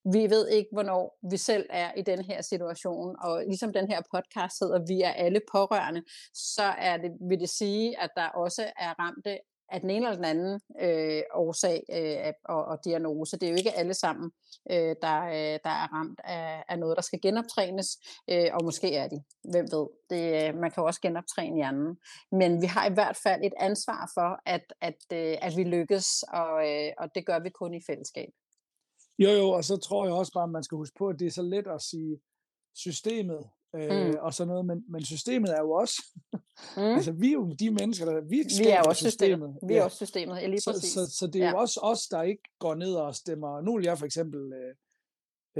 Vi 0.04 0.30
ved 0.30 0.48
ikke, 0.48 0.68
hvornår 0.72 1.18
vi 1.30 1.36
selv 1.36 1.66
er 1.70 1.92
i 1.96 2.02
den 2.02 2.24
her 2.24 2.42
situation, 2.42 3.16
og 3.20 3.42
ligesom 3.46 3.72
den 3.72 3.88
her 3.88 4.02
podcast 4.14 4.60
hedder, 4.60 4.84
vi 4.88 5.02
er 5.02 5.10
alle 5.10 5.40
pårørende, 5.52 6.02
så 6.34 6.62
er 6.62 6.96
det, 6.96 7.10
vil 7.28 7.40
det 7.40 7.48
sige, 7.48 8.00
at 8.00 8.10
der 8.16 8.28
også 8.28 8.72
er 8.78 8.94
ramte 8.98 9.38
af 9.68 9.80
den 9.80 9.90
ene 9.90 10.06
eller 10.06 10.16
den 10.16 10.24
anden 10.24 10.60
øh, 10.80 11.22
årsag 11.34 11.82
øh, 11.92 12.32
og, 12.44 12.64
og 12.64 12.84
diagnose. 12.84 13.38
Det 13.38 13.46
er 13.46 13.50
jo 13.50 13.56
ikke 13.56 13.76
alle 13.76 13.94
sammen, 13.94 14.30
øh, 14.70 14.96
der, 15.02 15.18
øh, 15.24 15.58
der 15.64 15.74
er 15.82 15.94
ramt 15.94 16.20
af, 16.24 16.64
af 16.68 16.78
noget, 16.78 16.96
der 16.96 17.02
skal 17.02 17.20
genoptrænes, 17.20 17.98
øh, 18.30 18.50
og 18.52 18.64
måske 18.64 18.94
er 18.94 19.08
de. 19.08 19.22
Hvem 19.50 19.66
ved? 19.72 19.86
Det, 20.10 20.48
øh, 20.48 20.60
man 20.60 20.70
kan 20.70 20.80
jo 20.82 20.86
også 20.86 21.00
genoptræne 21.00 21.56
hjernen. 21.56 21.98
Men 22.32 22.62
vi 22.62 22.66
har 22.66 22.90
i 22.90 22.94
hvert 22.94 23.16
fald 23.16 23.44
et 23.44 23.54
ansvar 23.60 24.10
for, 24.14 24.40
at, 24.46 24.72
at, 24.80 24.98
øh, 25.12 25.36
at 25.42 25.56
vi 25.56 25.64
lykkes, 25.64 26.22
og, 26.22 26.68
øh, 26.70 26.92
og 26.98 27.14
det 27.14 27.26
gør 27.26 27.38
vi 27.38 27.50
kun 27.50 27.74
i 27.74 27.80
fællesskab. 27.86 28.28
Jo, 29.18 29.30
jo, 29.30 29.50
og 29.50 29.64
så 29.64 29.76
tror 29.76 30.04
jeg 30.04 30.14
også 30.14 30.32
bare, 30.32 30.44
at 30.44 30.50
man 30.50 30.62
skal 30.62 30.76
huske 30.76 30.96
på, 30.98 31.08
at 31.08 31.18
det 31.18 31.26
er 31.26 31.30
så 31.30 31.42
let 31.42 31.66
at 31.66 31.82
sige, 31.82 32.20
systemet 32.74 33.50
øh, 33.76 34.06
mm. 34.06 34.16
og 34.20 34.34
sådan 34.34 34.48
noget, 34.48 34.66
men, 34.66 34.84
men 34.88 35.04
systemet 35.04 35.50
er 35.50 35.60
jo 35.60 35.72
også, 35.72 36.02
mm. 36.76 36.82
altså 36.98 37.12
vi 37.12 37.28
er 37.28 37.32
jo 37.32 37.52
de 37.52 37.70
mennesker, 37.70 38.04
der 38.04 38.20
vi, 38.20 38.44
vi 38.58 38.68
er 38.68 38.82
også 38.82 39.10
systemet. 39.10 39.10
systemet. 39.10 39.56
Vi 39.68 39.74
er 39.74 39.78
ja. 39.78 39.84
også 39.84 39.96
systemet, 39.96 40.36
ja, 40.36 40.46
lige 40.46 40.62
præcis. 40.66 40.92
Så, 40.92 41.06
så, 41.06 41.16
så 41.18 41.26
det 41.26 41.42
er 41.42 41.46
ja. 41.46 41.50
jo 41.50 41.58
også 41.58 41.80
os, 41.82 42.06
der 42.06 42.22
ikke 42.22 42.42
går 42.58 42.74
ned 42.74 42.94
og 42.94 43.14
stemmer. 43.14 43.60
Nu 43.60 43.76
vil 43.76 43.84
jeg 43.84 43.98
for 43.98 44.06
eksempel, 44.06 44.52
øh, 44.52 44.74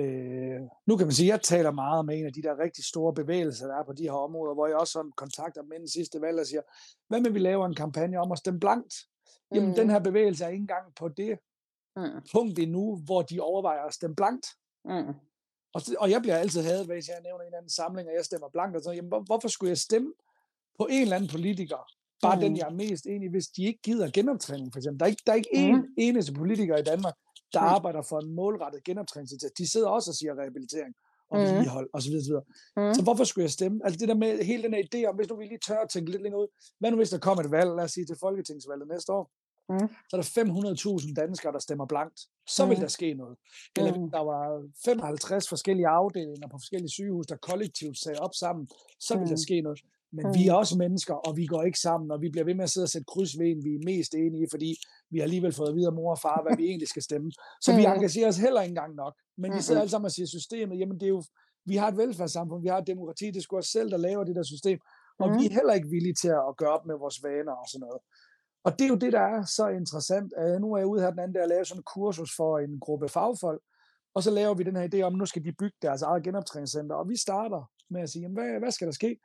øh, 0.04 0.60
nu 0.86 0.96
kan 0.96 1.06
man 1.06 1.14
sige, 1.14 1.28
at 1.28 1.32
jeg 1.32 1.42
taler 1.42 1.70
meget 1.70 2.06
med 2.06 2.18
en 2.18 2.26
af 2.26 2.32
de 2.32 2.42
der 2.42 2.58
rigtig 2.58 2.84
store 2.84 3.14
bevægelser, 3.14 3.66
der 3.66 3.76
er 3.76 3.84
på 3.84 3.92
de 3.92 4.02
her 4.02 4.12
områder, 4.12 4.54
hvor 4.54 4.66
jeg 4.66 4.76
også 4.76 4.92
sådan 4.92 5.12
kontakter 5.16 5.62
med 5.62 5.78
den 5.78 5.88
sidste 5.88 6.20
valg 6.20 6.40
og 6.40 6.46
siger, 6.46 6.62
hvad 7.08 7.20
med 7.20 7.30
vi 7.30 7.38
laver 7.38 7.66
en 7.66 7.74
kampagne 7.74 8.20
om 8.20 8.32
at 8.32 8.38
stemme 8.38 8.60
blankt? 8.60 8.94
Jamen, 9.54 9.68
mm. 9.68 9.74
den 9.74 9.90
her 9.90 9.98
bevægelse 9.98 10.44
er 10.44 10.48
ikke 10.48 10.60
engang 10.60 10.94
på 10.94 11.08
det 11.08 11.38
mm. 11.96 12.22
punkt 12.32 12.58
endnu, 12.58 12.96
hvor 13.04 13.22
de 13.22 13.40
overvejer 13.40 13.82
at 13.82 13.94
stemme 13.94 14.16
blankt. 14.16 14.46
Mm. 14.84 15.14
Og, 15.74 15.82
og 15.98 16.10
jeg 16.10 16.20
bliver 16.22 16.36
altid 16.36 16.62
hadet, 16.62 16.86
hvis 16.86 17.08
jeg 17.08 17.16
nævner 17.22 17.40
en 17.40 17.46
eller 17.46 17.58
anden 17.58 17.70
samling, 17.70 18.08
og 18.08 18.14
jeg 18.14 18.24
stemmer 18.24 18.48
blankt, 18.48 18.76
og 18.76 18.82
så, 18.82 18.90
jamen, 18.92 19.08
hvor, 19.08 19.20
hvorfor 19.20 19.48
skulle 19.48 19.70
jeg 19.70 19.78
stemme 19.78 20.12
på 20.78 20.86
en 20.90 21.02
eller 21.02 21.16
anden 21.16 21.30
politiker, 21.30 21.80
bare 22.22 22.36
mm. 22.36 22.40
den, 22.40 22.56
jeg 22.56 22.66
er 22.66 22.76
mest 22.84 23.06
enig 23.06 23.30
hvis 23.30 23.46
de 23.46 23.64
ikke 23.64 23.80
gider 23.82 24.10
genoptræning, 24.10 24.72
for 24.72 24.78
eksempel. 24.78 24.98
Der 25.00 25.06
er 25.06 25.10
ikke, 25.10 25.22
der 25.26 25.32
er 25.32 25.36
ikke 25.36 25.50
mm. 25.54 25.78
en 25.78 25.84
eneste 25.96 26.32
politiker 26.32 26.76
i 26.76 26.82
Danmark, 26.82 27.14
der 27.52 27.60
mm. 27.60 27.66
arbejder 27.66 28.02
for 28.02 28.18
en 28.20 28.34
målrettet 28.34 28.84
genoptræning. 28.84 29.28
De 29.58 29.70
sidder 29.72 29.88
også 29.88 30.10
og 30.10 30.14
siger 30.14 30.32
rehabilitering 30.40 30.94
og 31.30 31.38
mm. 31.38 31.44
vedligehold 31.44 31.88
osv. 31.92 32.02
Så, 32.02 32.10
videre, 32.10 32.44
mm. 32.76 32.94
så 32.94 33.02
hvorfor 33.02 33.24
skulle 33.24 33.42
jeg 33.42 33.50
stemme? 33.50 33.80
Altså 33.84 33.98
det 33.98 34.08
der 34.08 34.14
med 34.14 34.44
hele 34.44 34.62
den 34.62 34.74
her 34.74 34.82
idé 34.88 35.08
om, 35.08 35.16
hvis 35.16 35.28
nu 35.28 35.36
vi 35.36 35.44
lige 35.44 35.64
tør 35.66 35.80
at 35.80 35.90
tænke 35.90 36.10
lidt 36.10 36.22
længere 36.22 36.42
ud, 36.42 36.48
hvad 36.78 36.90
nu 36.90 36.96
hvis 36.96 37.10
der 37.10 37.18
kommer 37.18 37.44
et 37.44 37.50
valg, 37.50 37.70
lad 37.76 37.84
os 37.84 37.92
sige 37.92 38.06
til 38.06 38.16
Folketingsvalget 38.20 38.88
næste 38.88 39.12
år, 39.12 39.30
mm. 39.68 39.88
så 40.08 40.12
er 40.16 40.20
der 40.20 40.28
500.000 41.00 41.14
danskere, 41.14 41.52
der 41.52 41.58
stemmer 41.58 41.86
blankt. 41.86 42.20
Så 42.46 42.64
mm. 42.64 42.70
vil 42.70 42.80
der 42.80 42.88
ske 42.88 43.14
noget. 43.14 43.36
Eller 43.76 43.94
mm. 43.94 44.10
der 44.10 44.22
var 44.30 44.42
55 44.84 45.48
forskellige 45.48 45.88
afdelinger 45.88 46.48
på 46.48 46.58
forskellige 46.62 46.90
sygehus, 46.90 47.26
der 47.26 47.36
kollektivt 47.36 47.98
sagde 47.98 48.18
op 48.18 48.34
sammen, 48.34 48.68
så 49.00 49.14
vil 49.14 49.22
mm. 49.24 49.28
der 49.28 49.36
ske 49.36 49.60
noget. 49.60 49.80
Men 50.12 50.26
mm. 50.26 50.34
vi 50.34 50.48
er 50.48 50.54
også 50.54 50.78
mennesker, 50.78 51.14
og 51.14 51.36
vi 51.36 51.46
går 51.46 51.62
ikke 51.62 51.78
sammen, 51.78 52.10
og 52.10 52.20
vi 52.20 52.28
bliver 52.28 52.44
ved 52.44 52.54
med 52.54 52.64
at 52.64 52.70
sidde 52.70 52.84
og 52.84 52.88
sætte 52.88 53.04
kryds 53.12 53.38
ved 53.38 53.46
en, 53.46 53.64
vi 53.64 53.72
er 53.74 53.84
mest 53.84 54.14
enige 54.14 54.42
i, 54.42 54.46
fordi 54.50 54.70
vi 55.10 55.18
har 55.18 55.24
alligevel 55.24 55.52
fået 55.52 55.68
at 55.68 55.76
vide 55.76 55.86
af 55.86 55.92
mor 55.92 56.10
og 56.10 56.18
far, 56.18 56.42
hvad 56.42 56.56
vi 56.56 56.64
egentlig 56.64 56.88
skal 56.88 57.02
stemme. 57.02 57.32
Så 57.60 57.72
mm. 57.72 57.78
vi 57.78 57.84
engagerer 57.84 58.28
os 58.28 58.36
heller 58.36 58.60
ikke 58.62 58.70
engang 58.70 58.94
nok. 58.94 59.14
Men 59.38 59.54
vi 59.56 59.60
sidder 59.62 59.80
alle 59.80 59.90
sammen 59.90 60.06
og 60.10 60.12
siger, 60.12 60.26
systemet, 60.26 60.78
jamen 60.78 60.96
det 61.00 61.06
er 61.06 61.14
jo, 61.18 61.22
vi 61.70 61.76
har 61.76 61.88
et 61.88 61.96
velfærdssamfund, 61.96 62.62
vi 62.62 62.68
har 62.68 62.78
et 62.78 62.86
demokrati, 62.86 63.26
det 63.26 63.36
er 63.36 63.40
sgu 63.40 63.56
os 63.56 63.66
selv, 63.66 63.90
der 63.90 63.96
laver 63.96 64.24
det 64.24 64.36
der 64.36 64.42
system, 64.42 64.78
og 65.22 65.26
mm. 65.28 65.38
vi 65.38 65.46
er 65.46 65.52
heller 65.58 65.74
ikke 65.74 65.88
villige 65.88 66.16
til 66.22 66.28
at 66.28 66.56
gøre 66.60 66.72
op 66.76 66.86
med 66.86 66.96
vores 67.04 67.18
vaner 67.22 67.54
og 67.62 67.66
sådan 67.72 67.84
noget. 67.86 68.00
Og 68.64 68.78
det 68.78 68.84
er 68.84 68.88
jo 68.88 68.96
det, 68.96 69.12
der 69.12 69.20
er 69.20 69.42
så 69.44 69.68
interessant. 69.68 70.32
Nu 70.60 70.72
er 70.72 70.78
jeg 70.78 70.86
ude 70.86 71.00
her 71.00 71.10
den 71.10 71.18
anden 71.18 71.34
dag 71.34 71.42
og 71.42 71.48
lave 71.48 71.64
sådan 71.64 71.80
en 71.80 71.90
kursus 71.94 72.30
for 72.36 72.58
en 72.58 72.80
gruppe 72.80 73.08
fagfolk, 73.08 73.62
og 74.14 74.22
så 74.22 74.30
laver 74.30 74.54
vi 74.54 74.62
den 74.62 74.76
her 74.76 74.88
idé 74.92 75.00
om, 75.00 75.14
at 75.14 75.18
nu 75.18 75.26
skal 75.26 75.44
de 75.44 75.52
bygge 75.52 75.76
deres 75.82 76.02
eget 76.02 76.22
genoptræningscenter, 76.22 76.96
og 76.96 77.08
vi 77.08 77.16
starter 77.16 77.70
med 77.90 78.00
at 78.00 78.10
sige, 78.10 78.22
jamen, 78.22 78.36
hvad, 78.36 78.58
hvad 78.58 78.70
skal 78.70 78.86
der 78.86 78.92
ske? 78.92 79.18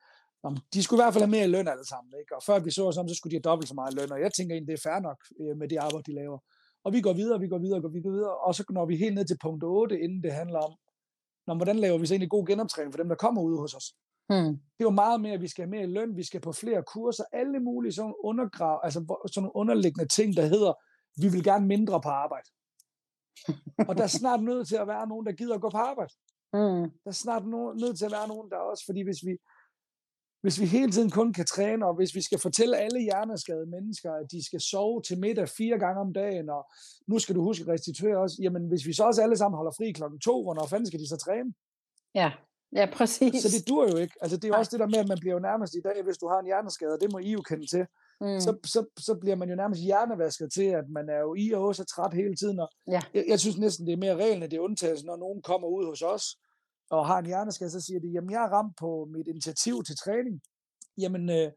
Jamen, 0.43 0.59
de 0.73 0.83
skulle 0.83 0.99
i 0.99 1.03
hvert 1.03 1.13
fald 1.13 1.23
have 1.23 1.37
mere 1.37 1.47
løn 1.47 1.67
alle 1.67 1.87
sammen, 1.87 2.13
ikke? 2.21 2.35
og 2.35 2.43
før 2.43 2.59
vi 2.59 2.71
så 2.71 2.87
os 2.87 2.97
om, 2.97 3.07
så 3.07 3.15
skulle 3.15 3.31
de 3.31 3.35
have 3.35 3.49
dobbelt 3.49 3.69
så 3.69 3.75
meget 3.75 3.93
løn, 3.93 4.11
og 4.11 4.21
jeg 4.21 4.31
tænker 4.33 4.55
egentlig, 4.55 4.71
det 4.71 4.79
er 4.79 4.89
fair 4.89 4.99
nok 4.99 5.19
øh, 5.41 5.57
med 5.57 5.67
det 5.69 5.77
arbejde, 5.77 6.11
de 6.11 6.15
laver. 6.21 6.39
Og 6.85 6.93
vi 6.93 7.01
går 7.01 7.13
videre, 7.13 7.39
vi 7.39 7.47
går 7.47 7.57
videre, 7.65 7.81
vi 7.91 8.01
går 8.01 8.11
videre, 8.11 8.37
og 8.37 8.55
så 8.55 8.63
når 8.69 8.85
vi 8.85 8.95
helt 8.97 9.15
ned 9.15 9.25
til 9.25 9.37
punkt 9.41 9.63
8, 9.63 9.99
inden 9.99 10.23
det 10.23 10.33
handler 10.33 10.59
om, 10.59 10.73
når, 11.47 11.55
hvordan 11.55 11.79
laver 11.79 11.97
vi 11.97 12.05
så 12.05 12.13
egentlig 12.13 12.29
god 12.29 12.45
genoptræning 12.47 12.93
for 12.93 12.97
dem, 12.97 13.09
der 13.09 13.15
kommer 13.15 13.41
ud 13.41 13.57
hos 13.57 13.73
os. 13.73 13.87
Hmm. 14.29 14.53
Det 14.77 14.79
er 14.79 14.83
jo 14.83 14.89
meget 14.89 15.21
mere, 15.21 15.33
at 15.33 15.41
vi 15.41 15.47
skal 15.47 15.63
have 15.63 15.69
mere 15.69 15.87
løn, 15.87 16.15
vi 16.15 16.23
skal 16.23 16.41
på 16.41 16.51
flere 16.51 16.83
kurser, 16.83 17.23
alle 17.31 17.59
mulige 17.59 17.91
sådan, 17.91 18.13
undergrav, 18.23 18.79
altså 18.83 18.99
sådan 18.99 19.43
nogle 19.43 19.55
underliggende 19.55 20.07
ting, 20.07 20.35
der 20.35 20.45
hedder, 20.45 20.73
vi 21.21 21.27
vil 21.27 21.43
gerne 21.43 21.67
mindre 21.67 22.01
på 22.01 22.09
arbejde. 22.09 22.49
og 23.87 23.97
der 23.97 24.03
er 24.03 24.07
snart 24.07 24.43
nødt 24.43 24.67
til 24.67 24.75
at 24.75 24.87
være 24.87 25.07
nogen, 25.07 25.25
der 25.25 25.31
gider 25.31 25.55
at 25.55 25.61
gå 25.61 25.69
på 25.69 25.77
arbejde. 25.77 26.13
Mm. 26.55 26.89
Der 27.03 27.09
er 27.09 27.11
snart 27.11 27.43
no- 27.43 27.79
nødt 27.81 27.97
til 27.97 28.05
at 28.05 28.11
være 28.11 28.27
nogen, 28.27 28.49
der 28.51 28.57
også, 28.57 28.83
fordi 28.85 29.01
hvis 29.01 29.25
vi, 29.25 29.37
hvis 30.41 30.59
vi 30.61 30.65
hele 30.65 30.91
tiden 30.91 31.11
kun 31.11 31.33
kan 31.33 31.45
træne, 31.45 31.85
og 31.85 31.95
hvis 31.95 32.15
vi 32.15 32.21
skal 32.21 32.39
fortælle 32.39 32.77
alle 32.77 33.01
hjerneskadede 33.01 33.65
mennesker, 33.65 34.13
at 34.13 34.31
de 34.31 34.45
skal 34.45 34.61
sove 34.61 35.01
til 35.01 35.19
middag 35.19 35.49
fire 35.49 35.79
gange 35.79 36.01
om 36.01 36.13
dagen, 36.13 36.49
og 36.49 36.71
nu 37.07 37.19
skal 37.19 37.35
du 37.35 37.41
huske 37.41 37.61
at 37.61 37.67
restituere 37.67 38.17
også, 38.17 38.37
jamen 38.41 38.67
hvis 38.67 38.85
vi 38.85 38.93
så 38.93 39.03
også 39.03 39.21
alle 39.21 39.37
sammen 39.37 39.57
holder 39.57 39.71
fri 39.77 39.91
klokken 39.91 40.19
to, 40.19 40.43
hvornår 40.43 40.65
fanden 40.67 40.87
skal 40.87 40.99
de 40.99 41.09
så 41.09 41.17
træne? 41.17 41.53
Ja, 42.15 42.31
ja 42.75 42.85
præcis. 42.97 43.43
Så 43.43 43.49
det 43.49 43.67
dur 43.67 43.83
jo 43.91 43.97
ikke. 43.97 44.15
Altså 44.21 44.37
det 44.37 44.43
er 44.43 44.47
jo 44.47 44.59
også 44.59 44.71
det 44.71 44.79
der 44.79 44.87
med, 44.87 44.99
at 45.03 45.07
man 45.07 45.17
bliver 45.19 45.33
jo 45.33 45.39
nærmest 45.39 45.75
i 45.75 45.81
dag, 45.87 46.03
hvis 46.03 46.17
du 46.17 46.27
har 46.27 46.39
en 46.39 46.45
hjerneskade, 46.45 46.93
og 46.93 47.01
det 47.01 47.11
må 47.11 47.17
I 47.19 47.31
jo 47.31 47.41
kende 47.41 47.67
til, 47.67 47.85
mm. 48.21 48.39
så, 48.39 48.51
så, 48.65 48.85
så 49.07 49.15
bliver 49.21 49.35
man 49.35 49.49
jo 49.49 49.55
nærmest 49.55 49.81
hjernevasket 49.81 50.53
til, 50.53 50.67
at 50.81 50.89
man 50.89 51.09
er 51.09 51.19
jo 51.19 51.35
i 51.35 51.51
og 51.53 51.75
så 51.75 51.85
træt 51.85 52.13
hele 52.13 52.35
tiden. 52.35 52.59
Og 52.59 52.69
ja. 52.87 53.01
jeg, 53.13 53.25
jeg 53.27 53.39
synes 53.39 53.57
næsten, 53.57 53.87
det 53.87 53.93
er 53.93 53.97
mere 54.05 54.15
reglen, 54.15 54.43
at 54.43 54.51
det 54.51 54.57
er 54.57 54.67
undtagelsen, 54.69 55.05
når 55.05 55.17
nogen 55.17 55.41
kommer 55.41 55.67
ud 55.67 55.85
hos 55.85 56.01
os, 56.01 56.25
og 56.89 57.07
har 57.07 57.19
en 57.19 57.25
hjerneskade, 57.25 57.69
så 57.69 57.81
siger 57.81 57.99
de, 57.99 58.07
jamen 58.07 58.31
jeg 58.31 58.43
er 58.43 58.49
ramt 58.57 58.75
på 58.79 59.07
mit 59.13 59.27
initiativ 59.27 59.83
til 59.83 59.95
træning. 59.97 60.41
Jamen, 60.97 61.29
øh, 61.29 61.51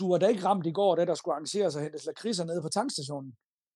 du 0.00 0.10
var 0.10 0.18
da 0.18 0.26
ikke 0.26 0.44
ramt 0.44 0.66
i 0.66 0.72
går, 0.72 0.96
da 0.96 1.04
der 1.04 1.14
skulle 1.14 1.34
arrangeres 1.34 1.76
og 1.76 1.82
hentes 1.82 2.06
lakridser 2.06 2.44
nede 2.44 2.62
på 2.62 2.68
tankstationen. 2.68 3.32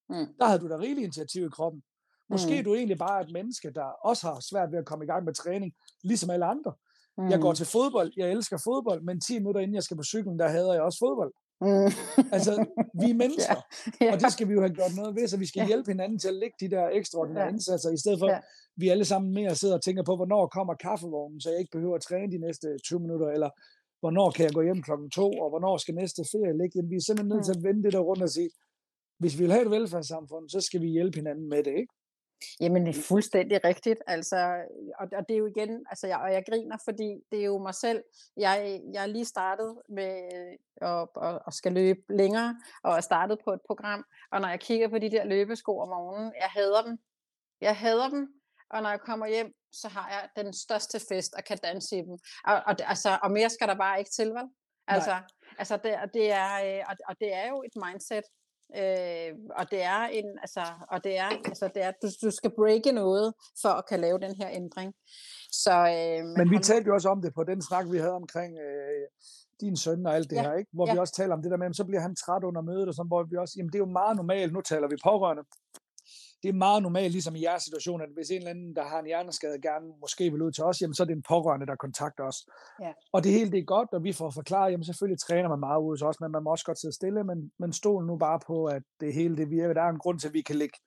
Mm. 0.08 0.26
Der 0.38 0.46
havde 0.46 0.60
du 0.60 0.68
da 0.68 0.76
rigeligt 0.76 1.04
initiativ 1.04 1.46
i 1.46 1.48
kroppen. 1.48 1.82
Måske 2.28 2.52
mm. 2.52 2.58
er 2.58 2.62
du 2.62 2.74
egentlig 2.74 2.98
bare 2.98 3.22
et 3.22 3.32
menneske, 3.32 3.70
der 3.74 3.84
også 3.84 4.26
har 4.26 4.40
svært 4.50 4.72
ved 4.72 4.78
at 4.78 4.86
komme 4.86 5.04
i 5.04 5.08
gang 5.08 5.24
med 5.24 5.34
træning, 5.34 5.72
ligesom 6.04 6.30
alle 6.30 6.46
andre. 6.46 6.72
Mm. 7.18 7.30
Jeg 7.30 7.40
går 7.40 7.50
mm. 7.50 7.56
til 7.56 7.66
fodbold, 7.66 8.12
jeg 8.16 8.30
elsker 8.30 8.58
fodbold, 8.64 9.00
men 9.02 9.20
10 9.20 9.38
minutter 9.38 9.60
inden 9.60 9.74
jeg 9.74 9.82
skal 9.82 9.96
på 9.96 10.02
cyklen, 10.02 10.38
der 10.38 10.48
hader 10.48 10.72
jeg 10.72 10.82
også 10.82 10.98
fodbold. 10.98 11.32
Mm. 11.60 11.90
altså, 12.36 12.52
vi 13.00 13.10
er 13.10 13.18
mennesker, 13.24 13.56
ja, 14.00 14.06
ja. 14.06 14.12
og 14.12 14.20
det 14.20 14.32
skal 14.32 14.48
vi 14.48 14.52
jo 14.52 14.60
have 14.60 14.74
gjort 14.74 14.94
noget 14.96 15.16
ved, 15.16 15.28
så 15.28 15.36
vi 15.36 15.46
skal 15.46 15.60
ja. 15.60 15.66
hjælpe 15.66 15.90
hinanden 15.90 16.18
til 16.18 16.28
at 16.28 16.34
lægge 16.34 16.56
de 16.60 16.70
der 16.74 16.88
ekstraordinære 16.88 17.44
ja. 17.44 17.50
indsatser, 17.50 17.90
i 17.90 17.96
stedet 17.96 18.18
for, 18.18 18.28
ja. 18.28 18.38
vi 18.76 18.88
alle 18.88 19.04
sammen 19.04 19.34
mere 19.34 19.54
sidder 19.54 19.74
og 19.74 19.82
tænker 19.82 20.02
på, 20.02 20.16
hvornår 20.16 20.46
kommer 20.46 20.74
kaffevognen, 20.74 21.40
så 21.40 21.50
jeg 21.50 21.58
ikke 21.58 21.74
behøver 21.76 21.96
at 21.96 22.02
træne 22.02 22.32
de 22.32 22.38
næste 22.38 22.66
20 22.84 23.00
minutter, 23.00 23.28
eller 23.28 23.50
hvornår 24.00 24.30
kan 24.30 24.44
jeg 24.44 24.54
gå 24.54 24.62
hjem 24.62 24.82
klokken 24.82 25.10
to, 25.10 25.28
og 25.42 25.48
hvornår 25.50 25.76
skal 25.76 25.94
næste 25.94 26.22
ferie 26.32 26.58
ligge. 26.58 26.76
Jamen, 26.76 26.90
vi 26.90 26.96
er 26.96 27.00
simpelthen 27.00 27.32
nødt 27.34 27.44
til 27.44 27.56
at 27.56 27.62
mm. 27.62 27.64
vende 27.68 27.82
det 27.84 27.92
der 27.92 27.98
rundt 27.98 28.22
og 28.22 28.30
sige, 28.30 28.50
hvis 29.20 29.38
vi 29.38 29.42
vil 29.44 29.52
have 29.52 29.64
et 29.64 29.70
velfærdssamfund, 29.70 30.48
så 30.48 30.60
skal 30.60 30.80
vi 30.80 30.88
hjælpe 30.88 31.16
hinanden 31.16 31.48
med 31.48 31.62
det, 31.66 31.74
ikke? 31.82 31.92
Jamen, 32.60 32.86
det 32.86 32.96
er 32.96 33.02
fuldstændig 33.02 33.64
rigtigt. 33.64 34.00
Altså, 34.06 34.36
og, 34.98 35.08
og 35.16 35.28
det 35.28 35.34
er 35.34 35.38
jo 35.38 35.46
igen, 35.46 35.86
altså, 35.90 36.06
jeg, 36.06 36.18
og 36.18 36.32
jeg 36.32 36.44
griner, 36.50 36.76
fordi 36.84 37.20
det 37.32 37.40
er 37.40 37.44
jo 37.44 37.58
mig 37.58 37.74
selv. 37.74 38.02
Jeg, 38.36 38.80
jeg 38.92 39.02
er 39.02 39.06
lige 39.06 39.24
startet 39.24 39.78
med 39.88 40.30
at, 40.76 41.08
at, 41.22 41.38
at 41.46 41.54
skal 41.54 41.72
løbe 41.72 42.00
længere, 42.08 42.60
og 42.82 42.96
er 42.96 43.00
startet 43.00 43.38
på 43.44 43.52
et 43.52 43.60
program. 43.66 44.04
Og 44.32 44.40
når 44.40 44.48
jeg 44.48 44.60
kigger 44.60 44.88
på 44.88 44.98
de 44.98 45.10
der 45.10 45.24
løbesko 45.24 45.78
om 45.78 45.88
morgenen, 45.88 46.32
jeg 46.40 46.48
hader 46.48 46.82
dem. 46.82 46.98
Jeg 47.60 47.76
hader 47.76 48.08
dem. 48.08 48.28
Og 48.70 48.82
når 48.82 48.90
jeg 48.90 49.00
kommer 49.00 49.26
hjem, 49.26 49.54
så 49.72 49.88
har 49.88 50.08
jeg 50.08 50.44
den 50.44 50.52
største 50.52 51.00
fest 51.08 51.34
og 51.34 51.44
kan 51.44 51.58
danse 51.58 51.98
i 51.98 52.02
dem. 52.02 52.18
Og, 52.44 52.54
og, 52.66 52.76
altså, 52.80 53.18
og 53.22 53.30
mere 53.30 53.50
skal 53.50 53.68
der 53.68 53.74
bare 53.74 53.98
ikke 53.98 54.10
til, 54.10 54.28
vel? 54.28 54.48
Altså, 54.86 55.20
altså 55.58 55.76
det, 55.76 55.94
det 56.14 56.30
er, 56.30 56.78
øh, 56.78 56.84
og, 56.88 56.96
og 57.08 57.20
det 57.20 57.34
er 57.34 57.48
jo 57.48 57.62
et 57.62 57.72
mindset, 57.86 58.24
Øh, 58.80 59.32
og 59.58 59.70
det 59.70 59.82
er 59.82 60.00
en, 60.18 60.28
altså, 60.44 60.64
og 60.90 61.04
det 61.04 61.18
er, 61.18 61.30
altså, 61.50 61.70
det 61.74 61.82
er, 61.84 61.92
du, 62.02 62.08
du 62.22 62.30
skal 62.30 62.50
breake 62.58 62.92
noget 62.92 63.34
for 63.62 63.68
at 63.68 63.86
kan 63.88 64.00
lave 64.00 64.18
den 64.18 64.34
her 64.40 64.48
ændring. 64.52 64.94
Så, 65.52 65.74
øh, 65.96 66.24
men, 66.38 66.50
vi 66.50 66.56
han... 66.56 66.62
talte 66.62 66.86
jo 66.88 66.94
også 66.94 67.08
om 67.08 67.22
det 67.22 67.34
på 67.34 67.44
den 67.44 67.62
snak, 67.62 67.86
vi 67.90 67.98
havde 67.98 68.12
omkring 68.22 68.58
øh, 68.58 69.04
din 69.60 69.76
søn 69.76 70.06
og 70.06 70.14
alt 70.14 70.30
det 70.30 70.36
ja, 70.36 70.42
her, 70.42 70.54
ikke? 70.54 70.70
hvor 70.72 70.86
ja. 70.86 70.92
vi 70.92 70.98
også 70.98 71.14
taler 71.14 71.34
om 71.34 71.42
det 71.42 71.50
der 71.50 71.56
med, 71.56 71.74
så 71.74 71.84
bliver 71.84 72.00
han 72.00 72.16
træt 72.16 72.44
under 72.44 72.62
mødet, 72.62 72.88
og 72.88 72.94
sådan, 72.94 73.12
hvor 73.12 73.22
vi 73.22 73.36
også, 73.36 73.54
jamen 73.56 73.72
det 73.72 73.78
er 73.78 73.86
jo 73.86 73.98
meget 74.00 74.16
normalt, 74.16 74.52
nu 74.52 74.60
taler 74.60 74.88
vi 74.88 74.96
pårørende, 75.04 75.44
det 76.44 76.50
er 76.50 76.64
meget 76.68 76.82
normalt, 76.82 77.12
ligesom 77.12 77.36
i 77.36 77.42
jeres 77.42 77.62
situation, 77.62 78.00
at 78.02 78.08
hvis 78.14 78.30
en 78.30 78.36
eller 78.36 78.50
anden, 78.50 78.76
der 78.76 78.84
har 78.84 78.98
en 78.98 79.06
hjerneskade, 79.06 79.60
gerne 79.60 79.86
måske 80.00 80.30
vil 80.30 80.42
ud 80.42 80.52
til 80.52 80.64
os, 80.64 80.80
jamen 80.80 80.94
så 80.94 81.02
er 81.02 81.06
det 81.06 81.16
en 81.16 81.28
pårørende, 81.28 81.66
der 81.66 81.76
kontakter 81.76 82.24
os. 82.24 82.38
Ja. 82.80 82.92
Og 83.12 83.24
det 83.24 83.32
hele 83.32 83.50
det 83.50 83.58
er 83.58 83.64
godt, 83.64 83.88
og 83.92 84.04
vi 84.04 84.12
får 84.12 84.30
forklaret, 84.30 84.70
jamen 84.72 84.84
selvfølgelig 84.84 85.20
træner 85.20 85.48
man 85.48 85.60
meget 85.60 85.80
ud 85.82 85.92
hos 85.92 86.02
os, 86.02 86.20
men 86.20 86.30
man 86.32 86.42
må 86.42 86.50
også 86.50 86.64
godt 86.64 86.80
sidde 86.80 86.94
stille, 86.94 87.24
men, 87.24 87.52
men 87.58 87.72
stol 87.72 88.06
nu 88.06 88.16
bare 88.16 88.40
på, 88.46 88.64
at 88.64 88.82
det 89.00 89.14
hele 89.14 89.36
det 89.36 89.50
virker. 89.50 89.74
Der 89.74 89.82
er 89.82 89.88
en 89.88 89.98
grund 89.98 90.18
til, 90.18 90.28
at 90.28 90.34
vi 90.34 90.42
kan 90.42 90.56
lægge 90.56 90.78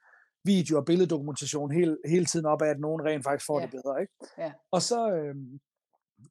video- 0.43 0.77
og 0.77 0.85
billeddokumentation 0.85 1.71
hele, 1.71 1.97
hele 2.05 2.25
tiden 2.25 2.45
op 2.45 2.61
af, 2.61 2.69
at 2.69 2.79
nogen 2.79 3.05
rent 3.05 3.23
faktisk 3.23 3.45
får 3.45 3.59
ja. 3.59 3.65
det 3.65 3.71
bedre. 3.71 4.01
Ikke? 4.01 4.13
Ja. 4.37 4.51
Og 4.71 4.81
så, 4.81 5.11
øh, 5.11 5.35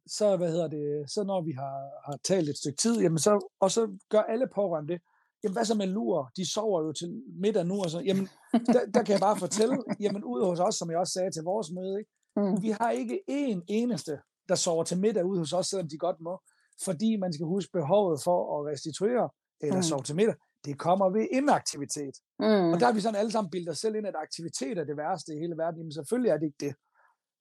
så, 0.07 0.37
hvad 0.37 0.51
hedder 0.51 0.69
det, 0.69 1.11
så 1.11 1.25
når 1.25 1.41
vi 1.41 1.53
har, 1.53 1.79
har 2.07 2.19
talt 2.25 2.49
et 2.49 2.59
stykke 2.59 2.77
tid, 2.77 3.01
jamen 3.01 3.19
så, 3.19 3.49
og 3.61 3.71
så 3.71 3.99
gør 4.09 4.21
alle 4.21 4.49
pårørende 4.55 4.93
det, 4.93 5.03
jamen 5.47 5.57
hvad 5.57 5.65
så 5.65 5.75
med 5.75 5.87
lur? 5.87 6.31
De 6.37 6.53
sover 6.53 6.83
jo 6.83 6.93
til 6.93 7.23
middag 7.41 7.67
nu, 7.67 7.83
og 7.83 7.91
så, 7.91 8.01
jamen, 8.01 8.29
der, 8.75 8.87
der 8.95 9.03
kan 9.03 9.13
jeg 9.13 9.21
bare 9.21 9.37
fortælle, 9.37 9.77
jamen 10.01 10.25
ud 10.25 10.45
hos 10.45 10.61
os, 10.61 10.75
som 10.75 10.91
jeg 10.91 10.99
også 10.99 11.13
sagde 11.13 11.31
til 11.31 11.43
vores 11.43 11.71
møde, 11.71 11.99
ikke? 11.99 12.11
Mm. 12.37 12.63
vi 12.63 12.71
har 12.81 12.91
ikke 12.91 13.21
én 13.31 13.61
eneste, 13.69 14.19
der 14.49 14.55
sover 14.55 14.85
til 14.85 14.99
middag 14.99 15.25
ude 15.25 15.39
hos 15.39 15.53
os, 15.53 15.67
selvom 15.67 15.89
de 15.89 15.99
godt 15.99 16.21
må, 16.21 16.41
fordi 16.85 17.17
man 17.17 17.33
skal 17.33 17.47
huske 17.47 17.71
behovet 17.73 18.21
for 18.25 18.39
at 18.55 18.67
restituere, 18.73 19.29
eller 19.61 19.77
mm. 19.77 19.83
sove 19.83 20.03
til 20.03 20.17
middag, 20.17 20.35
det 20.65 20.79
kommer 20.79 21.11
ved 21.11 21.27
inaktivitet. 21.33 22.17
Mm. 22.39 22.73
Og 22.73 22.81
der 22.81 22.87
har 22.87 22.93
vi 22.93 23.01
sådan 23.01 23.21
alle 23.21 23.33
sammen 23.33 23.51
bildet 23.51 23.69
os 23.69 23.79
selv 23.79 23.97
ind, 23.97 24.07
at 24.07 24.15
aktivitet 24.17 24.79
er 24.79 24.85
det 24.85 24.97
værste 24.97 25.35
i 25.35 25.39
hele 25.39 25.57
verden. 25.57 25.79
Jamen 25.79 25.93
selvfølgelig 25.93 26.31
er 26.31 26.39
det 26.39 26.47
ikke 26.47 26.65
det. 26.67 26.75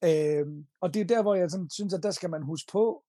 Øhm, 0.09 0.65
og 0.81 0.93
det 0.93 1.01
er 1.01 1.05
der, 1.05 1.21
hvor 1.21 1.35
jeg 1.35 1.51
sådan, 1.51 1.69
synes, 1.69 1.93
at 1.93 2.03
der 2.03 2.11
skal 2.11 2.29
man 2.29 2.43
huske 2.43 2.71
på, 2.71 3.03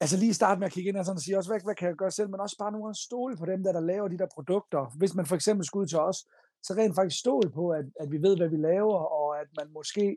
altså 0.00 0.16
lige 0.16 0.34
starte 0.34 0.58
med 0.58 0.66
at 0.66 0.72
kigge 0.72 0.88
ind 0.88 0.96
og, 0.96 1.04
sådan 1.04 1.16
og 1.16 1.22
sige 1.22 1.38
også, 1.38 1.50
hvad, 1.50 1.60
hvad 1.64 1.74
kan 1.74 1.88
jeg 1.88 1.96
gøre 1.96 2.10
selv, 2.10 2.30
men 2.30 2.40
også 2.40 2.56
bare 2.58 2.72
nogle 2.72 2.84
gange 2.84 2.94
stole 3.08 3.36
på 3.36 3.46
dem, 3.46 3.62
der, 3.62 3.72
der 3.72 3.80
laver 3.80 4.08
de 4.08 4.18
der 4.18 4.26
produkter. 4.34 4.96
Hvis 4.96 5.14
man 5.14 5.26
for 5.26 5.34
eksempel 5.34 5.66
skulle 5.66 5.82
ud 5.82 5.86
til 5.86 5.98
os, 5.98 6.18
så 6.62 6.74
rent 6.74 6.94
faktisk 6.94 7.20
stole 7.20 7.50
på, 7.50 7.70
at, 7.70 7.84
at 8.00 8.10
vi 8.10 8.22
ved, 8.22 8.36
hvad 8.36 8.48
vi 8.48 8.56
laver, 8.56 8.98
og 8.98 9.40
at 9.40 9.48
man 9.58 9.72
måske 9.72 10.16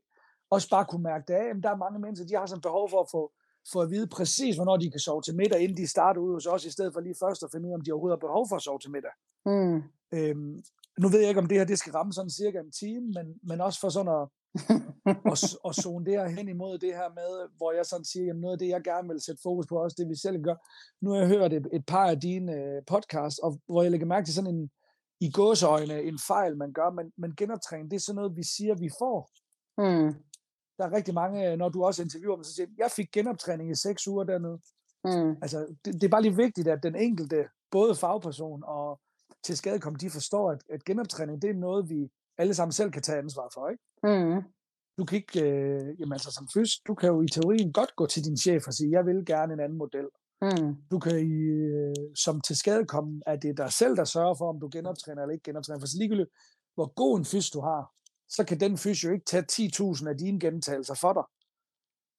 også 0.49 0.69
bare 0.69 0.85
kunne 0.85 1.03
mærke 1.03 1.25
det 1.27 1.33
af. 1.33 1.61
Der 1.63 1.69
er 1.69 1.75
mange 1.85 1.99
mennesker, 1.99 2.27
de 2.27 2.35
har 2.35 2.45
sådan 2.45 2.61
behov 2.61 2.89
for 2.89 3.01
at 3.01 3.07
få, 3.11 3.31
for 3.71 3.81
at 3.81 3.89
vide 3.89 4.07
præcis, 4.07 4.55
hvornår 4.55 4.77
de 4.77 4.91
kan 4.91 4.99
sove 4.99 5.21
til 5.21 5.35
middag, 5.35 5.59
inden 5.61 5.77
de 5.77 5.87
starter 5.87 6.21
ud 6.21 6.33
hos 6.33 6.45
os, 6.45 6.65
i 6.65 6.71
stedet 6.71 6.93
for 6.93 6.99
lige 6.99 7.15
først 7.23 7.43
at 7.43 7.49
finde 7.51 7.67
ud 7.67 7.71
af, 7.71 7.75
om 7.75 7.81
de 7.81 7.91
overhovedet 7.91 8.17
har 8.17 8.27
behov 8.27 8.49
for 8.49 8.55
at 8.55 8.61
sove 8.61 8.79
til 8.79 8.91
middag. 8.91 9.11
Mm. 9.45 9.83
Øhm, 10.17 10.63
nu 10.99 11.07
ved 11.09 11.19
jeg 11.19 11.29
ikke, 11.29 11.41
om 11.41 11.47
det 11.47 11.57
her 11.57 11.65
det 11.65 11.79
skal 11.79 11.93
ramme 11.93 12.13
sådan 12.13 12.29
cirka 12.29 12.59
en 12.59 12.71
time, 12.71 13.07
men, 13.17 13.25
men 13.43 13.61
også 13.61 13.79
for 13.79 13.89
sådan 13.89 14.13
at, 14.19 14.27
og, 15.31 15.37
og 15.63 15.75
zone 15.75 16.05
det 16.05 16.13
her 16.13 16.27
hen 16.27 16.49
imod 16.49 16.77
det 16.77 16.95
her 16.95 17.09
med, 17.09 17.57
hvor 17.57 17.71
jeg 17.71 17.85
sådan 17.85 18.05
siger, 18.05 18.25
jamen 18.25 18.41
noget 18.41 18.53
af 18.53 18.59
det, 18.59 18.67
jeg 18.67 18.83
gerne 18.83 19.07
vil 19.07 19.21
sætte 19.21 19.41
fokus 19.43 19.67
på, 19.67 19.83
også 19.83 19.95
det 19.99 20.09
vi 20.09 20.15
selv 20.15 20.43
gør. 20.43 20.55
Nu 21.01 21.09
har 21.11 21.17
jeg 21.17 21.27
hørt 21.27 21.53
et, 21.53 21.67
et 21.73 21.85
par 21.85 22.09
af 22.09 22.19
dine 22.19 22.51
uh, 22.51 22.83
podcasts, 22.87 23.39
og 23.39 23.59
hvor 23.67 23.81
jeg 23.81 23.91
lægger 23.91 24.07
mærke 24.07 24.25
til 24.25 24.33
sådan 24.33 24.55
en, 24.55 24.71
i 25.19 25.31
gåseøjne, 25.31 26.03
en 26.03 26.19
fejl, 26.27 26.57
man 26.57 26.73
gør, 26.73 26.89
men, 26.89 27.11
men 27.17 27.35
genoptræning, 27.35 27.91
det 27.91 27.95
er 27.95 28.01
sådan 28.01 28.15
noget, 28.15 28.35
vi 28.35 28.43
siger, 28.43 28.75
vi 28.75 28.89
får. 28.99 29.29
Mm. 29.77 30.13
Der 30.77 30.85
er 30.85 30.91
rigtig 30.91 31.13
mange, 31.13 31.57
når 31.57 31.69
du 31.69 31.83
også 31.83 32.01
interviewer 32.01 32.35
dem, 32.35 32.43
så 32.43 32.53
siger 32.53 32.67
jeg 32.77 32.91
fik 32.91 33.11
genoptræning 33.11 33.71
i 33.71 33.75
seks 33.75 34.07
uger 34.07 34.23
dernede. 34.23 34.59
Mm. 35.03 35.37
Altså, 35.41 35.75
det, 35.85 35.93
det 35.93 36.03
er 36.03 36.09
bare 36.09 36.21
lige 36.21 36.35
vigtigt, 36.35 36.67
at 36.67 36.83
den 36.83 36.95
enkelte, 36.95 37.45
både 37.71 37.95
fagperson 37.95 38.63
og 38.65 38.99
til 39.43 39.57
skadekom, 39.57 39.95
de 39.95 40.09
forstår, 40.09 40.51
at, 40.51 40.63
at 40.69 40.83
genoptræning, 40.83 41.41
det 41.41 41.49
er 41.49 41.53
noget, 41.53 41.89
vi 41.89 42.11
alle 42.37 42.53
sammen 42.53 42.71
selv 42.71 42.91
kan 42.91 43.01
tage 43.01 43.17
ansvar 43.17 43.49
for, 43.53 43.69
ikke? 43.69 43.83
Mm. 44.03 44.43
Du 44.97 45.05
kan 45.05 45.15
ikke, 45.15 45.41
øh, 45.41 45.99
jamen 45.99 46.13
altså 46.13 46.31
som 46.31 46.47
først, 46.53 46.87
du 46.87 46.95
kan 46.95 47.09
jo 47.09 47.21
i 47.21 47.27
teorien 47.27 47.73
godt 47.73 47.95
gå 47.95 48.05
til 48.07 48.23
din 48.23 48.37
chef 48.37 48.67
og 48.67 48.73
sige, 48.73 48.91
jeg 48.91 49.05
vil 49.05 49.25
gerne 49.25 49.53
en 49.53 49.59
anden 49.59 49.77
model. 49.77 50.07
Mm. 50.41 50.75
Du 50.91 50.99
kan 50.99 51.19
i, 51.19 51.39
øh, 51.73 51.95
som 52.15 52.41
til 52.41 52.55
skade 52.55 52.85
komme, 52.85 53.21
at 53.25 53.41
det 53.41 53.49
er 53.49 53.53
dig 53.63 53.73
selv, 53.73 53.95
der 53.95 54.03
sørger 54.03 54.35
for, 54.35 54.49
om 54.49 54.59
du 54.59 54.69
genoptræner 54.71 55.21
eller 55.21 55.33
ikke 55.33 55.43
genoptræner. 55.43 55.79
For 55.79 55.87
så 55.87 55.97
ligegyldigt, 55.97 56.29
hvor 56.75 56.93
god 56.93 57.17
en 57.17 57.25
fys 57.25 57.49
du 57.49 57.61
har, 57.61 57.91
så 58.29 58.43
kan 58.43 58.59
den 58.59 58.77
fys 58.77 59.03
jo 59.03 59.11
ikke 59.11 59.25
tage 59.25 59.45
10.000 59.51 60.09
af 60.09 60.17
dine 60.17 60.39
gentagelser 60.39 60.95
for 61.01 61.13
dig. 61.13 61.23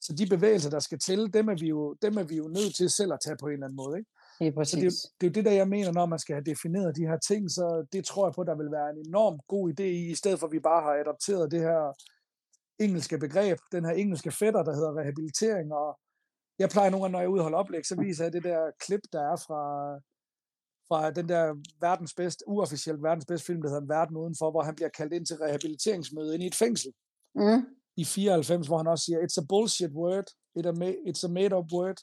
Så 0.00 0.12
de 0.18 0.26
bevægelser, 0.26 0.70
der 0.70 0.78
skal 0.78 0.98
til, 0.98 1.34
dem 1.34 1.48
er 1.48 1.54
vi 1.54 1.68
jo, 1.68 1.94
dem 2.02 2.16
er 2.16 2.22
vi 2.22 2.36
jo 2.36 2.48
nødt 2.48 2.74
til 2.76 2.90
selv 2.90 3.12
at 3.12 3.18
tage 3.24 3.36
på 3.40 3.46
en 3.46 3.52
eller 3.52 3.66
anden 3.66 3.76
måde. 3.76 3.98
Ikke? 3.98 4.10
Det 4.38 4.46
er, 4.46 4.64
så 4.64 4.76
det, 4.76 4.86
er, 4.86 4.90
det 5.20 5.26
er 5.26 5.30
jo 5.30 5.32
det, 5.32 5.44
der 5.44 5.50
jeg 5.50 5.68
mener, 5.68 5.92
når 5.92 6.06
man 6.06 6.18
skal 6.18 6.34
have 6.34 6.44
defineret 6.44 6.96
de 6.96 7.06
her 7.06 7.18
ting, 7.18 7.50
så 7.50 7.86
det 7.92 8.04
tror 8.04 8.26
jeg 8.26 8.34
på, 8.34 8.44
der 8.44 8.56
vil 8.56 8.70
være 8.70 8.90
en 8.90 9.06
enorm 9.06 9.38
god 9.48 9.72
idé 9.72 9.82
i, 9.82 10.10
i 10.10 10.14
stedet 10.14 10.38
for 10.38 10.46
at 10.46 10.52
vi 10.52 10.60
bare 10.60 10.82
har 10.82 10.94
adopteret 10.94 11.50
det 11.50 11.60
her 11.60 11.92
engelske 12.78 13.18
begreb, 13.18 13.58
den 13.72 13.84
her 13.84 13.92
engelske 13.92 14.30
fætter, 14.30 14.62
der 14.62 14.74
hedder 14.74 14.98
rehabilitering, 15.00 15.72
og 15.72 15.98
jeg 16.58 16.68
plejer 16.70 16.90
nogle 16.90 17.04
gange, 17.04 17.12
når 17.12 17.18
jeg 17.18 17.26
er 17.26 17.30
ude 17.30 17.40
og 17.40 17.42
holde 17.44 17.56
oplæg, 17.56 17.86
så 17.86 17.96
viser 18.00 18.24
jeg 18.24 18.32
det 18.32 18.44
der 18.44 18.70
klip, 18.84 19.00
der 19.12 19.22
er 19.32 19.36
fra, 19.36 19.62
fra 20.88 21.10
den 21.10 21.28
der 21.28 21.54
verdens 21.80 22.14
bedste, 22.14 22.48
uofficielt 22.48 23.02
verdens 23.02 23.26
bedste 23.26 23.46
film, 23.46 23.62
der 23.62 23.68
hedder 23.68 23.94
Verden 23.94 24.16
Udenfor, 24.16 24.50
hvor 24.50 24.62
han 24.62 24.74
bliver 24.74 24.88
kaldt 24.88 25.12
ind 25.12 25.26
til 25.26 25.36
rehabiliteringsmøde 25.36 26.34
ind 26.34 26.42
i 26.42 26.46
et 26.46 26.54
fængsel. 26.54 26.92
Mm. 27.34 27.66
I 27.96 28.04
94, 28.04 28.66
hvor 28.66 28.76
han 28.76 28.86
også 28.86 29.04
siger, 29.04 29.18
it's 29.18 29.42
a 29.42 29.46
bullshit 29.48 29.92
word, 29.92 30.28
it's 31.08 31.24
a 31.24 31.28
made-up 31.28 31.72
word, 31.72 31.98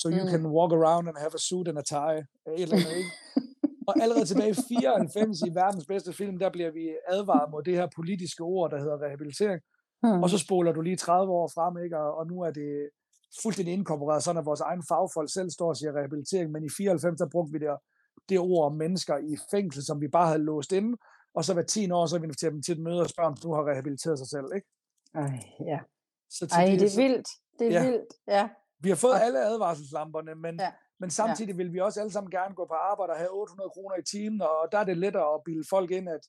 so 0.00 0.04
you 0.16 0.24
mm. 0.24 0.30
can 0.32 0.42
walk 0.58 0.72
around 0.78 1.04
and 1.08 1.16
have 1.24 1.34
a 1.34 1.42
suit 1.48 1.68
and 1.68 1.78
a 1.78 1.86
tie. 1.94 2.18
Et 2.18 2.62
eller 2.62 2.76
andet, 2.76 2.96
ikke? 3.02 3.12
Og 3.88 3.94
allerede 4.02 4.24
tilbage 4.24 4.50
i 4.50 4.54
94 4.68 5.40
i 5.48 5.54
verdens 5.54 5.86
bedste 5.86 6.12
film, 6.12 6.38
der 6.38 6.50
bliver 6.50 6.70
vi 6.70 6.84
advaret 7.08 7.50
mod 7.50 7.62
det 7.62 7.74
her 7.74 7.88
politiske 7.96 8.42
ord, 8.42 8.70
der 8.70 8.78
hedder 8.78 9.02
rehabilitering. 9.02 9.60
Mm. 10.02 10.22
Og 10.22 10.30
så 10.30 10.38
spoler 10.38 10.72
du 10.72 10.80
lige 10.80 10.96
30 10.96 11.32
år 11.32 11.48
frem, 11.54 11.84
ikke? 11.84 11.98
Og, 11.98 12.16
og 12.18 12.26
nu 12.26 12.40
er 12.40 12.50
det 12.50 12.90
fuldstændig 13.42 13.74
inkorporeret, 13.74 14.22
sådan 14.22 14.38
at 14.38 14.46
vores 14.46 14.60
egen 14.60 14.82
fagfolk 14.88 15.30
selv 15.32 15.50
står 15.50 15.68
og 15.68 15.76
siger 15.76 15.96
rehabilitering, 15.96 16.52
men 16.52 16.64
i 16.64 16.68
94 16.76 17.18
der 17.18 17.28
brugte 17.32 17.52
vi 17.52 17.58
det, 17.58 17.76
det 18.28 18.38
ord 18.38 18.66
om 18.66 18.76
mennesker 18.76 19.16
i 19.16 19.36
fængsel, 19.50 19.84
som 19.84 20.00
vi 20.00 20.08
bare 20.08 20.26
havde 20.26 20.42
låst 20.42 20.72
inde, 20.72 20.96
og 21.34 21.44
så 21.44 21.54
hver 21.54 21.62
10 21.62 21.90
år, 21.90 22.06
så 22.06 22.16
inviterer 22.16 22.50
dem 22.50 22.62
til 22.62 22.72
et 22.72 22.82
møde 22.82 23.00
og 23.00 23.08
spørger, 23.08 23.30
om 23.30 23.36
du 23.42 23.54
har 23.54 23.68
rehabiliteret 23.70 24.18
sig 24.18 24.28
selv, 24.28 24.46
ikke? 24.54 24.68
Ej, 25.14 25.40
ja. 25.66 25.78
Så 26.30 26.48
Ej, 26.52 26.64
det, 26.64 26.80
det 26.80 26.92
er 26.92 26.96
vildt. 27.02 27.28
Det 27.58 27.66
er 27.66 27.72
ja. 27.72 27.90
vildt, 27.90 28.12
ja. 28.28 28.48
Vi 28.78 28.88
har 28.88 28.96
fået 28.96 29.14
og... 29.14 29.24
alle 29.24 29.40
advarselslamperne, 29.44 30.34
men, 30.34 30.60
ja. 30.60 30.72
men 31.00 31.10
samtidig 31.10 31.50
ja. 31.50 31.56
vil 31.56 31.72
vi 31.72 31.80
også 31.80 32.00
alle 32.00 32.12
sammen 32.12 32.30
gerne 32.30 32.54
gå 32.54 32.64
på 32.66 32.74
arbejde 32.74 33.10
og 33.10 33.18
have 33.18 33.32
800 33.32 33.70
kroner 33.70 33.96
i 33.96 34.04
timen, 34.04 34.40
og 34.42 34.68
der 34.72 34.78
er 34.78 34.84
det 34.84 34.98
lettere 34.98 35.34
at 35.34 35.40
bilde 35.44 35.64
folk 35.70 35.90
ind, 35.90 36.08
at, 36.08 36.20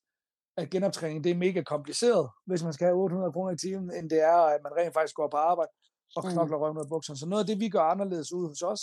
at 0.58 0.70
genoptræning 0.70 1.24
det 1.24 1.32
er 1.32 1.36
mega 1.36 1.62
kompliceret, 1.62 2.30
hvis 2.46 2.64
man 2.64 2.74
skal 2.74 2.86
have 2.86 2.98
800 2.98 3.32
kroner 3.32 3.52
i 3.52 3.58
timen, 3.58 3.96
end 3.98 4.10
det 4.10 4.22
er, 4.22 4.38
at 4.38 4.60
man 4.64 4.72
rent 4.78 4.94
faktisk 4.94 5.16
går 5.16 5.30
på 5.32 5.38
arbejde 5.38 5.72
og 6.16 6.24
mm. 6.26 6.32
knokler 6.32 6.58
mm. 6.58 6.64
røven 6.64 6.78
ud 6.78 6.84
af 6.84 6.90
bukserne. 6.90 7.20
Så 7.20 7.28
noget 7.28 7.44
af 7.44 7.48
det, 7.48 7.60
vi 7.60 7.70
gør 7.70 7.82
anderledes 7.82 8.34
ude 8.34 8.48
hos 8.48 8.62
os, 8.62 8.82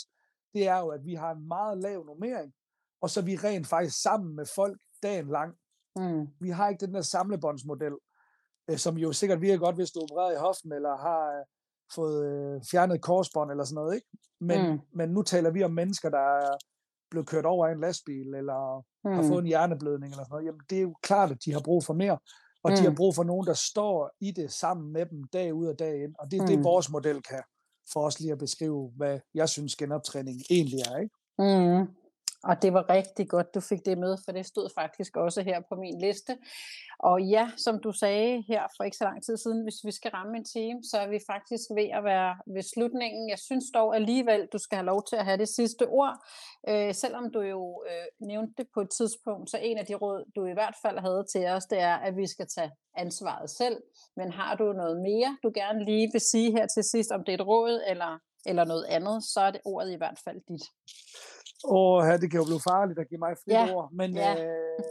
det 0.55 0.69
er 0.69 0.79
jo, 0.79 0.89
at 0.89 1.01
vi 1.05 1.15
har 1.15 1.31
en 1.31 1.49
meget 1.49 1.79
lav 1.79 2.05
normering, 2.05 2.53
og 3.03 3.11
så 3.11 3.23
vi 3.23 3.37
rent 3.37 3.67
faktisk 3.67 4.03
sammen 4.03 4.37
med 4.37 4.47
folk 4.55 4.79
dagen 5.03 5.29
lang. 5.29 5.55
Mm. 5.97 6.27
Vi 6.41 6.51
har 6.51 6.69
ikke 6.69 6.87
den 6.87 6.95
der 6.95 7.01
samlebåndsmodel, 7.01 7.97
øh, 8.71 8.79
som 8.79 8.99
jo 8.99 9.13
sikkert 9.13 9.41
virker 9.41 9.59
godt, 9.59 9.77
hvis 9.77 9.91
du 9.91 9.99
er 9.99 10.03
opereret 10.03 10.35
i 10.35 10.39
hoften, 10.47 10.73
eller 10.73 10.97
har 10.97 11.39
øh, 11.39 11.45
fået 11.95 12.25
øh, 12.27 12.61
fjernet 12.71 13.03
korsbånd, 13.03 13.51
eller 13.51 13.65
sådan 13.65 13.75
noget, 13.75 13.95
ikke? 13.95 14.07
Men, 14.41 14.73
mm. 14.73 14.81
men 14.95 15.09
nu 15.09 15.23
taler 15.23 15.51
vi 15.51 15.63
om 15.63 15.71
mennesker, 15.71 16.11
der 16.11 16.19
er 16.19 16.57
blevet 17.11 17.29
kørt 17.29 17.47
over 17.47 17.67
af 17.67 17.73
en 17.73 17.81
lastbil, 17.81 18.35
eller 18.35 18.85
mm. 19.05 19.13
har 19.13 19.23
fået 19.23 19.39
en 19.39 19.47
hjerneblødning, 19.47 20.13
eller 20.13 20.25
sådan 20.25 20.35
noget. 20.35 20.47
Jamen, 20.47 20.61
det 20.71 20.79
er 20.79 20.83
jo 20.83 20.95
klart, 21.03 21.31
at 21.31 21.39
de 21.45 21.53
har 21.53 21.61
brug 21.61 21.85
for 21.85 21.95
mere, 21.95 22.19
og 22.65 22.71
mm. 22.71 22.77
de 22.77 22.83
har 22.83 22.91
mm. 22.91 22.97
brug 22.97 23.15
for 23.15 23.25
nogen, 23.25 23.47
der 23.47 23.55
står 23.55 24.11
i 24.21 24.31
det 24.31 24.53
sammen 24.53 24.93
med 24.93 25.07
dem 25.07 25.25
dag 25.25 25.55
ud 25.55 25.67
og 25.67 25.79
dag 25.79 26.03
ind, 26.05 26.15
og 26.19 26.31
det 26.31 26.37
er 26.39 26.43
mm. 26.43 26.49
det, 26.49 26.65
vores 26.65 26.91
model 26.91 27.23
kan, 27.23 27.43
for 27.93 28.07
os 28.07 28.21
lige 28.21 28.33
at 28.33 28.39
beskrive, 28.39 28.93
hvad 28.97 29.21
jeg 29.35 29.49
synes 29.49 29.77
genoptræning 29.77 30.41
egentlig 30.51 30.81
er, 30.81 30.97
ikke? 30.97 31.15
Mm. 31.39 31.89
Og 32.45 32.63
det 32.63 32.73
var 32.73 32.91
rigtig 32.91 33.29
godt, 33.29 33.55
du 33.55 33.61
fik 33.61 33.85
det 33.85 33.99
med, 33.99 34.17
for 34.25 34.33
det 34.33 34.47
stod 34.47 34.69
faktisk 34.75 35.17
også 35.17 35.43
her 35.43 35.61
på 35.69 35.75
min 35.75 36.01
liste. 36.01 36.39
Og 36.99 37.23
ja, 37.23 37.51
som 37.57 37.81
du 37.81 37.93
sagde 37.93 38.45
her 38.49 38.63
for 38.77 38.85
ikke 38.85 38.97
så 38.97 39.05
lang 39.05 39.25
tid 39.25 39.37
siden, 39.37 39.63
hvis 39.63 39.85
vi 39.85 39.93
skal 39.93 40.11
ramme 40.11 40.37
en 40.37 40.45
time, 40.45 40.85
så 40.91 40.99
er 40.99 41.09
vi 41.09 41.19
faktisk 41.27 41.65
ved 41.75 41.89
at 41.99 42.05
være 42.05 42.37
ved 42.47 42.63
slutningen. 42.63 43.29
Jeg 43.29 43.39
synes 43.39 43.65
dog 43.75 43.97
alligevel, 43.97 44.49
du 44.53 44.59
skal 44.59 44.77
have 44.77 44.87
lov 44.87 45.03
til 45.09 45.17
at 45.17 45.25
have 45.25 45.39
det 45.39 45.49
sidste 45.49 45.87
ord. 45.89 46.15
Øh, 46.69 46.95
selvom 46.95 47.33
du 47.33 47.41
jo 47.41 47.85
øh, 47.91 48.27
nævnte 48.29 48.55
det 48.59 48.67
på 48.75 48.81
et 48.81 48.91
tidspunkt, 48.91 49.51
så 49.51 49.59
en 49.63 49.79
af 49.79 49.87
de 49.87 49.95
råd, 49.95 50.25
du 50.37 50.47
i 50.47 50.53
hvert 50.53 50.77
fald 50.83 50.99
havde 50.99 51.25
til 51.33 51.47
os, 51.47 51.65
det 51.65 51.81
er, 51.81 51.97
at 51.97 52.17
vi 52.17 52.27
skal 52.27 52.47
tage 52.47 52.71
ansvaret 52.97 53.51
selv. 53.51 53.77
Men 54.17 54.33
har 54.33 54.55
du 54.55 54.73
noget 54.73 55.01
mere, 55.01 55.39
du 55.43 55.51
gerne 55.55 55.85
lige 55.85 56.09
vil 56.13 56.21
sige 56.21 56.53
her 56.53 56.67
til 56.67 56.85
sidst, 56.85 57.11
om 57.11 57.25
det 57.25 57.35
er 57.35 57.39
et 57.39 57.47
råd 57.47 57.83
eller, 57.87 58.19
eller 58.47 58.65
noget 58.65 58.85
andet, 58.85 59.25
så 59.25 59.41
er 59.41 59.51
det 59.51 59.61
ordet 59.65 59.93
i 59.93 59.97
hvert 59.97 60.19
fald 60.25 60.41
dit. 60.49 60.65
Åh, 61.65 62.21
det 62.21 62.31
kan 62.31 62.41
jo 62.41 62.45
blive 62.45 62.67
farligt 62.71 62.99
at 62.99 63.09
give 63.09 63.19
mig 63.19 63.37
flere 63.45 63.67
ja. 63.67 63.75
ord, 63.75 63.93
men 63.93 64.17
ja. 64.17 64.33
øh, 64.45 64.89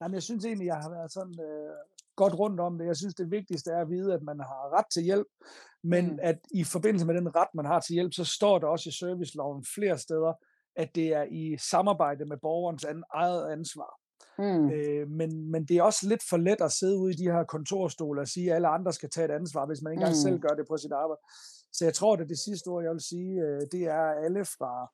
jamen, 0.00 0.14
jeg 0.14 0.22
synes 0.22 0.44
egentlig, 0.44 0.66
jeg 0.66 0.76
har 0.76 0.90
været 0.90 1.12
sådan 1.12 1.36
øh, 1.48 1.76
godt 2.16 2.34
rundt 2.34 2.60
om 2.60 2.78
det. 2.78 2.86
Jeg 2.86 2.96
synes, 2.96 3.14
det 3.14 3.30
vigtigste 3.30 3.70
er 3.70 3.80
at 3.80 3.90
vide, 3.90 4.14
at 4.14 4.22
man 4.22 4.38
har 4.40 4.78
ret 4.78 4.88
til 4.94 5.02
hjælp, 5.02 5.26
men 5.82 6.04
mm. 6.06 6.18
at 6.22 6.38
i 6.54 6.64
forbindelse 6.64 7.06
med 7.06 7.14
den 7.14 7.36
ret, 7.36 7.52
man 7.54 7.64
har 7.64 7.80
til 7.80 7.94
hjælp, 7.94 8.12
så 8.12 8.24
står 8.24 8.58
der 8.58 8.66
også 8.66 8.88
i 8.88 8.92
serviceloven 8.92 9.64
flere 9.74 9.98
steder, 9.98 10.32
at 10.76 10.94
det 10.94 11.08
er 11.08 11.24
i 11.30 11.56
samarbejde 11.70 12.24
med 12.24 12.36
borgerens 12.36 12.84
an, 12.84 13.04
eget 13.14 13.52
ansvar. 13.52 13.92
Mm. 14.38 14.70
Øh, 14.70 15.08
men, 15.08 15.50
men 15.50 15.64
det 15.64 15.76
er 15.76 15.82
også 15.82 16.08
lidt 16.08 16.22
for 16.30 16.36
let 16.36 16.60
at 16.60 16.72
sidde 16.72 16.98
ude 16.98 17.12
i 17.12 17.16
de 17.16 17.32
her 17.32 17.44
kontorstole 17.44 18.20
og 18.20 18.28
sige, 18.28 18.50
at 18.50 18.56
alle 18.56 18.68
andre 18.68 18.92
skal 18.92 19.10
tage 19.10 19.24
et 19.24 19.30
ansvar, 19.40 19.66
hvis 19.66 19.82
man 19.82 19.92
ikke 19.92 20.00
engang 20.00 20.16
mm. 20.18 20.24
selv 20.26 20.38
gør 20.40 20.54
det 20.58 20.66
på 20.68 20.76
sit 20.76 20.92
arbejde. 20.92 21.20
Så 21.72 21.84
jeg 21.84 21.94
tror, 21.94 22.16
at 22.16 22.28
det 22.28 22.38
sidste 22.38 22.68
ord, 22.68 22.82
jeg 22.82 22.92
vil 22.92 23.00
sige, 23.00 23.40
øh, 23.40 23.60
det 23.72 23.82
er 23.82 24.24
alle 24.24 24.44
fra 24.44 24.92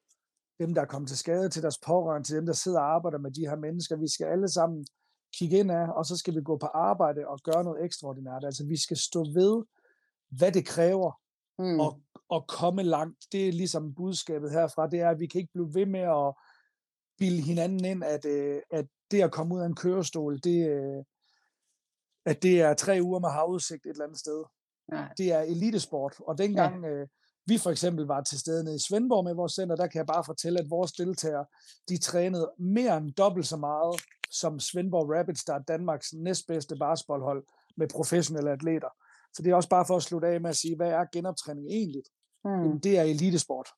dem, 0.59 0.74
der 0.74 0.83
er 0.83 0.87
kommet 0.87 1.09
til 1.09 1.18
skade, 1.18 1.49
til 1.49 1.62
deres 1.62 1.79
pårørende, 1.79 2.29
til 2.29 2.37
dem, 2.37 2.47
der 2.47 2.53
sidder 2.53 2.81
og 2.81 2.95
arbejder 2.95 3.18
med 3.18 3.31
de 3.31 3.49
her 3.49 3.57
mennesker. 3.57 3.97
Vi 3.97 4.09
skal 4.09 4.27
alle 4.27 4.49
sammen 4.49 4.87
kigge 5.39 5.59
ind 5.59 5.70
af, 5.70 5.89
og 5.97 6.07
så 6.07 6.16
skal 6.16 6.35
vi 6.35 6.43
gå 6.43 6.57
på 6.57 6.66
arbejde 6.66 7.29
og 7.29 7.39
gøre 7.45 7.64
noget 7.64 7.85
ekstraordinært. 7.85 8.45
Altså 8.45 8.66
vi 8.66 8.77
skal 8.77 8.97
stå 8.97 9.24
ved, 9.24 9.64
hvad 10.31 10.53
det 10.53 10.66
kræver 10.66 11.20
mm. 11.59 11.81
at, 11.81 11.95
at 12.35 12.47
komme 12.49 12.83
langt. 12.83 13.18
Det 13.33 13.49
er 13.49 13.53
ligesom 13.53 13.95
budskabet 13.95 14.53
herfra, 14.53 14.87
det 14.87 15.01
er, 15.01 15.11
at 15.11 15.20
vi 15.20 15.27
kan 15.27 15.41
ikke 15.41 15.53
blive 15.53 15.74
ved 15.74 15.87
med 15.87 16.01
at 16.01 16.35
bilde 17.18 17.43
hinanden 17.43 17.85
ind, 17.85 18.05
at, 18.05 18.24
øh, 18.24 18.62
at 18.70 18.87
det 19.11 19.22
at 19.22 19.33
komme 19.33 19.55
ud 19.55 19.61
af 19.61 19.66
en 19.66 19.74
kørestol, 19.74 20.39
det, 20.39 20.68
øh, 20.68 21.05
at 22.27 22.43
det 22.43 22.61
er 22.61 22.74
tre 22.74 22.99
uger 23.03 23.20
med 23.20 23.29
havudsigt 23.29 23.87
et 23.87 23.91
eller 23.91 24.05
andet 24.05 24.18
sted. 24.18 24.45
Nej. 24.89 25.12
Det 25.18 25.32
er 25.32 25.41
elitesport, 25.41 26.14
og 26.18 26.39
dengang, 26.39 26.84
ja. 26.84 26.91
øh, 26.91 27.07
vi 27.47 27.59
for 27.59 27.70
eksempel 27.70 28.07
var 28.07 28.20
til 28.20 28.39
stede 28.39 28.64
nede 28.64 28.76
i 28.76 28.78
Svendborg 28.89 29.24
med 29.24 29.34
vores 29.34 29.53
center, 29.53 29.76
der 29.76 29.87
kan 29.87 29.99
jeg 29.99 30.07
bare 30.07 30.24
fortælle, 30.24 30.61
at 30.61 30.70
vores 30.70 30.93
deltagere, 30.93 31.47
de 31.89 31.99
trænede 31.99 32.53
mere 32.59 32.97
end 32.97 33.12
dobbelt 33.12 33.47
så 33.47 33.57
meget 33.57 34.01
som 34.30 34.61
Svendborg 34.61 35.18
Rapids, 35.18 35.45
der 35.45 35.55
er 35.55 35.59
Danmarks 35.59 36.12
næstbedste 36.12 36.76
basketballhold 36.76 37.45
med 37.76 37.89
professionelle 37.89 38.51
atleter. 38.51 38.89
Så 39.34 39.43
det 39.43 39.51
er 39.51 39.55
også 39.55 39.68
bare 39.68 39.87
for 39.87 39.97
at 39.97 40.03
slutte 40.03 40.28
af 40.28 40.41
med 40.41 40.51
at 40.51 40.57
sige, 40.57 40.76
hvad 40.76 40.91
er 40.91 41.05
genoptræning 41.12 41.66
egentlig? 41.66 42.03
Mm. 42.45 42.80
Det 42.80 42.99
er 42.99 43.03
elitesport. 43.03 43.68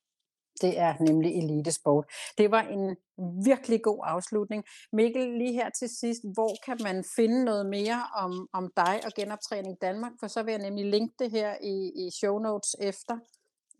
Det 0.59 0.78
er 0.78 0.94
nemlig 1.00 1.38
elitesport. 1.38 2.04
Det 2.38 2.50
var 2.50 2.62
en 2.62 2.96
virkelig 3.44 3.82
god 3.82 4.00
afslutning. 4.02 4.64
Mikkel, 4.92 5.38
lige 5.38 5.52
her 5.52 5.70
til 5.70 5.88
sidst, 5.88 6.20
hvor 6.34 6.56
kan 6.64 6.78
man 6.82 7.04
finde 7.16 7.44
noget 7.44 7.66
mere 7.66 8.02
om, 8.16 8.48
om 8.52 8.72
dig 8.76 9.00
og 9.04 9.12
Genoptræning 9.16 9.76
Danmark? 9.82 10.12
For 10.20 10.26
så 10.26 10.42
vil 10.42 10.52
jeg 10.52 10.62
nemlig 10.62 10.86
linke 10.86 11.14
det 11.18 11.30
her 11.30 11.54
i, 11.62 12.06
i 12.06 12.11
show 12.11 12.38
notes 12.38 12.76
efter. 12.80 13.18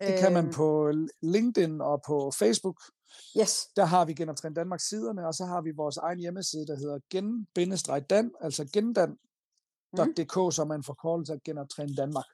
Det 0.01 0.19
kan 0.19 0.33
man 0.33 0.45
øhm. 0.45 0.55
på 0.55 0.93
LinkedIn 1.23 1.81
og 1.81 2.03
på 2.07 2.31
Facebook. 2.39 2.81
Yes. 3.41 3.67
Der 3.77 3.85
har 3.85 4.05
vi 4.05 4.13
Genoptræn 4.15 4.55
Danmark 4.55 4.81
siderne, 4.81 5.27
og 5.27 5.35
så 5.35 5.45
har 5.45 5.61
vi 5.61 5.71
vores 5.71 5.97
egen 5.97 6.19
hjemmeside, 6.19 6.67
der 6.67 6.77
hedder 6.77 6.99
gen-dan, 7.11 8.31
altså 8.41 8.69
gendan.dk, 8.73 10.37
mm. 10.37 10.51
som 10.51 10.71
er 10.71 10.75
en 10.75 10.85
forkortelse 10.85 11.33
af 11.33 11.43
Genoptræn 11.45 11.95
Danmark. 11.95 12.27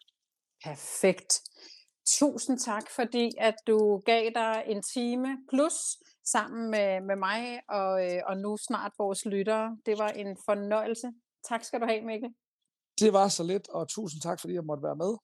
Perfekt. 0.65 1.43
Tusind 2.07 2.59
tak, 2.59 2.91
fordi 2.91 3.31
at 3.39 3.55
du 3.67 4.03
gav 4.07 4.31
dig 4.35 4.65
en 4.67 4.83
time 4.83 5.29
plus 5.49 5.75
sammen 6.25 6.71
med, 6.71 7.01
med 7.01 7.17
mig 7.17 7.61
og, 7.69 7.93
øh, 8.07 8.23
og 8.27 8.37
nu 8.37 8.57
snart 8.57 8.93
vores 8.99 9.27
lyttere. 9.27 9.79
Det 9.87 9.99
var 9.99 10.09
en 10.09 10.37
fornøjelse. 10.45 11.13
Tak 11.49 11.65
skal 11.65 11.81
du 11.81 11.87
have, 11.87 12.03
Mikkel. 12.03 12.35
Det 13.01 13.13
var 13.13 13.29
så 13.29 13.43
lidt, 13.43 13.69
og 13.69 13.89
tusind 13.89 14.23
tak, 14.23 14.41
fordi 14.41 14.55
jeg 14.55 14.65
måtte 14.65 14.83
være 14.83 14.97
med. 14.97 15.17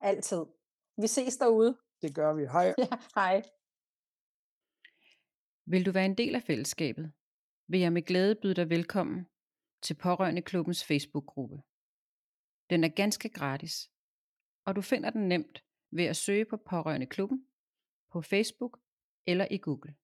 Altid. 0.00 0.42
Vi 0.96 1.06
ses 1.06 1.36
derude. 1.36 1.78
Det 2.02 2.14
gør 2.14 2.34
vi. 2.34 2.42
Hej. 2.46 2.74
Ja, 2.78 2.88
hej. 3.14 3.42
Vil 5.66 5.86
du 5.86 5.92
være 5.92 6.04
en 6.06 6.18
del 6.18 6.34
af 6.34 6.42
fællesskabet, 6.42 7.12
vil 7.68 7.80
jeg 7.80 7.92
med 7.92 8.02
glæde 8.02 8.34
byde 8.42 8.54
dig 8.54 8.70
velkommen 8.70 9.26
til 9.82 9.94
Pårørende 9.94 10.42
Klubbens 10.42 10.84
Facebook-gruppe. 10.84 11.56
Den 12.70 12.84
er 12.84 12.88
ganske 12.88 13.28
gratis, 13.28 13.90
og 14.66 14.76
du 14.76 14.82
finder 14.82 15.10
den 15.10 15.28
nemt 15.28 15.65
ved 15.90 16.04
at 16.04 16.16
søge 16.16 16.44
på 16.44 16.56
Pårørende 16.56 17.06
Klubben 17.06 17.46
på 18.12 18.22
Facebook 18.22 18.78
eller 19.26 19.46
i 19.50 19.58
Google. 19.58 19.94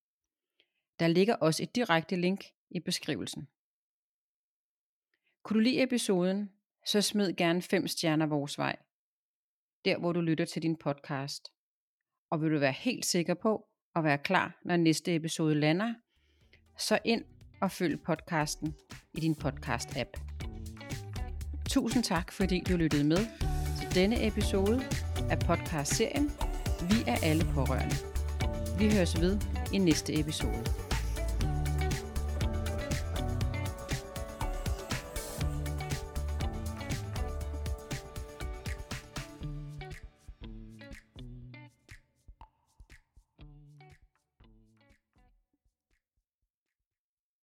Der 0.98 1.06
ligger 1.06 1.34
også 1.34 1.62
et 1.62 1.74
direkte 1.74 2.16
link 2.16 2.44
i 2.70 2.80
beskrivelsen. 2.80 3.48
Kunne 5.42 5.54
du 5.54 5.62
lide 5.62 5.82
episoden, 5.82 6.52
så 6.86 7.00
smid 7.00 7.36
gerne 7.36 7.62
5 7.62 7.88
stjerner 7.88 8.26
vores 8.26 8.58
vej 8.58 8.76
der 9.84 9.98
hvor 9.98 10.12
du 10.12 10.20
lytter 10.20 10.44
til 10.44 10.62
din 10.62 10.76
podcast. 10.76 11.52
Og 12.30 12.42
vil 12.42 12.52
du 12.52 12.58
være 12.58 12.72
helt 12.72 13.06
sikker 13.06 13.34
på 13.34 13.68
at 13.96 14.04
være 14.04 14.18
klar, 14.18 14.60
når 14.64 14.76
næste 14.76 15.14
episode 15.14 15.54
lander, 15.54 15.94
så 16.78 16.98
ind 17.04 17.24
og 17.60 17.70
følg 17.70 18.00
podcasten 18.00 18.74
i 19.14 19.20
din 19.20 19.36
podcast-app. 19.44 20.10
Tusind 21.68 22.04
tak, 22.04 22.32
fordi 22.32 22.60
du 22.68 22.76
lyttede 22.76 23.04
med 23.04 23.18
til 23.80 23.94
denne 23.94 24.26
episode 24.26 24.80
af 25.32 25.38
podcast-serien 25.38 26.30
Vi 26.90 26.96
er 27.06 27.16
alle 27.22 27.44
pårørende. 27.54 27.96
Vi 28.78 28.94
høres 28.94 29.20
ved 29.20 29.38
i 29.72 29.78
næste 29.78 30.20
episode. 30.20 30.64